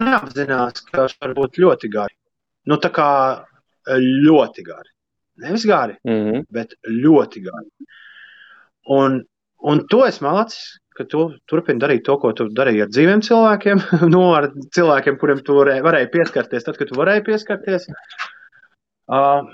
neapzinās, 0.00 0.82
ka 0.88 0.96
tas 1.02 1.16
var 1.20 1.34
būt 1.36 1.60
ļoti 1.62 1.90
gari. 1.92 2.14
Nu, 2.68 2.76
tā 2.76 2.90
kā 2.94 3.08
ļoti 3.88 4.64
gari. 4.66 4.90
Nevis 5.40 5.64
gari, 5.66 5.96
mm 6.04 6.20
-hmm. 6.26 6.44
bet 6.50 6.74
ļoti 6.84 7.42
gari. 7.46 7.88
Un, 8.88 9.22
un 9.62 9.86
to 9.88 10.04
es 10.06 10.20
malacis, 10.20 10.78
ka 10.96 11.04
tu 11.04 11.30
turpini 11.48 11.80
darīt 11.80 12.04
to, 12.04 12.18
ko 12.18 12.32
tu 12.32 12.48
darīji 12.48 12.82
ar 12.82 12.92
dzīviem 12.92 13.22
cilvēkiem, 13.24 13.80
no 14.14 14.34
ar 14.34 14.50
cilvēkiem, 14.76 15.16
kuriem 15.16 15.40
tu 15.46 15.56
varēji, 15.56 15.82
varēji 15.82 16.12
pieskarties, 16.12 16.64
tad, 16.64 16.76
kad 16.76 16.88
tu 16.88 17.00
varēji 17.00 17.24
pieskarties. 17.24 17.88
Uh, 19.10 19.48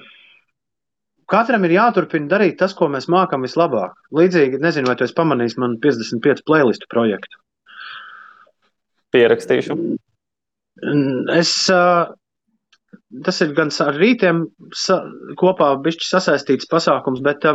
Katram 1.27 1.65
ir 1.67 1.73
jāturpina 1.75 2.29
darīt 2.31 2.59
tas, 2.61 2.75
ko 2.79 2.87
mēs 2.87 3.09
mākam 3.11 3.43
vislabāk. 3.43 3.97
Līdzīgi, 4.15 4.61
nezinu, 4.63 4.87
vai 4.87 4.95
tu 4.99 5.07
esi 5.07 5.15
pamanījis 5.17 5.57
man 5.59 5.75
55 5.83 6.45
playlistu 6.47 6.87
projektu. 6.93 7.41
Pierakstīšu. 9.17 9.79
Es, 11.37 11.53
tas 13.27 13.41
ir 13.43 13.55
gan 13.57 13.73
ar 13.87 13.97
rītiem 13.97 14.45
kopā 15.41 15.71
bišķi 15.87 16.11
sasaistīts 16.13 16.69
pasākums, 16.71 17.25
bet 17.25 17.49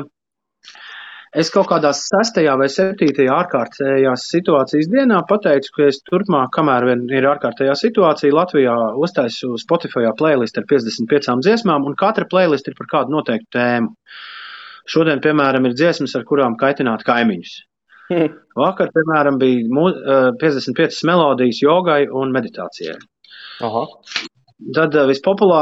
Es 1.32 1.48
kaut 1.48 1.70
kādā 1.70 1.94
sestajā 1.96 2.58
vai 2.60 2.66
septītajā 2.68 3.32
ārkārtējās 3.32 4.26
situācijas 4.34 4.90
dienā 4.92 5.22
pateicu, 5.30 5.72
ka 5.78 5.86
es 5.88 6.02
turpmāk, 6.10 6.50
kamēr 6.58 6.88
vien 6.90 7.06
ir 7.08 7.28
ārkārtējā 7.30 7.76
situācija, 7.80 8.36
Latvijā 8.36 8.74
uztaisu 9.00 9.54
Spotify 9.62 10.12
playlist 10.20 10.60
ar 10.60 10.68
55 10.68 11.40
dziesmām, 11.46 11.88
un 11.88 11.96
katra 11.96 12.28
playlist 12.34 12.68
ir 12.68 12.76
par 12.76 12.92
kādu 12.96 13.16
noteiktu 13.16 13.48
tēmu. 13.56 13.96
Šodien, 14.92 15.24
piemēram, 15.24 15.70
ir 15.70 15.78
dziesmas, 15.80 16.18
ar 16.20 16.28
kurām 16.28 16.60
kaitināt 16.60 17.08
kaimiņus. 17.08 17.56
Vakar, 18.62 18.92
piemēram, 18.96 19.40
bija 19.42 19.88
55 20.42 21.02
melodijas 21.10 21.62
jogai 21.64 22.04
un 22.08 22.34
meditācijai. 22.36 22.98
Aha. 23.66 23.86
Tad 24.76 24.94
uh, 24.94 25.08
vispopulā, 25.10 25.62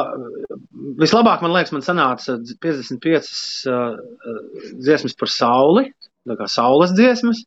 vislabāk, 1.00 1.44
man 1.46 1.54
liekas, 1.56 1.72
man 1.76 1.86
sanāca 1.86 2.36
55 2.66 3.30
uh, 3.72 3.94
dziesmas 4.76 5.16
par 5.20 5.32
sauli, 5.32 5.86
tā 6.28 6.36
kā 6.40 6.50
saules 6.52 6.96
dziesmas. 6.98 7.46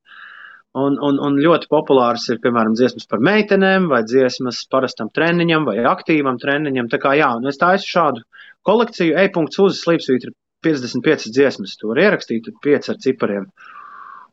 Un, 0.72 0.94
un, 1.04 1.18
un 1.20 1.34
ļoti 1.36 1.68
populārs 1.68 2.22
ir, 2.32 2.38
piemēram, 2.40 2.72
dziesmas 2.78 3.04
par 3.10 3.20
meitenēm, 3.20 3.90
vai 3.90 4.00
dziesmas 4.08 4.62
parastam 4.72 5.10
treniņam, 5.12 5.66
vai 5.68 5.82
aktīvam 5.90 6.38
treniņam. 6.40 6.88
Tā 6.88 6.96
kā 7.02 7.12
jā, 7.18 7.28
un 7.36 7.50
es 7.50 7.60
taisu 7.60 7.90
šādu 7.90 8.24
kolekciju, 8.64 9.18
e-punkts 9.20 9.60
uz 9.60 9.82
slīpsvīt 9.82 10.24
ir 10.24 10.32
55 10.64 11.28
dziesmas, 11.34 11.76
to 11.76 11.90
var 11.90 12.00
ierakstīt, 12.06 12.48
5 12.64 12.88
ar 12.94 13.00
cipariem. 13.04 13.50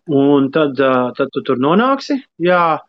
Un 0.09 0.47
tad, 0.53 0.79
tad 1.17 1.29
tu 1.33 1.43
tur 1.45 1.59
nonāksi, 1.61 2.17
jā, 2.41 2.79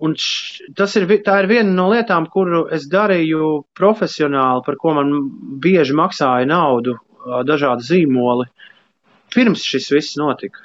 Un 0.00 0.14
š, 0.16 0.70
tas 0.76 0.94
ir, 0.96 1.04
tā 1.20 1.34
ir 1.42 1.46
viena 1.50 1.74
no 1.76 1.90
lietām, 1.92 2.24
kuru 2.32 2.62
es 2.72 2.86
darīju 2.88 3.48
profesionāli, 3.76 4.62
par 4.64 4.78
ko 4.80 4.94
man 4.96 5.10
bieži 5.60 5.92
maksāja 5.98 6.48
naudu 6.48 6.94
dažādi 7.44 7.84
zīmoli, 7.84 8.46
pirms 9.34 9.64
šis 9.66 9.90
viss 9.92 10.16
notika. 10.16 10.64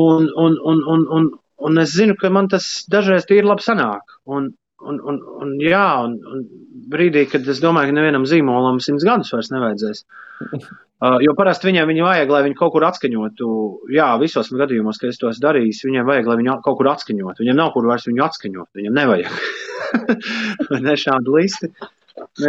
Un, 0.00 0.30
un, 0.32 0.56
un, 0.72 0.80
un, 0.94 1.04
un, 1.18 1.28
un 1.68 1.82
es 1.82 1.92
zinu, 1.92 2.16
ka 2.16 2.30
man 2.32 2.48
tas 2.48 2.70
dažreiz 2.88 3.28
tīri 3.28 3.44
labi 3.44 3.66
sanāk. 3.66 4.16
Un, 4.24 4.48
un, 4.80 5.00
un, 5.12 5.18
un, 5.42 5.56
jā, 5.62 5.86
un, 6.04 6.16
un 6.32 6.44
brīdī, 6.90 7.26
kad 7.30 7.48
es 7.48 7.62
domāju, 7.62 7.90
ka 7.90 7.98
nevienam 7.98 8.28
zīmolam 8.28 8.80
simts 8.82 9.06
gadus 9.06 9.34
vairs 9.36 9.52
nevajadzēs. 9.54 10.06
Uh, 11.00 11.14
jo 11.24 11.32
parasti 11.32 11.64
viņiem 11.64 11.88
viņa 11.88 12.02
vajag, 12.04 12.28
lai 12.34 12.42
viņi 12.44 12.56
kaut 12.58 12.74
kur 12.74 12.84
atskaņotu. 12.84 13.46
Jā, 13.94 14.10
visos 14.20 14.50
gadījumos, 14.52 14.98
kad 15.00 15.08
es 15.08 15.16
to 15.16 15.30
esmu 15.30 15.46
darījis, 15.46 15.78
viņiem 15.86 16.04
vajag, 16.04 16.26
lai 16.28 16.34
viņi 16.36 16.56
kaut 16.66 16.76
kur 16.76 16.90
atskaņotu. 16.90 17.40
Viņiem 17.40 17.56
nav 17.56 17.70
kur 17.72 17.88
vairs 17.88 18.04
viņu 18.04 18.26
atskaņot. 18.26 18.68
Viņiem 18.76 18.98
nevajag 18.98 19.30
ne 20.84 20.96
šādu 21.00 21.38
listi. 21.38 21.70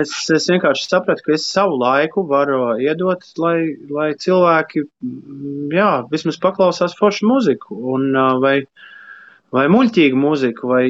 Es, 0.02 0.12
es 0.36 0.50
vienkārši 0.52 0.84
sapratu, 0.84 1.24
ka 1.24 1.38
es 1.38 1.48
savu 1.48 1.80
laiku 1.80 2.26
varu 2.28 2.74
iedot, 2.84 3.24
lai, 3.40 3.56
lai 3.88 4.10
cilvēki 4.20 4.84
jā, 5.72 5.90
vismaz 6.12 6.42
paklausās 6.44 6.98
foršu 7.00 7.32
muziku. 7.32 7.80
Un, 7.96 8.10
uh, 8.12 8.36
vai, 9.56 9.68
muļķīgu 9.72 10.18
mūziku, 10.18 10.72
vai 10.72 10.86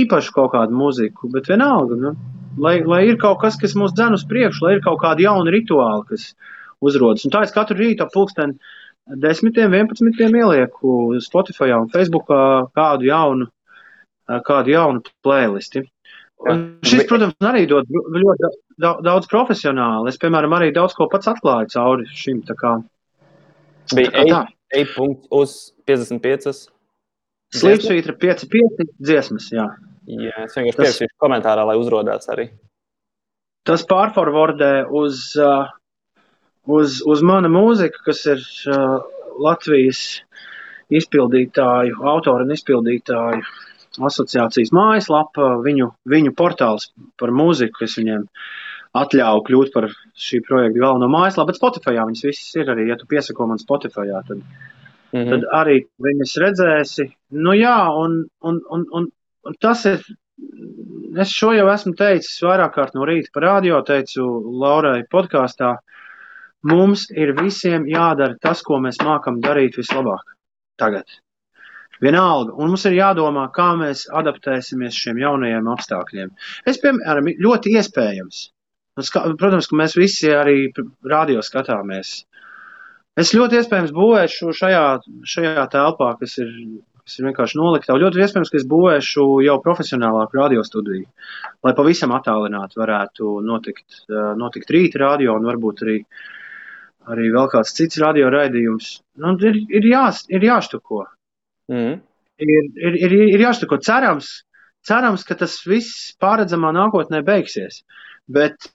īpašu 0.00 0.34
kaut 0.36 0.52
kādu 0.56 0.76
mūziku, 0.76 1.30
bet 1.34 1.48
vienalga. 1.52 1.98
Nu, 2.00 2.14
lai, 2.62 2.78
lai 2.84 3.04
ir 3.10 3.18
kaut 3.22 3.40
kas, 3.42 3.58
kas 3.60 3.76
mūs 3.78 3.94
dzen 3.96 4.16
uz 4.16 4.26
priekšu, 4.28 4.64
lai 4.66 4.76
ir 4.76 4.84
kaut 4.84 5.00
kādi 5.02 5.26
jauni 5.26 5.54
rituāli, 5.54 6.06
kas, 6.10 6.30
uzrodas. 6.84 7.24
Un 7.26 7.34
tā 7.34 7.44
es 7.46 7.54
katru 7.54 7.78
rītu 7.78 8.04
ap 8.04 8.12
pulksteni 8.14 8.56
10, 9.22 9.52
11 9.54 10.24
ielieku 10.26 11.16
Spotify 11.22 11.72
un 11.76 11.90
Facebookā 11.92 12.40
kādu 12.76 13.08
jaunu, 13.08 13.50
kādu 14.46 14.74
jaunu 14.74 15.04
playlisti. 15.24 15.84
Un 16.46 16.66
šis, 16.84 17.06
protams, 17.08 17.36
arī 17.48 17.64
dod 17.70 17.88
ļoti 17.88 18.50
daudz 18.76 19.28
profesionāli. 19.30 20.10
Es, 20.12 20.18
piemēram, 20.20 20.52
arī 20.58 20.68
daudz 20.74 20.92
ko 20.98 21.06
pats 21.08 21.30
atklāju 21.32 21.72
cauri 21.72 22.04
šim. 22.12 22.42
Bija 23.96 24.42
e-punkts 24.74 25.30
uz 25.32 25.54
55. 25.88 26.66
Slīpsvītra 27.54 28.16
5-5 28.18 28.88
dziesmas, 28.98 29.50
jā. 29.54 29.66
Jā, 30.06 30.44
es 30.46 30.54
vienkārši 30.54 30.78
pierakstīšu 30.78 31.16
komentārā, 31.22 31.64
lai 31.66 31.76
uzrodās 31.78 32.28
arī. 32.30 32.48
Tas 33.66 33.82
pārforvardē 33.90 34.86
uz 34.94 35.32
uh, 35.38 35.66
uz, 36.66 37.00
uz 37.06 37.22
mana 37.22 37.50
mūzika, 37.52 38.02
kas 38.06 38.24
ir 38.30 38.42
uh, 38.42 38.98
Latvijas 39.42 40.02
izpildītāju, 40.94 41.98
autoru 42.06 42.46
un 42.46 42.54
izpildītāju 42.54 43.42
asociācijas 44.06 44.72
mājaslapa, 44.76 45.56
viņu, 45.64 45.90
viņu 46.08 46.34
portāls 46.36 46.90
par 47.20 47.32
mūziku, 47.34 47.80
kas 47.80 47.96
viņiem 47.98 48.26
atļauj 48.96 49.42
kļūt 49.46 49.72
par 49.74 49.88
šī 50.20 50.42
projekta 50.46 50.82
galveno 50.82 51.08
mājaslapu, 51.12 51.50
bet 51.50 51.58
Spotify 51.58 51.96
viņas 51.98 52.24
visas 52.28 52.58
ir 52.60 52.72
arī, 52.72 52.88
ja 52.90 52.98
tu 53.00 53.08
piesako 53.08 53.48
man 53.50 53.60
Spotify, 53.60 54.08
tad, 54.28 54.44
mm 55.16 55.24
-hmm. 55.24 55.30
tad 55.30 55.48
arī 55.62 55.80
viņas 56.08 56.36
redzēsi. 56.44 57.08
Nu 57.30 57.56
jā, 57.56 57.78
un, 58.04 58.24
un, 58.40 58.60
un, 58.70 58.86
un, 58.92 59.10
un 59.44 59.58
tas 59.60 59.84
ir, 59.86 60.04
es 61.18 61.32
šo 61.32 61.52
jau 61.56 61.68
esmu 61.72 61.94
teicis 61.96 62.42
vairāk 62.42 62.74
kārt 62.74 62.94
no 62.94 63.04
rīta 63.08 63.32
par 63.32 63.42
radio, 63.42 63.82
teicu 63.82 64.26
Laurai 64.60 65.02
podkāstā, 65.10 65.76
Mums 66.66 67.06
ir 67.14 67.34
visiem 67.36 67.84
jādara 67.86 68.34
tas, 68.42 68.62
ko 68.66 68.80
mēs 68.82 68.98
mākam 69.04 69.38
darīt 69.44 69.76
vislabāk 69.78 70.34
tagad. 70.80 71.06
Vienalga, 72.02 72.52
un 72.56 72.72
mums 72.72 72.84
ir 72.88 72.96
jādomā, 72.96 73.46
kā 73.54 73.70
mēs 73.78 74.04
adaptēsimies 74.20 74.96
šiem 74.96 75.20
jaunajiem 75.22 75.68
apstākļiem. 75.72 76.32
Es, 76.66 76.80
piemēram, 76.82 77.30
ļoti 77.46 77.72
iespējams, 77.78 78.40
protams, 79.40 79.70
ka 79.70 79.78
mēs 79.80 79.96
visi 79.96 80.32
arī 80.34 80.72
radio 81.12 81.44
skatāmies. 81.44 82.18
Es 83.16 83.32
ļoti 83.32 83.56
iespējams 83.62 83.94
būvēšu 83.96 84.52
šajā, 84.56 84.84
šajā 85.24 85.64
telpā, 85.72 86.10
kas 86.20 86.34
ir, 86.42 86.50
kas 87.00 87.16
ir 87.16 87.28
vienkārši 87.30 87.56
noliktā. 87.56 87.96
Ļoti 87.96 88.20
iespējams, 88.20 88.50
ka 88.52 88.58
es 88.60 88.66
būvēšu 88.68 89.24
jau 89.46 89.54
profesionālāku 89.64 90.36
radiostudiju, 90.36 91.06
lai 91.64 91.72
pavisam 91.78 92.12
attālināti 92.16 92.76
varētu 92.82 93.38
notikt, 93.46 94.02
notikt 94.42 94.72
rīta 94.76 95.00
radio 95.06 95.38
un 95.38 95.48
varbūt 95.48 95.80
arī, 95.86 95.94
arī 97.14 97.30
vēl 97.32 97.48
kāds 97.54 97.72
cits 97.78 98.02
radio 98.04 98.28
raidījums. 98.34 98.90
Nu, 99.24 99.32
ir, 99.48 99.62
ir, 99.64 99.88
jās, 99.94 100.26
ir 100.28 100.44
jāštuko. 100.44 101.06
Mm. 101.72 101.96
Ir, 102.44 102.68
ir, 102.76 103.00
ir, 103.00 103.16
ir 103.32 103.46
jāštuko. 103.46 103.80
Cerams, 103.80 104.28
cerams, 104.84 105.24
ka 105.24 105.38
tas 105.40 105.56
viss 105.64 106.12
pārredzamā 106.20 106.74
nākotnē 106.76 107.24
beigsies. 107.24 107.80
Bet, 108.28 108.68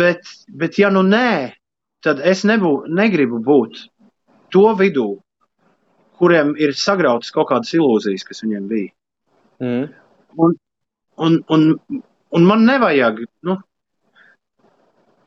bet, 0.00 0.34
bet 0.48 0.80
ja 0.80 0.88
nu 0.94 1.04
nē, 1.04 1.52
tad 2.06 2.22
es 2.22 2.44
nebū, 2.46 2.72
negribu 2.86 3.40
būt 3.42 3.86
to 4.54 4.66
vidū, 4.78 5.08
kuriem 6.20 6.54
ir 6.62 6.74
sagrautas 6.78 7.32
kaut 7.34 7.50
kādas 7.50 7.74
ilūzijas, 7.76 8.24
kas 8.26 8.44
viņiem 8.44 8.68
bija. 8.70 8.92
Mm. 9.60 9.88
Un, 10.46 10.54
un, 11.26 11.38
un, 11.52 11.64
un 12.36 12.46
man 12.46 12.64
nevajag, 12.68 13.24
nu, 13.48 13.56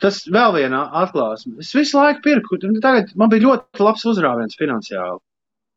tas 0.02 0.22
vēl 0.32 0.56
viena 0.56 0.86
atklāsme. 1.02 1.58
Es 1.64 1.74
visu 1.76 2.00
laiku 2.00 2.24
pirku, 2.26 2.60
tagad 2.82 3.12
man 3.20 3.32
bija 3.32 3.48
ļoti 3.48 3.84
labs 3.84 4.06
uzrāviens 4.10 4.58
finansiāli, 4.60 5.20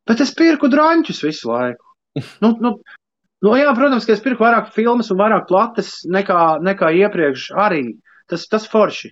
bet 0.09 0.23
es 0.25 0.35
pirku 0.39 0.71
drāņķus 0.73 1.23
visu 1.27 1.51
laiku. 1.51 1.89
nu, 2.45 2.53
nu, 2.63 2.77
nu, 3.43 3.57
jā, 3.59 3.73
protams, 3.77 4.07
ka 4.07 4.15
es 4.15 4.23
pirku 4.25 4.45
vairāk 4.45 4.71
filmas 4.77 5.11
un 5.13 5.21
vairāk 5.21 5.49
plates 5.51 5.99
nekā, 6.07 6.63
nekā 6.63 6.93
iepriekš 7.03 7.51
arī. 7.67 7.85
Tas, 8.31 8.47
tas 8.49 8.69
forši. 8.71 9.11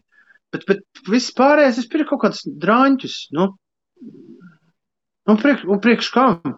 Bet, 0.51 0.67
bet 0.67 1.05
viss 1.11 1.35
pārējais, 1.37 1.79
es 1.83 1.91
pirku 1.91 2.15
kaut 2.15 2.25
kādus 2.25 2.43
drāņķus. 2.63 3.17
Nu, 3.39 3.53
un 5.31 5.39
priekš, 5.41 5.67
un 5.71 5.83
priekš 5.83 6.11
kam? 6.15 6.57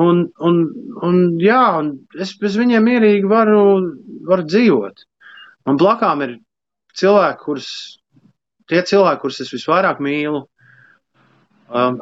Un, 0.00 0.20
un, 0.38 0.60
un, 1.02 1.16
jā, 1.42 1.62
un 1.80 1.90
es 2.22 2.36
bez 2.38 2.54
viņiem 2.60 2.86
mierīgi 2.86 3.30
varu, 3.30 3.62
varu 4.28 4.46
dzīvot. 4.46 5.02
Man 5.66 5.80
blakām 5.80 6.22
ir 6.22 6.36
cilvēki, 7.00 7.42
kurus, 7.42 7.70
tie 8.70 8.84
cilvēki, 8.86 9.20
kurus 9.24 9.42
es 9.42 9.50
visvairāk 9.50 9.98
mīlu. 10.04 10.44
Um, 11.70 11.98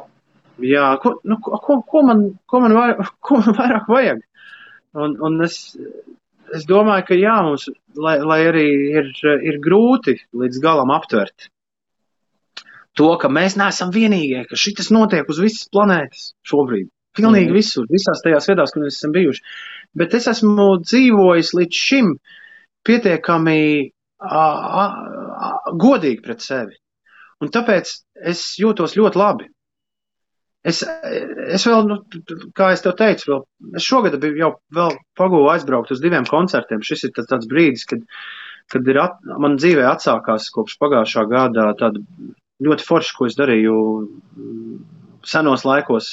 jā, 0.60 0.90
ko, 1.00 1.14
nu, 1.24 1.40
ko, 1.44 1.80
ko, 1.80 2.04
man, 2.04 2.26
ko, 2.48 2.60
man 2.64 2.76
vairāk, 2.76 3.14
ko 3.24 3.40
man 3.40 3.56
vairāk 3.56 3.88
vajag? 3.88 4.22
Un, 4.98 5.16
un 5.24 5.40
es, 5.48 5.58
es 6.56 6.64
domāju, 6.68 7.06
ka 7.08 7.18
jā, 7.18 7.36
mums, 7.46 7.68
lai, 7.96 8.18
lai 8.24 8.40
arī 8.48 8.66
ir, 9.00 9.12
ir 9.50 9.60
grūti 9.64 10.16
līdz 10.36 10.60
galam 10.64 10.92
aptvert 10.94 11.50
to, 12.98 13.08
ka 13.20 13.30
mēs 13.30 13.56
neesam 13.58 13.92
vienīgie, 13.94 14.44
ka 14.48 14.58
šis 14.58 14.90
notiek 14.94 15.28
uz 15.30 15.40
visas 15.42 15.68
planētas 15.72 16.32
šobrīd. 16.48 16.88
Pilnīgi 17.18 17.50
mm. 17.50 17.56
visur, 17.56 17.86
visās 17.90 18.22
tajās 18.24 18.48
vietās, 18.50 18.74
kur 18.74 18.84
mēs 18.84 18.98
esam 18.98 19.14
bijuši. 19.14 19.44
Bet 19.98 20.14
es 20.18 20.28
esmu 20.30 20.68
dzīvojis 20.84 21.54
līdz 21.58 21.80
šim 21.86 22.12
pietiekami 22.86 23.62
a, 24.18 24.42
a, 24.42 24.84
a, 24.84 25.50
godīgi 25.78 26.22
pret 26.24 26.44
sevi. 26.44 26.78
Un 27.42 27.50
tāpēc 27.54 27.94
es 28.32 28.44
jūtos 28.58 28.96
ļoti 28.98 29.20
labi. 29.20 29.48
Es, 30.66 30.80
es 30.82 31.64
vēl, 31.68 31.86
nu, 31.86 32.00
kā 32.58 32.72
es 32.74 32.82
tev 32.82 32.96
teicu, 32.98 33.30
vēl, 33.30 33.42
es 33.78 33.86
šogad 33.86 34.16
biju 34.20 34.40
jau 34.40 34.50
vēl 34.74 34.96
pagūvu 35.18 35.52
aizbraukt 35.52 35.92
uz 35.94 36.02
diviem 36.02 36.26
koncertiem. 36.28 36.82
Šis 36.84 37.06
ir 37.06 37.14
tāds 37.18 37.46
brīdis, 37.50 37.86
kad, 37.88 38.02
kad 38.72 38.90
ir 38.90 38.98
at, 39.04 39.20
man 39.38 39.56
dzīvē 39.60 39.86
atsākās 39.92 40.50
kopš 40.54 40.76
pagājušā 40.82 41.24
gada 41.30 41.70
tāda 41.78 42.02
ļoti 42.66 42.86
forša, 42.88 43.14
ko 43.14 43.28
es 43.30 43.38
darīju 43.38 43.76
senos 45.28 45.64
laikos, 45.68 46.10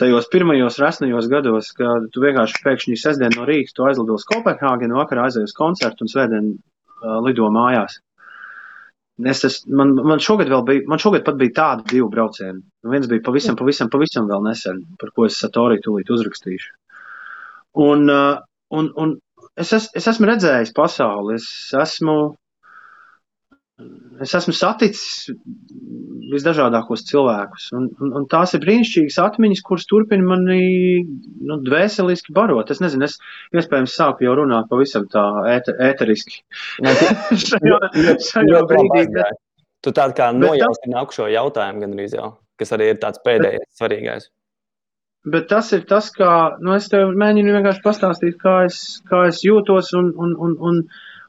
tajos 0.00 0.28
pirmajos 0.32 0.80
resnajos 0.82 1.30
gados, 1.30 1.70
kad 1.76 2.10
tu 2.12 2.24
vienkārši 2.24 2.64
pēkšņi 2.64 2.98
sestdien 3.00 3.36
no 3.38 3.46
rīta 3.48 3.86
aizlido 3.88 4.18
uz 4.18 4.26
Kopenhāgenu, 4.28 4.98
vakarā 4.98 5.28
aizies 5.30 5.54
koncertu 5.56 6.04
un 6.04 6.12
svētdien 6.12 6.50
uh, 6.56 7.20
lido 7.24 7.48
mājās. 7.54 8.00
Es 9.24 9.40
tas, 9.40 9.62
man, 9.72 9.94
man 10.04 10.20
šogad 10.20 10.50
vēl 10.52 10.64
bija, 10.68 10.82
man 10.92 11.00
šogad 11.00 11.22
pat 11.24 11.38
bija 11.40 11.54
tādi 11.56 11.86
divi 11.94 12.08
braucieni. 12.12 12.60
Viens 12.84 13.06
bija 13.08 13.24
pavisam, 13.24 13.56
pavisam, 13.56 13.88
pavisam 13.92 14.26
vēl 14.28 14.42
nesen, 14.44 14.82
par 15.00 15.12
ko 15.16 15.24
es 15.24 15.38
Satoriju 15.40 15.80
tūlīt 15.86 16.12
uzrakstīšu. 16.12 16.74
Un, 17.86 18.10
uh, 18.12 18.42
un, 18.76 18.90
un 19.00 19.14
es, 19.56 19.72
es, 19.72 19.88
es 19.96 20.08
esmu 20.12 20.28
redzējis 20.28 20.74
pasauli, 20.76 21.38
es 21.40 21.48
esmu, 21.80 22.18
es 24.24 24.32
esmu 24.38 24.54
saticis 24.56 25.30
visdažādākos 26.32 27.04
cilvēkus. 27.08 27.68
Un, 27.76 27.88
un, 28.02 28.12
un 28.20 28.24
tās 28.30 28.54
ir 28.56 28.62
brīnišķīgas 28.64 29.18
atmiņas, 29.22 29.62
kuras 29.66 29.86
turpina 29.90 30.24
mani 30.26 30.60
nu, 31.04 31.58
dvēseliski 31.66 32.34
barot. 32.36 32.72
Es 32.72 32.80
nezinu, 32.82 33.06
es 33.08 33.18
iespējams 33.54 33.96
sāku 33.98 34.26
jau 34.26 34.36
runāt 34.40 34.70
pavisam 34.70 35.06
tā 35.12 35.24
ēter, 35.52 35.76
ēteriski. 35.90 36.40
šajā, 37.46 37.80
šajā 38.30 38.62
brīdī. 38.70 39.04
Bet, 39.12 39.42
tu 39.84 39.92
tādu 39.96 40.16
kā 40.18 40.32
nojausti 40.34 40.90
nākušo 40.94 41.28
jautājumu 41.30 41.84
gan 41.84 41.94
arī 41.94 42.08
jau, 42.10 42.32
kas 42.60 42.74
arī 42.74 42.90
ir 42.94 43.00
tāds 43.02 43.22
pēdējais 43.26 43.62
bet, 43.62 43.72
svarīgais. 43.78 44.30
Bet 45.26 45.48
tas 45.50 45.72
ir 45.74 45.84
tas, 45.90 46.08
kā, 46.14 46.32
nu 46.62 46.74
es 46.78 46.88
tev 46.90 47.12
mēģinu 47.18 47.54
vienkārši 47.58 47.84
pastāstīt, 47.84 48.38
kā 48.42 48.62
es, 48.70 48.80
kā 49.10 49.26
es 49.30 49.42
jūtos 49.44 49.92
un, 49.98 50.12
un, 50.22 50.34
un, 50.46 50.56
un, 50.70 50.82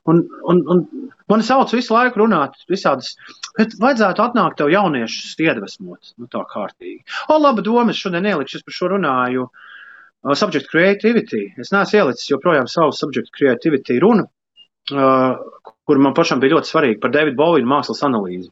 un, 0.08 0.24
un, 0.52 0.64
un 0.74 0.84
man 1.32 1.44
sauc 1.44 1.74
visu 1.76 1.96
laiku 1.96 2.24
runāt 2.24 2.56
visādas 2.72 3.16
Bet 3.58 3.74
vajadzētu 3.82 4.22
atnākt 4.22 4.60
tev 4.60 4.70
jauniešus 4.70 5.34
iedvesmot, 5.42 6.14
nu 6.22 6.30
tā 6.30 6.44
kārtīgi. 6.52 7.02
O, 7.34 7.40
laba 7.42 7.64
doma, 7.66 7.94
es 7.94 8.02
šodien 8.04 8.28
ielikšu, 8.30 8.60
es 8.60 8.66
par 8.66 8.76
šo 8.76 8.92
runāju. 8.94 9.48
Uh, 9.48 10.34
subject 10.38 10.70
creativity. 10.70 11.48
Es 11.62 11.72
neesmu 11.74 12.02
ielicis 12.02 12.30
joprojām 12.30 12.70
savu 12.70 12.94
subject 12.94 13.32
creativity 13.34 13.98
runu, 14.02 14.28
uh, 14.94 15.40
kur 15.88 16.02
man 16.04 16.16
pašam 16.18 16.42
bija 16.42 16.56
ļoti 16.56 16.70
svarīgi 16.70 17.00
par 17.02 17.14
Davidu 17.14 17.38
Bovinu 17.40 17.70
mākslas 17.70 18.04
analīzi. 18.06 18.50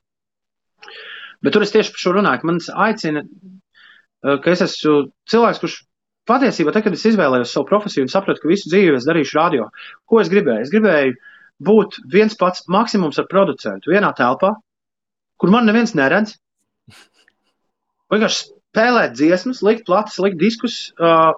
Bet 1.46 1.54
tur 1.54 1.66
es 1.66 1.74
tieši 1.74 1.94
par 1.94 2.02
šo 2.02 2.14
runāju, 2.18 2.42
ka 2.42 2.50
man 2.50 2.62
aicina, 2.88 3.26
uh, 3.26 4.38
ka 4.42 4.54
es 4.54 4.66
esmu 4.66 4.96
cilvēks, 5.30 5.62
kurš 5.62 5.80
patiesībā, 6.30 6.74
tad, 6.74 6.88
kad 6.88 6.98
es 6.98 7.06
izvēlējos 7.12 7.54
savu 7.54 7.70
profesiju 7.70 8.08
un 8.08 8.14
sapratu, 8.14 8.42
ka 8.42 8.54
visu 8.54 8.72
dzīvi 8.72 8.98
es 8.98 9.10
darīšu 9.10 9.38
radio, 9.38 9.70
ko 10.10 10.22
es 10.24 10.32
gribēju? 10.34 10.66
Es 10.66 10.74
gribēju 10.74 11.18
būt 11.64 12.00
viens 12.12 12.36
pats 12.38 12.66
maksimums 12.72 13.20
ar 13.22 13.28
producentu 13.32 13.94
vienā 13.94 14.12
telpā, 14.18 14.54
kur 15.40 15.52
man 15.54 15.68
neviens 15.68 15.96
neredz. 15.96 16.36
Vienkārši 18.12 18.50
spēlēt 18.50 19.16
dziesmas, 19.16 19.64
likt 19.66 19.86
platus, 19.88 20.20
likt 20.22 20.38
diskus, 20.42 20.92
uh, 21.00 21.32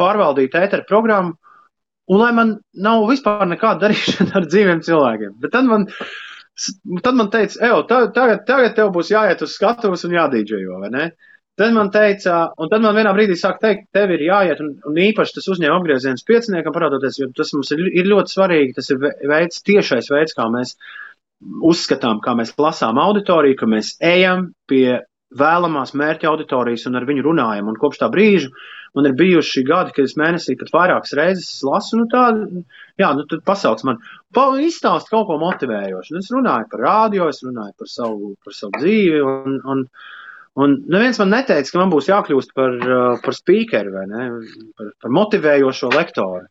pārvaldīt 0.00 0.56
ēteru 0.56 0.86
programmu, 0.88 1.36
un 2.08 2.22
lai 2.22 2.30
man 2.36 2.56
nav 2.74 3.04
vispār 3.10 3.44
nekāda 3.50 3.86
darīšana 3.86 4.36
ar 4.40 4.48
dzīviem 4.48 4.82
cilvēkiem. 4.86 5.36
Bet 5.42 5.52
tad 5.54 5.68
man, 5.68 5.86
tad 7.04 7.18
man 7.18 7.30
teica, 7.34 7.60
ej, 7.66 7.74
tagad, 7.90 8.44
tagad 8.48 8.76
tev 8.78 8.92
būs 8.94 9.12
jāiet 9.12 9.44
uz 9.44 9.56
skatuves 9.58 10.06
un 10.08 10.16
jādīdžejo, 10.16 10.80
vai 10.84 10.92
ne? 10.94 11.10
Tad 11.58 11.74
man 11.74 11.90
teica, 11.90 12.36
un 12.60 12.70
tad 12.70 12.84
man 12.84 12.94
vienā 12.94 13.10
brīdī 13.16 13.34
sāk 13.38 13.58
teikt, 13.62 13.88
tev 13.96 14.12
ir 14.14 14.22
jāiet, 14.28 14.60
un, 14.62 14.76
un 14.86 14.98
īpaši 15.08 15.38
tas 15.38 15.48
uzņēma 15.50 15.80
apgrieziens 15.80 16.22
pieciniekam 16.28 16.74
parādoties, 16.74 17.18
jo 17.18 17.26
tas 17.34 17.50
mums 17.56 17.72
ir, 17.74 17.82
ir 17.98 18.06
ļoti 18.06 18.34
svarīgi, 18.34 18.76
tas 18.76 18.90
ir 18.94 19.00
veids, 19.02 19.64
tiešais 19.66 20.10
veids, 20.14 20.36
kā 20.38 20.46
mēs 20.54 20.76
uzskatām, 21.66 22.20
kā 22.22 22.36
mēs 22.38 22.54
lasām 22.58 23.00
auditoriju, 23.02 23.58
ka 23.58 23.70
mēs 23.70 23.96
ejam 24.04 24.52
pie 24.70 25.00
vēlamās 25.38 25.94
mērķa 25.98 26.28
auditorijas 26.30 26.86
un 26.88 26.98
ar 26.98 27.06
viņu 27.08 27.24
runājam. 27.26 27.68
Un 27.68 27.78
kopš 27.80 28.00
tā 28.00 28.08
brīža 28.12 28.48
man 28.96 29.10
ir 29.10 29.16
bijuši 29.18 29.64
gadi, 29.68 29.92
kad 29.96 30.08
es 30.08 30.16
mēnesī 30.18 30.56
pat 30.60 30.70
vairākas 30.74 31.14
reizes 31.18 31.50
lasu, 31.66 31.98
nu 32.00 32.06
tā, 32.12 32.24
jā, 33.02 33.10
nu 33.18 33.26
tad 33.28 33.42
pasauc 33.46 33.82
man, 33.86 33.98
pa, 34.34 34.46
izstāst 34.62 35.10
kaut 35.12 35.26
ko 35.28 35.36
motivējošu. 35.42 36.14
Un 36.14 36.22
es 36.22 36.30
runāju 36.32 36.70
par 36.72 36.84
rādio, 36.86 37.28
es 37.28 37.42
runāju 37.44 37.76
par 37.78 37.92
savu, 37.92 38.32
par 38.44 38.56
savu 38.56 38.78
dzīvi, 38.78 39.20
un, 39.20 39.58
un, 39.58 39.60
un 39.74 39.84
neviens 40.66 41.20
man 41.22 41.30
neteica, 41.30 41.70
ka 41.70 41.78
man 41.78 41.92
būs 41.92 42.08
jākļūst 42.10 42.54
par, 42.56 42.74
par 43.22 43.36
speakeru 43.36 43.92
vai 43.94 44.06
ne, 44.10 44.24
par, 44.78 44.88
par 45.04 45.14
motivējošo 45.18 45.92
lektoru. 45.94 46.48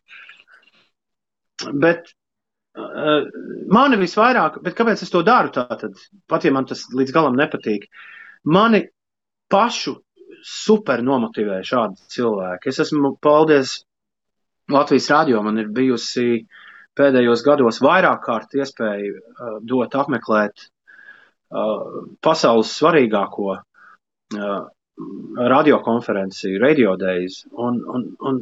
Bet 1.82 2.14
Uh, 2.78 3.24
mani 3.72 3.96
visvairāk, 3.98 4.60
bet 4.62 4.76
kāpēc 4.78 5.00
es 5.02 5.10
to 5.10 5.24
daru 5.26 5.50
tātad? 5.54 5.96
Pat 6.30 6.44
ja 6.46 6.52
man 6.54 6.66
tas 6.68 6.84
līdz 6.94 7.14
galam 7.14 7.34
nepatīk, 7.38 7.88
mani 8.46 8.84
pašu 9.50 9.96
super 10.46 11.02
nomotivē 11.02 11.58
šādi 11.66 11.98
cilvēki. 12.14 12.70
Es 12.70 12.78
esmu, 12.84 13.16
paldies 13.24 13.80
Latvijas 14.70 15.08
radio, 15.10 15.42
man 15.42 15.58
ir 15.58 15.72
bijusi 15.74 16.44
pēdējos 16.98 17.42
gados 17.46 17.80
vairāk 17.82 18.22
kārt 18.28 18.54
iespēja 18.54 19.10
uh, 19.16 19.58
dot 19.64 19.96
apmeklēt 19.98 20.68
uh, 20.68 22.04
pasaules 22.22 22.76
svarīgāko 22.78 23.48
uh, 23.56 23.62
radiokonferenci, 25.52 26.58
Radio 26.58 26.96
Days. 26.96 27.44
Un, 27.52 27.80
un, 27.94 28.08
un 28.18 28.40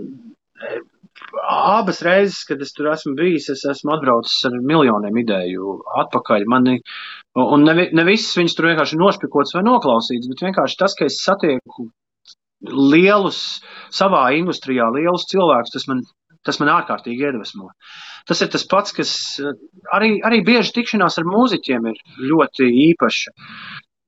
abas 1.49 2.03
reizes, 2.05 2.45
kad 2.49 2.61
es 2.63 2.73
tur 2.77 2.91
esmu 2.93 3.15
bijis, 3.19 3.49
es 3.53 3.65
esmu 3.71 3.95
atbraucis 3.97 4.49
ar 4.49 4.57
miljoniem 4.71 5.21
ideju 5.23 5.79
atpakaļ. 6.05 6.47
Mani, 6.53 6.79
un 7.43 7.65
ne, 7.67 7.89
ne 7.93 8.07
visas 8.09 8.37
viņas 8.39 8.57
tur 8.57 8.71
vienkārši 8.71 9.01
nošpikots 9.01 9.57
vai 9.57 9.65
noklausīts, 9.67 10.29
bet 10.33 10.45
vienkārši 10.49 10.81
tas, 10.83 10.97
ka 10.99 11.09
es 11.09 11.21
satieku 11.25 11.89
lielus 12.67 13.41
savā 13.95 14.29
industrijā, 14.37 14.89
lielus 14.93 15.29
cilvēkus, 15.31 15.75
tas 15.77 15.89
man, 15.91 16.03
tas 16.47 16.61
man 16.63 16.73
ārkārtīgi 16.77 17.29
iedvesmo. 17.29 17.71
Tas 18.27 18.41
ir 18.43 18.51
tas 18.51 18.65
pats, 18.67 18.95
kas 18.97 19.11
arī, 19.95 20.17
arī 20.27 20.41
bieži 20.47 20.75
tikšanās 20.81 21.21
ar 21.21 21.29
mūziķiem 21.29 21.91
ir 21.93 22.01
ļoti 22.31 22.71
īpaša. 22.91 23.35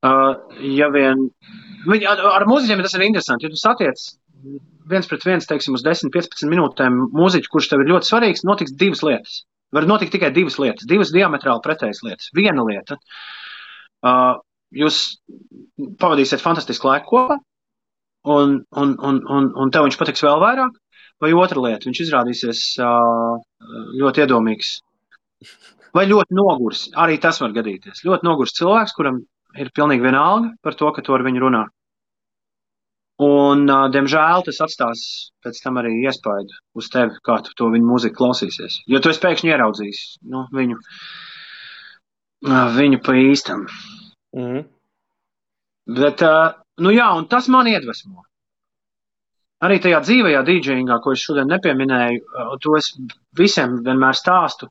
Ja 0.02 0.88
vien, 0.94 1.26
viņi, 1.90 2.06
ar, 2.06 2.20
ar 2.38 2.46
mūziķiem 2.46 2.82
tas 2.84 2.94
ir 2.94 3.06
interesanti, 3.08 3.48
ja 3.48 3.50
tu 3.50 3.58
satiec 3.58 4.02
viens 4.88 5.08
pret 5.10 5.24
viens, 5.26 5.46
teiksim, 5.48 5.76
uz 5.76 5.84
10, 5.84 6.12
15 6.14 6.50
minūtēm 6.50 6.98
mūziķu, 7.16 7.50
kurš 7.52 7.70
tev 7.72 7.82
ir 7.82 7.90
ļoti 7.92 8.08
svarīgs, 8.08 8.44
notiks 8.46 8.74
divas 8.78 9.02
lietas. 9.04 9.42
Var 9.74 9.84
notikt 9.88 10.14
tikai 10.14 10.30
divas 10.32 10.56
lietas, 10.62 10.86
divas 10.88 11.10
diametrāli 11.12 11.64
pretējas 11.64 12.00
lietas. 12.06 12.30
Viena 12.36 12.64
lieta, 12.64 12.96
uh, 14.06 14.38
jūs 14.72 15.00
pavadīsiet 16.00 16.44
fantastisku 16.44 16.88
laiku 16.88 17.10
kopā, 17.12 17.38
un, 18.32 18.60
un, 18.70 18.94
un, 19.10 19.20
un, 19.28 19.50
un 19.52 19.72
tev 19.74 19.88
viņš 19.88 19.98
patiks 20.00 20.24
vēl 20.24 20.40
vairāk. 20.44 20.76
Vai 21.18 21.32
otra 21.34 21.58
lieta, 21.58 21.88
viņš 21.88 22.00
izrādīsies 22.04 22.60
uh, 22.78 23.40
ļoti 23.98 24.22
iedomīgs. 24.22 24.76
Vai 25.96 26.04
ļoti 26.06 26.36
nogurs. 26.38 26.84
Arī 26.94 27.16
tas 27.18 27.40
var 27.42 27.50
gadīties. 27.56 28.04
Ļoti 28.06 28.28
nogurs 28.28 28.54
cilvēks, 28.54 28.94
kuram 28.94 29.24
ir 29.56 29.72
pilnīgi 29.74 30.04
vienalga 30.04 30.52
par 30.62 30.76
to, 30.78 30.90
ka 30.92 31.04
tu 31.04 31.14
ar 31.16 31.24
viņu 31.26 31.44
runā. 31.46 31.64
Un, 33.18 33.64
uh, 33.66 33.88
diemžēl, 33.90 34.44
tas 34.46 34.60
atstās 34.62 35.00
pēc 35.42 35.56
tam 35.64 35.80
arī 35.80 35.90
iespaidu 36.04 36.54
uz 36.78 36.86
tevi, 36.92 37.16
kā 37.26 37.40
tu 37.42 37.54
to 37.58 37.66
viņa 37.72 37.88
mūziku 37.88 38.14
klausīsies. 38.20 38.76
Jo 38.86 39.00
tu 39.02 39.10
pēkšņi 39.10 39.50
ieraudzījis 39.50 40.02
nu, 40.30 40.44
viņu, 40.54 40.78
uh, 42.46 42.68
viņu 42.76 43.00
pa 43.02 43.16
īstam. 43.18 43.66
Mm. 44.38 44.62
Bet, 45.98 46.22
uh, 46.22 46.54
nu 46.84 46.94
jā, 46.94 47.08
un 47.18 47.26
tas 47.26 47.48
man 47.50 47.66
iedvesmo. 47.66 48.22
Arī 49.66 49.80
tajā 49.82 49.98
dzīvajā 50.04 50.44
dīdžingā, 50.46 51.00
ko 51.02 51.16
es 51.16 51.24
šodien 51.26 51.50
nepieminēju, 51.50 52.22
uh, 52.22 52.54
to 52.62 52.78
es 52.78 52.92
visiem 53.34 53.80
vienmēr 53.82 54.14
stāstu. 54.14 54.70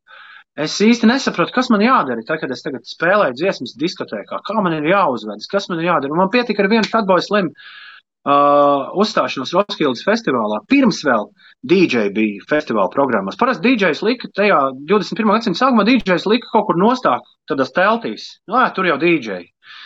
Es 0.58 0.80
īsti 0.82 1.06
nesaprotu, 1.06 1.54
kas 1.54 1.68
man 1.70 1.84
jādara. 1.86 2.24
Tā, 2.26 2.40
kad 2.42 2.50
es 2.54 2.64
tagad 2.66 2.88
spēlēju 2.90 3.36
dziesmas 3.38 3.76
diskotēkā, 3.78 4.40
kā 4.46 4.62
man 4.66 4.74
ir 4.80 4.88
jāuzvedas, 4.90 5.50
kas 5.52 5.70
man 5.70 5.84
ir 5.84 5.92
jādara. 5.92 6.18
Man 6.18 6.32
pietika 6.34 6.64
ar 6.64 6.72
vienu 6.72 6.90
Fatboy 6.90 7.22
Slim 7.22 7.52
uh, 7.54 8.90
uzstāšanos 8.98 9.54
Roskildes 9.54 10.02
festivālā. 10.08 10.64
Pirms 10.72 11.04
vēl 11.06 11.30
DJ 11.70 12.10
bija 12.16 12.48
festivāla 12.50 12.90
programmās. 12.94 13.38
Parasti 13.38 13.70
DJs 13.70 14.02
lika 14.08 14.32
tajā 14.34 14.58
21. 14.90 15.30
gadsimta 15.36 15.62
sākumā, 15.62 15.86
DJs 15.92 16.26
lika 16.32 16.50
kaut 16.56 16.72
kur 16.72 16.82
nostāk 16.82 17.30
tādās 17.52 17.76
teltīs. 17.78 18.28
Nu, 18.50 18.58
jā, 18.58 18.72
tur 18.74 18.90
jau 18.90 18.98
DJ. 19.04 19.44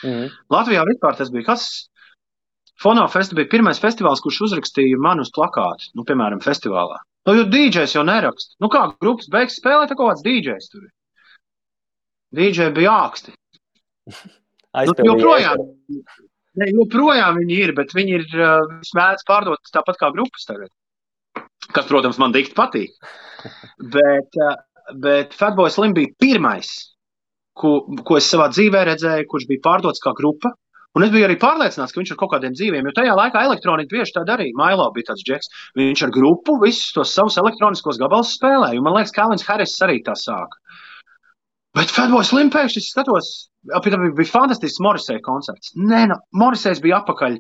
Mm. 0.08 0.32
Latvijā 0.56 0.88
vispār 0.88 1.20
tas 1.20 1.36
bija 1.36 1.52
kas. 1.52 1.70
Fono 2.82 3.04
Festa 3.12 3.36
bija 3.38 3.52
pirmais 3.52 3.78
festivāls, 3.78 4.24
kurš 4.24 4.40
uzrakstīja 4.48 4.98
manu 4.98 5.22
uz 5.28 5.30
plakātu, 5.36 5.92
nu, 6.00 6.08
piemēram, 6.08 6.40
festivālā. 6.42 6.96
Nu, 7.28 7.36
jo 7.38 7.46
DJs 7.54 7.96
jau 7.98 8.04
neraksta. 8.08 8.56
Nu, 8.64 8.70
kā 8.74 8.88
grupas 9.04 9.30
beigas 9.32 9.60
spēlēt, 9.60 9.94
kaut 9.94 10.14
kāds 10.14 10.26
DJs 10.26 10.72
tur 10.72 10.88
ir. 10.88 10.92
DJ 12.40 12.72
bija 12.76 12.98
āksti. 13.06 13.36
Nu, 14.72 14.94
joprojām, 15.04 15.60
Ne, 16.60 16.68
joprojām 16.76 17.38
viņi 17.40 17.58
ir, 17.64 17.72
bet 17.78 17.94
viņi 17.96 18.18
ir 18.18 18.26
uh, 18.36 18.72
mēdz 18.98 19.24
pārdot 19.28 19.72
tāpat 19.72 20.00
kā 20.02 20.10
grupas 20.16 20.48
tagad. 20.50 20.72
Kas, 21.72 21.88
protams, 21.88 22.20
man 22.20 22.36
dikti 22.36 22.58
patīk. 22.58 22.96
Bet, 23.96 24.36
uh, 24.38 24.58
bet 25.02 25.32
Fatboy 25.34 25.72
Slim 25.74 25.96
bija 25.98 26.12
pirmais, 26.22 26.68
ko, 27.58 27.72
ko 28.06 28.20
es 28.20 28.28
savā 28.30 28.52
dzīvē 28.52 28.84
redzēju, 28.92 29.26
kurš 29.32 29.48
bija 29.50 29.64
pārdots 29.66 30.04
kā 30.04 30.12
grupa. 30.14 30.52
Un 30.98 31.06
es 31.06 31.12
biju 31.14 31.24
arī 31.24 31.38
pārliecināts, 31.40 31.94
ka 31.94 32.02
viņš 32.02 32.10
ir 32.12 32.18
kaut 32.20 32.34
kādiem 32.34 32.56
dzīviem, 32.58 32.88
jo 32.88 32.92
tajā 32.98 33.14
laikā 33.16 33.46
elektronika 33.48 33.96
bieži 33.96 34.16
tā 34.18 34.26
darīja. 34.28 34.58
Mailo 34.60 34.90
bija 34.96 35.12
tāds 35.12 35.24
džeks. 35.28 35.52
Viņš 35.80 36.04
ar 36.08 36.12
grupu 36.18 36.58
visus 36.64 36.92
tos 36.96 37.14
savus 37.16 37.38
elektroniskos 37.40 38.00
gabalus 38.02 38.34
spēlēja. 38.36 38.76
Un 38.76 38.88
man 38.88 38.98
liekas, 38.98 39.16
Kalvins 39.16 39.48
Harris 39.48 39.78
arī 39.86 40.02
tā 40.04 40.18
sāka. 40.20 40.60
Bet 41.78 41.92
Fatboy 41.96 42.26
Slim 42.28 42.50
pēkšņi 42.52 42.82
skatos, 42.84 43.28
bija 43.64 44.28
fantastisks 44.28 44.82
Morisēja 44.84 45.22
koncerts. 45.24 45.72
Nē, 45.80 46.02
no, 46.12 46.18
nu, 46.18 46.40
Morisējs 46.42 46.82
bija 46.84 46.98
atpakaļ, 47.00 47.38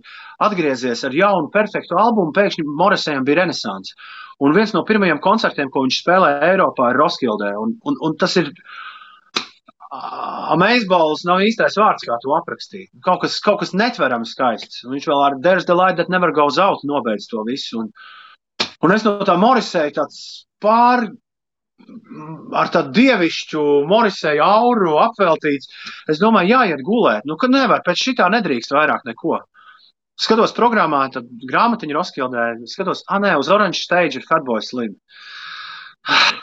atgriezies 0.47 1.03
ar 1.03 1.17
jaunu, 1.17 1.49
perfektu 1.51 1.99
albumu. 1.99 2.31
Pēkšņi 2.37 2.63
Morisējam 2.79 3.27
bija 3.27 3.41
renesance. 3.41 3.91
Un 4.39 4.55
viens 4.55 4.71
no 4.71 4.85
pirmajiem 4.87 5.19
koncertiem, 5.21 5.67
ko 5.73 5.83
viņš 5.83 5.99
spēlēja 6.05 6.53
Eiropā, 6.53 6.93
ir 6.93 7.01
Roskildē. 7.03 7.51
Un, 7.59 7.75
un, 7.83 7.99
un 8.07 8.15
tas 8.23 8.39
ir 8.39 8.53
Amazeballs 10.51 11.23
nav 11.27 11.43
īstais 11.45 11.77
vārds, 11.79 12.05
kā 12.07 12.17
to 12.23 12.33
aprakstīt. 12.35 12.89
Kaut 13.05 13.21
kas, 13.23 13.37
kaut 13.43 13.61
kas 13.61 13.75
netverams 13.77 14.33
skaists. 14.35 14.83
Un 14.85 14.95
viņš 14.97 15.07
vēl 15.07 15.25
ar 15.25 15.37
There's 15.43 15.67
the 15.69 15.77
light 15.77 15.97
that 15.97 16.09
never 16.09 16.31
goes 16.35 16.59
out 16.59 16.83
nobeidz 16.87 17.29
to 17.31 17.43
visu. 17.47 17.85
Un, 17.85 17.91
un 18.83 18.95
es 18.95 19.05
no 19.07 19.19
tā 19.27 19.37
Morisēja 19.39 19.95
tāds 20.01 20.23
pār 20.61 21.07
ar 22.57 22.71
tādu 22.73 22.93
dievišķu 22.97 23.61
Morisēju 23.89 24.43
auru 24.45 24.97
apveltīts. 25.01 25.71
Es 26.11 26.21
domāju, 26.21 26.53
jāiet 26.55 26.83
gulēt. 26.85 27.25
Nu, 27.29 27.37
kad 27.41 27.53
nevar, 27.53 27.83
pēc 27.85 28.03
šitā 28.09 28.27
nedrīkst 28.33 28.75
vairāk 28.75 29.07
neko. 29.07 29.39
Skatos 30.21 30.53
programmā, 30.53 31.05
tad 31.13 31.29
grāmatiņa 31.49 31.97
Roskildē, 31.97 32.45
skatos, 32.69 33.01
ah, 33.09 33.21
nē, 33.23 33.33
uz 33.41 33.49
Orange 33.49 33.81
Stage 33.81 34.19
ir 34.19 34.27
Fatboy 34.27 34.61
Slim. 34.65 34.97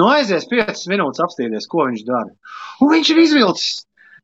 Nu, 0.00 0.08
aizies 0.08 0.48
5 0.48 0.86
minūtes 0.88 1.20
apstīties, 1.20 1.68
ko 1.68 1.84
viņš 1.90 2.04
dara. 2.08 2.32
Un 2.80 2.92
viņš 2.94 3.12
ir 3.12 3.22
izvilcis. 3.26 3.70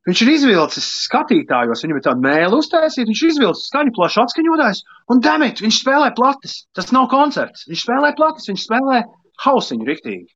Viņš 0.07 0.21
ir 0.23 0.29
izvilcis 0.31 0.85
skatītājos, 1.03 1.81
viņam 1.83 1.97
ir 1.99 2.03
tāda 2.05 2.23
mēlīte 2.23 2.57
uztaisīta, 2.61 3.09
viņš 3.09 3.21
ir 3.21 3.31
izvilcis 3.33 3.67
skaņu 3.67 3.91
plašu 3.97 4.21
atskaņotājs, 4.23 4.79
un 5.11 5.19
demit, 5.25 5.59
viņš 5.59 5.79
spēlē 5.81 6.13
plates. 6.15 6.61
Tas 6.77 6.93
nav 6.95 7.09
koncerts. 7.11 7.65
Viņš 7.67 7.83
spēlē 7.83 8.13
plates, 8.15 8.47
viņš 8.47 8.63
spēlē 8.69 9.01
hausiņu 9.43 9.89
riktīgi. 9.89 10.29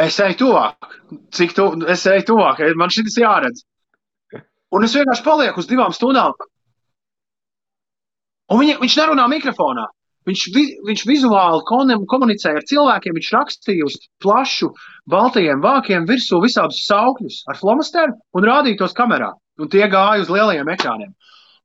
Es 0.00 0.16
eju 0.22 0.38
tuvāk, 0.44 0.88
cik 1.34 1.52
tu, 1.56 1.66
es 1.90 2.06
eju 2.06 2.26
tuvāk, 2.32 2.62
man 2.78 2.92
šis 2.94 3.18
jāredz. 3.20 3.66
Un 4.70 4.86
es 4.86 4.94
vienkārši 4.94 5.26
palieku 5.26 5.60
uz 5.60 5.68
divām 5.68 5.92
stundām. 5.92 6.36
Un 8.50 8.62
viņa, 8.62 8.78
viņš 8.80 8.96
nerunā 9.02 9.26
mikrofonā. 9.30 9.88
Viņš, 10.28 10.42
vi, 10.52 10.64
viņš 10.84 11.02
vizuāli 11.08 11.62
komunicēja 12.10 12.60
ar 12.60 12.66
cilvēkiem, 12.68 13.16
viņš 13.16 13.30
rakstīja 13.32 13.86
uz 13.88 13.96
plašu, 14.20 14.68
baltajiem 15.08 15.62
vākiem 15.64 16.04
virsū 16.08 16.42
visādus 16.44 16.82
saukļus 16.84 17.40
ar 17.48 17.56
flomasteru 17.56 18.18
un 18.36 18.46
rādīja 18.50 18.82
tos 18.82 18.96
kamerā. 18.96 19.32
Un 19.60 19.72
tie 19.72 19.86
gāja 19.92 20.24
uz 20.24 20.30
lielajiem 20.32 20.68
ekrāniem. 20.76 21.14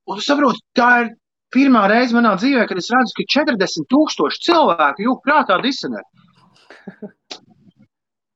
Un 0.08 0.20
tu 0.20 0.24
saproti, 0.24 0.64
tā 0.78 0.90
ir 1.04 1.14
pirmā 1.56 1.86
reize 1.92 2.16
manā 2.16 2.36
dzīvē, 2.40 2.66
kad 2.70 2.80
es 2.80 2.92
redzu, 2.94 3.16
ka 3.18 3.28
40 3.40 3.88
tūkstoši 3.92 4.44
cilvēku 4.48 5.06
jūg 5.06 5.22
prātā 5.26 5.60
disenē. 5.64 6.04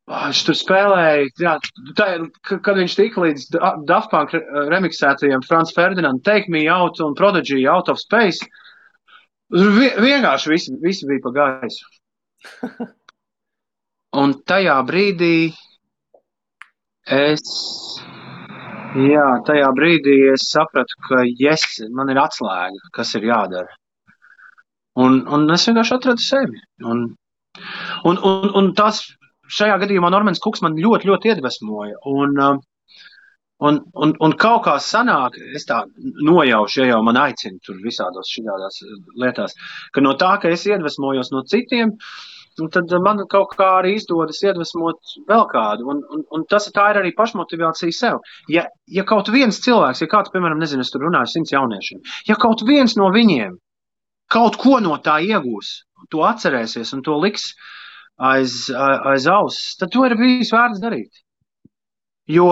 Viņš 0.10 0.40
tur 0.48 0.58
spēlēja, 0.58 1.26
jā, 1.38 1.52
tā, 1.98 2.06
kad 2.50 2.80
viņš 2.80 2.96
tika 2.98 3.22
līdz 3.28 3.44
Daft 3.86 4.10
Punk 4.10 4.34
remiksētajiem 4.74 5.44
Frans 5.46 5.76
Ferdinand, 5.76 6.24
Take 6.26 6.50
Me 6.50 6.64
Out 6.72 6.98
un 7.06 7.14
Prodigy 7.18 7.68
Out 7.70 7.92
of 7.94 8.02
Space. 8.02 8.42
Vienkārši 9.50 10.52
visi, 10.52 10.76
visi 10.82 11.08
bija 11.10 11.24
pa 11.26 11.34
gaisu. 11.38 11.90
Un 14.22 14.34
tajā 14.50 14.78
brīdī 14.88 15.50
es 17.10 17.44
Jā, 18.98 19.26
tajā 19.46 19.68
brīdī 19.78 20.16
es 20.32 20.48
sapratu, 20.50 20.96
ka 21.06 21.22
yes, 21.38 21.62
man 21.94 22.10
ir 22.10 22.18
atslēga, 22.18 22.88
kas 22.96 23.12
ir 23.20 23.28
jādara. 23.30 23.76
Un, 24.98 25.20
un 25.30 25.46
es 25.54 25.68
vienkārši 25.70 25.94
atradu 25.94 26.24
sevi. 26.24 26.58
Un, 26.82 27.04
un, 28.10 28.18
un, 28.18 28.48
un 28.58 28.72
tas 28.74 29.04
šajā 29.60 29.76
gadījumā 29.84 30.10
Normans 30.10 30.42
Kuks 30.42 30.64
man 30.66 30.80
ļoti, 30.82 31.06
ļoti 31.06 31.30
iedvesmoja. 31.30 32.00
Un, 32.10 32.34
um, 32.48 32.60
un, 33.60 33.80
un, 33.94 34.16
un 34.26 34.36
kaut 34.40 34.64
kā 34.68 34.78
sanāk, 34.84 35.38
es 35.56 35.68
tā 35.70 35.84
nojaušu, 36.00 36.82
ja 36.82 36.94
jau 36.94 37.04
man 37.08 37.20
aicina 37.20 37.60
tur 37.66 37.80
visādos 37.84 38.32
šādās 38.36 38.82
lietās, 39.20 39.56
ka 39.94 40.04
no 40.06 40.16
tā, 40.20 40.36
ka 40.42 40.52
es 40.56 40.66
iedvesmojos 40.70 41.34
no 41.36 41.44
citiem, 41.48 41.96
uh, 41.96 42.28
nu, 42.60 42.68
tad 42.74 42.92
man 43.04 43.24
kaut 43.32 43.56
kā 43.58 43.68
arī 43.80 43.96
izdodas 43.98 44.42
iedvesmot 44.44 45.16
vēl 45.30 45.46
kādu. 45.52 45.88
Un, 45.94 46.02
un, 46.16 46.24
un 46.36 46.46
tas 46.52 46.68
ir 46.70 46.80
arī 47.02 47.14
pašmotivācija 47.18 47.96
sev. 47.96 48.20
Ja, 48.52 48.66
ja 48.88 49.06
kaut 49.08 49.32
viens 49.34 49.62
cilvēks, 49.64 50.04
ja 50.04 50.12
kāds, 50.12 50.34
piemēram, 50.34 50.60
nezinu, 50.62 50.86
es 50.86 50.92
tur 50.94 51.06
runāju 51.08 51.34
simts 51.34 51.56
jauniešiem, 51.56 52.04
ja 52.30 52.38
kaut 52.40 52.64
viens 52.68 52.96
no 53.00 53.10
viņiem 53.16 53.58
kaut 54.30 54.60
ko 54.62 54.78
no 54.84 55.00
tā 55.02 55.18
iegūs, 55.26 55.72
to 56.14 56.22
atcerēsies 56.28 56.94
un 56.94 57.02
to 57.06 57.16
liks 57.18 57.54
aiz, 58.22 58.68
aiz 58.70 59.26
auss, 59.32 59.74
tad 59.80 59.90
to 59.94 60.06
ir 60.06 60.18
bijis 60.20 60.54
vērts 60.54 60.84
darīt. 60.84 61.24
Jo 62.30 62.52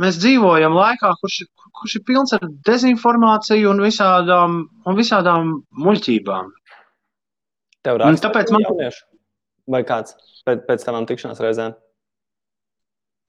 mēs 0.00 0.18
dzīvojam 0.22 0.74
laikā, 0.76 1.12
kurš, 1.20 1.38
kurš 1.80 1.96
ir 1.98 2.04
pilns 2.08 2.32
ar 2.36 2.44
dezinformāciju 2.68 3.70
un 3.72 3.82
visādām, 3.84 4.58
un 4.86 4.98
visādām 4.98 5.54
muļķībām. 5.84 6.50
Tev 7.82 7.98
raksta 8.02 8.28
tāpēc 8.28 8.52
man- 8.54 8.62
man... 8.62 8.68
jaunieši? 8.70 9.02
Vai 9.72 9.82
kāds 9.86 10.16
pēc, 10.46 10.64
pēc 10.68 10.84
tavām 10.86 11.06
tikšanās 11.06 11.40
reizēm? 11.42 11.74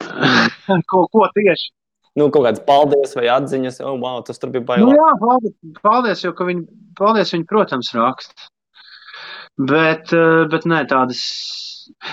ko, 0.91 1.06
ko 1.14 1.27
tieši? 1.35 1.72
Nu, 2.19 2.27
kaut 2.30 2.45
kāds 2.45 2.61
paldies 2.68 3.15
vai 3.18 3.26
atziņas, 3.34 3.80
oh, 3.81 3.95
wow, 4.02 4.19
tas 4.26 4.38
tur 4.41 4.52
bija 4.53 4.61
Nu, 4.61 4.68
bailīgi. 4.69 4.98
jā, 4.99 5.14
paldies, 5.22 5.53
paldies, 5.81 6.22
jo 6.26 6.34
viņi, 6.38 6.65
paldies, 6.99 7.31
viņi, 7.34 7.48
protams, 7.49 7.90
raksta. 7.98 8.49
Bet, 9.57 10.14
eh, 10.14 10.44
bet 10.49 10.68
nē, 10.69 10.84
tādas. 10.90 11.23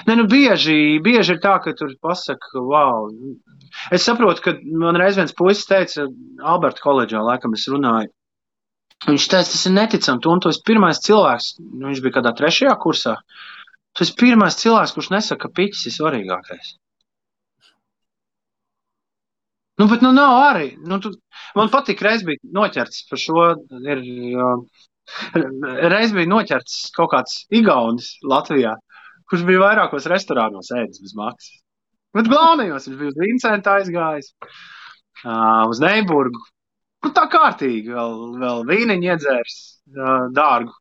Nē, 0.09 0.17
nu, 0.19 0.25
bieži, 0.29 0.99
bieži 1.05 1.37
ir 1.37 1.43
tā, 1.45 1.59
ka 1.65 1.73
tur 1.77 1.93
pasaka, 2.05 2.61
wow. 2.65 3.09
Es 3.95 4.07
saprotu, 4.07 4.43
ka 4.45 4.55
man 4.83 4.99
reiz 4.99 5.19
viens 5.19 5.35
puisis 5.37 5.69
teica, 5.69 6.07
Alberta 6.53 6.83
koledžā, 6.85 7.23
laikam 7.27 7.55
es 7.57 7.69
runāju. 7.71 8.11
Viņš 9.07 9.27
teica, 9.33 9.49
tas 9.49 9.65
ir 9.69 9.75
neticami, 9.77 10.21
tu 10.21 10.33
un 10.33 10.43
esi 10.51 10.63
pirmais 10.67 11.01
cilvēks, 11.07 11.55
nu, 11.63 11.87
viņš 11.89 12.03
bija 12.05 12.19
kādā 12.19 12.35
trešajā 12.37 12.75
kursā. 12.83 13.17
Tu 13.97 14.05
esi 14.05 14.17
pirmais 14.19 14.59
cilvēks, 14.61 14.93
kurš 14.97 15.11
nesaka, 15.15 15.47
ka 15.47 15.57
piķis 15.57 15.87
ir 15.89 15.97
svarīgākais. 15.97 16.75
Nu, 19.81 19.87
bet 19.89 20.03
nu 20.05 20.11
nav 20.13 20.35
arī. 20.51 20.67
Nu, 20.85 20.99
tu, 21.01 21.15
man 21.57 21.71
patīk, 21.73 22.03
reiz 22.05 22.21
bija 22.27 22.43
noķerts 22.59 23.07
par 23.09 23.23
šo. 23.23 23.47
Ir, 23.81 24.03
reiz 25.95 26.13
bija 26.13 26.29
noķerts 26.29 26.77
kaut 26.97 27.15
kāds 27.15 27.39
igaunis 27.57 28.13
Latvijā, 28.33 28.75
kurš 29.31 29.47
bija 29.49 29.63
vairākos 29.65 30.11
restorānos 30.13 30.69
ēdis 30.77 31.01
bez 31.01 31.17
maksas. 31.17 31.57
Bet 32.17 32.31
galvenajos 32.31 32.89
viņš 32.89 32.99
bija 32.99 33.13
uz 33.13 33.19
Vincentu 33.21 33.71
aizgājis, 33.71 34.33
uh, 35.25 35.67
uz 35.71 35.83
Neiburgu. 35.83 36.43
Nu, 37.05 37.13
tā 37.17 37.25
kārtīgi, 37.33 37.95
vēl, 37.95 38.17
vēl 38.41 38.65
vīniņu 38.69 39.11
iedzērs 39.13 39.59
uh, 39.95 40.25
dārgu. 40.37 40.75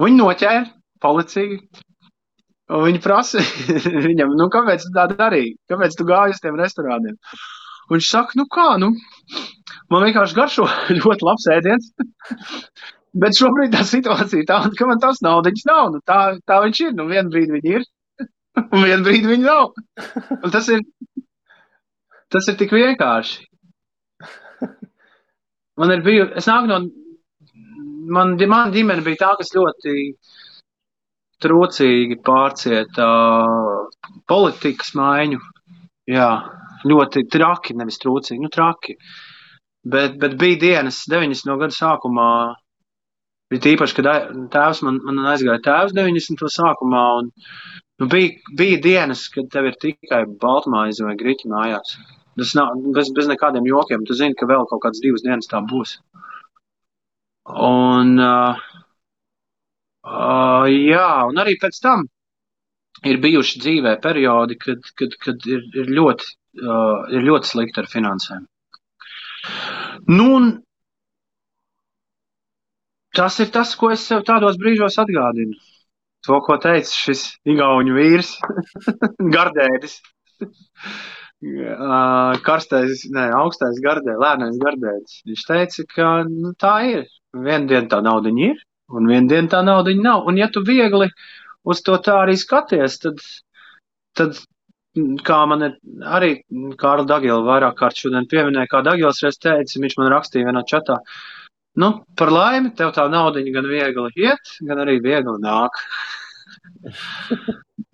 Viņi 0.00 0.20
noķēra 0.20 0.66
policiju. 1.04 1.58
Un 2.70 2.84
viņi 2.86 3.00
prasa 3.02 3.42
viņam, 4.08 4.36
nu, 4.38 4.46
kāpēc 4.52 4.86
tu 4.86 4.92
tā 4.94 5.08
darīji? 5.10 5.56
Kāpēc 5.70 5.96
tu 5.98 6.06
gāji 6.06 6.36
uz 6.36 6.42
tiem 6.44 6.58
restorāniem? 6.60 7.16
Un 7.90 7.96
viņš 7.96 8.08
saka, 8.12 8.38
nu 8.38 8.46
kā, 8.46 8.68
nu, 8.78 8.92
man 9.90 10.06
vienkārši 10.06 10.38
garšo 10.38 10.68
ļoti 11.00 11.26
labs 11.26 11.48
ēdiens. 11.56 11.90
Bet 13.20 13.34
šobrīd 13.34 13.72
tā 13.74 13.82
situācija 13.82 14.38
ir 14.38 14.46
tāda, 14.46 14.70
ka 14.78 14.86
man 14.86 15.00
tas 15.02 15.18
naudas 15.26 15.64
nav. 15.66 15.90
Nu, 15.96 15.98
tā, 16.06 16.36
tā 16.46 16.60
viņš 16.62 16.82
ir. 16.84 16.92
Nu, 16.94 17.08
vienu 17.10 17.32
brīdi 17.32 17.56
viņi 17.56 17.72
ir, 17.80 17.86
un 18.74 18.84
vienu 18.84 19.06
brīdi 19.06 19.30
viņi 19.30 19.46
nav. 19.46 19.70
Un 20.40 20.54
tas 20.54 20.68
ir, 20.72 20.82
tas 22.32 22.48
ir 22.50 22.58
tik 22.60 22.74
vienkārši. 22.74 23.46
Man 25.80 25.94
ir 25.94 26.02
bijusi, 26.04 26.34
es 26.36 26.48
nāku 26.50 26.68
no, 26.68 26.78
man, 28.16 28.34
man 28.50 28.74
ģimene 28.74 29.04
bija 29.06 29.22
tā, 29.22 29.30
kas 29.40 29.54
ļoti 29.56 29.94
trūcīgi 31.40 32.18
pārcieta 32.26 33.06
politikas 34.28 34.92
maiņu. 34.98 35.40
Jā, 36.10 36.30
ļoti 36.90 37.24
traki, 37.32 37.76
nevis 37.78 38.00
trūcīgi, 38.02 38.42
nu 38.42 38.50
traki. 38.52 38.96
Bet, 39.90 40.18
bet 40.20 40.36
bija 40.40 40.58
dienas, 40.60 41.04
90 41.08 41.48
no 41.48 41.56
gada 41.60 41.72
sākumā, 41.72 42.28
bija 43.52 43.72
īpaši, 43.74 43.96
kad 43.96 44.10
tēvs 44.52 44.82
man, 44.84 45.00
man 45.06 45.30
aizgāja 45.32 45.62
tēvs 45.64 45.96
90 45.96 46.44
no 46.44 46.50
sākumā, 46.52 47.04
un 47.22 47.30
nu, 48.00 48.08
bija, 48.12 48.54
bija 48.58 48.80
dienas, 48.84 49.26
kad 49.34 49.50
tev 49.52 49.70
ir 49.70 49.78
tikai 49.80 50.24
baltmaize 50.42 51.04
vai 51.06 51.16
griķi 51.20 51.50
mājās. 51.52 51.96
Tas 52.40 52.54
nav 52.56 52.76
bez, 52.96 53.10
bez 53.16 53.28
nekādiem 53.28 53.66
jokiem. 53.68 54.06
Tu 54.08 54.16
zini, 54.16 54.36
ka 54.38 54.48
vēl 54.48 54.66
kaut 54.70 54.82
kādas 54.84 55.02
divas 55.04 55.24
dienas 55.26 55.50
tā 55.50 55.60
būs. 55.72 55.98
Un, 57.50 58.14
uh, 58.22 58.60
uh, 60.06 60.66
jā, 60.70 61.08
un 61.28 61.40
arī 61.42 61.56
pēc 61.60 61.80
tam 61.82 62.06
ir 63.06 63.20
bijuši 63.22 63.60
dzīvē 63.64 63.96
periodi, 64.04 64.56
kad, 64.60 64.88
kad, 64.96 65.16
kad 65.24 65.46
ir, 65.48 65.64
ir, 65.82 65.92
ļoti, 65.98 66.32
uh, 66.62 67.08
ir 67.14 67.26
ļoti 67.26 67.52
slikti 67.52 67.82
ar 67.82 67.88
finansēm. 67.90 68.46
Nu, 70.10 70.26
un 70.36 70.50
tas 73.16 73.38
ir 73.42 73.50
tas, 73.54 73.74
ko 73.76 73.90
es 73.94 74.04
sev 74.06 74.24
tādos 74.28 74.58
brīžos 74.60 75.00
atgādinu. 75.02 75.56
To, 76.26 76.40
ko 76.44 76.58
teica 76.60 76.90
šis 76.92 77.24
igauņu 77.48 77.96
vīrs, 77.96 78.34
gardēdis. 79.36 80.00
Uh, 81.40 82.36
karstais, 82.44 83.06
ne, 83.14 83.30
augstais 83.32 83.78
gardē, 83.80 84.18
lēnais 84.20 84.58
gardēdis. 84.60 85.22
Viņš 85.28 85.44
teica, 85.48 85.86
ka 85.94 86.08
nu, 86.28 86.52
tā 86.60 86.74
ir. 86.90 87.06
Vienu 87.32 87.70
dienu 87.70 87.88
tā 87.88 88.00
nauda 88.04 88.32
ir, 88.34 88.58
un 88.92 89.06
vienu 89.08 89.30
dienu 89.30 89.48
tā 89.48 89.62
nauda 89.64 89.94
nav. 89.96 90.26
Un 90.28 90.36
ja 90.40 90.50
tu 90.52 90.60
viegli 90.66 91.08
uz 91.64 91.82
to 91.86 91.96
tā 92.04 92.18
arī 92.24 92.36
skaties, 92.36 92.98
tad, 93.04 93.22
tad 94.18 94.40
kā 95.24 95.40
man 95.48 95.62
ir 95.68 95.76
arī 96.18 96.30
Kārla 96.80 97.06
Dagila 97.08 97.44
vairāk 97.46 97.78
kārt 97.78 98.00
šodien 98.02 98.26
pieminēja, 98.30 98.70
kā 98.70 98.82
Dagils 98.86 99.22
reiz 99.24 99.38
teica, 99.38 99.82
viņš 99.84 99.96
man 100.00 100.10
rakstīja 100.12 100.50
vienā 100.50 100.64
čatā, 100.66 100.98
nu, 101.76 101.90
par 102.18 102.32
laimi, 102.34 102.72
tev 102.76 102.92
tā 102.96 103.06
nauda 103.10 103.42
gan 103.54 103.68
viegli 103.70 104.10
iet, 104.24 104.54
gan 104.66 104.82
arī 104.82 104.98
viegli 105.04 105.36
nāk. 105.44 105.78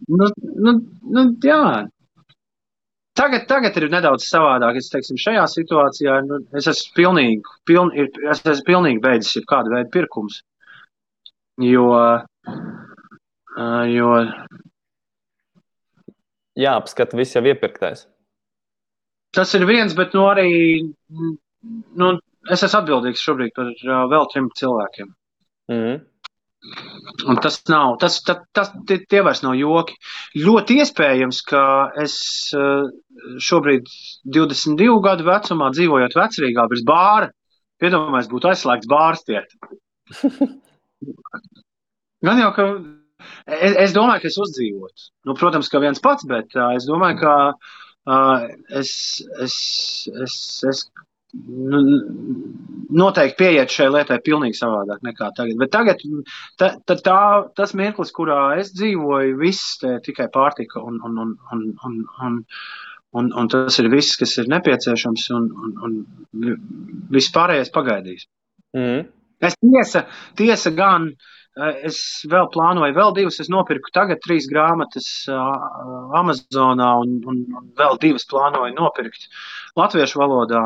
nu, 0.08 0.30
nu, 0.64 0.72
nu, 1.02 1.26
jā. 1.44 1.60
Tagad, 3.16 3.46
tagad 3.48 3.76
ir 3.80 3.88
nedaudz 3.92 4.26
savādāk. 4.28 4.76
Es 4.76 4.90
teiksim, 4.92 5.16
šajā 5.20 5.46
situācijā 5.48 6.18
nu, 6.26 6.42
es 6.56 6.68
esmu 6.68 6.92
pilnīgi, 6.98 7.54
piln, 7.68 7.92
ir, 7.96 8.10
es 8.28 8.42
esmu 8.44 8.66
pilnīgi 8.68 9.00
beidzis 9.04 9.38
jau 9.38 9.46
kādu 9.48 9.72
veidu 9.72 9.92
pirkums. 9.94 10.42
Jo, 11.64 11.88
jo 13.88 14.10
Jā, 16.56 16.72
apskata 16.80 17.16
viss 17.16 17.36
jau 17.36 17.42
iepirktais. 17.44 18.06
tas 19.36 19.52
ir 19.54 19.66
viens, 19.68 19.92
bet 19.92 20.14
nu, 20.16 20.22
arī 20.24 20.48
nu, 22.00 22.06
es 22.52 22.62
esmu 22.66 22.82
atbildīgs 22.82 23.22
šobrīd 23.22 23.54
par 23.56 23.70
uh, 23.72 24.04
vēl 24.12 24.28
trim 24.32 24.50
cilvēkiem. 24.58 25.14
Mm. 25.72 26.04
Un 27.30 27.38
tas 27.42 27.60
nav, 27.70 27.96
tas, 28.02 28.18
tas, 28.26 28.42
tas 28.56 28.72
tie, 28.88 28.98
tie 29.10 29.22
vairs 29.26 29.42
nav 29.44 29.54
joki. 29.58 29.94
Ļoti 30.42 30.80
iespējams, 30.82 31.40
ka 31.46 31.62
es 32.02 32.16
uh, 32.56 32.88
šobrīd, 33.48 33.88
22 34.36 34.98
gadu 35.04 35.26
vecumā, 35.28 35.70
dzīvojot 35.76 36.16
vecrīgā, 36.18 36.66
bez 36.72 36.82
bāra, 36.86 37.30
iedomājos, 37.82 38.30
būtu 38.32 38.50
aizslēgts 38.50 38.90
bārs 38.90 39.24
tiet. 39.28 39.52
Gan 42.26 42.40
jau, 42.42 42.52
ka 42.56 42.68
es, 43.46 43.78
es 43.86 43.96
domāju, 43.96 44.24
ka 44.24 44.30
es 44.32 44.38
uzdzīvotu. 44.42 45.10
Nu, 45.28 45.36
protams, 45.38 45.70
ka 45.72 45.82
viens 45.84 46.02
pats, 46.02 46.26
bet 46.28 46.56
uh, 46.58 46.72
es 46.78 46.88
domāju, 46.88 47.20
ka 47.22 47.34
uh, 47.52 48.46
es, 48.82 48.92
es, 49.44 49.56
es, 50.26 50.38
es 50.72 50.86
nu, 51.46 51.80
noteikti 53.00 53.38
pieiet 53.40 53.72
šai 53.72 53.88
lietai 53.90 54.18
pilnīgi 54.24 54.58
savādāk 54.58 55.02
nekā 55.06 55.30
tagad. 55.36 55.56
Bet 55.60 55.72
tagad 55.74 56.02
ta, 56.58 56.72
ta, 56.86 56.96
tā, 56.96 57.20
tas 57.58 57.74
mirklis, 57.78 58.12
kurā 58.14 58.56
es 58.60 58.72
dzīvoju, 58.76 59.38
viss 59.40 59.80
tikai 60.06 60.28
pārtika 60.34 60.82
un, 60.82 61.00
un, 61.04 61.18
un, 61.22 61.34
un, 61.52 61.64
un, 61.88 61.98
un, 62.26 62.40
un, 63.20 63.32
un 63.42 63.52
tas 63.52 63.80
ir 63.82 63.90
viss, 63.92 64.16
kas 64.20 64.36
ir 64.42 64.50
nepieciešams 64.52 65.30
un, 65.36 65.50
un, 65.66 65.76
un 65.86 66.58
viss 67.12 67.32
pārējais 67.34 67.72
pagaidīs. 67.74 68.28
Mm. 68.76 69.06
Es 69.46 69.56
tiesa, 69.60 70.06
tiesa 70.36 70.72
gan, 70.76 71.10
eh, 71.58 71.82
es 71.90 71.98
vēl 72.30 72.48
plānoju 72.54 72.96
vēl 72.96 73.14
divas, 73.18 73.40
es 73.42 73.50
nopirku 73.52 73.92
tagad 73.92 74.22
trīs 74.24 74.48
grāmatas 74.48 75.08
uh, 75.28 76.16
Amazonā 76.16 76.94
un, 77.02 77.18
un, 77.28 77.44
vēl 77.76 78.00
divas 78.00 78.24
plānoju 78.30 78.72
nopirkt 78.78 79.28
latviešu 79.76 80.22
valodā 80.22 80.64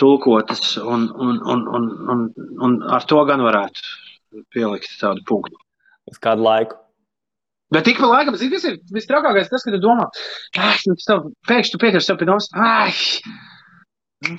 tulkotas 0.00 0.76
un, 0.82 1.08
un, 1.14 1.40
un, 1.54 1.64
un, 1.78 1.88
un, 2.14 2.22
un 2.66 2.76
ar 2.92 3.06
to 3.08 3.22
gan 3.28 3.42
varētu 3.44 4.44
pielikt 4.54 4.92
tādu 5.00 5.24
punktu. 5.28 5.56
Uz 6.10 6.18
kādu 6.22 6.44
laiku. 6.46 6.76
Bet 7.70 7.86
ik 7.86 8.00
pa 8.02 8.08
laikam, 8.10 8.34
zini, 8.34 8.50
kas 8.56 8.64
ir 8.66 8.78
visstrakākais, 8.94 9.50
tas, 9.50 9.62
ka 9.62 9.70
tu 9.70 9.78
domā, 9.82 10.08
ah, 10.58 10.78
nu, 10.90 10.96
tev, 11.06 11.28
pēkšņi 11.46 11.74
tu 11.76 11.78
pieķers 11.78 12.08
sev 12.10 12.18
pie 12.18 12.26
domas, 12.26 12.48
ah, 12.58 12.90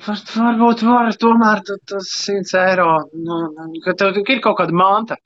var, 0.04 0.20
varbūt 0.34 0.84
var 0.84 1.16
tomēr 1.22 1.62
tu- 1.64 1.78
tas 1.88 2.10
100 2.26 2.52
eiro, 2.60 2.90
nu, 3.16 3.38
nu, 3.56 3.80
ka 3.86 3.96
tev 3.96 4.20
ir 4.20 4.42
kaut 4.44 4.58
kāda 4.60 4.76
manta. 4.76 5.16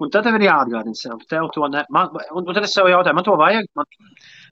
Un 0.00 0.08
tad 0.08 0.24
tev 0.24 0.38
ir 0.38 0.46
jāatgādina 0.46 0.96
sev, 0.96 1.18
tev 1.28 1.50
to 1.52 1.66
ne, 1.68 1.82
man, 1.92 2.14
un, 2.30 2.46
un 2.46 2.54
tad 2.54 2.64
es 2.64 2.72
sev 2.72 2.86
jautāju, 2.88 3.18
man 3.18 3.26
to 3.26 3.34
vajag, 3.36 3.66
man, 3.76 3.84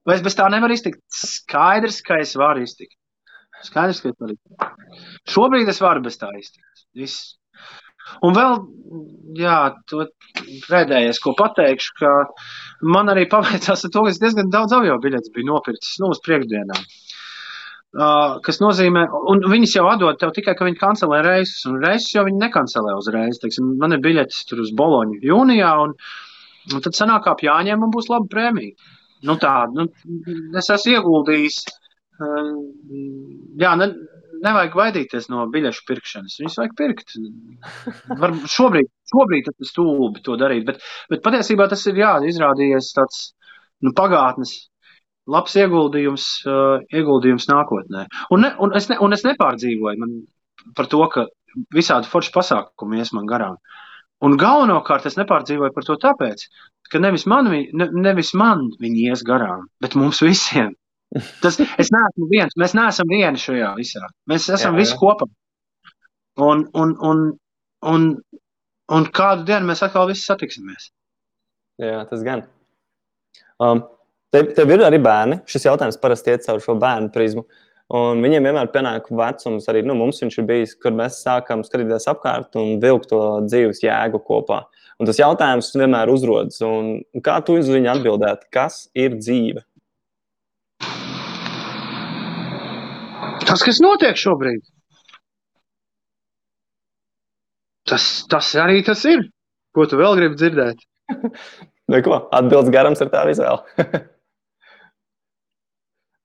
vai 0.05 0.19
es 0.19 0.25
bez 0.27 0.37
tā 0.37 0.51
nevaru 0.53 0.75
iztikt? 0.77 0.99
Skaidrs, 1.09 2.03
ka 2.05 2.19
es 2.21 2.35
varu 2.37 2.67
iztikt. 2.67 2.99
Skaidrs, 3.67 4.01
ka 4.03 4.13
es 4.13 4.19
varu. 4.23 4.37
Šobrīd 5.29 5.69
es 5.71 5.83
varu 5.83 6.03
bez 6.05 6.19
tā 6.21 6.31
iztikt. 6.39 6.87
Viss. 6.99 7.35
Un 8.25 8.33
vēl, 8.37 8.55
jā, 9.37 9.57
to 9.91 10.07
pēdējais, 10.69 11.21
ko 11.21 11.35
pateikšu, 11.37 11.97
ka 11.99 12.13
man 12.95 13.13
arī 13.13 13.27
paveicās 13.29 13.85
ar 13.85 13.93
to, 13.93 14.05
ka 14.07 14.13
es 14.15 14.21
diezgan 14.23 14.49
daudz 14.55 14.73
avio 14.77 14.97
biļetes 15.03 15.35
biju 15.35 15.51
nopircis, 15.51 15.99
nu, 16.03 16.13
uz 16.15 16.23
priekšdienām. 16.25 16.87
Uh, 17.99 18.39
kas 18.45 18.61
nozīmē, 18.61 19.07
un 19.33 19.43
viņas 19.49 19.75
jau 19.79 19.87
atdod 19.89 20.19
tev 20.21 20.33
tikai, 20.37 20.55
ka 20.57 20.67
viņi 20.67 20.81
kancelē 20.81 21.23
reisus, 21.25 21.63
un 21.69 21.79
reisus 21.85 22.15
jau 22.15 22.25
viņi 22.27 22.43
nekancelē 22.43 22.95
uzreiz. 22.99 23.41
Teiksim, 23.43 23.75
man 23.81 23.97
ir 23.97 24.03
biļetes 24.05 24.45
tur 24.49 24.61
uz 24.65 24.73
Boloņu 24.77 25.21
jūnijā, 25.25 25.71
un, 25.85 25.95
un 26.73 26.85
tad 26.85 26.97
sanāk, 26.97 27.25
kā 27.25 27.37
Jāņiem 27.49 27.81
man 27.85 27.93
būs 27.95 28.11
laba 28.13 28.29
prēmija. 28.33 28.93
Nu 29.29 29.39
tā, 29.41 29.55
nu, 29.73 29.89
es 30.61 30.69
esmu 30.75 30.99
ieguldījis, 30.99 31.63
uh, 31.65 31.88
jā, 32.19 33.73
ne, 33.78 33.89
nevajag 34.45 34.77
baidīties 34.78 35.28
no 35.32 35.47
biļešu 35.53 35.85
pirkšanas. 35.89 36.39
Viņus 36.43 36.59
vajag 36.61 36.74
pirkt. 36.78 37.15
Var, 38.23 38.35
šobrīd, 38.55 38.90
šobrīd 39.12 39.49
tas 39.49 39.65
ir 39.65 39.70
stulbi 39.70 40.24
to 40.24 40.39
darīt, 40.40 40.66
bet, 40.69 40.82
bet 41.12 41.24
patiesībā 41.24 41.69
tas 41.70 41.85
ir 41.90 42.01
jā, 42.03 42.16
izrādījies 42.31 42.93
tāds 42.97 43.23
nu, 43.85 43.95
pagātnes 43.97 44.55
labs 45.28 45.57
ieguldījums, 45.61 46.28
uh, 46.49 46.78
ieguldījums 46.95 47.49
nākotnē. 47.51 48.07
Un, 48.32 48.47
ne, 48.47 48.55
un, 48.65 48.73
es 48.78 48.89
ne, 48.90 48.97
un 49.05 49.15
es 49.16 49.27
nepārdzīvoju 49.27 50.01
man 50.01 50.15
par 50.77 50.89
to, 50.90 51.03
ka 51.12 51.27
visādi 51.74 52.09
forši 52.09 52.32
pasākumi 52.35 53.03
ies 53.03 53.12
man 53.16 53.28
garām. 53.28 53.59
Un 54.24 54.35
galvenokārt 54.40 55.07
es 55.07 55.19
nepārdzīvoju 55.19 55.74
par 55.74 55.86
to 55.86 55.95
tāpēc, 56.03 56.49
ka 56.90 57.01
nevis 57.03 57.27
man, 57.31 57.51
ne, 57.53 57.89
nevis 57.93 58.32
man 58.35 58.66
viņi 58.81 59.11
ies 59.12 59.23
garām, 59.27 59.69
bet 59.82 59.95
mums 59.99 60.24
visiem. 60.24 60.73
Tas, 61.43 61.57
es 61.57 61.91
neesmu 61.95 62.29
viens, 62.31 62.57
mēs 62.61 62.75
neesam 62.77 63.09
vieni 63.09 63.41
šajā 63.41 63.73
visā. 63.79 64.09
Mēs 64.29 64.49
esam 64.53 64.75
jā, 64.75 64.77
jā. 64.77 64.81
visi 64.83 64.99
kopā. 65.01 65.29
Un, 66.45 66.67
un, 66.77 66.95
un, 67.03 67.23
un, 67.93 68.09
un 68.95 69.07
kādu 69.17 69.47
dienu 69.49 69.71
mēs 69.71 69.83
atkal 69.87 70.11
visi 70.11 70.27
satiksimies. 70.29 70.91
Jā, 71.81 72.03
tas 72.11 72.21
gan. 72.27 72.45
Um, 73.59 73.87
Tev, 74.29 74.51
tev 74.53 74.69
ir 74.75 74.83
arī 74.85 74.99
bērni. 75.01 75.39
Šis 75.49 75.65
jautājums 75.65 75.97
parasti 76.03 76.35
iet 76.35 76.45
caur 76.45 76.61
šo 76.61 76.75
bērnu 76.81 77.09
prizmu. 77.15 77.47
Un 77.97 78.21
viņiem 78.21 78.45
vienmēr 78.45 78.69
pienāk 78.75 79.07
vecums, 79.09 79.69
arī 79.73 79.81
nu, 79.89 79.95
mums 79.97 80.21
viņš 80.21 80.35
ir 80.37 80.47
bijis, 80.51 80.75
kur 80.77 80.93
mēs 80.93 81.23
sākam 81.25 81.63
skatīties 81.65 82.05
apkārt 82.13 82.59
un 82.61 82.75
vilkt 82.83 83.09
to 83.09 83.21
dzīves 83.47 83.81
jēgu 83.81 84.21
kopā. 84.27 84.67
Un 85.01 85.09
tas 85.09 85.17
jautājums 85.17 85.73
vienmēr 85.73 86.13
uzrodas. 86.13 86.61
Un, 86.67 86.99
kā 87.25 87.39
tu 87.47 87.57
uz 87.57 87.71
viņu 87.73 87.95
atbildētu, 87.95 88.51
kas 88.53 88.83
ir 88.93 89.17
dzīve? 89.17 89.65
Tas, 93.49 93.62
kas 93.65 93.81
notiek 93.81 94.19
šobrīd, 94.19 94.61
tas, 97.89 98.05
tas 98.29 98.53
arī 98.61 98.83
tas 98.85 99.05
ir. 99.09 99.25
Ko 99.77 99.87
tu 99.89 99.99
vēl 100.01 100.16
gribi 100.19 100.39
dzirdēt? 100.41 100.85
Neko, 101.93 102.20
atbildes 102.35 102.73
garams 102.73 103.01
ir 103.05 103.11
tā 103.12 103.25
izvēle. 103.33 103.65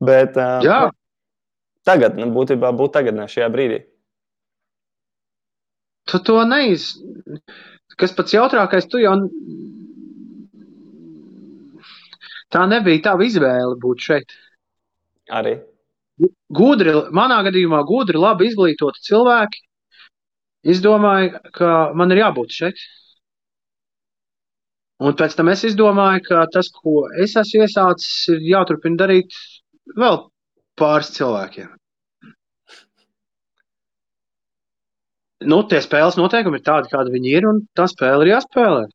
Bet 0.03 0.35
uh, 0.35 0.59
Jā. 0.65 0.79
tagad, 1.87 2.17
nu, 2.19 2.27
būtībā, 2.35 2.73
būt 2.75 2.95
tagad, 2.97 3.15
ne 3.15 3.29
šajā 3.31 3.47
brīdī. 3.53 3.79
Tu 6.11 6.19
to 6.27 6.41
neiz. 6.47 6.89
Kas 7.99 8.11
pats 8.17 8.35
jautrākais, 8.35 8.89
tu 8.91 8.99
jau. 8.99 9.13
Tā 12.51 12.65
nebija 12.69 13.05
tava 13.07 13.23
izvēle 13.25 13.77
būt 13.81 14.03
šeit. 14.09 14.35
Arī. 15.31 15.55
Gudri, 16.53 16.93
manā 17.15 17.39
gadījumā, 17.47 17.81
gudri, 17.87 18.19
labi 18.21 18.49
izglītoti 18.49 19.01
cilvēki 19.07 19.63
izdomāja, 20.73 21.41
ka 21.55 21.69
man 21.97 22.13
ir 22.13 22.23
jābūt 22.23 22.55
šeit. 22.55 22.83
Un 25.03 25.15
pēc 25.19 25.35
tam 25.35 25.49
es 25.51 25.65
izdomāju, 25.67 26.21
ka 26.29 26.45
tas, 26.53 26.69
ko 26.71 27.07
es 27.19 27.35
esmu 27.39 27.65
iesācis, 27.65 28.11
ir 28.31 28.43
jāturpina 28.53 29.01
darīt 29.03 29.35
vēl 29.99 30.21
pāris 30.79 31.11
cilvēkiem. 31.17 31.71
Nu, 35.43 35.59
tie 35.67 35.81
spēles 35.83 36.15
noteikumi 36.15 36.61
ir 36.61 36.63
tādi, 36.63 36.91
kādi 36.93 37.11
viņi 37.11 37.33
ir, 37.35 37.47
un 37.49 37.63
tā 37.75 37.89
spēle 37.91 38.23
ir 38.23 38.37
jāspēlē. 38.37 38.85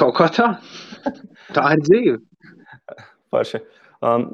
Kaut 0.00 0.14
kā 0.16 0.30
tā. 0.32 0.46
Tā 1.56 1.64
ir 1.74 1.80
dzīve. 1.82 2.16
Paši. 3.34 3.58
Um, 4.06 4.28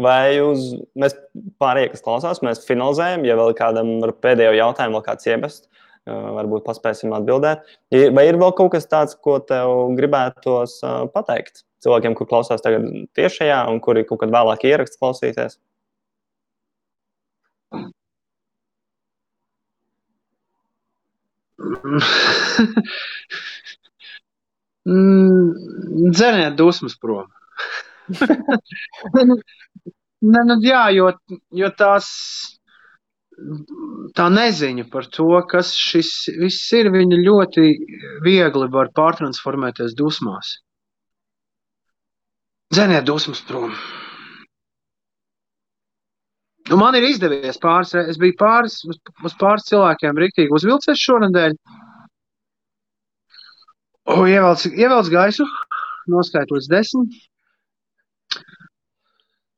vai 0.00 0.36
jūs, 0.36 0.70
mēs 0.98 1.16
pārējie, 1.62 1.90
kas 1.92 2.06
klausās, 2.06 2.40
mēs 2.46 2.64
finalizējam, 2.68 3.26
ja 3.28 3.36
vēl 3.40 3.52
kādam 3.58 3.98
ar 4.06 4.14
pēdējo 4.24 4.54
jautājumu 4.56 4.98
vēl 4.98 5.04
kāds 5.10 5.28
iemest, 5.28 5.66
uh, 5.66 6.30
varbūt 6.38 6.64
paspēsim 6.68 7.12
atbildēt. 7.16 7.66
Vai 8.16 8.24
ir 8.30 8.40
vēl 8.40 8.54
kaut 8.56 8.72
kas 8.76 8.88
tāds, 8.88 9.18
ko 9.18 9.36
tev 9.44 9.92
gribētos 9.98 10.78
uh, 10.86 11.04
pateikt? 11.12 11.66
cilvēkiem, 11.82 12.14
kur 12.18 12.28
klausās 12.30 12.62
tagad 12.64 12.86
tiešajā 13.18 13.58
un 13.72 13.80
kuri 13.82 14.04
kaut 14.08 14.20
kad 14.22 14.30
vēlāk 14.34 14.60
ieraksts 14.70 15.00
klausīties? 15.00 15.52
Dzeniet 26.16 26.54
dusmas 26.58 26.94
prom. 26.98 27.28
ne, 30.32 30.42
nu, 30.48 30.56
jā, 30.64 30.82
jo, 30.96 31.10
jo 31.62 31.70
tās, 31.78 32.08
tā 34.18 34.28
neziņa 34.32 34.88
par 34.92 35.08
to, 35.14 35.30
kas 35.50 35.72
šis 35.78 36.12
viss 36.40 36.72
ir, 36.78 36.90
viņa 36.94 37.22
ļoti 37.22 37.66
viegli 38.26 38.70
var 38.74 38.92
pārtransformēties 38.96 39.96
dusmās. 39.98 40.56
Dzeniet 42.72 43.04
dusmas 43.04 43.42
prom. 43.44 43.74
Nu, 46.70 46.78
man 46.80 46.94
ir 46.96 47.04
izdevies 47.04 47.58
pāris. 47.60 47.92
Es 47.98 48.18
biju 48.20 48.36
pāris, 48.40 48.78
uz, 48.88 48.96
uz 49.26 49.34
pāris 49.40 49.66
cilvēkiem 49.68 50.20
rīktīgi 50.22 50.54
uzvilcies 50.56 51.02
šonadēļ. 51.02 51.56
Ievelc, 54.12 54.64
ievelc 54.72 55.10
gaisu, 55.12 55.46
noskait 56.10 56.50
līdz 56.54 56.70
desmit. 56.72 57.18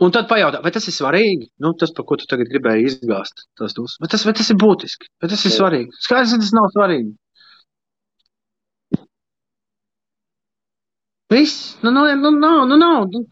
Un 0.02 0.10
tad 0.14 0.26
pajautā, 0.26 0.58
vai 0.64 0.72
tas 0.74 0.88
ir 0.90 0.94
svarīgi? 0.96 1.52
Nu, 1.62 1.70
tas, 1.78 1.92
par 1.94 2.06
ko 2.08 2.16
tu 2.18 2.26
tagad 2.30 2.48
gribēji 2.50 2.88
izgāzt, 2.90 3.44
tas, 3.60 3.76
vai 4.02 4.08
tas, 4.10 4.24
vai 4.26 4.34
tas 4.34 4.50
ir 4.50 4.58
būtiski, 4.58 5.06
vai 5.22 5.30
tas 5.30 5.44
ir 5.46 5.54
svarīgi? 5.54 5.94
Skaidrs, 6.02 6.34
ka 6.34 6.40
tas 6.42 6.54
nav 6.56 6.66
svarīgi. 6.74 7.12
Viss, 11.34 11.76
nu, 11.82 11.92
nu, 11.94 12.02
nu, 12.18 12.34
nav, 12.42 12.66
nu, 12.70 12.76
nav. 12.76 13.06
Nu. 13.12 13.22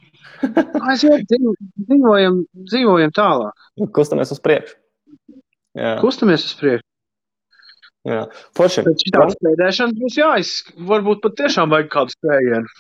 Aiziet, 0.90 1.26
dzīvojam, 1.28 2.40
dzīvojam 2.70 3.12
tālāk. 3.14 3.66
Kustamies 3.94 4.32
uz 4.34 4.40
priekšu. 4.42 4.78
Jā. 5.78 5.96
Kustamies 6.02 6.46
uz 6.46 6.56
priekšu. 6.58 6.86
Jā, 8.08 8.22
forši. 8.58 8.82
Pēc 8.82 9.04
šīs 9.04 9.34
spēlēšanas 9.36 9.98
būs 10.00 10.18
jāizsaka. 10.18 10.74
Varbūt 10.90 11.20
pat 11.22 11.36
tiešām 11.38 11.70
vajag 11.70 11.90
kādu 11.92 12.14
spējienu. 12.16 12.72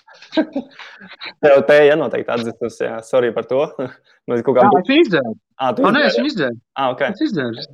Tev 1.44 1.62
te 1.68 1.78
jānoteikti 1.86 2.34
atzīstas, 2.34 2.80
jā, 2.82 2.96
sorry 3.06 3.30
par 3.36 3.46
to. 3.50 3.62
Mēs 4.30 4.42
kaut 4.46 4.58
kā. 4.58 4.66
Jā, 4.66 4.82
es 4.82 4.92
izdzēru. 5.06 5.34
Ā, 5.62 5.72
tu 5.78 5.86
izdzēri? 5.86 5.94
Nē, 5.98 6.04
es 6.08 6.18
viņu 6.18 6.32
izdzēru. 6.32 6.60
Ā, 6.74 6.90
ok. 6.96 7.04
Es 7.12 7.24
izdzēru. 7.28 7.66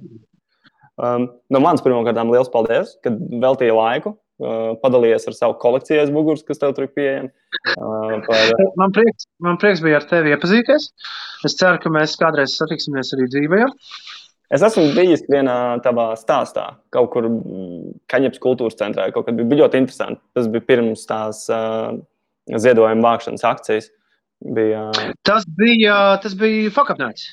Um, 0.99 1.29
no 1.55 1.61
manas 1.65 1.85
pirmkārt, 1.85 2.21
liels 2.29 2.53
paldies, 2.53 2.97
ka 3.07 3.15
veltīji 3.17 3.77
laiku 3.77 4.19
padalījies 4.39 5.27
ar 5.27 5.35
savu 5.35 5.57
kolekciju 5.63 6.03
aiz 6.03 6.11
muguras, 6.15 6.45
kas 6.47 6.61
tev 6.61 6.75
tur 6.77 6.87
ir 6.87 6.93
pieejama. 6.95 7.31
Par... 8.27 8.53
Man, 8.79 8.93
prieks, 8.95 9.27
man 9.43 9.59
prieks 9.59 9.83
bija 9.83 9.99
ar 9.99 10.07
tevi 10.07 10.31
iepazīties. 10.35 10.91
Es 11.47 11.57
ceru, 11.59 11.81
ka 11.83 11.91
mēs 11.91 12.15
kādreiz 12.21 12.55
satiksimies 12.59 13.11
arī 13.17 13.27
dzīvē. 13.33 13.65
Es 14.49 14.63
esmu 14.65 14.87
bijis 14.97 15.27
vienā 15.29 15.55
tavā 15.85 16.15
stāstā, 16.17 16.71
kaut 16.95 17.11
kur 17.13 17.27
Kaņepes 18.09 18.41
kultūras 18.41 18.79
centrā. 18.79 19.11
Kaut 19.13 19.27
kad 19.27 19.37
bija 19.37 19.65
ļoti 19.65 19.83
interesanti. 19.83 20.23
Tas 20.37 20.49
bija 20.49 20.65
pirms 20.71 21.05
tās 21.09 21.43
uh, 21.53 21.93
ziedojuma 22.49 23.05
vākšanas 23.05 23.45
akcijas. 23.45 23.91
Bija, 24.57 24.87
uh... 24.89 25.13
Tas 25.27 25.45
bija, 25.59 25.99
tas 26.23 26.37
bija 26.39 26.73
fakapnēts. 26.73 27.27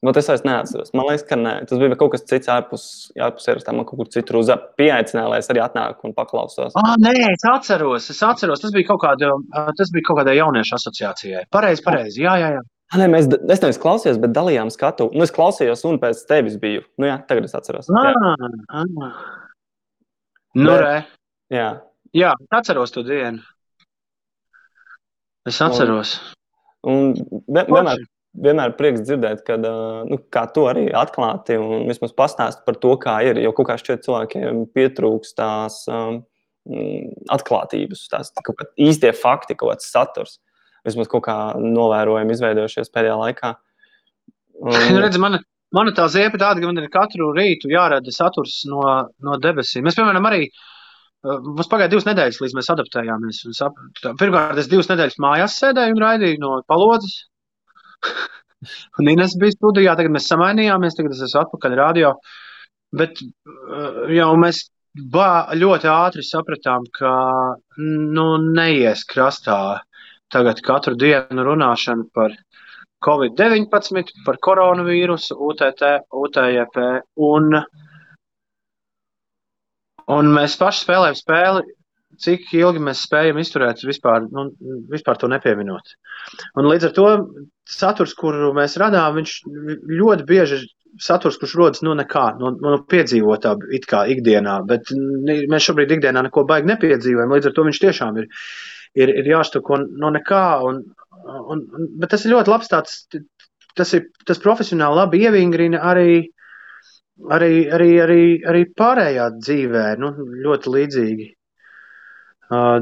Nu, 0.00 0.12
tas 0.16 0.28
es 0.32 0.44
neatceros. 0.48 0.94
Man 0.96 1.08
liekas, 1.10 1.26
ka 1.28 1.36
nē. 1.36 1.54
Tas 1.68 1.80
bija 1.80 1.96
kaut 2.00 2.14
kas 2.14 2.24
cits 2.28 2.48
ārpus, 2.52 2.84
ārpus 3.20 3.48
ierakstā. 3.50 3.74
Man 3.76 3.84
kaut 3.88 4.00
kur 4.00 4.08
citur 4.12 4.40
pieaicināja, 4.80 5.28
lai 5.28 5.40
es 5.42 5.50
arī 5.52 5.60
atnāku 5.60 6.08
un 6.08 6.14
paklausos. 6.16 6.76
Ah, 6.80 6.94
nē, 7.00 7.12
es 7.28 7.44
atceros. 7.52 8.08
Es 8.12 8.22
atceros. 8.24 8.62
Tas 8.64 8.72
bija 8.76 8.88
kaut, 8.88 9.02
kāda, 9.04 9.34
tas 9.76 9.92
bija 9.92 10.08
kaut 10.08 10.22
kādai 10.22 10.38
jauniešu 10.38 10.76
asociācijai. 10.78 11.44
Pareizi, 11.52 11.84
pareizi. 11.84 12.24
Jā, 12.24 12.38
jā, 12.40 12.52
jā. 12.56 12.64
Nē, 12.90 13.06
mēs, 13.06 13.28
es 13.30 13.60
nevis 13.62 13.78
klausījos, 13.78 14.18
bet 14.18 14.32
dalījām 14.34 14.70
skatu. 14.74 15.06
Nu, 15.14 15.22
es 15.22 15.30
klausījos 15.34 15.84
un 15.86 16.00
pēc 16.02 16.24
tevis 16.26 16.56
biju. 16.58 16.82
Nu, 16.98 17.06
jā, 17.06 17.20
tagad 17.28 17.46
es 17.46 17.54
atceros. 17.54 17.86
Jā. 17.86 18.14
Ah. 18.66 19.20
Nu, 20.58 20.72
bet, 20.72 20.80
re. 20.82 20.96
Jā. 21.54 21.68
Jā, 22.16 22.32
atceros 22.50 22.90
to 22.94 23.04
dienu. 23.06 23.44
Es 25.46 25.60
atceros. 25.62 26.16
Un, 26.82 27.14
un 27.14 27.44
vienmēr, 27.54 28.02
vienmēr 28.42 28.74
prieks 28.78 29.04
dzirdēt, 29.06 29.44
ka 29.46 29.56
nu, 29.60 30.18
tu 30.54 30.66
arī 30.70 30.88
atklāti 30.96 31.60
un 31.60 31.86
vismaz 31.88 32.14
pastāsti 32.16 32.66
par 32.66 32.78
to, 32.82 32.96
kā 32.98 33.20
ir. 33.28 33.38
Jo 33.44 33.54
kaut 33.54 33.70
kā 33.70 33.78
šķiet 33.78 34.02
cilvēkiem 34.06 34.64
pietrūkst 34.74 35.38
tās 35.38 35.84
um, 35.92 36.22
atklātības, 37.30 38.06
tās 38.10 38.34
īstie 38.74 39.14
fakti, 39.16 39.54
kaut 39.54 39.76
kāds 39.76 39.90
saturs. 39.94 40.40
Vismaz 40.86 41.10
kaut 41.12 41.24
kā 41.26 41.36
novērojami 41.60 42.36
izveidojušies 42.36 42.92
pēdējā 42.94 43.20
laikā. 43.20 43.54
Un... 44.60 44.76
Redz, 45.04 45.20
mana, 45.22 45.40
mana 45.76 45.94
tā 45.96 46.08
ziepa 46.12 46.40
tāda, 46.40 46.60
ka 46.60 46.68
man 46.68 46.82
ir 46.82 46.90
katru 46.92 47.30
rītu 47.36 47.72
jārada 47.72 48.14
saturs 48.14 48.62
no, 48.70 48.84
no 49.24 49.40
debesīm. 49.42 49.86
Mēs, 49.86 49.98
piemēram, 49.98 50.28
arī 50.30 50.50
Mums 51.20 51.68
pagāja 51.68 51.90
divas 51.92 52.06
nedēļas, 52.08 52.38
līdz 52.40 52.54
mēs 52.56 52.70
adaptējāmies. 52.72 53.40
Pirmkārt, 54.16 54.60
es 54.62 54.70
divas 54.72 54.88
nedēļas 54.88 55.18
mājās 55.20 55.56
sēdēju 55.60 55.92
un 55.92 56.00
raidīju 56.00 56.40
no 56.40 56.52
palodzes. 56.70 57.26
Un 59.00 59.08
Inês 59.08 59.36
bija 59.40 59.54
studijā, 59.54 59.94
tagad 59.96 60.12
mēs 60.12 60.26
samainījāmies, 60.28 60.96
tagad 60.96 61.14
es 61.14 61.22
esmu 61.24 61.42
atpakaļ 61.42 61.76
radio. 61.78 62.14
Bet 62.96 63.20
uh, 63.20 64.08
jau 64.12 64.30
mēs 64.40 64.66
bā, 65.12 65.52
ļoti 65.56 65.88
ātri 65.92 66.24
sapratām, 66.26 66.84
ka 66.96 67.12
nu, 67.80 68.26
neies 68.56 69.06
krastā 69.08 69.60
tagad 70.32 70.62
katru 70.66 70.96
dienu 70.98 71.44
runāšana 71.46 72.08
par 72.14 72.36
Covid-19, 73.04 74.14
par 74.26 74.38
koronavīrusu, 74.44 75.36
UTT, 75.48 75.84
UTJP. 76.12 76.86
Un, 77.30 77.60
un 80.16 80.32
mēs 80.36 80.58
paši 80.60 80.84
spēlējam 80.84 81.20
spēli 81.20 81.68
cik 82.20 82.50
ilgi 82.56 82.82
mēs 82.82 83.04
spējam 83.06 83.38
izturēt, 83.40 83.84
vispār, 83.86 84.26
nu, 84.34 84.48
vispār 84.90 85.18
to 85.20 85.30
nepieminot. 85.30 85.94
Un 86.58 86.68
līdz 86.68 86.90
ar 86.90 86.94
to 86.96 87.06
saturs, 87.70 88.14
kuru 88.18 88.52
mēs 88.56 88.76
radām, 88.80 89.16
viņš 89.20 89.36
ļoti 90.00 90.26
bieži 90.28 90.58
ir 90.58 90.66
saturs, 91.00 91.38
kurš 91.40 91.54
rodas 91.58 91.84
no 91.86 91.94
nekā, 91.98 92.24
no, 92.40 92.52
no 92.58 92.80
piedzīvotā 92.90 93.54
it 93.76 93.86
kā 93.90 94.02
ikdienā, 94.10 94.58
bet 94.68 94.90
mēs 94.90 95.68
šobrīd 95.68 95.94
ikdienā 95.96 96.24
neko 96.26 96.44
baigi 96.48 96.72
nepiedzīvojam, 96.72 97.36
līdz 97.36 97.50
ar 97.50 97.56
to 97.56 97.66
viņš 97.68 97.82
tiešām 97.86 98.20
ir, 98.22 98.28
ir, 98.98 99.12
ir 99.22 99.30
jāštako 99.34 99.80
no 100.00 100.10
nekā. 100.14 100.44
Un, 100.66 100.82
un, 101.30 101.62
un, 101.62 101.88
bet 102.00 102.14
tas 102.14 102.24
ir 102.26 102.34
ļoti 102.34 102.52
labs 102.52 102.70
tāds, 102.72 103.00
tas 103.78 103.96
ir, 103.96 104.06
tas 104.26 104.42
profesionāli 104.42 105.00
labi 105.00 105.24
ievingrina 105.26 105.82
arī, 105.92 106.22
arī, 107.30 107.52
arī, 107.76 107.90
arī, 108.04 108.22
arī 108.52 108.64
pārējā 108.76 109.28
dzīvē, 109.38 109.86
nu, 110.02 110.14
ļoti 110.46 110.74
līdzīgi 110.76 111.28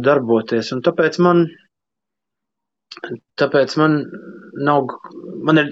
darboties. 0.04 0.72
Un 0.72 0.84
tāpēc 0.84 1.18
man, 1.24 1.44
tāpēc 3.38 3.74
man 3.80 3.98
nav, 4.64 4.88
man 5.46 5.60
ir 5.62 5.70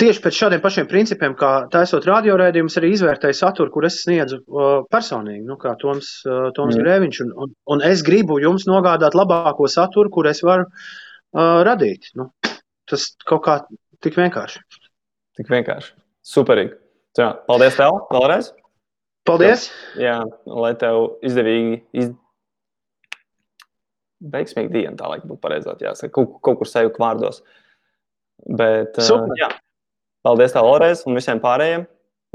tieši 0.00 0.22
pēc 0.24 0.38
šādiem 0.38 0.62
pašiem 0.64 0.88
principiem, 0.90 1.36
kā 1.38 1.52
taisot 1.72 2.06
radiorēdījumus, 2.08 2.78
arī 2.80 2.92
izvērtēju 2.94 3.38
saturu, 3.38 3.72
kur 3.74 3.86
es 3.88 4.00
sniedzu 4.02 4.40
personīgi, 4.92 5.44
nu, 5.46 5.58
kā 5.60 5.76
Toms, 5.80 6.16
Toms. 6.56 6.78
Grēviņš. 6.80 7.22
Un, 7.26 7.34
un, 7.44 7.54
un 7.76 7.84
es 7.86 8.02
gribu 8.06 8.40
jums 8.42 8.66
nogādāt 8.70 9.16
labāko 9.18 9.68
saturu, 9.70 10.12
kur 10.14 10.30
es 10.30 10.42
varu 10.46 10.66
uh, 10.66 11.60
radīt. 11.66 12.10
Nu, 12.18 12.30
tas 12.90 13.10
kaut 13.28 13.44
kā 13.46 13.60
tik 14.04 14.18
vienkārši. 14.20 14.64
Tik 15.38 15.50
vienkārši. 15.52 15.94
Superīgi. 16.34 16.76
Jā, 17.18 17.30
paldies 17.46 17.76
tev 17.78 18.04
vēlreiz. 18.10 18.50
Paldies! 19.24 19.68
Jā, 19.96 20.18
lai 20.44 20.74
tev 20.76 21.14
izdevīgi, 21.24 21.78
iz, 21.96 22.10
veiksmīga 24.32 24.72
diena, 24.72 24.96
tā 24.98 25.10
laikam 25.10 25.32
būtu 25.32 25.42
pareizāk 25.44 25.84
jāsaka, 25.84 26.12
kaut, 26.14 26.38
kaut 26.44 26.60
kur 26.60 26.70
sajūta 26.70 27.02
vārdos. 27.02 27.42
Bet, 28.44 28.96
Super. 28.98 29.30
uh, 29.32 29.38
jā, 29.38 29.50
paldies 30.26 30.54
tev 30.54 30.68
vēlreiz 30.68 31.04
un 31.08 31.20
visiem 31.20 31.42
pārējiem. 31.44 31.86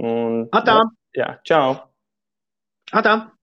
Un, 0.06 0.40
Atā! 0.56 0.80
Jā, 1.18 1.34
čau! 1.48 1.76
Atā! 2.96 3.18